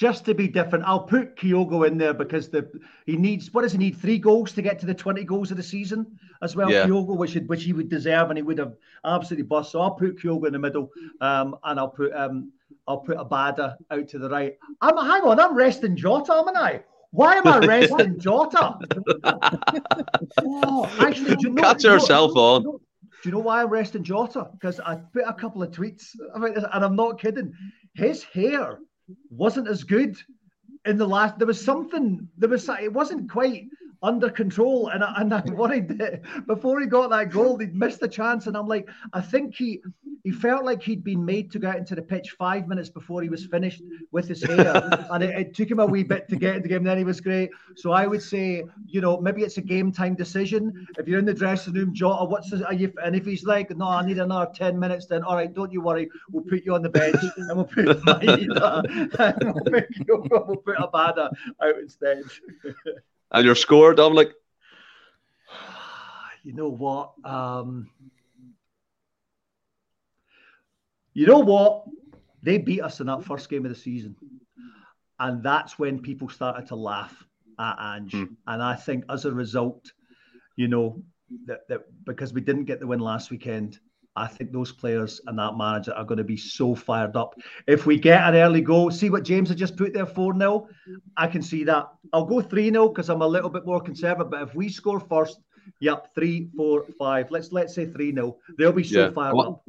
just 0.00 0.24
to 0.24 0.32
be 0.32 0.48
different. 0.48 0.82
I'll 0.86 1.02
put 1.02 1.36
Kyogo 1.36 1.86
in 1.86 1.98
there 1.98 2.14
because 2.14 2.48
the 2.48 2.66
he 3.04 3.18
needs 3.18 3.52
what 3.52 3.60
does 3.60 3.72
he 3.72 3.78
need? 3.78 3.98
Three 3.98 4.18
goals 4.18 4.50
to 4.52 4.62
get 4.62 4.78
to 4.78 4.86
the 4.86 4.94
20 4.94 5.24
goals 5.24 5.50
of 5.50 5.58
the 5.58 5.62
season 5.62 6.18
as 6.40 6.56
well. 6.56 6.72
Yeah. 6.72 6.86
Kyogo, 6.86 7.18
which 7.18 7.32
he, 7.32 7.40
which 7.40 7.64
he 7.64 7.74
would 7.74 7.90
deserve 7.90 8.30
and 8.30 8.38
he 8.38 8.42
would 8.42 8.56
have 8.56 8.76
absolutely 9.04 9.42
bust. 9.42 9.72
So 9.72 9.82
I'll 9.82 9.90
put 9.90 10.16
Kyogo 10.16 10.46
in 10.46 10.54
the 10.54 10.58
middle, 10.58 10.90
um, 11.20 11.54
and 11.64 11.78
I'll 11.78 11.90
put 11.90 12.14
um, 12.14 12.50
I'll 12.88 13.00
put 13.00 13.18
Abada 13.18 13.76
out 13.90 14.08
to 14.08 14.18
the 14.18 14.30
right. 14.30 14.56
I'm 14.80 14.96
hang 14.96 15.22
on, 15.22 15.38
I'm 15.38 15.54
resting 15.54 15.96
Jota, 15.96 16.32
am 16.32 16.48
I? 16.56 16.82
Why 17.10 17.34
am 17.34 17.46
I 17.46 17.58
resting 17.66 18.18
Jota? 18.18 18.78
oh, 20.42 20.90
actually, 20.98 21.36
do 21.36 21.48
you 21.48 21.50
know, 21.50 21.62
Catch 21.62 21.84
yourself 21.84 22.30
you 22.30 22.36
know, 22.36 22.40
on. 22.40 22.62
Do 22.62 22.78
you 23.24 23.32
know 23.32 23.40
why 23.40 23.60
I'm 23.60 23.68
resting 23.68 24.02
Jota? 24.02 24.48
Because 24.50 24.80
I 24.80 24.94
put 24.94 25.24
a 25.26 25.34
couple 25.34 25.62
of 25.62 25.72
tweets 25.72 26.16
about 26.32 26.54
this, 26.54 26.64
and 26.72 26.82
I'm 26.82 26.96
not 26.96 27.20
kidding. 27.20 27.52
His 27.92 28.24
hair 28.24 28.78
wasn't 29.30 29.68
as 29.68 29.84
good 29.84 30.16
in 30.84 30.96
the 30.96 31.06
last. 31.06 31.38
There 31.38 31.46
was 31.46 31.62
something. 31.64 32.28
There 32.38 32.48
was. 32.48 32.68
It 32.68 32.92
wasn't 32.92 33.30
quite 33.30 33.66
under 34.02 34.30
control. 34.30 34.88
And 34.88 35.04
I, 35.04 35.14
and 35.18 35.32
I 35.32 35.42
worried 35.52 35.88
that 35.98 36.22
before 36.46 36.80
he 36.80 36.86
got 36.86 37.10
that 37.10 37.30
goal, 37.30 37.58
he'd 37.58 37.74
missed 37.74 38.00
the 38.00 38.08
chance. 38.08 38.46
And 38.46 38.56
I'm 38.56 38.66
like, 38.66 38.88
I 39.12 39.20
think 39.20 39.54
he 39.54 39.80
he 40.22 40.30
felt 40.30 40.64
like 40.64 40.82
he'd 40.82 41.02
been 41.02 41.24
made 41.24 41.50
to 41.52 41.58
get 41.58 41.76
into 41.76 41.94
the 41.94 42.02
pitch 42.02 42.32
five 42.38 42.68
minutes 42.68 42.90
before 42.90 43.22
he 43.22 43.28
was 43.28 43.46
finished 43.46 43.82
with 44.12 44.28
his 44.28 44.42
hair. 44.42 45.06
and 45.10 45.24
it, 45.24 45.30
it, 45.38 45.54
took 45.54 45.70
him 45.70 45.78
a 45.80 45.86
wee 45.86 46.02
bit 46.02 46.28
to 46.28 46.36
get 46.36 46.56
into 46.56 46.68
the 46.68 46.68
game. 46.68 46.84
Then 46.84 46.98
he 46.98 47.04
was 47.04 47.20
great. 47.20 47.50
So 47.76 47.92
I 47.92 48.06
would 48.06 48.22
say, 48.22 48.64
you 48.86 49.00
know, 49.00 49.18
maybe 49.20 49.42
it's 49.42 49.56
a 49.56 49.62
game 49.62 49.92
time 49.92 50.14
decision. 50.14 50.86
If 50.98 51.08
you're 51.08 51.18
in 51.18 51.24
the 51.24 51.34
dressing 51.34 51.72
room, 51.72 51.94
Jota, 51.94 52.24
what's 52.24 52.50
the, 52.50 52.66
you, 52.70 52.92
and 53.02 53.16
if 53.16 53.24
he's 53.24 53.44
like, 53.44 53.74
no, 53.76 53.88
I 53.88 54.04
need 54.06 54.18
another 54.18 54.50
10 54.54 54.78
minutes, 54.78 55.06
then 55.06 55.22
all 55.22 55.36
right, 55.36 55.52
don't 55.52 55.72
you 55.72 55.80
worry. 55.80 56.10
We'll 56.30 56.44
put 56.44 56.64
you 56.64 56.74
on 56.74 56.82
the 56.82 56.90
bench 56.90 57.22
and 57.36 57.56
we'll 57.56 57.64
put 57.64 57.86
Maeda, 58.04 58.84
and 59.18 59.54
we'll, 59.54 59.64
put, 59.64 59.86
we'll 60.48 60.56
put 60.56 60.76
Abada 60.76 61.30
out 61.62 61.78
instead. 61.78 62.22
And 63.32 63.44
your 63.44 63.54
score, 63.54 63.94
Dominik? 63.94 64.32
You 66.42 66.54
know 66.54 66.70
what? 66.70 67.12
Um, 67.22 67.90
you 71.12 71.26
know 71.26 71.40
what? 71.40 71.84
They 72.42 72.56
beat 72.56 72.80
us 72.80 73.00
in 73.00 73.08
that 73.08 73.24
first 73.24 73.50
game 73.50 73.66
of 73.66 73.70
the 73.70 73.76
season. 73.76 74.16
And 75.18 75.42
that's 75.42 75.78
when 75.78 76.00
people 76.00 76.30
started 76.30 76.66
to 76.68 76.76
laugh 76.76 77.26
at 77.58 77.76
Ange. 77.78 78.12
Hmm. 78.12 78.24
And 78.46 78.62
I 78.62 78.74
think 78.74 79.04
as 79.10 79.26
a 79.26 79.32
result, 79.32 79.92
you 80.56 80.66
know, 80.66 81.02
that, 81.44 81.68
that 81.68 81.80
because 82.04 82.32
we 82.32 82.40
didn't 82.40 82.64
get 82.64 82.80
the 82.80 82.86
win 82.86 83.00
last 83.00 83.30
weekend, 83.30 83.78
I 84.20 84.26
think 84.26 84.52
those 84.52 84.70
players 84.70 85.20
and 85.26 85.38
that 85.38 85.56
manager 85.56 85.92
are 85.94 86.04
going 86.04 86.18
to 86.18 86.24
be 86.24 86.36
so 86.36 86.74
fired 86.74 87.16
up. 87.16 87.34
If 87.66 87.86
we 87.86 87.98
get 87.98 88.22
an 88.22 88.34
early 88.34 88.60
goal, 88.60 88.90
see 88.90 89.08
what 89.08 89.24
James 89.24 89.48
had 89.48 89.58
just 89.58 89.76
put 89.76 89.94
there 89.94 90.06
4 90.06 90.36
0, 90.36 90.68
I 91.16 91.26
can 91.26 91.42
see 91.42 91.64
that. 91.64 91.88
I'll 92.12 92.26
go 92.26 92.42
3 92.42 92.70
0 92.70 92.88
because 92.88 93.08
I'm 93.08 93.22
a 93.22 93.26
little 93.26 93.50
bit 93.50 93.64
more 93.64 93.80
conservative. 93.80 94.30
But 94.30 94.42
if 94.42 94.54
we 94.54 94.68
score 94.68 95.00
first, 95.00 95.40
yep, 95.80 96.14
three, 96.14 96.50
four, 96.56 96.84
five. 96.98 97.30
Let's 97.30 97.50
let's 97.50 97.74
say 97.74 97.86
3 97.86 98.12
0. 98.12 98.36
They'll 98.58 98.72
be 98.72 98.84
so 98.84 99.06
yeah. 99.06 99.10
fired 99.10 99.30
I 99.30 99.34
want, 99.34 99.48
up. 99.48 99.64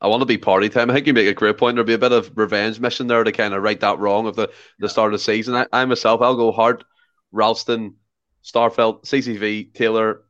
I 0.00 0.06
want 0.08 0.22
to 0.22 0.26
be 0.26 0.38
party 0.38 0.68
time. 0.68 0.90
I 0.90 0.94
think 0.94 1.06
you 1.06 1.12
make 1.12 1.28
a 1.28 1.34
great 1.34 1.58
point. 1.58 1.76
There'll 1.76 1.86
be 1.86 1.94
a 1.94 1.98
bit 1.98 2.12
of 2.12 2.32
revenge 2.34 2.80
mission 2.80 3.06
there 3.06 3.24
to 3.24 3.32
kind 3.32 3.54
of 3.54 3.62
right 3.62 3.80
that 3.80 3.98
wrong 3.98 4.26
of 4.26 4.36
the, 4.36 4.50
the 4.78 4.88
start 4.88 5.12
of 5.12 5.20
the 5.20 5.24
season. 5.24 5.54
I, 5.54 5.66
I 5.72 5.84
myself, 5.84 6.22
I'll 6.22 6.36
go 6.36 6.52
Hart. 6.52 6.84
Ralston, 7.32 7.96
Starfelt, 8.44 9.04
CCV, 9.04 9.74
Taylor. 9.74 10.22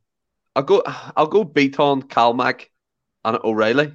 I'll 0.56 0.62
go 0.62 0.82
I'll 1.16 1.26
go 1.26 1.44
Bitton, 1.44 2.04
Calmac 2.04 2.66
and 3.26 3.38
O'Riley. 3.44 3.92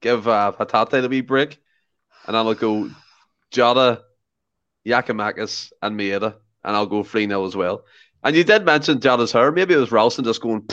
Give 0.00 0.26
uh, 0.26 0.52
Hatate 0.58 1.04
a 1.04 1.08
wee 1.08 1.20
break. 1.20 1.58
And 2.26 2.36
I'll 2.36 2.54
go 2.54 2.88
Jota, 3.50 4.04
Giakoumakis, 4.86 5.72
and 5.82 5.98
Maeda. 5.98 6.36
And 6.64 6.76
I'll 6.76 6.86
go 6.86 7.02
3 7.02 7.26
0 7.26 7.44
as 7.44 7.56
well. 7.56 7.84
And 8.22 8.34
you 8.36 8.44
did 8.44 8.64
mention 8.64 9.00
Jota's 9.00 9.32
hair. 9.32 9.52
Maybe 9.52 9.74
it 9.74 9.78
was 9.78 9.92
Ralston 9.92 10.24
just 10.24 10.40
going. 10.40 10.66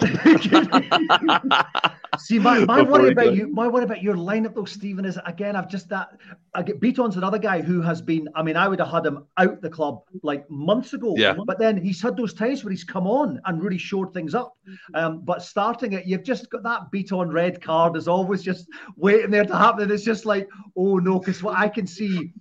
See, 2.18 2.38
my, 2.38 2.60
my 2.64 2.82
worry 2.82 3.12
about 3.12 3.34
you, 3.34 3.48
my 3.48 3.68
worry 3.68 3.84
about 3.84 4.02
your 4.02 4.16
lineup 4.16 4.54
though, 4.54 4.64
Stephen, 4.64 5.04
is 5.04 5.18
again, 5.26 5.56
I've 5.56 5.68
just 5.68 5.88
that 5.88 6.18
I 6.54 6.62
get 6.62 6.80
Bitton's 6.80 7.16
another 7.16 7.38
guy 7.38 7.60
who 7.60 7.80
has 7.80 8.00
been. 8.00 8.28
I 8.34 8.42
mean, 8.42 8.56
I 8.56 8.68
would 8.68 8.78
have 8.80 8.90
had 8.90 9.06
him 9.06 9.24
out 9.36 9.60
the 9.60 9.70
club 9.70 10.02
like 10.22 10.48
months 10.50 10.92
ago. 10.92 11.14
Yeah. 11.16 11.36
But 11.46 11.58
then 11.58 11.76
he's 11.76 12.02
had 12.02 12.16
those 12.16 12.34
times 12.34 12.64
where 12.64 12.70
he's 12.70 12.84
come 12.84 13.06
on 13.06 13.40
and 13.44 13.62
really 13.62 13.78
showed 13.78 14.12
things 14.12 14.34
up. 14.34 14.56
Um, 14.94 15.20
but 15.20 15.42
starting 15.42 15.92
it, 15.92 16.06
you've 16.06 16.24
just 16.24 16.50
got 16.50 16.62
that 16.62 16.92
Bitton 16.92 17.32
red 17.32 17.62
card 17.62 17.96
is 17.96 18.08
always 18.08 18.42
just 18.42 18.68
waiting 18.96 19.30
there 19.30 19.44
to 19.44 19.56
happen. 19.56 19.84
And 19.84 19.92
it's 19.92 20.04
just 20.04 20.26
like, 20.26 20.48
oh 20.76 20.98
no, 20.98 21.18
because 21.18 21.42
what 21.42 21.56
I 21.58 21.68
can 21.68 21.86
see 21.86 22.32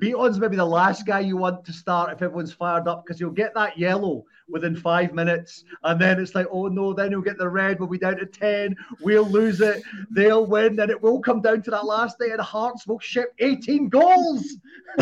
Bitton's 0.00 0.38
maybe 0.38 0.56
the 0.56 0.64
last 0.64 1.06
guy 1.06 1.20
you 1.20 1.36
want 1.36 1.64
to 1.64 1.72
start 1.72 2.12
if 2.12 2.22
everyone's 2.22 2.52
fired 2.52 2.88
up 2.88 3.04
because 3.04 3.20
you'll 3.20 3.30
get 3.30 3.54
that 3.54 3.78
yellow 3.78 4.24
within 4.50 4.76
five 4.76 5.12
minutes, 5.14 5.64
and 5.84 6.00
then 6.00 6.20
it's 6.20 6.34
like, 6.34 6.46
oh 6.50 6.68
no, 6.68 6.92
then 6.92 7.10
you'll 7.10 7.22
get 7.22 7.38
the 7.38 7.48
red. 7.48 7.78
We'll 7.78 7.88
be 7.88 7.98
down 7.98 8.16
to 8.16 8.26
ten. 8.26 8.76
We'll 9.00 9.28
lose 9.28 9.60
it. 9.60 9.82
They'll 10.10 10.46
win. 10.46 10.76
Then 10.76 10.90
it 10.90 11.00
will 11.00 11.20
come 11.20 11.40
down 11.40 11.62
to 11.62 11.70
that 11.70 11.84
last 11.84 12.18
day, 12.18 12.30
and 12.30 12.40
Hearts 12.40 12.86
will 12.86 13.00
ship 13.00 13.34
eighteen 13.38 13.88
goals. 13.88 14.56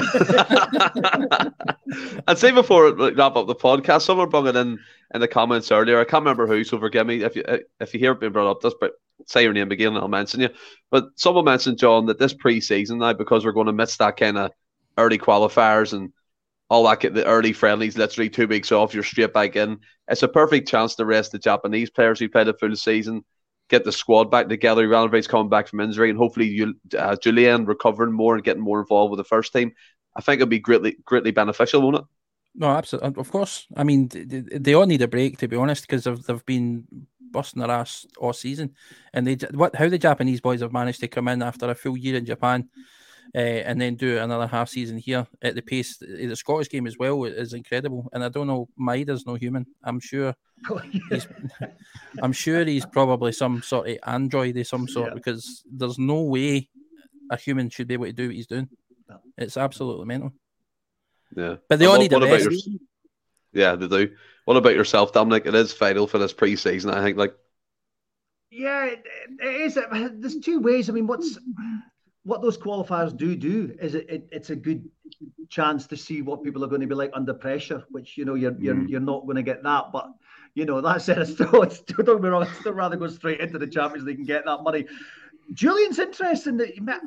I'd 2.26 2.38
say 2.38 2.51
before 2.53 2.92
we 2.92 3.12
wrap 3.12 3.36
up 3.36 3.46
the 3.46 3.55
podcast, 3.55 4.03
someone 4.03 4.28
brought 4.28 4.46
it 4.46 4.57
in 4.57 4.78
in 5.14 5.20
the 5.20 5.28
comments 5.28 5.72
earlier. 5.72 6.01
I 6.01 6.05
can't 6.05 6.22
remember 6.22 6.46
who, 6.46 6.64
so 6.64 6.78
forgive 6.78 7.07
me 7.07 7.22
if 7.22 7.36
you 7.36 7.44
if 7.80 7.94
you 7.94 8.01
hear 8.01 8.12
it 8.12 8.20
being 8.20 8.32
brought 8.32 8.51
up. 8.51 8.62
Just 8.62 8.76
but 8.80 8.92
say 9.26 9.42
your 9.42 9.53
name 9.53 9.70
again, 9.70 9.88
and 9.88 9.99
I'll 9.99 10.09
mention 10.09 10.40
you. 10.40 10.51
But 10.90 11.07
someone 11.16 11.44
mentioned 11.44 11.78
John 11.78 12.07
that 12.07 12.18
this 12.18 12.34
pre-season 12.34 12.99
now 12.99 13.12
because 13.12 13.44
we're 13.44 13.53
going 13.53 13.66
to 13.66 13.72
miss 13.72 13.96
that 13.96 14.16
kind 14.16 14.38
of 14.38 14.53
early 14.96 15.18
qualifiers 15.18 15.92
and 15.92 16.12
all 16.70 16.84
that 16.84 17.00
the 17.00 17.24
early 17.24 17.52
friendlies, 17.52 17.96
literally 17.96 18.28
two 18.28 18.46
weeks 18.46 18.72
off, 18.72 18.92
you're 18.92 19.02
straight 19.02 19.32
back 19.32 19.56
in. 19.56 19.78
It's 20.08 20.22
a 20.22 20.28
perfect 20.28 20.68
chance 20.68 20.94
to 20.96 21.06
rest 21.06 21.32
the 21.32 21.38
Japanese 21.38 21.90
players 21.90 22.18
who 22.18 22.28
played 22.28 22.48
a 22.48 22.54
full 22.54 22.76
season, 22.76 23.24
get 23.68 23.84
the 23.84 23.92
squad 23.92 24.30
back 24.30 24.48
together. 24.48 24.86
Juranovic 24.86 25.28
coming 25.28 25.48
back 25.48 25.68
from 25.68 25.80
injury, 25.80 26.10
and 26.10 26.18
hopefully 26.18 26.46
you, 26.46 26.74
uh, 26.96 27.16
Jullien 27.16 27.66
recovering 27.66 28.12
more 28.12 28.34
and 28.34 28.44
getting 28.44 28.62
more 28.62 28.80
involved 28.80 29.10
with 29.10 29.18
the 29.18 29.24
first 29.24 29.52
team. 29.52 29.72
I 30.16 30.20
think 30.20 30.40
it'll 30.40 30.50
be 30.50 30.58
greatly 30.58 30.96
greatly 31.04 31.30
beneficial, 31.30 31.80
won't 31.80 31.96
it? 31.96 32.04
No, 32.54 32.68
absolutely. 32.68 33.14
Of 33.20 33.30
course. 33.30 33.66
I 33.76 33.84
mean, 33.84 34.08
they, 34.08 34.24
they 34.40 34.74
all 34.74 34.86
need 34.86 35.02
a 35.02 35.08
break 35.08 35.38
to 35.38 35.48
be 35.48 35.56
honest, 35.56 35.82
because 35.82 36.04
they've, 36.04 36.22
they've 36.22 36.46
been 36.46 36.86
busting 37.30 37.60
their 37.60 37.70
ass 37.70 38.06
all 38.18 38.32
season, 38.32 38.74
and 39.14 39.26
they 39.26 39.36
what 39.52 39.76
how 39.76 39.88
the 39.88 39.98
Japanese 39.98 40.40
boys 40.40 40.60
have 40.60 40.72
managed 40.72 41.00
to 41.00 41.08
come 41.08 41.28
in 41.28 41.42
after 41.42 41.70
a 41.70 41.74
full 41.74 41.96
year 41.96 42.16
in 42.16 42.26
Japan 42.26 42.68
uh, 43.34 43.38
and 43.38 43.80
then 43.80 43.94
do 43.94 44.18
another 44.18 44.46
half 44.46 44.68
season 44.68 44.98
here 44.98 45.26
at 45.42 45.54
the 45.54 45.62
pace. 45.62 45.96
The 45.98 46.34
Scottish 46.34 46.70
game 46.70 46.86
as 46.86 46.98
well 46.98 47.24
is 47.24 47.52
incredible. 47.52 48.08
And 48.12 48.24
I 48.24 48.28
don't 48.28 48.46
know, 48.46 48.68
Maeda's 48.78 49.26
no 49.26 49.34
human. 49.34 49.66
I'm 49.84 50.00
sure. 50.00 50.34
he's, 51.10 51.28
I'm 52.22 52.32
sure 52.32 52.64
he's 52.64 52.86
probably 52.86 53.32
some 53.32 53.62
sort 53.62 53.88
of 53.88 53.98
android 54.06 54.56
of 54.56 54.66
some 54.66 54.88
sort 54.88 55.10
yeah. 55.10 55.14
because 55.14 55.62
there's 55.70 55.98
no 55.98 56.22
way 56.22 56.68
a 57.30 57.36
human 57.36 57.70
should 57.70 57.86
be 57.86 57.94
able 57.94 58.06
to 58.06 58.12
do 58.12 58.26
what 58.26 58.34
he's 58.34 58.46
doing. 58.46 58.68
It's 59.36 59.56
absolutely 59.56 60.06
mental. 60.06 60.32
Yeah, 61.36 61.56
but 61.68 61.78
they 61.78 61.86
all 61.86 61.98
need 61.98 62.12
a 62.12 62.20
rest. 62.20 62.50
Your... 62.50 62.78
Yeah, 63.52 63.76
they 63.76 63.88
do. 63.88 64.14
What 64.44 64.56
about 64.56 64.74
yourself, 64.74 65.12
Dominik? 65.12 65.46
It 65.46 65.54
is 65.54 65.74
vital 65.74 66.06
for 66.06 66.18
this 66.18 66.32
pre-season. 66.32 66.90
I 66.90 67.02
think, 67.02 67.18
like, 67.18 67.34
yeah, 68.50 68.86
it, 68.86 69.04
it 69.40 69.60
is. 69.60 69.74
There's 69.74 70.38
two 70.38 70.60
ways. 70.60 70.88
I 70.88 70.92
mean, 70.92 71.06
what's 71.06 71.38
what 72.28 72.42
those 72.42 72.58
qualifiers 72.58 73.16
do 73.16 73.34
do 73.34 73.74
is 73.80 73.94
it, 73.94 74.08
it, 74.10 74.28
it's 74.30 74.50
a 74.50 74.56
good 74.56 74.86
chance 75.48 75.86
to 75.86 75.96
see 75.96 76.20
what 76.20 76.44
people 76.44 76.62
are 76.62 76.66
going 76.66 76.82
to 76.82 76.86
be 76.86 76.94
like 76.94 77.10
under 77.14 77.32
pressure, 77.32 77.82
which 77.90 78.18
you 78.18 78.26
know 78.26 78.34
you're 78.34 78.54
you're, 78.60 78.74
mm. 78.74 78.86
you're 78.86 79.00
not 79.00 79.24
going 79.24 79.36
to 79.36 79.42
get 79.42 79.62
that. 79.62 79.86
But 79.92 80.10
you 80.54 80.66
know 80.66 80.82
that 80.82 81.00
said, 81.00 81.18
it's 81.22 81.32
still, 81.32 81.62
it's 81.62 81.78
still 81.78 82.04
don't 82.04 82.22
me 82.22 82.28
wrong, 82.28 82.42
I'd 82.42 82.54
still 82.56 82.74
rather 82.74 82.96
go 82.96 83.08
straight 83.08 83.40
into 83.40 83.58
the 83.58 83.66
Champions 83.66 84.06
League 84.06 84.18
and 84.18 84.26
get 84.26 84.44
that 84.44 84.62
money. 84.62 84.84
Jullien's 85.54 85.98
interesting. 85.98 86.58
That 86.58 87.00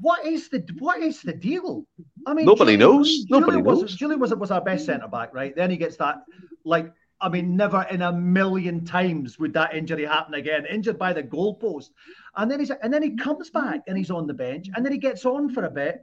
what 0.00 0.24
is 0.24 0.48
the 0.48 0.64
what 0.78 1.02
is 1.02 1.22
the 1.22 1.32
deal? 1.32 1.84
I 2.24 2.32
mean, 2.32 2.46
nobody 2.46 2.76
Jullien, 2.76 2.78
knows. 2.78 3.26
Jullien 3.26 3.40
nobody 3.40 3.62
was, 3.62 3.80
knows. 3.80 3.98
Jullien 3.98 4.18
was 4.20 4.32
was 4.36 4.52
our 4.52 4.60
best 4.60 4.86
centre 4.86 5.08
back, 5.08 5.34
right? 5.34 5.56
Then 5.56 5.72
he 5.72 5.76
gets 5.76 5.96
that 5.96 6.22
like 6.64 6.92
I 7.20 7.28
mean, 7.30 7.56
never 7.56 7.86
in 7.90 8.02
a 8.02 8.12
million 8.12 8.84
times 8.84 9.38
would 9.38 9.54
that 9.54 9.74
injury 9.74 10.04
happen 10.04 10.34
again. 10.34 10.66
Injured 10.66 10.98
by 10.98 11.12
the 11.12 11.22
goalpost. 11.22 11.90
And 12.36 12.50
then 12.50 12.60
he's 12.60 12.70
and 12.70 12.92
then 12.92 13.02
he 13.02 13.16
comes 13.16 13.50
back 13.50 13.80
and 13.86 13.96
he's 13.96 14.10
on 14.10 14.26
the 14.26 14.34
bench, 14.34 14.68
and 14.74 14.84
then 14.84 14.92
he 14.92 14.98
gets 14.98 15.24
on 15.24 15.52
for 15.52 15.64
a 15.64 15.70
bit, 15.70 16.00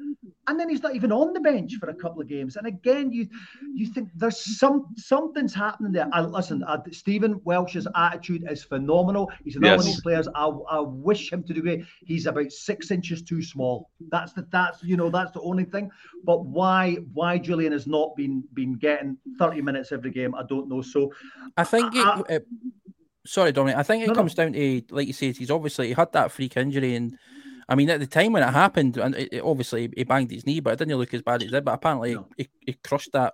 and 0.47 0.59
then 0.59 0.69
he's 0.69 0.81
not 0.81 0.95
even 0.95 1.11
on 1.11 1.33
the 1.33 1.39
bench 1.39 1.75
for 1.75 1.89
a 1.89 1.93
couple 1.93 2.21
of 2.21 2.27
games. 2.27 2.55
And 2.55 2.67
again, 2.67 3.11
you 3.11 3.27
you 3.73 3.87
think 3.87 4.09
there's 4.15 4.57
some 4.57 4.87
something's 4.97 5.53
happening 5.53 5.91
there. 5.91 6.09
I, 6.11 6.21
listen, 6.21 6.63
uh, 6.63 6.79
Stephen 6.91 7.39
Welsh's 7.43 7.87
attitude 7.95 8.45
is 8.49 8.63
phenomenal. 8.63 9.31
He's 9.43 9.55
another 9.55 9.73
yes. 9.73 9.77
one 9.77 9.87
of 9.87 9.93
these 9.93 10.01
players. 10.01 10.27
I, 10.35 10.47
I 10.47 10.79
wish 10.79 11.31
him 11.31 11.43
to 11.43 11.53
do 11.53 11.61
great. 11.61 11.85
He's 12.03 12.25
about 12.25 12.51
six 12.51 12.91
inches 12.91 13.21
too 13.21 13.41
small. 13.41 13.89
That's 14.09 14.33
the 14.33 14.47
that's 14.51 14.83
you 14.83 14.97
know 14.97 15.09
that's 15.09 15.31
the 15.31 15.41
only 15.41 15.65
thing. 15.65 15.91
But 16.23 16.45
why 16.45 16.95
why 17.13 17.39
Jullien 17.39 17.71
has 17.71 17.87
not 17.87 18.15
been 18.15 18.43
been 18.53 18.73
getting 18.73 19.17
30 19.39 19.61
minutes 19.61 19.91
every 19.91 20.11
game, 20.11 20.35
I 20.35 20.43
don't 20.43 20.67
know. 20.67 20.81
So 20.81 21.11
I 21.57 21.63
think 21.63 21.95
it, 21.95 22.05
I, 22.05 22.21
it 22.29 22.47
sorry, 23.25 23.53
Dominik. 23.53 23.75
I 23.75 23.83
think 23.83 24.03
it 24.03 24.07
no, 24.07 24.15
comes 24.15 24.37
no. 24.37 24.43
down 24.43 24.53
to, 24.53 24.81
like 24.91 25.07
you 25.07 25.13
said, 25.13 25.37
he's 25.37 25.51
obviously 25.51 25.87
he 25.87 25.93
had 25.93 26.11
that 26.13 26.31
freak 26.31 26.57
injury, 26.57 26.95
and 26.95 27.17
I 27.67 27.75
mean, 27.75 27.89
at 27.89 27.99
the 27.99 28.07
time 28.07 28.33
when 28.33 28.43
it 28.43 28.51
happened, 28.51 28.97
and 28.97 29.15
it, 29.15 29.29
it, 29.31 29.43
obviously 29.43 29.89
he 29.95 30.03
banged 30.03 30.31
his 30.31 30.45
knee, 30.45 30.59
but 30.59 30.73
it 30.73 30.79
didn't 30.79 30.97
look 30.97 31.13
as 31.13 31.21
bad 31.21 31.41
as 31.41 31.47
it 31.47 31.51
did. 31.51 31.65
But 31.65 31.75
apparently, 31.75 32.15
no. 32.15 32.27
he, 32.37 32.49
he 32.61 32.73
crushed 32.83 33.11
that 33.13 33.33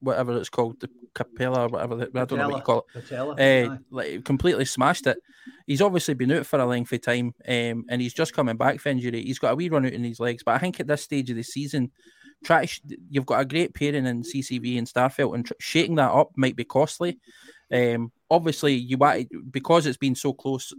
whatever 0.00 0.36
it's 0.36 0.48
called, 0.48 0.80
the 0.80 0.88
capella 1.14 1.66
or 1.66 1.68
whatever. 1.68 2.02
I 2.02 2.24
don't 2.24 2.38
know 2.38 2.48
what 2.48 2.58
you 2.58 2.62
call 2.62 2.86
it. 2.94 3.02
Patella, 3.02 3.34
uh, 3.34 3.76
like 3.90 4.24
completely 4.24 4.64
smashed 4.64 5.06
it. 5.06 5.18
He's 5.66 5.82
obviously 5.82 6.14
been 6.14 6.32
out 6.32 6.46
for 6.46 6.58
a 6.58 6.66
lengthy 6.66 6.98
time, 6.98 7.34
um, 7.46 7.84
and 7.88 8.00
he's 8.00 8.14
just 8.14 8.34
coming 8.34 8.56
back 8.56 8.80
from 8.80 8.92
injury. 8.92 9.22
He's 9.22 9.38
got 9.38 9.52
a 9.52 9.56
wee 9.56 9.68
run 9.68 9.86
out 9.86 9.92
in 9.92 10.04
his 10.04 10.20
legs, 10.20 10.42
but 10.42 10.54
I 10.54 10.58
think 10.58 10.80
at 10.80 10.86
this 10.86 11.02
stage 11.02 11.30
of 11.30 11.36
the 11.36 11.42
season, 11.42 11.90
try 12.44 12.66
sh- 12.66 12.80
you've 13.10 13.26
got 13.26 13.40
a 13.40 13.44
great 13.44 13.74
pairing 13.74 14.06
in 14.06 14.22
CCV 14.22 14.78
and 14.78 14.86
Starfelt, 14.86 15.34
and 15.34 15.46
tr- 15.46 15.52
shaking 15.60 15.96
that 15.96 16.12
up 16.12 16.30
might 16.36 16.56
be 16.56 16.64
costly. 16.64 17.18
Um, 17.72 18.12
obviously, 18.30 18.74
you 18.74 18.96
want 18.98 19.28
because 19.50 19.86
it's 19.86 19.96
been 19.96 20.14
so 20.14 20.32
close 20.32 20.72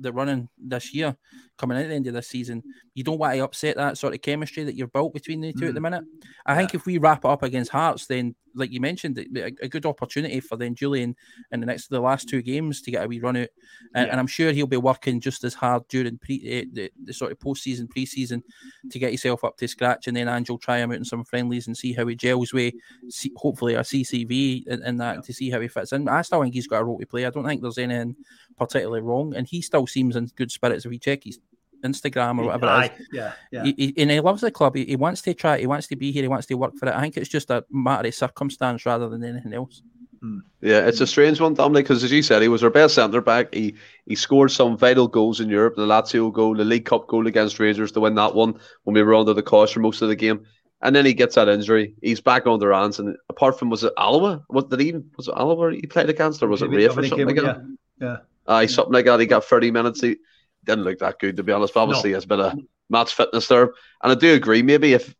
the 0.00 0.12
running 0.12 0.48
this 0.58 0.94
year, 0.94 1.16
coming 1.56 1.78
at 1.78 1.88
the 1.88 1.94
end 1.94 2.06
of 2.06 2.14
this 2.14 2.28
season, 2.28 2.62
you 2.94 3.04
don't 3.04 3.18
want 3.18 3.34
to 3.34 3.44
upset 3.44 3.76
that 3.76 3.98
sort 3.98 4.14
of 4.14 4.22
chemistry 4.22 4.64
that 4.64 4.74
you've 4.74 4.92
built 4.92 5.14
between 5.14 5.40
the 5.40 5.52
two 5.52 5.66
mm. 5.66 5.68
at 5.68 5.74
the 5.74 5.80
mm. 5.80 5.84
minute. 5.84 6.04
I 6.46 6.52
yeah. 6.52 6.58
think 6.58 6.74
if 6.74 6.86
we 6.86 6.98
wrap 6.98 7.24
it 7.24 7.28
up 7.28 7.42
against 7.42 7.70
Hearts, 7.70 8.06
then 8.06 8.34
like 8.54 8.70
you 8.70 8.80
mentioned, 8.80 9.18
a, 9.18 9.52
a, 9.62 9.68
good 9.68 9.86
opportunity 9.86 10.40
for 10.40 10.56
then 10.56 10.74
Jullien 10.74 11.14
in 11.50 11.60
the 11.60 11.66
next 11.66 11.88
the 11.88 12.00
last 12.00 12.28
two 12.28 12.42
games 12.42 12.80
to 12.82 12.90
get 12.90 13.04
a 13.04 13.08
wee 13.08 13.20
run 13.20 13.36
out, 13.36 13.48
and, 13.94 14.06
yeah. 14.06 14.12
and 14.12 14.20
I'm 14.20 14.26
sure 14.26 14.52
he'll 14.52 14.66
be 14.66 14.76
working 14.76 15.20
just 15.20 15.44
as 15.44 15.54
hard 15.54 15.86
during 15.88 16.18
pre 16.18 16.36
uh, 16.36 16.64
the, 16.72 16.90
the 17.04 17.12
sort 17.12 17.32
of 17.32 17.40
post 17.40 17.62
season, 17.62 17.88
pre 17.88 18.06
season 18.06 18.42
to 18.90 18.98
get 18.98 19.10
himself 19.10 19.44
up 19.44 19.56
to 19.58 19.68
scratch, 19.68 20.06
and 20.06 20.16
then 20.16 20.28
Ange'll 20.28 20.58
try 20.58 20.78
him 20.78 20.90
out 20.90 20.96
in 20.96 21.04
some 21.04 21.24
friendlies 21.24 21.66
and 21.66 21.76
see 21.76 21.92
how 21.92 22.06
he 22.06 22.14
gels 22.14 22.52
with, 22.52 22.74
see, 23.08 23.32
hopefully 23.36 23.74
a 23.74 23.80
CCV 23.80 24.66
in, 24.66 24.82
in 24.82 24.96
that 24.98 25.16
yeah. 25.16 25.20
to 25.22 25.32
see 25.32 25.50
how 25.50 25.60
he 25.60 25.68
fits 25.68 25.92
in. 25.92 26.08
I 26.08 26.22
still 26.22 26.42
think 26.42 26.54
he's 26.54 26.66
got 26.66 26.82
a 26.82 26.84
role 26.84 26.98
to 26.98 27.06
play. 27.06 27.26
I 27.26 27.30
don't 27.30 27.46
think 27.46 27.62
there's 27.62 27.78
anything 27.78 28.16
particularly 28.56 29.02
wrong, 29.02 29.34
and 29.34 29.46
he 29.46 29.62
still 29.62 29.86
seems 29.86 30.16
in 30.16 30.26
good 30.36 30.50
spirits 30.50 30.84
if 30.84 30.90
we 30.90 30.98
check 30.98 31.24
his 31.24 31.38
Instagram 31.84 32.38
or 32.38 32.46
whatever 32.46 32.66
Aye, 32.66 32.86
it 32.86 33.00
is. 33.00 33.08
Yeah, 33.12 33.32
yeah. 33.52 33.64
He, 33.64 33.74
he, 33.76 33.94
and 33.98 34.10
he 34.10 34.20
loves 34.20 34.40
the 34.40 34.50
club. 34.50 34.74
He, 34.74 34.84
he, 34.84 34.96
wants 34.96 35.22
to 35.22 35.34
try. 35.34 35.58
He 35.58 35.66
wants 35.66 35.86
to 35.88 35.96
be 35.96 36.10
here. 36.12 36.22
He 36.22 36.28
wants 36.28 36.46
to 36.46 36.54
work 36.54 36.76
for 36.76 36.88
it. 36.88 36.94
I 36.94 37.00
think 37.00 37.16
it's 37.16 37.28
just 37.28 37.50
a 37.50 37.64
matter 37.70 38.08
of 38.08 38.14
circumstance 38.14 38.86
rather 38.86 39.08
than 39.08 39.22
anything 39.22 39.54
else. 39.54 39.82
Hmm. 40.24 40.38
Yeah, 40.62 40.86
it's 40.86 41.02
a 41.02 41.06
strange 41.06 41.38
one, 41.38 41.54
Dominik, 41.54 41.84
because 41.84 42.02
as 42.02 42.10
you 42.10 42.22
said, 42.22 42.40
he 42.40 42.48
was 42.48 42.64
our 42.64 42.70
best 42.70 42.94
centre 42.94 43.20
back. 43.20 43.52
He 43.52 43.74
he 44.06 44.14
scored 44.14 44.50
some 44.50 44.78
vital 44.78 45.06
goals 45.06 45.38
in 45.38 45.50
Europe, 45.50 45.76
the 45.76 45.86
Lazio 45.86 46.32
goal, 46.32 46.54
the 46.54 46.64
League 46.64 46.86
Cup 46.86 47.06
goal 47.08 47.26
against 47.26 47.60
Rangers 47.60 47.92
to 47.92 48.00
win 48.00 48.14
that 48.14 48.34
one 48.34 48.58
when 48.84 48.94
we 48.94 49.02
were 49.02 49.14
under 49.14 49.34
the 49.34 49.42
cosh 49.42 49.74
for 49.74 49.80
most 49.80 50.00
of 50.00 50.08
the 50.08 50.16
game. 50.16 50.46
And 50.80 50.96
then 50.96 51.04
he 51.04 51.12
gets 51.12 51.34
that 51.34 51.48
injury. 51.48 51.94
He's 52.00 52.22
back 52.22 52.46
on 52.46 52.58
the 52.58 52.68
runs, 52.68 52.98
and 52.98 53.16
apart 53.28 53.58
from 53.58 53.68
was 53.68 53.84
it 53.84 53.92
Alloa? 53.98 54.42
What 54.48 54.70
did 54.70 54.80
he 54.80 54.94
was 55.16 55.28
it 55.28 55.34
Alloa 55.36 55.72
he 55.72 55.86
played 55.86 56.08
against, 56.08 56.42
or 56.42 56.48
was 56.48 56.62
it 56.62 56.70
Raith 56.70 56.96
or 56.96 57.06
something 57.06 57.26
like 57.26 57.36
that? 57.36 57.62
Yeah, 58.00 58.06
yeah. 58.06 58.16
Uh, 58.46 58.66
something 58.66 58.94
like 58.94 59.04
that. 59.04 59.20
He 59.20 59.26
got 59.26 59.44
thirty 59.44 59.70
minutes. 59.70 60.00
He 60.00 60.16
didn't 60.64 60.84
look 60.84 60.98
that 60.98 61.18
good 61.18 61.36
to 61.36 61.42
be 61.42 61.52
honest. 61.52 61.74
But 61.74 61.82
obviously, 61.82 62.10
no. 62.10 62.16
has 62.16 62.26
been 62.26 62.40
a 62.40 62.56
match 62.90 63.14
fitness 63.14 63.48
there, 63.48 63.72
and 64.02 64.12
I 64.12 64.14
do 64.14 64.34
agree. 64.34 64.62
Maybe 64.62 64.92
if 64.92 65.14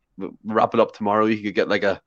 wrap 0.44 0.74
it 0.74 0.80
up 0.80 0.94
tomorrow, 0.94 1.26
he 1.26 1.42
could 1.42 1.54
get 1.54 1.68
like 1.68 1.84
a 1.84 2.00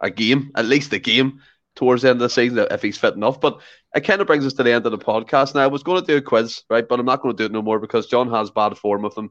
a 0.00 0.10
game, 0.10 0.50
at 0.54 0.64
least 0.64 0.92
a 0.92 0.98
game 0.98 1.40
towards 1.76 2.02
the 2.02 2.08
end 2.08 2.16
of 2.16 2.22
the 2.22 2.30
season 2.30 2.66
if 2.70 2.82
he's 2.82 2.98
fit 2.98 3.14
enough. 3.14 3.40
But 3.40 3.60
it 3.94 4.00
kind 4.00 4.20
of 4.20 4.26
brings 4.26 4.46
us 4.46 4.54
to 4.54 4.62
the 4.62 4.72
end 4.72 4.86
of 4.86 4.92
the 4.92 4.98
podcast. 4.98 5.54
Now 5.54 5.62
I 5.62 5.68
was 5.68 5.82
going 5.82 6.00
to 6.00 6.06
do 6.06 6.16
a 6.16 6.22
quiz, 6.22 6.62
right? 6.70 6.86
But 6.86 7.00
I'm 7.00 7.06
not 7.06 7.22
going 7.22 7.36
to 7.36 7.40
do 7.40 7.46
it 7.46 7.52
no 7.52 7.62
more 7.62 7.78
because 7.78 8.06
John 8.06 8.30
has 8.30 8.50
bad 8.50 8.76
form 8.78 9.02
with 9.02 9.16
him. 9.16 9.30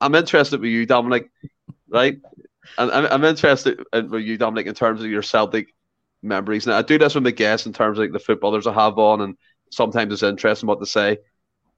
I'm 0.00 0.14
interested 0.14 0.60
with 0.60 0.70
you, 0.70 0.86
Dominik, 0.86 1.28
right? 1.88 2.18
And 2.78 2.90
I'm, 2.90 3.06
I'm 3.06 3.24
interested 3.24 3.82
in, 3.92 4.10
with 4.10 4.22
you, 4.22 4.38
Dominik, 4.38 4.66
in 4.66 4.74
terms 4.74 5.02
of 5.02 5.10
your 5.10 5.22
Celtic 5.22 5.74
memories. 6.22 6.66
Now 6.66 6.78
I 6.78 6.82
do 6.82 6.98
this 6.98 7.14
with 7.14 7.24
my 7.24 7.30
guests 7.30 7.66
in 7.66 7.72
terms 7.72 7.98
of 7.98 8.02
like 8.02 8.12
the 8.12 8.18
footballers 8.18 8.66
I 8.66 8.72
have 8.72 8.98
on, 8.98 9.20
and 9.20 9.36
sometimes 9.70 10.12
it's 10.12 10.22
interesting 10.22 10.66
what 10.66 10.80
to 10.80 10.86
say. 10.86 11.18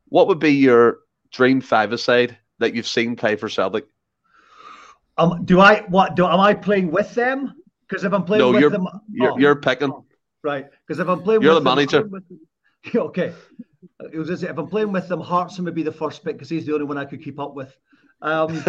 What 0.09 0.28
would 0.28 0.39
be 0.39 0.53
your 0.53 0.99
dream 1.33 1.61
five-a-side 1.61 2.39
that 2.59 2.74
you've 2.74 2.87
seen 2.87 3.16
play 3.16 3.37
for 3.37 3.49
Celtic? 3.49 3.87
Um, 5.18 5.45
do 5.45 5.61
I 5.61 5.80
what 5.89 6.16
do 6.16 6.26
am 6.26 6.41
I 6.41 6.55
playing 6.55 6.91
with 6.91 7.14
them? 7.14 7.55
Because 7.89 8.05
if 8.05 8.12
I'm 8.12 8.24
playing 8.24 8.41
no, 8.41 8.53
with 8.53 8.61
you're, 8.61 8.70
them, 8.70 8.89
you're, 9.11 9.33
oh, 9.33 9.39
you're 9.39 9.57
picking. 9.57 9.91
Oh, 9.91 10.07
right. 10.43 10.66
Because 10.87 10.99
if 10.99 11.09
I'm 11.09 11.22
playing, 11.22 11.43
you're 11.43 11.55
with 11.55 11.64
the 11.64 11.68
manager. 11.68 12.05
Them, 12.05 12.24
okay. 12.95 13.35
It 14.12 14.16
was 14.16 14.28
just, 14.28 14.43
if 14.43 14.57
I'm 14.57 14.68
playing 14.68 14.93
with 14.93 15.09
them, 15.09 15.20
Hartson 15.20 15.64
would 15.66 15.74
be 15.74 15.83
the 15.83 15.93
first 15.93 16.24
pick 16.24 16.37
because 16.37 16.49
he's 16.49 16.64
the 16.64 16.72
only 16.72 16.87
one 16.87 16.97
I 16.97 17.05
could 17.05 17.22
keep 17.22 17.39
up 17.39 17.55
with. 17.55 17.76
Um, 18.22 18.51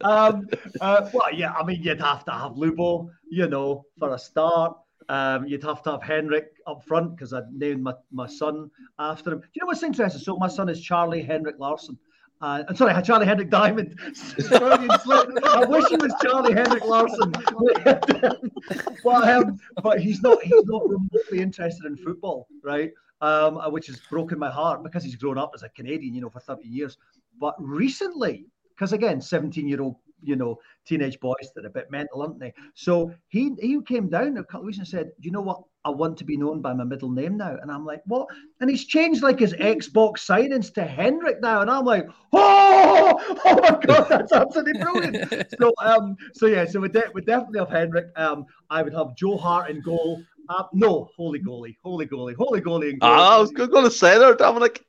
um, 0.00 0.48
uh, 0.80 1.10
well, 1.12 1.34
yeah, 1.34 1.52
I 1.52 1.64
mean, 1.64 1.82
you'd 1.82 2.00
have 2.00 2.24
to 2.24 2.30
have 2.30 2.52
Lubo, 2.52 3.10
you 3.28 3.48
know, 3.48 3.84
for 3.98 4.14
a 4.14 4.18
start. 4.18 4.76
Um, 5.08 5.46
you'd 5.46 5.62
have 5.62 5.82
to 5.84 5.92
have 5.92 6.02
Henrik 6.02 6.52
up 6.66 6.84
front 6.84 7.16
because 7.16 7.32
I 7.32 7.42
named 7.52 7.82
my, 7.82 7.94
my 8.12 8.26
son 8.26 8.70
after 8.98 9.32
him. 9.32 9.40
Do 9.40 9.46
you 9.54 9.60
know 9.60 9.66
what's 9.66 9.82
interesting? 9.82 10.20
So 10.20 10.36
my 10.36 10.48
son 10.48 10.68
is 10.68 10.80
Charlie 10.80 11.22
Henrik 11.22 11.56
Larsson. 11.58 11.98
Uh, 12.40 12.62
I'm 12.68 12.76
sorry, 12.76 13.02
Charlie 13.04 13.26
Henrik 13.26 13.50
Diamond. 13.50 13.98
I 14.50 15.64
wish 15.68 15.86
he 15.88 15.96
was 15.96 16.14
Charlie 16.22 16.54
Henrik 16.54 16.84
Larsson, 16.84 17.32
but, 19.04 19.28
um, 19.28 19.58
but 19.82 20.00
he's 20.00 20.20
not. 20.22 20.42
He's 20.42 20.64
not 20.64 20.82
remotely 20.88 21.40
interested 21.40 21.86
in 21.86 21.96
football, 21.96 22.48
right? 22.62 22.92
Um, 23.20 23.56
uh, 23.58 23.70
which 23.70 23.86
has 23.86 24.00
broken 24.10 24.38
my 24.38 24.50
heart 24.50 24.82
because 24.82 25.04
he's 25.04 25.16
grown 25.16 25.38
up 25.38 25.52
as 25.54 25.62
a 25.62 25.68
Canadian, 25.70 26.14
you 26.14 26.20
know, 26.20 26.28
for 26.28 26.40
30 26.40 26.68
years. 26.68 26.98
But 27.40 27.54
recently, 27.58 28.46
because 28.70 28.92
again, 28.92 29.20
17 29.20 29.66
year 29.66 29.80
old 29.80 29.96
you 30.24 30.36
know, 30.36 30.58
teenage 30.86 31.20
boys 31.20 31.50
that 31.54 31.64
are 31.64 31.68
a 31.68 31.70
bit 31.70 31.90
mental, 31.90 32.22
aren't 32.22 32.40
they? 32.40 32.52
So 32.74 33.12
he 33.28 33.52
he 33.60 33.80
came 33.82 34.08
down 34.08 34.36
a 34.36 34.44
couple 34.44 34.60
of 34.60 34.66
weeks 34.66 34.78
and 34.78 34.88
said, 34.88 35.12
you 35.20 35.30
know 35.30 35.42
what? 35.42 35.62
I 35.86 35.90
want 35.90 36.16
to 36.18 36.24
be 36.24 36.36
known 36.36 36.62
by 36.62 36.72
my 36.72 36.84
middle 36.84 37.10
name 37.10 37.36
now. 37.36 37.56
And 37.60 37.70
I'm 37.70 37.84
like, 37.84 38.00
What? 38.06 38.28
And 38.60 38.70
he's 38.70 38.86
changed 38.86 39.22
like 39.22 39.38
his 39.38 39.52
Xbox 39.54 40.18
signings 40.20 40.72
to 40.74 40.84
Henrik 40.84 41.42
now. 41.42 41.60
And 41.60 41.70
I'm 41.70 41.84
like, 41.84 42.06
Oh, 42.32 43.38
oh 43.44 43.60
my 43.60 43.78
god, 43.86 44.08
that's 44.08 44.32
absolutely 44.32 44.80
brilliant. 44.80 45.54
so 45.60 45.72
um, 45.82 46.16
so 46.32 46.46
yeah, 46.46 46.64
so 46.64 46.80
we 46.80 46.88
de- 46.88 47.10
we 47.12 47.20
definitely 47.20 47.58
have 47.58 47.70
Henrik. 47.70 48.06
Um, 48.16 48.46
I 48.70 48.82
would 48.82 48.94
have 48.94 49.14
Joe 49.16 49.36
Hart 49.36 49.70
in 49.70 49.82
goal. 49.82 50.22
Uh, 50.48 50.64
no, 50.74 51.08
holy 51.16 51.40
goalie, 51.40 51.76
holy 51.82 52.06
goalie, 52.06 52.34
holy 52.36 52.60
goalie. 52.60 52.98
Ah, 53.00 53.36
I 53.36 53.40
was 53.40 53.50
going 53.50 53.84
to 53.84 53.90
say 53.90 54.18
there, 54.18 54.34
Dominik. 54.34 54.80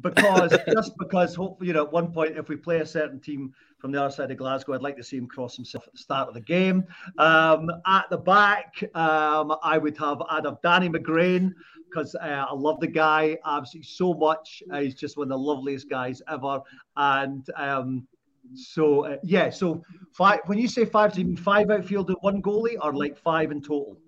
Because 0.00 0.56
just 0.72 0.96
because, 0.98 1.34
hopefully, 1.34 1.68
you 1.68 1.74
know, 1.74 1.84
at 1.84 1.92
one 1.92 2.12
point, 2.12 2.38
if 2.38 2.48
we 2.48 2.56
play 2.56 2.80
a 2.80 2.86
certain 2.86 3.20
team 3.20 3.52
from 3.82 3.90
the 3.90 4.00
other 4.00 4.14
side 4.14 4.30
of 4.30 4.36
Glasgow. 4.36 4.74
I'd 4.74 4.80
like 4.80 4.96
to 4.96 5.02
see 5.02 5.16
him 5.16 5.26
cross 5.26 5.56
himself 5.56 5.88
at 5.88 5.92
the 5.92 5.98
start 5.98 6.28
of 6.28 6.34
the 6.34 6.40
game. 6.40 6.84
Um, 7.18 7.68
at 7.84 8.08
the 8.10 8.16
back, 8.16 8.82
um, 8.94 9.56
I 9.60 9.76
would 9.76 9.98
have 9.98 10.22
I'd 10.30 10.44
have 10.44 10.62
Danny 10.62 10.88
McGrain 10.88 11.50
because 11.90 12.14
uh, 12.14 12.46
I 12.48 12.54
love 12.54 12.78
the 12.78 12.86
guy 12.86 13.36
absolutely 13.44 13.88
so 13.88 14.14
much. 14.14 14.62
Uh, 14.72 14.82
he's 14.82 14.94
just 14.94 15.16
one 15.16 15.24
of 15.24 15.30
the 15.30 15.38
loveliest 15.38 15.90
guys 15.90 16.22
ever. 16.28 16.60
And 16.96 17.44
um, 17.56 18.06
so 18.54 19.06
uh, 19.06 19.16
yeah, 19.24 19.50
so 19.50 19.82
five. 20.12 20.40
When 20.46 20.58
you 20.58 20.68
say 20.68 20.84
five, 20.84 21.12
do 21.12 21.20
you 21.20 21.26
mean 21.26 21.36
five 21.36 21.68
outfield 21.68 22.08
and 22.08 22.18
one 22.20 22.40
goalie, 22.40 22.76
or 22.80 22.94
like 22.94 23.18
five 23.18 23.50
in 23.50 23.60
total? 23.60 23.98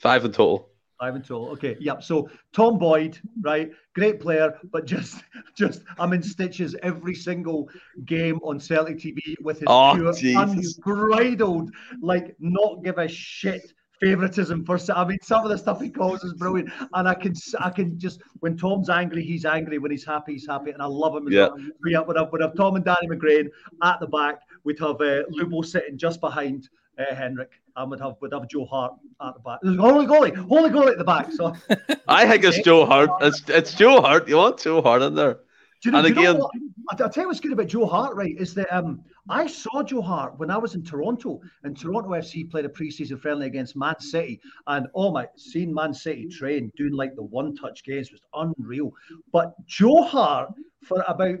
Five 0.00 0.24
in 0.24 0.32
total. 0.32 0.68
Ivan 1.02 1.20
Toll. 1.20 1.50
Okay, 1.50 1.76
yep. 1.80 2.02
So 2.02 2.30
Tom 2.52 2.78
Boyd, 2.78 3.18
right? 3.40 3.70
Great 3.94 4.20
player, 4.20 4.56
but 4.70 4.86
just 4.86 5.22
just 5.56 5.82
I'm 5.98 6.12
in 6.12 6.22
stitches 6.22 6.76
every 6.82 7.14
single 7.14 7.68
game 8.04 8.38
on 8.44 8.60
Celtic 8.60 8.98
TV 8.98 9.34
with 9.42 9.58
his 9.58 9.66
oh, 9.66 9.94
pure, 9.94 10.14
unbridled, 10.40 11.72
like 12.00 12.36
not 12.38 12.84
give 12.84 12.98
a 12.98 13.08
shit 13.08 13.74
favoritism 14.00 14.64
for. 14.64 14.78
I 14.94 15.04
mean, 15.04 15.18
some 15.22 15.44
of 15.44 15.50
the 15.50 15.58
stuff 15.58 15.80
he 15.80 15.90
calls 15.90 16.22
is 16.22 16.34
brilliant, 16.34 16.70
and 16.94 17.08
I 17.08 17.14
can 17.14 17.34
I 17.58 17.70
can 17.70 17.98
just 17.98 18.20
when 18.38 18.56
Tom's 18.56 18.88
angry, 18.88 19.24
he's 19.24 19.44
angry. 19.44 19.78
When 19.78 19.90
he's 19.90 20.04
happy, 20.04 20.34
he's 20.34 20.46
happy, 20.46 20.70
and 20.70 20.80
I 20.80 20.86
love 20.86 21.16
him. 21.16 21.30
yeah. 21.30 21.48
Well. 21.48 21.56
We 21.82 21.94
have, 21.94 22.06
we'd 22.06 22.16
have, 22.16 22.32
we'd 22.32 22.42
have 22.42 22.54
Tom 22.54 22.76
and 22.76 22.84
Danny 22.84 23.08
McGrain 23.08 23.48
at 23.82 23.98
the 23.98 24.06
back. 24.06 24.40
We'd 24.62 24.78
have 24.78 25.00
uh, 25.00 25.24
Lubo 25.36 25.64
sitting 25.64 25.98
just 25.98 26.20
behind 26.20 26.68
uh, 27.02 27.14
Henrik, 27.14 27.50
and 27.76 27.90
we'd 27.90 28.00
have 28.00 28.16
we'd 28.20 28.32
have 28.32 28.48
Joe 28.48 28.64
Hart 28.64 28.94
at 29.20 29.34
the 29.34 29.40
back. 29.40 29.60
Holy 29.64 30.06
goalie, 30.06 30.36
holy 30.36 30.70
goalie 30.70 30.92
at 30.92 30.98
the 30.98 31.04
back. 31.04 31.32
So 31.32 31.54
I 32.08 32.28
think 32.28 32.44
it's 32.44 32.60
Joe 32.60 32.86
Hart. 32.86 33.10
It's 33.20 33.42
it's 33.48 33.74
Joe 33.74 34.00
Hart. 34.00 34.28
You 34.28 34.36
want 34.36 34.58
Joe 34.58 34.82
Hart 34.82 35.02
in 35.02 35.14
there? 35.14 35.40
Do 35.82 35.88
you 35.88 35.90
know, 35.92 35.98
and 35.98 36.06
again, 36.06 36.34
you 36.34 36.38
know 36.38 36.50
I'll 36.90 37.08
tell 37.08 37.24
you 37.24 37.28
what's 37.28 37.40
good 37.40 37.52
about 37.52 37.68
Joe 37.68 37.86
Hart, 37.86 38.14
right? 38.16 38.34
Is 38.38 38.54
that 38.54 38.72
um, 38.74 39.02
I 39.28 39.46
saw 39.46 39.82
Joe 39.82 40.02
Hart 40.02 40.38
when 40.38 40.50
I 40.50 40.58
was 40.58 40.74
in 40.74 40.82
Toronto, 40.82 41.40
and 41.62 41.76
Toronto 41.76 42.10
FC 42.10 42.50
played 42.50 42.64
a 42.64 42.68
preseason 42.68 43.20
friendly 43.20 43.46
against 43.46 43.76
Man 43.76 43.98
City, 44.00 44.40
and 44.66 44.86
oh 44.94 45.12
my, 45.12 45.26
seeing 45.36 45.72
Man 45.72 45.94
City 45.94 46.26
train 46.28 46.70
doing 46.76 46.92
like 46.92 47.14
the 47.14 47.22
one-touch 47.22 47.84
games 47.84 48.10
was 48.10 48.20
unreal. 48.34 48.92
But 49.32 49.54
Joe 49.66 50.02
Hart, 50.02 50.52
for 50.82 51.04
about 51.08 51.38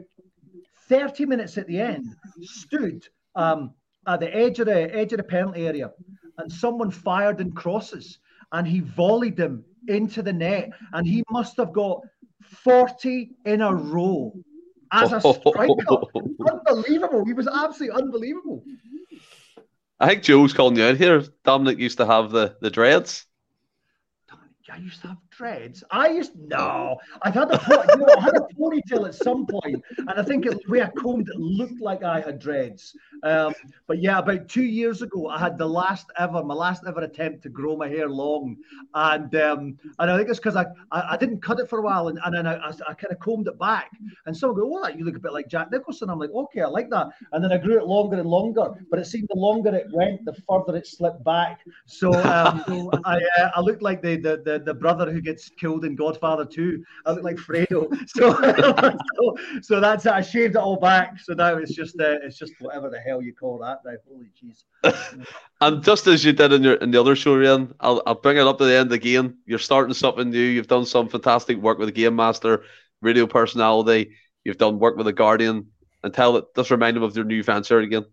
thirty 0.88 1.26
minutes 1.26 1.58
at 1.58 1.66
the 1.66 1.80
end, 1.80 2.14
stood 2.40 3.06
um, 3.34 3.72
at 4.06 4.20
the 4.20 4.34
edge 4.34 4.58
of 4.60 4.66
the 4.66 4.94
edge 4.94 5.12
of 5.12 5.18
the 5.18 5.24
penalty 5.24 5.66
area, 5.66 5.90
and 6.38 6.50
someone 6.52 6.90
fired 6.90 7.40
in 7.40 7.52
crosses, 7.52 8.18
and 8.52 8.66
he 8.66 8.80
volleyed 8.80 9.36
them 9.36 9.64
into 9.88 10.22
the 10.22 10.32
net, 10.32 10.70
and 10.92 11.06
he 11.06 11.22
must 11.30 11.56
have 11.56 11.72
got 11.72 12.02
40 12.42 13.30
in 13.44 13.60
a 13.60 13.74
row 13.74 14.32
as 14.92 15.12
a 15.12 15.20
striker. 15.20 15.74
unbelievable. 16.50 17.24
He 17.24 17.32
was 17.32 17.48
absolutely 17.48 18.00
unbelievable. 18.00 18.64
I 20.00 20.08
think 20.08 20.22
Joe's 20.22 20.52
calling 20.52 20.76
you 20.76 20.84
out 20.84 20.96
here. 20.96 21.22
Dominic 21.44 21.78
used 21.78 21.98
to 21.98 22.06
have 22.06 22.30
the, 22.30 22.56
the 22.60 22.70
dreads. 22.70 23.26
I 24.72 24.78
used 24.78 25.02
to 25.02 25.08
have 25.08 25.18
dreads. 25.36 25.82
I 25.90 26.08
used 26.08 26.32
no. 26.36 26.98
I've 27.22 27.34
had 27.34 27.50
a 27.50 27.60
you 27.68 27.96
know, 27.98 28.14
I 28.18 28.20
had 28.20 28.36
a 28.36 28.46
ponytail 28.58 29.06
at 29.08 29.14
some 29.14 29.46
point, 29.46 29.82
and 29.98 30.10
I 30.10 30.22
think 30.22 30.46
it, 30.46 30.58
the 30.64 30.72
way 30.72 30.82
I 30.82 30.90
combed 30.90 31.28
it 31.28 31.36
looked 31.36 31.80
like 31.80 32.02
I 32.02 32.20
had 32.20 32.38
dreads. 32.38 32.94
Um, 33.22 33.54
but 33.86 34.00
yeah, 34.00 34.18
about 34.18 34.48
two 34.48 34.64
years 34.64 35.02
ago, 35.02 35.28
I 35.28 35.38
had 35.38 35.56
the 35.56 35.68
last 35.68 36.06
ever, 36.18 36.42
my 36.42 36.54
last 36.54 36.82
ever 36.86 37.00
attempt 37.00 37.42
to 37.44 37.48
grow 37.48 37.76
my 37.76 37.88
hair 37.88 38.08
long, 38.08 38.56
and 38.94 39.34
um, 39.36 39.78
and 39.98 40.10
I 40.10 40.16
think 40.16 40.28
it's 40.28 40.38
because 40.38 40.56
I, 40.56 40.66
I, 40.90 41.14
I 41.14 41.16
didn't 41.16 41.40
cut 41.40 41.60
it 41.60 41.68
for 41.68 41.78
a 41.78 41.82
while, 41.82 42.08
and, 42.08 42.18
and 42.24 42.34
then 42.34 42.46
I, 42.46 42.56
I, 42.56 42.68
I 42.88 42.94
kind 42.94 43.12
of 43.12 43.20
combed 43.20 43.48
it 43.48 43.58
back, 43.58 43.90
and 44.26 44.36
someone 44.36 44.58
go, 44.58 44.82
"Oh, 44.84 44.88
you 44.88 45.04
look 45.04 45.16
a 45.16 45.20
bit 45.20 45.32
like 45.32 45.48
Jack 45.48 45.70
Nicholson." 45.70 46.10
I'm 46.10 46.18
like, 46.18 46.30
"Okay, 46.30 46.60
I 46.60 46.66
like 46.66 46.90
that," 46.90 47.08
and 47.32 47.42
then 47.42 47.52
I 47.52 47.58
grew 47.58 47.78
it 47.78 47.86
longer 47.86 48.18
and 48.18 48.28
longer, 48.28 48.68
but 48.90 48.98
it 48.98 49.06
seemed 49.06 49.28
the 49.30 49.38
longer 49.38 49.74
it 49.74 49.86
went, 49.92 50.24
the 50.24 50.34
further 50.48 50.76
it 50.76 50.86
slipped 50.86 51.24
back. 51.24 51.60
So 51.86 52.12
um, 52.24 52.90
I 53.04 53.20
uh, 53.38 53.50
I 53.54 53.60
looked 53.60 53.82
like 53.82 54.02
the, 54.02 54.16
the 54.16 54.42
the 54.44 54.58
the 54.58 54.74
brother 54.74 55.10
who 55.10 55.21
gets 55.22 55.48
killed 55.50 55.84
in 55.84 55.94
Godfather 55.94 56.44
2. 56.44 56.82
I 57.06 57.12
look 57.12 57.22
like 57.22 57.36
Fredo. 57.36 57.88
So, 58.08 58.34
so, 58.34 59.36
so, 59.62 59.80
that's 59.80 60.06
it. 60.06 60.12
I 60.12 60.20
shaved 60.20 60.56
it 60.56 60.58
all 60.58 60.76
back. 60.76 61.18
So 61.20 61.32
now 61.32 61.56
it's 61.56 61.74
just 61.74 61.98
uh, 62.00 62.18
it's 62.22 62.36
just 62.36 62.52
whatever 62.60 62.90
the 62.90 62.98
hell 62.98 63.22
you 63.22 63.32
call 63.32 63.58
that 63.58 63.80
now. 63.84 63.92
Holy 64.08 64.30
jeez. 64.36 64.64
and 65.60 65.82
just 65.82 66.06
as 66.06 66.24
you 66.24 66.32
did 66.32 66.52
in 66.52 66.62
your 66.62 66.74
in 66.74 66.90
the 66.90 67.00
other 67.00 67.16
show, 67.16 67.40
Ian, 67.40 67.74
I'll, 67.80 68.02
I'll 68.06 68.14
bring 68.14 68.36
it 68.36 68.46
up 68.46 68.58
to 68.58 68.64
the 68.64 68.74
end 68.74 68.92
again. 68.92 69.38
You're 69.46 69.58
starting 69.58 69.94
something 69.94 70.30
new. 70.30 70.38
You've 70.38 70.66
done 70.66 70.84
some 70.84 71.08
fantastic 71.08 71.58
work 71.58 71.78
with 71.78 71.88
the 71.88 71.92
Game 71.92 72.16
Master, 72.16 72.64
radio 73.00 73.26
personality. 73.26 74.12
You've 74.44 74.58
done 74.58 74.78
work 74.78 74.96
with 74.96 75.06
the 75.06 75.12
Guardian. 75.12 75.68
And 76.04 76.12
tell 76.12 76.36
it, 76.36 76.46
just 76.56 76.70
remind 76.70 76.96
them 76.96 77.04
of 77.04 77.14
your 77.14 77.24
new 77.24 77.44
venture 77.44 77.78
again. 77.78 78.04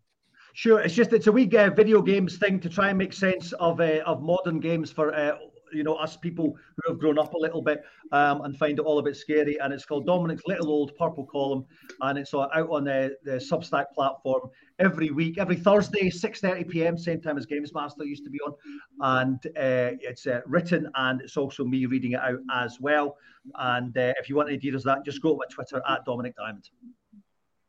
Sure, 0.54 0.80
it's 0.80 0.94
just 0.94 1.14
it's 1.14 1.28
a 1.28 1.32
wee 1.32 1.50
uh, 1.58 1.70
video 1.70 2.02
games 2.02 2.38
thing 2.38 2.60
to 2.60 2.70
try 2.70 2.90
and 2.90 2.98
make 2.98 3.14
sense 3.14 3.54
of 3.54 3.80
uh, 3.80 4.02
of 4.06 4.22
modern 4.22 4.60
games 4.60 4.92
for 4.92 5.14
uh, 5.14 5.38
you 5.72 5.84
know 5.84 5.96
us 5.96 6.18
people 6.18 6.56
who 6.76 6.92
have 6.92 7.00
grown 7.00 7.20
up 7.20 7.34
a 7.34 7.38
little 7.38 7.62
bit 7.62 7.84
um, 8.12 8.42
and 8.42 8.58
find 8.58 8.80
it 8.80 8.84
all 8.84 9.00
a 9.00 9.04
bit 9.04 9.16
scary. 9.16 9.58
And 9.58 9.74
it's 9.74 9.86
called 9.86 10.08
Dominik's 10.08 10.44
Little 10.48 10.70
Old 10.70 10.96
Purple 10.98 11.26
Column, 11.26 11.66
and 12.02 12.18
it's 12.18 12.34
out 12.34 12.52
on 12.52 12.86
the, 12.86 13.16
the 13.24 13.34
Substack 13.34 13.86
platform 13.94 14.50
every 14.80 15.12
week, 15.12 15.38
every 15.38 15.56
Thursday, 15.56 16.10
6:30 16.10 16.70
p.m., 16.70 16.98
same 16.98 17.22
time 17.22 17.38
as 17.38 17.46
GamesMaster 17.46 18.06
used 18.06 18.24
to 18.24 18.30
be 18.30 18.40
on. 18.40 18.54
And 19.02 19.46
uh, 19.58 19.98
it's 20.02 20.28
uh, 20.28 20.42
written, 20.46 20.90
and 20.96 21.22
it's 21.22 21.38
also 21.38 21.66
me 21.66 21.86
reading 21.86 22.14
it 22.14 22.20
out 22.20 22.40
as 22.54 22.80
well. 22.80 23.18
And 23.56 23.98
uh, 23.98 24.14
if 24.20 24.30
you 24.30 24.36
want 24.36 24.50
any 24.50 24.58
details 24.58 24.86
of 24.86 24.96
that, 24.96 25.06
just 25.06 25.22
go 25.22 25.32
to 25.32 25.38
my 25.38 25.46
Twitter 25.50 25.82
at 25.88 26.06
Dominik 26.06 26.36
Diamond. 26.36 26.70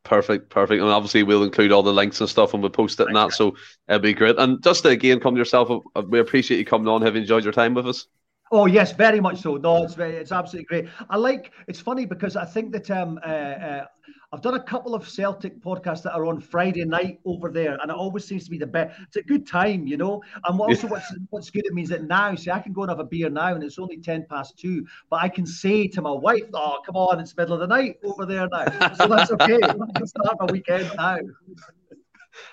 Perfect, 0.03 0.49
perfect. 0.49 0.81
And 0.81 0.91
obviously, 0.91 1.23
we'll 1.23 1.45
include 1.45 1.73
all 1.73 1.83
the 1.83 1.93
links 1.93 2.21
and 2.21 2.29
stuff 2.29 2.55
and 2.55 2.63
we'll 2.63 2.71
post 2.71 3.01
it 3.01 3.09
and 3.09 3.17
that. 3.17 3.33
So 3.33 3.57
it'll 3.87 4.01
be 4.01 4.15
great. 4.15 4.39
And 4.39 4.63
just 4.63 4.83
to, 4.85 4.89
again, 4.89 5.21
come 5.21 5.35
to 5.35 5.39
yourself, 5.39 5.85
uh, 5.95 6.03
we 6.09 6.21
appreciate 6.21 6.59
you 6.59 6.65
coming 6.65 6.89
on. 6.89 7.03
Have 7.03 7.15
you 7.15 7.21
enjoyed 7.21 7.45
your 7.45 7.53
time 7.53 7.75
with 7.75 7.87
us? 7.87 8.07
Oh 8.53 8.67
yes, 8.67 8.93
very 8.93 9.21
much 9.21 9.41
so. 9.41 9.57
No, 9.57 9.85
it's 9.85 9.95
very, 9.95 10.17
it's 10.17 10.33
absolutely 10.33 10.65
great. 10.65 10.89
I 11.09 11.17
like. 11.17 11.53
It's 11.69 11.79
funny 11.79 12.05
because 12.07 12.35
I 12.35 12.45
think 12.45 12.73
that 12.73 12.91
um, 12.91 13.21
uh, 13.25 13.29
uh, 13.29 13.85
I've 14.33 14.43
done 14.43 14.55
a 14.55 14.63
couple 14.63 14.95
of 14.95 15.09
Celtic 15.09 15.61
podcasts 15.61 16.05
that 16.05 16.13
are 16.13 16.25
on 16.25 16.41
Friday 16.41 16.85
night 16.85 17.19
over 17.25 17.51
there, 17.51 17.77
and 17.83 17.91
it 17.91 17.97
always 17.97 18.25
seems 18.25 18.45
to 18.45 18.51
be 18.51 18.59
the 18.59 18.67
best. 18.67 18.97
It's 19.09 19.17
a 19.17 19.23
good 19.23 19.45
time, 19.45 19.89
you 19.89 19.97
know. 19.97 20.23
And 20.45 20.61
also, 20.61 20.87
what's 20.87 21.13
what's 21.31 21.51
good, 21.51 21.67
it 21.67 21.75
means 21.75 21.89
that 21.89 22.05
now, 22.05 22.37
see, 22.37 22.51
I 22.51 22.61
can 22.61 22.73
go 22.73 22.83
and 22.83 22.91
have 22.91 23.01
a 23.01 23.05
beer 23.05 23.29
now, 23.29 23.55
and 23.55 23.65
it's 23.65 23.79
only 23.79 23.97
ten 23.99 24.25
past 24.31 24.57
two, 24.57 24.87
but 25.11 25.21
I 25.21 25.29
can 25.29 25.45
say 25.45 25.89
to 25.89 26.01
my 26.01 26.13
wife, 26.13 26.45
"Oh, 26.55 26.79
come 26.87 26.95
on, 26.95 27.19
it's 27.19 27.37
middle 27.37 27.55
of 27.55 27.61
the 27.61 27.67
night 27.67 27.97
over 28.05 28.25
there 28.25 28.47
now," 28.49 28.93
so 28.95 29.09
that's 29.09 29.33
okay. 29.33 29.59
I 29.65 29.75
can 29.97 30.07
start 30.07 30.37
my 30.39 30.47
weekend 30.53 30.93
now. 30.97 31.19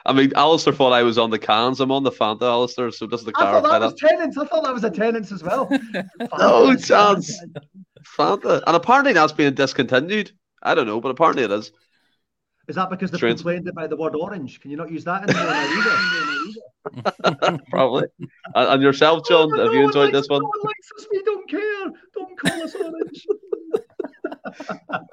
I 0.07 0.13
mean, 0.13 0.32
Alistair 0.36 0.73
thought 0.73 0.93
I 0.93 1.03
was 1.03 1.19
on 1.19 1.30
the 1.30 1.38
cans. 1.38 1.80
I'm 1.80 1.91
on 1.91 2.01
the 2.01 2.11
Fanta, 2.11 2.41
Alistair. 2.41 2.89
So 2.89 3.05
just 3.05 3.25
the 3.25 3.32
clarify 3.32 3.59
I 3.59 3.61
thought 3.61 3.69
that, 3.69 3.80
that 3.80 3.86
was 3.91 3.99
Tennent's. 3.99 4.38
I 4.38 4.45
thought 4.45 4.63
that 4.63 4.73
was 4.73 4.84
a 4.84 4.89
Tennent's 4.89 5.32
as 5.32 5.43
well. 5.43 5.69
no 6.39 6.75
chance. 6.75 7.39
Fanta, 8.17 8.63
and 8.65 8.75
apparently 8.75 9.13
that's 9.13 9.32
being 9.32 9.53
discontinued. 9.53 10.32
I 10.68 10.76
don't 10.76 10.88
know, 10.88 11.01
but 11.01 11.09
apparently 11.09 11.43
it 11.43 11.51
is. 11.51 11.72
Is 12.68 12.76
that 12.76 12.89
because 12.89 13.11
they've 13.11 13.20
Trans- 13.20 13.41
complained 13.41 13.68
about 13.68 13.89
the 13.89 13.95
word 13.95 14.15
orange? 14.15 14.59
Can 14.59 14.72
you 14.72 14.78
not 14.78 14.91
use 14.91 15.03
that 15.05 15.24
anymore 15.24 15.53
either? 15.53 15.97
Probably. 17.70 18.07
And, 18.55 18.70
and, 18.70 18.82
yourself, 18.82 19.28
John, 19.28 19.49
oh, 19.53 19.63
have 19.63 19.74
you 19.74 19.86
enjoyed 19.86 20.13
this 20.13 20.28
one? 20.28 20.41
No 20.41 20.47
one 20.47 20.65
likes 20.65 20.91
us. 20.97 21.07
We 21.11 21.24
don't 21.24 21.49
care. 21.49 21.91
Don't 22.13 22.38
call 22.38 22.63
us 22.63 22.76
orange. 22.76 23.26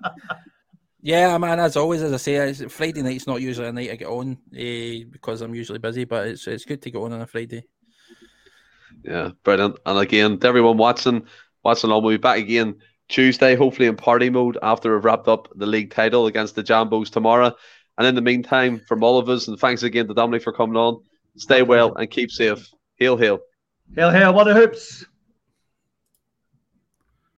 yeah, 1.02 1.38
man. 1.38 1.60
As 1.60 1.76
always, 1.76 2.02
as 2.02 2.12
I 2.12 2.16
say, 2.16 2.52
Friday 2.68 3.02
night's 3.02 3.26
not 3.26 3.40
usually 3.40 3.68
a 3.68 3.72
night 3.72 3.90
I 3.90 3.96
get 3.96 4.08
on 4.08 4.38
uh, 4.52 5.04
because 5.10 5.40
I'm 5.40 5.54
usually 5.54 5.78
busy, 5.78 6.04
but 6.04 6.28
it's 6.28 6.46
it's 6.46 6.64
good 6.64 6.82
to 6.82 6.90
get 6.90 6.98
on 6.98 7.12
on 7.12 7.22
a 7.22 7.26
Friday. 7.26 7.64
Yeah, 9.02 9.30
brilliant. 9.42 9.78
And 9.86 9.98
again, 9.98 10.38
to 10.38 10.48
everyone 10.48 10.76
watching, 10.76 11.26
watching 11.62 11.90
on, 11.90 12.02
we'll 12.02 12.14
be 12.14 12.18
back 12.18 12.38
again 12.38 12.76
Tuesday, 13.08 13.54
hopefully 13.54 13.88
in 13.88 13.96
party 13.96 14.30
mode 14.30 14.58
after 14.62 14.94
we've 14.94 15.04
wrapped 15.04 15.28
up 15.28 15.48
the 15.54 15.66
league 15.66 15.90
title 15.90 16.26
against 16.26 16.54
the 16.54 16.62
Jambos 16.62 17.10
tomorrow. 17.10 17.54
And 17.96 18.06
in 18.06 18.14
the 18.14 18.22
meantime, 18.22 18.80
from 18.88 19.04
all 19.04 19.18
of 19.18 19.28
us, 19.28 19.46
and 19.46 19.58
thanks 19.58 19.82
again 19.82 20.08
to 20.08 20.14
Dominik 20.14 20.42
for 20.42 20.52
coming 20.52 20.76
on, 20.76 21.02
stay 21.36 21.62
well 21.62 21.94
and 21.94 22.10
keep 22.10 22.30
safe. 22.30 22.68
Hail, 22.96 23.16
hail. 23.16 23.40
Hail, 23.94 24.10
hail, 24.10 24.34
what 24.34 24.48
a 24.48 24.54
hoops. 24.54 25.04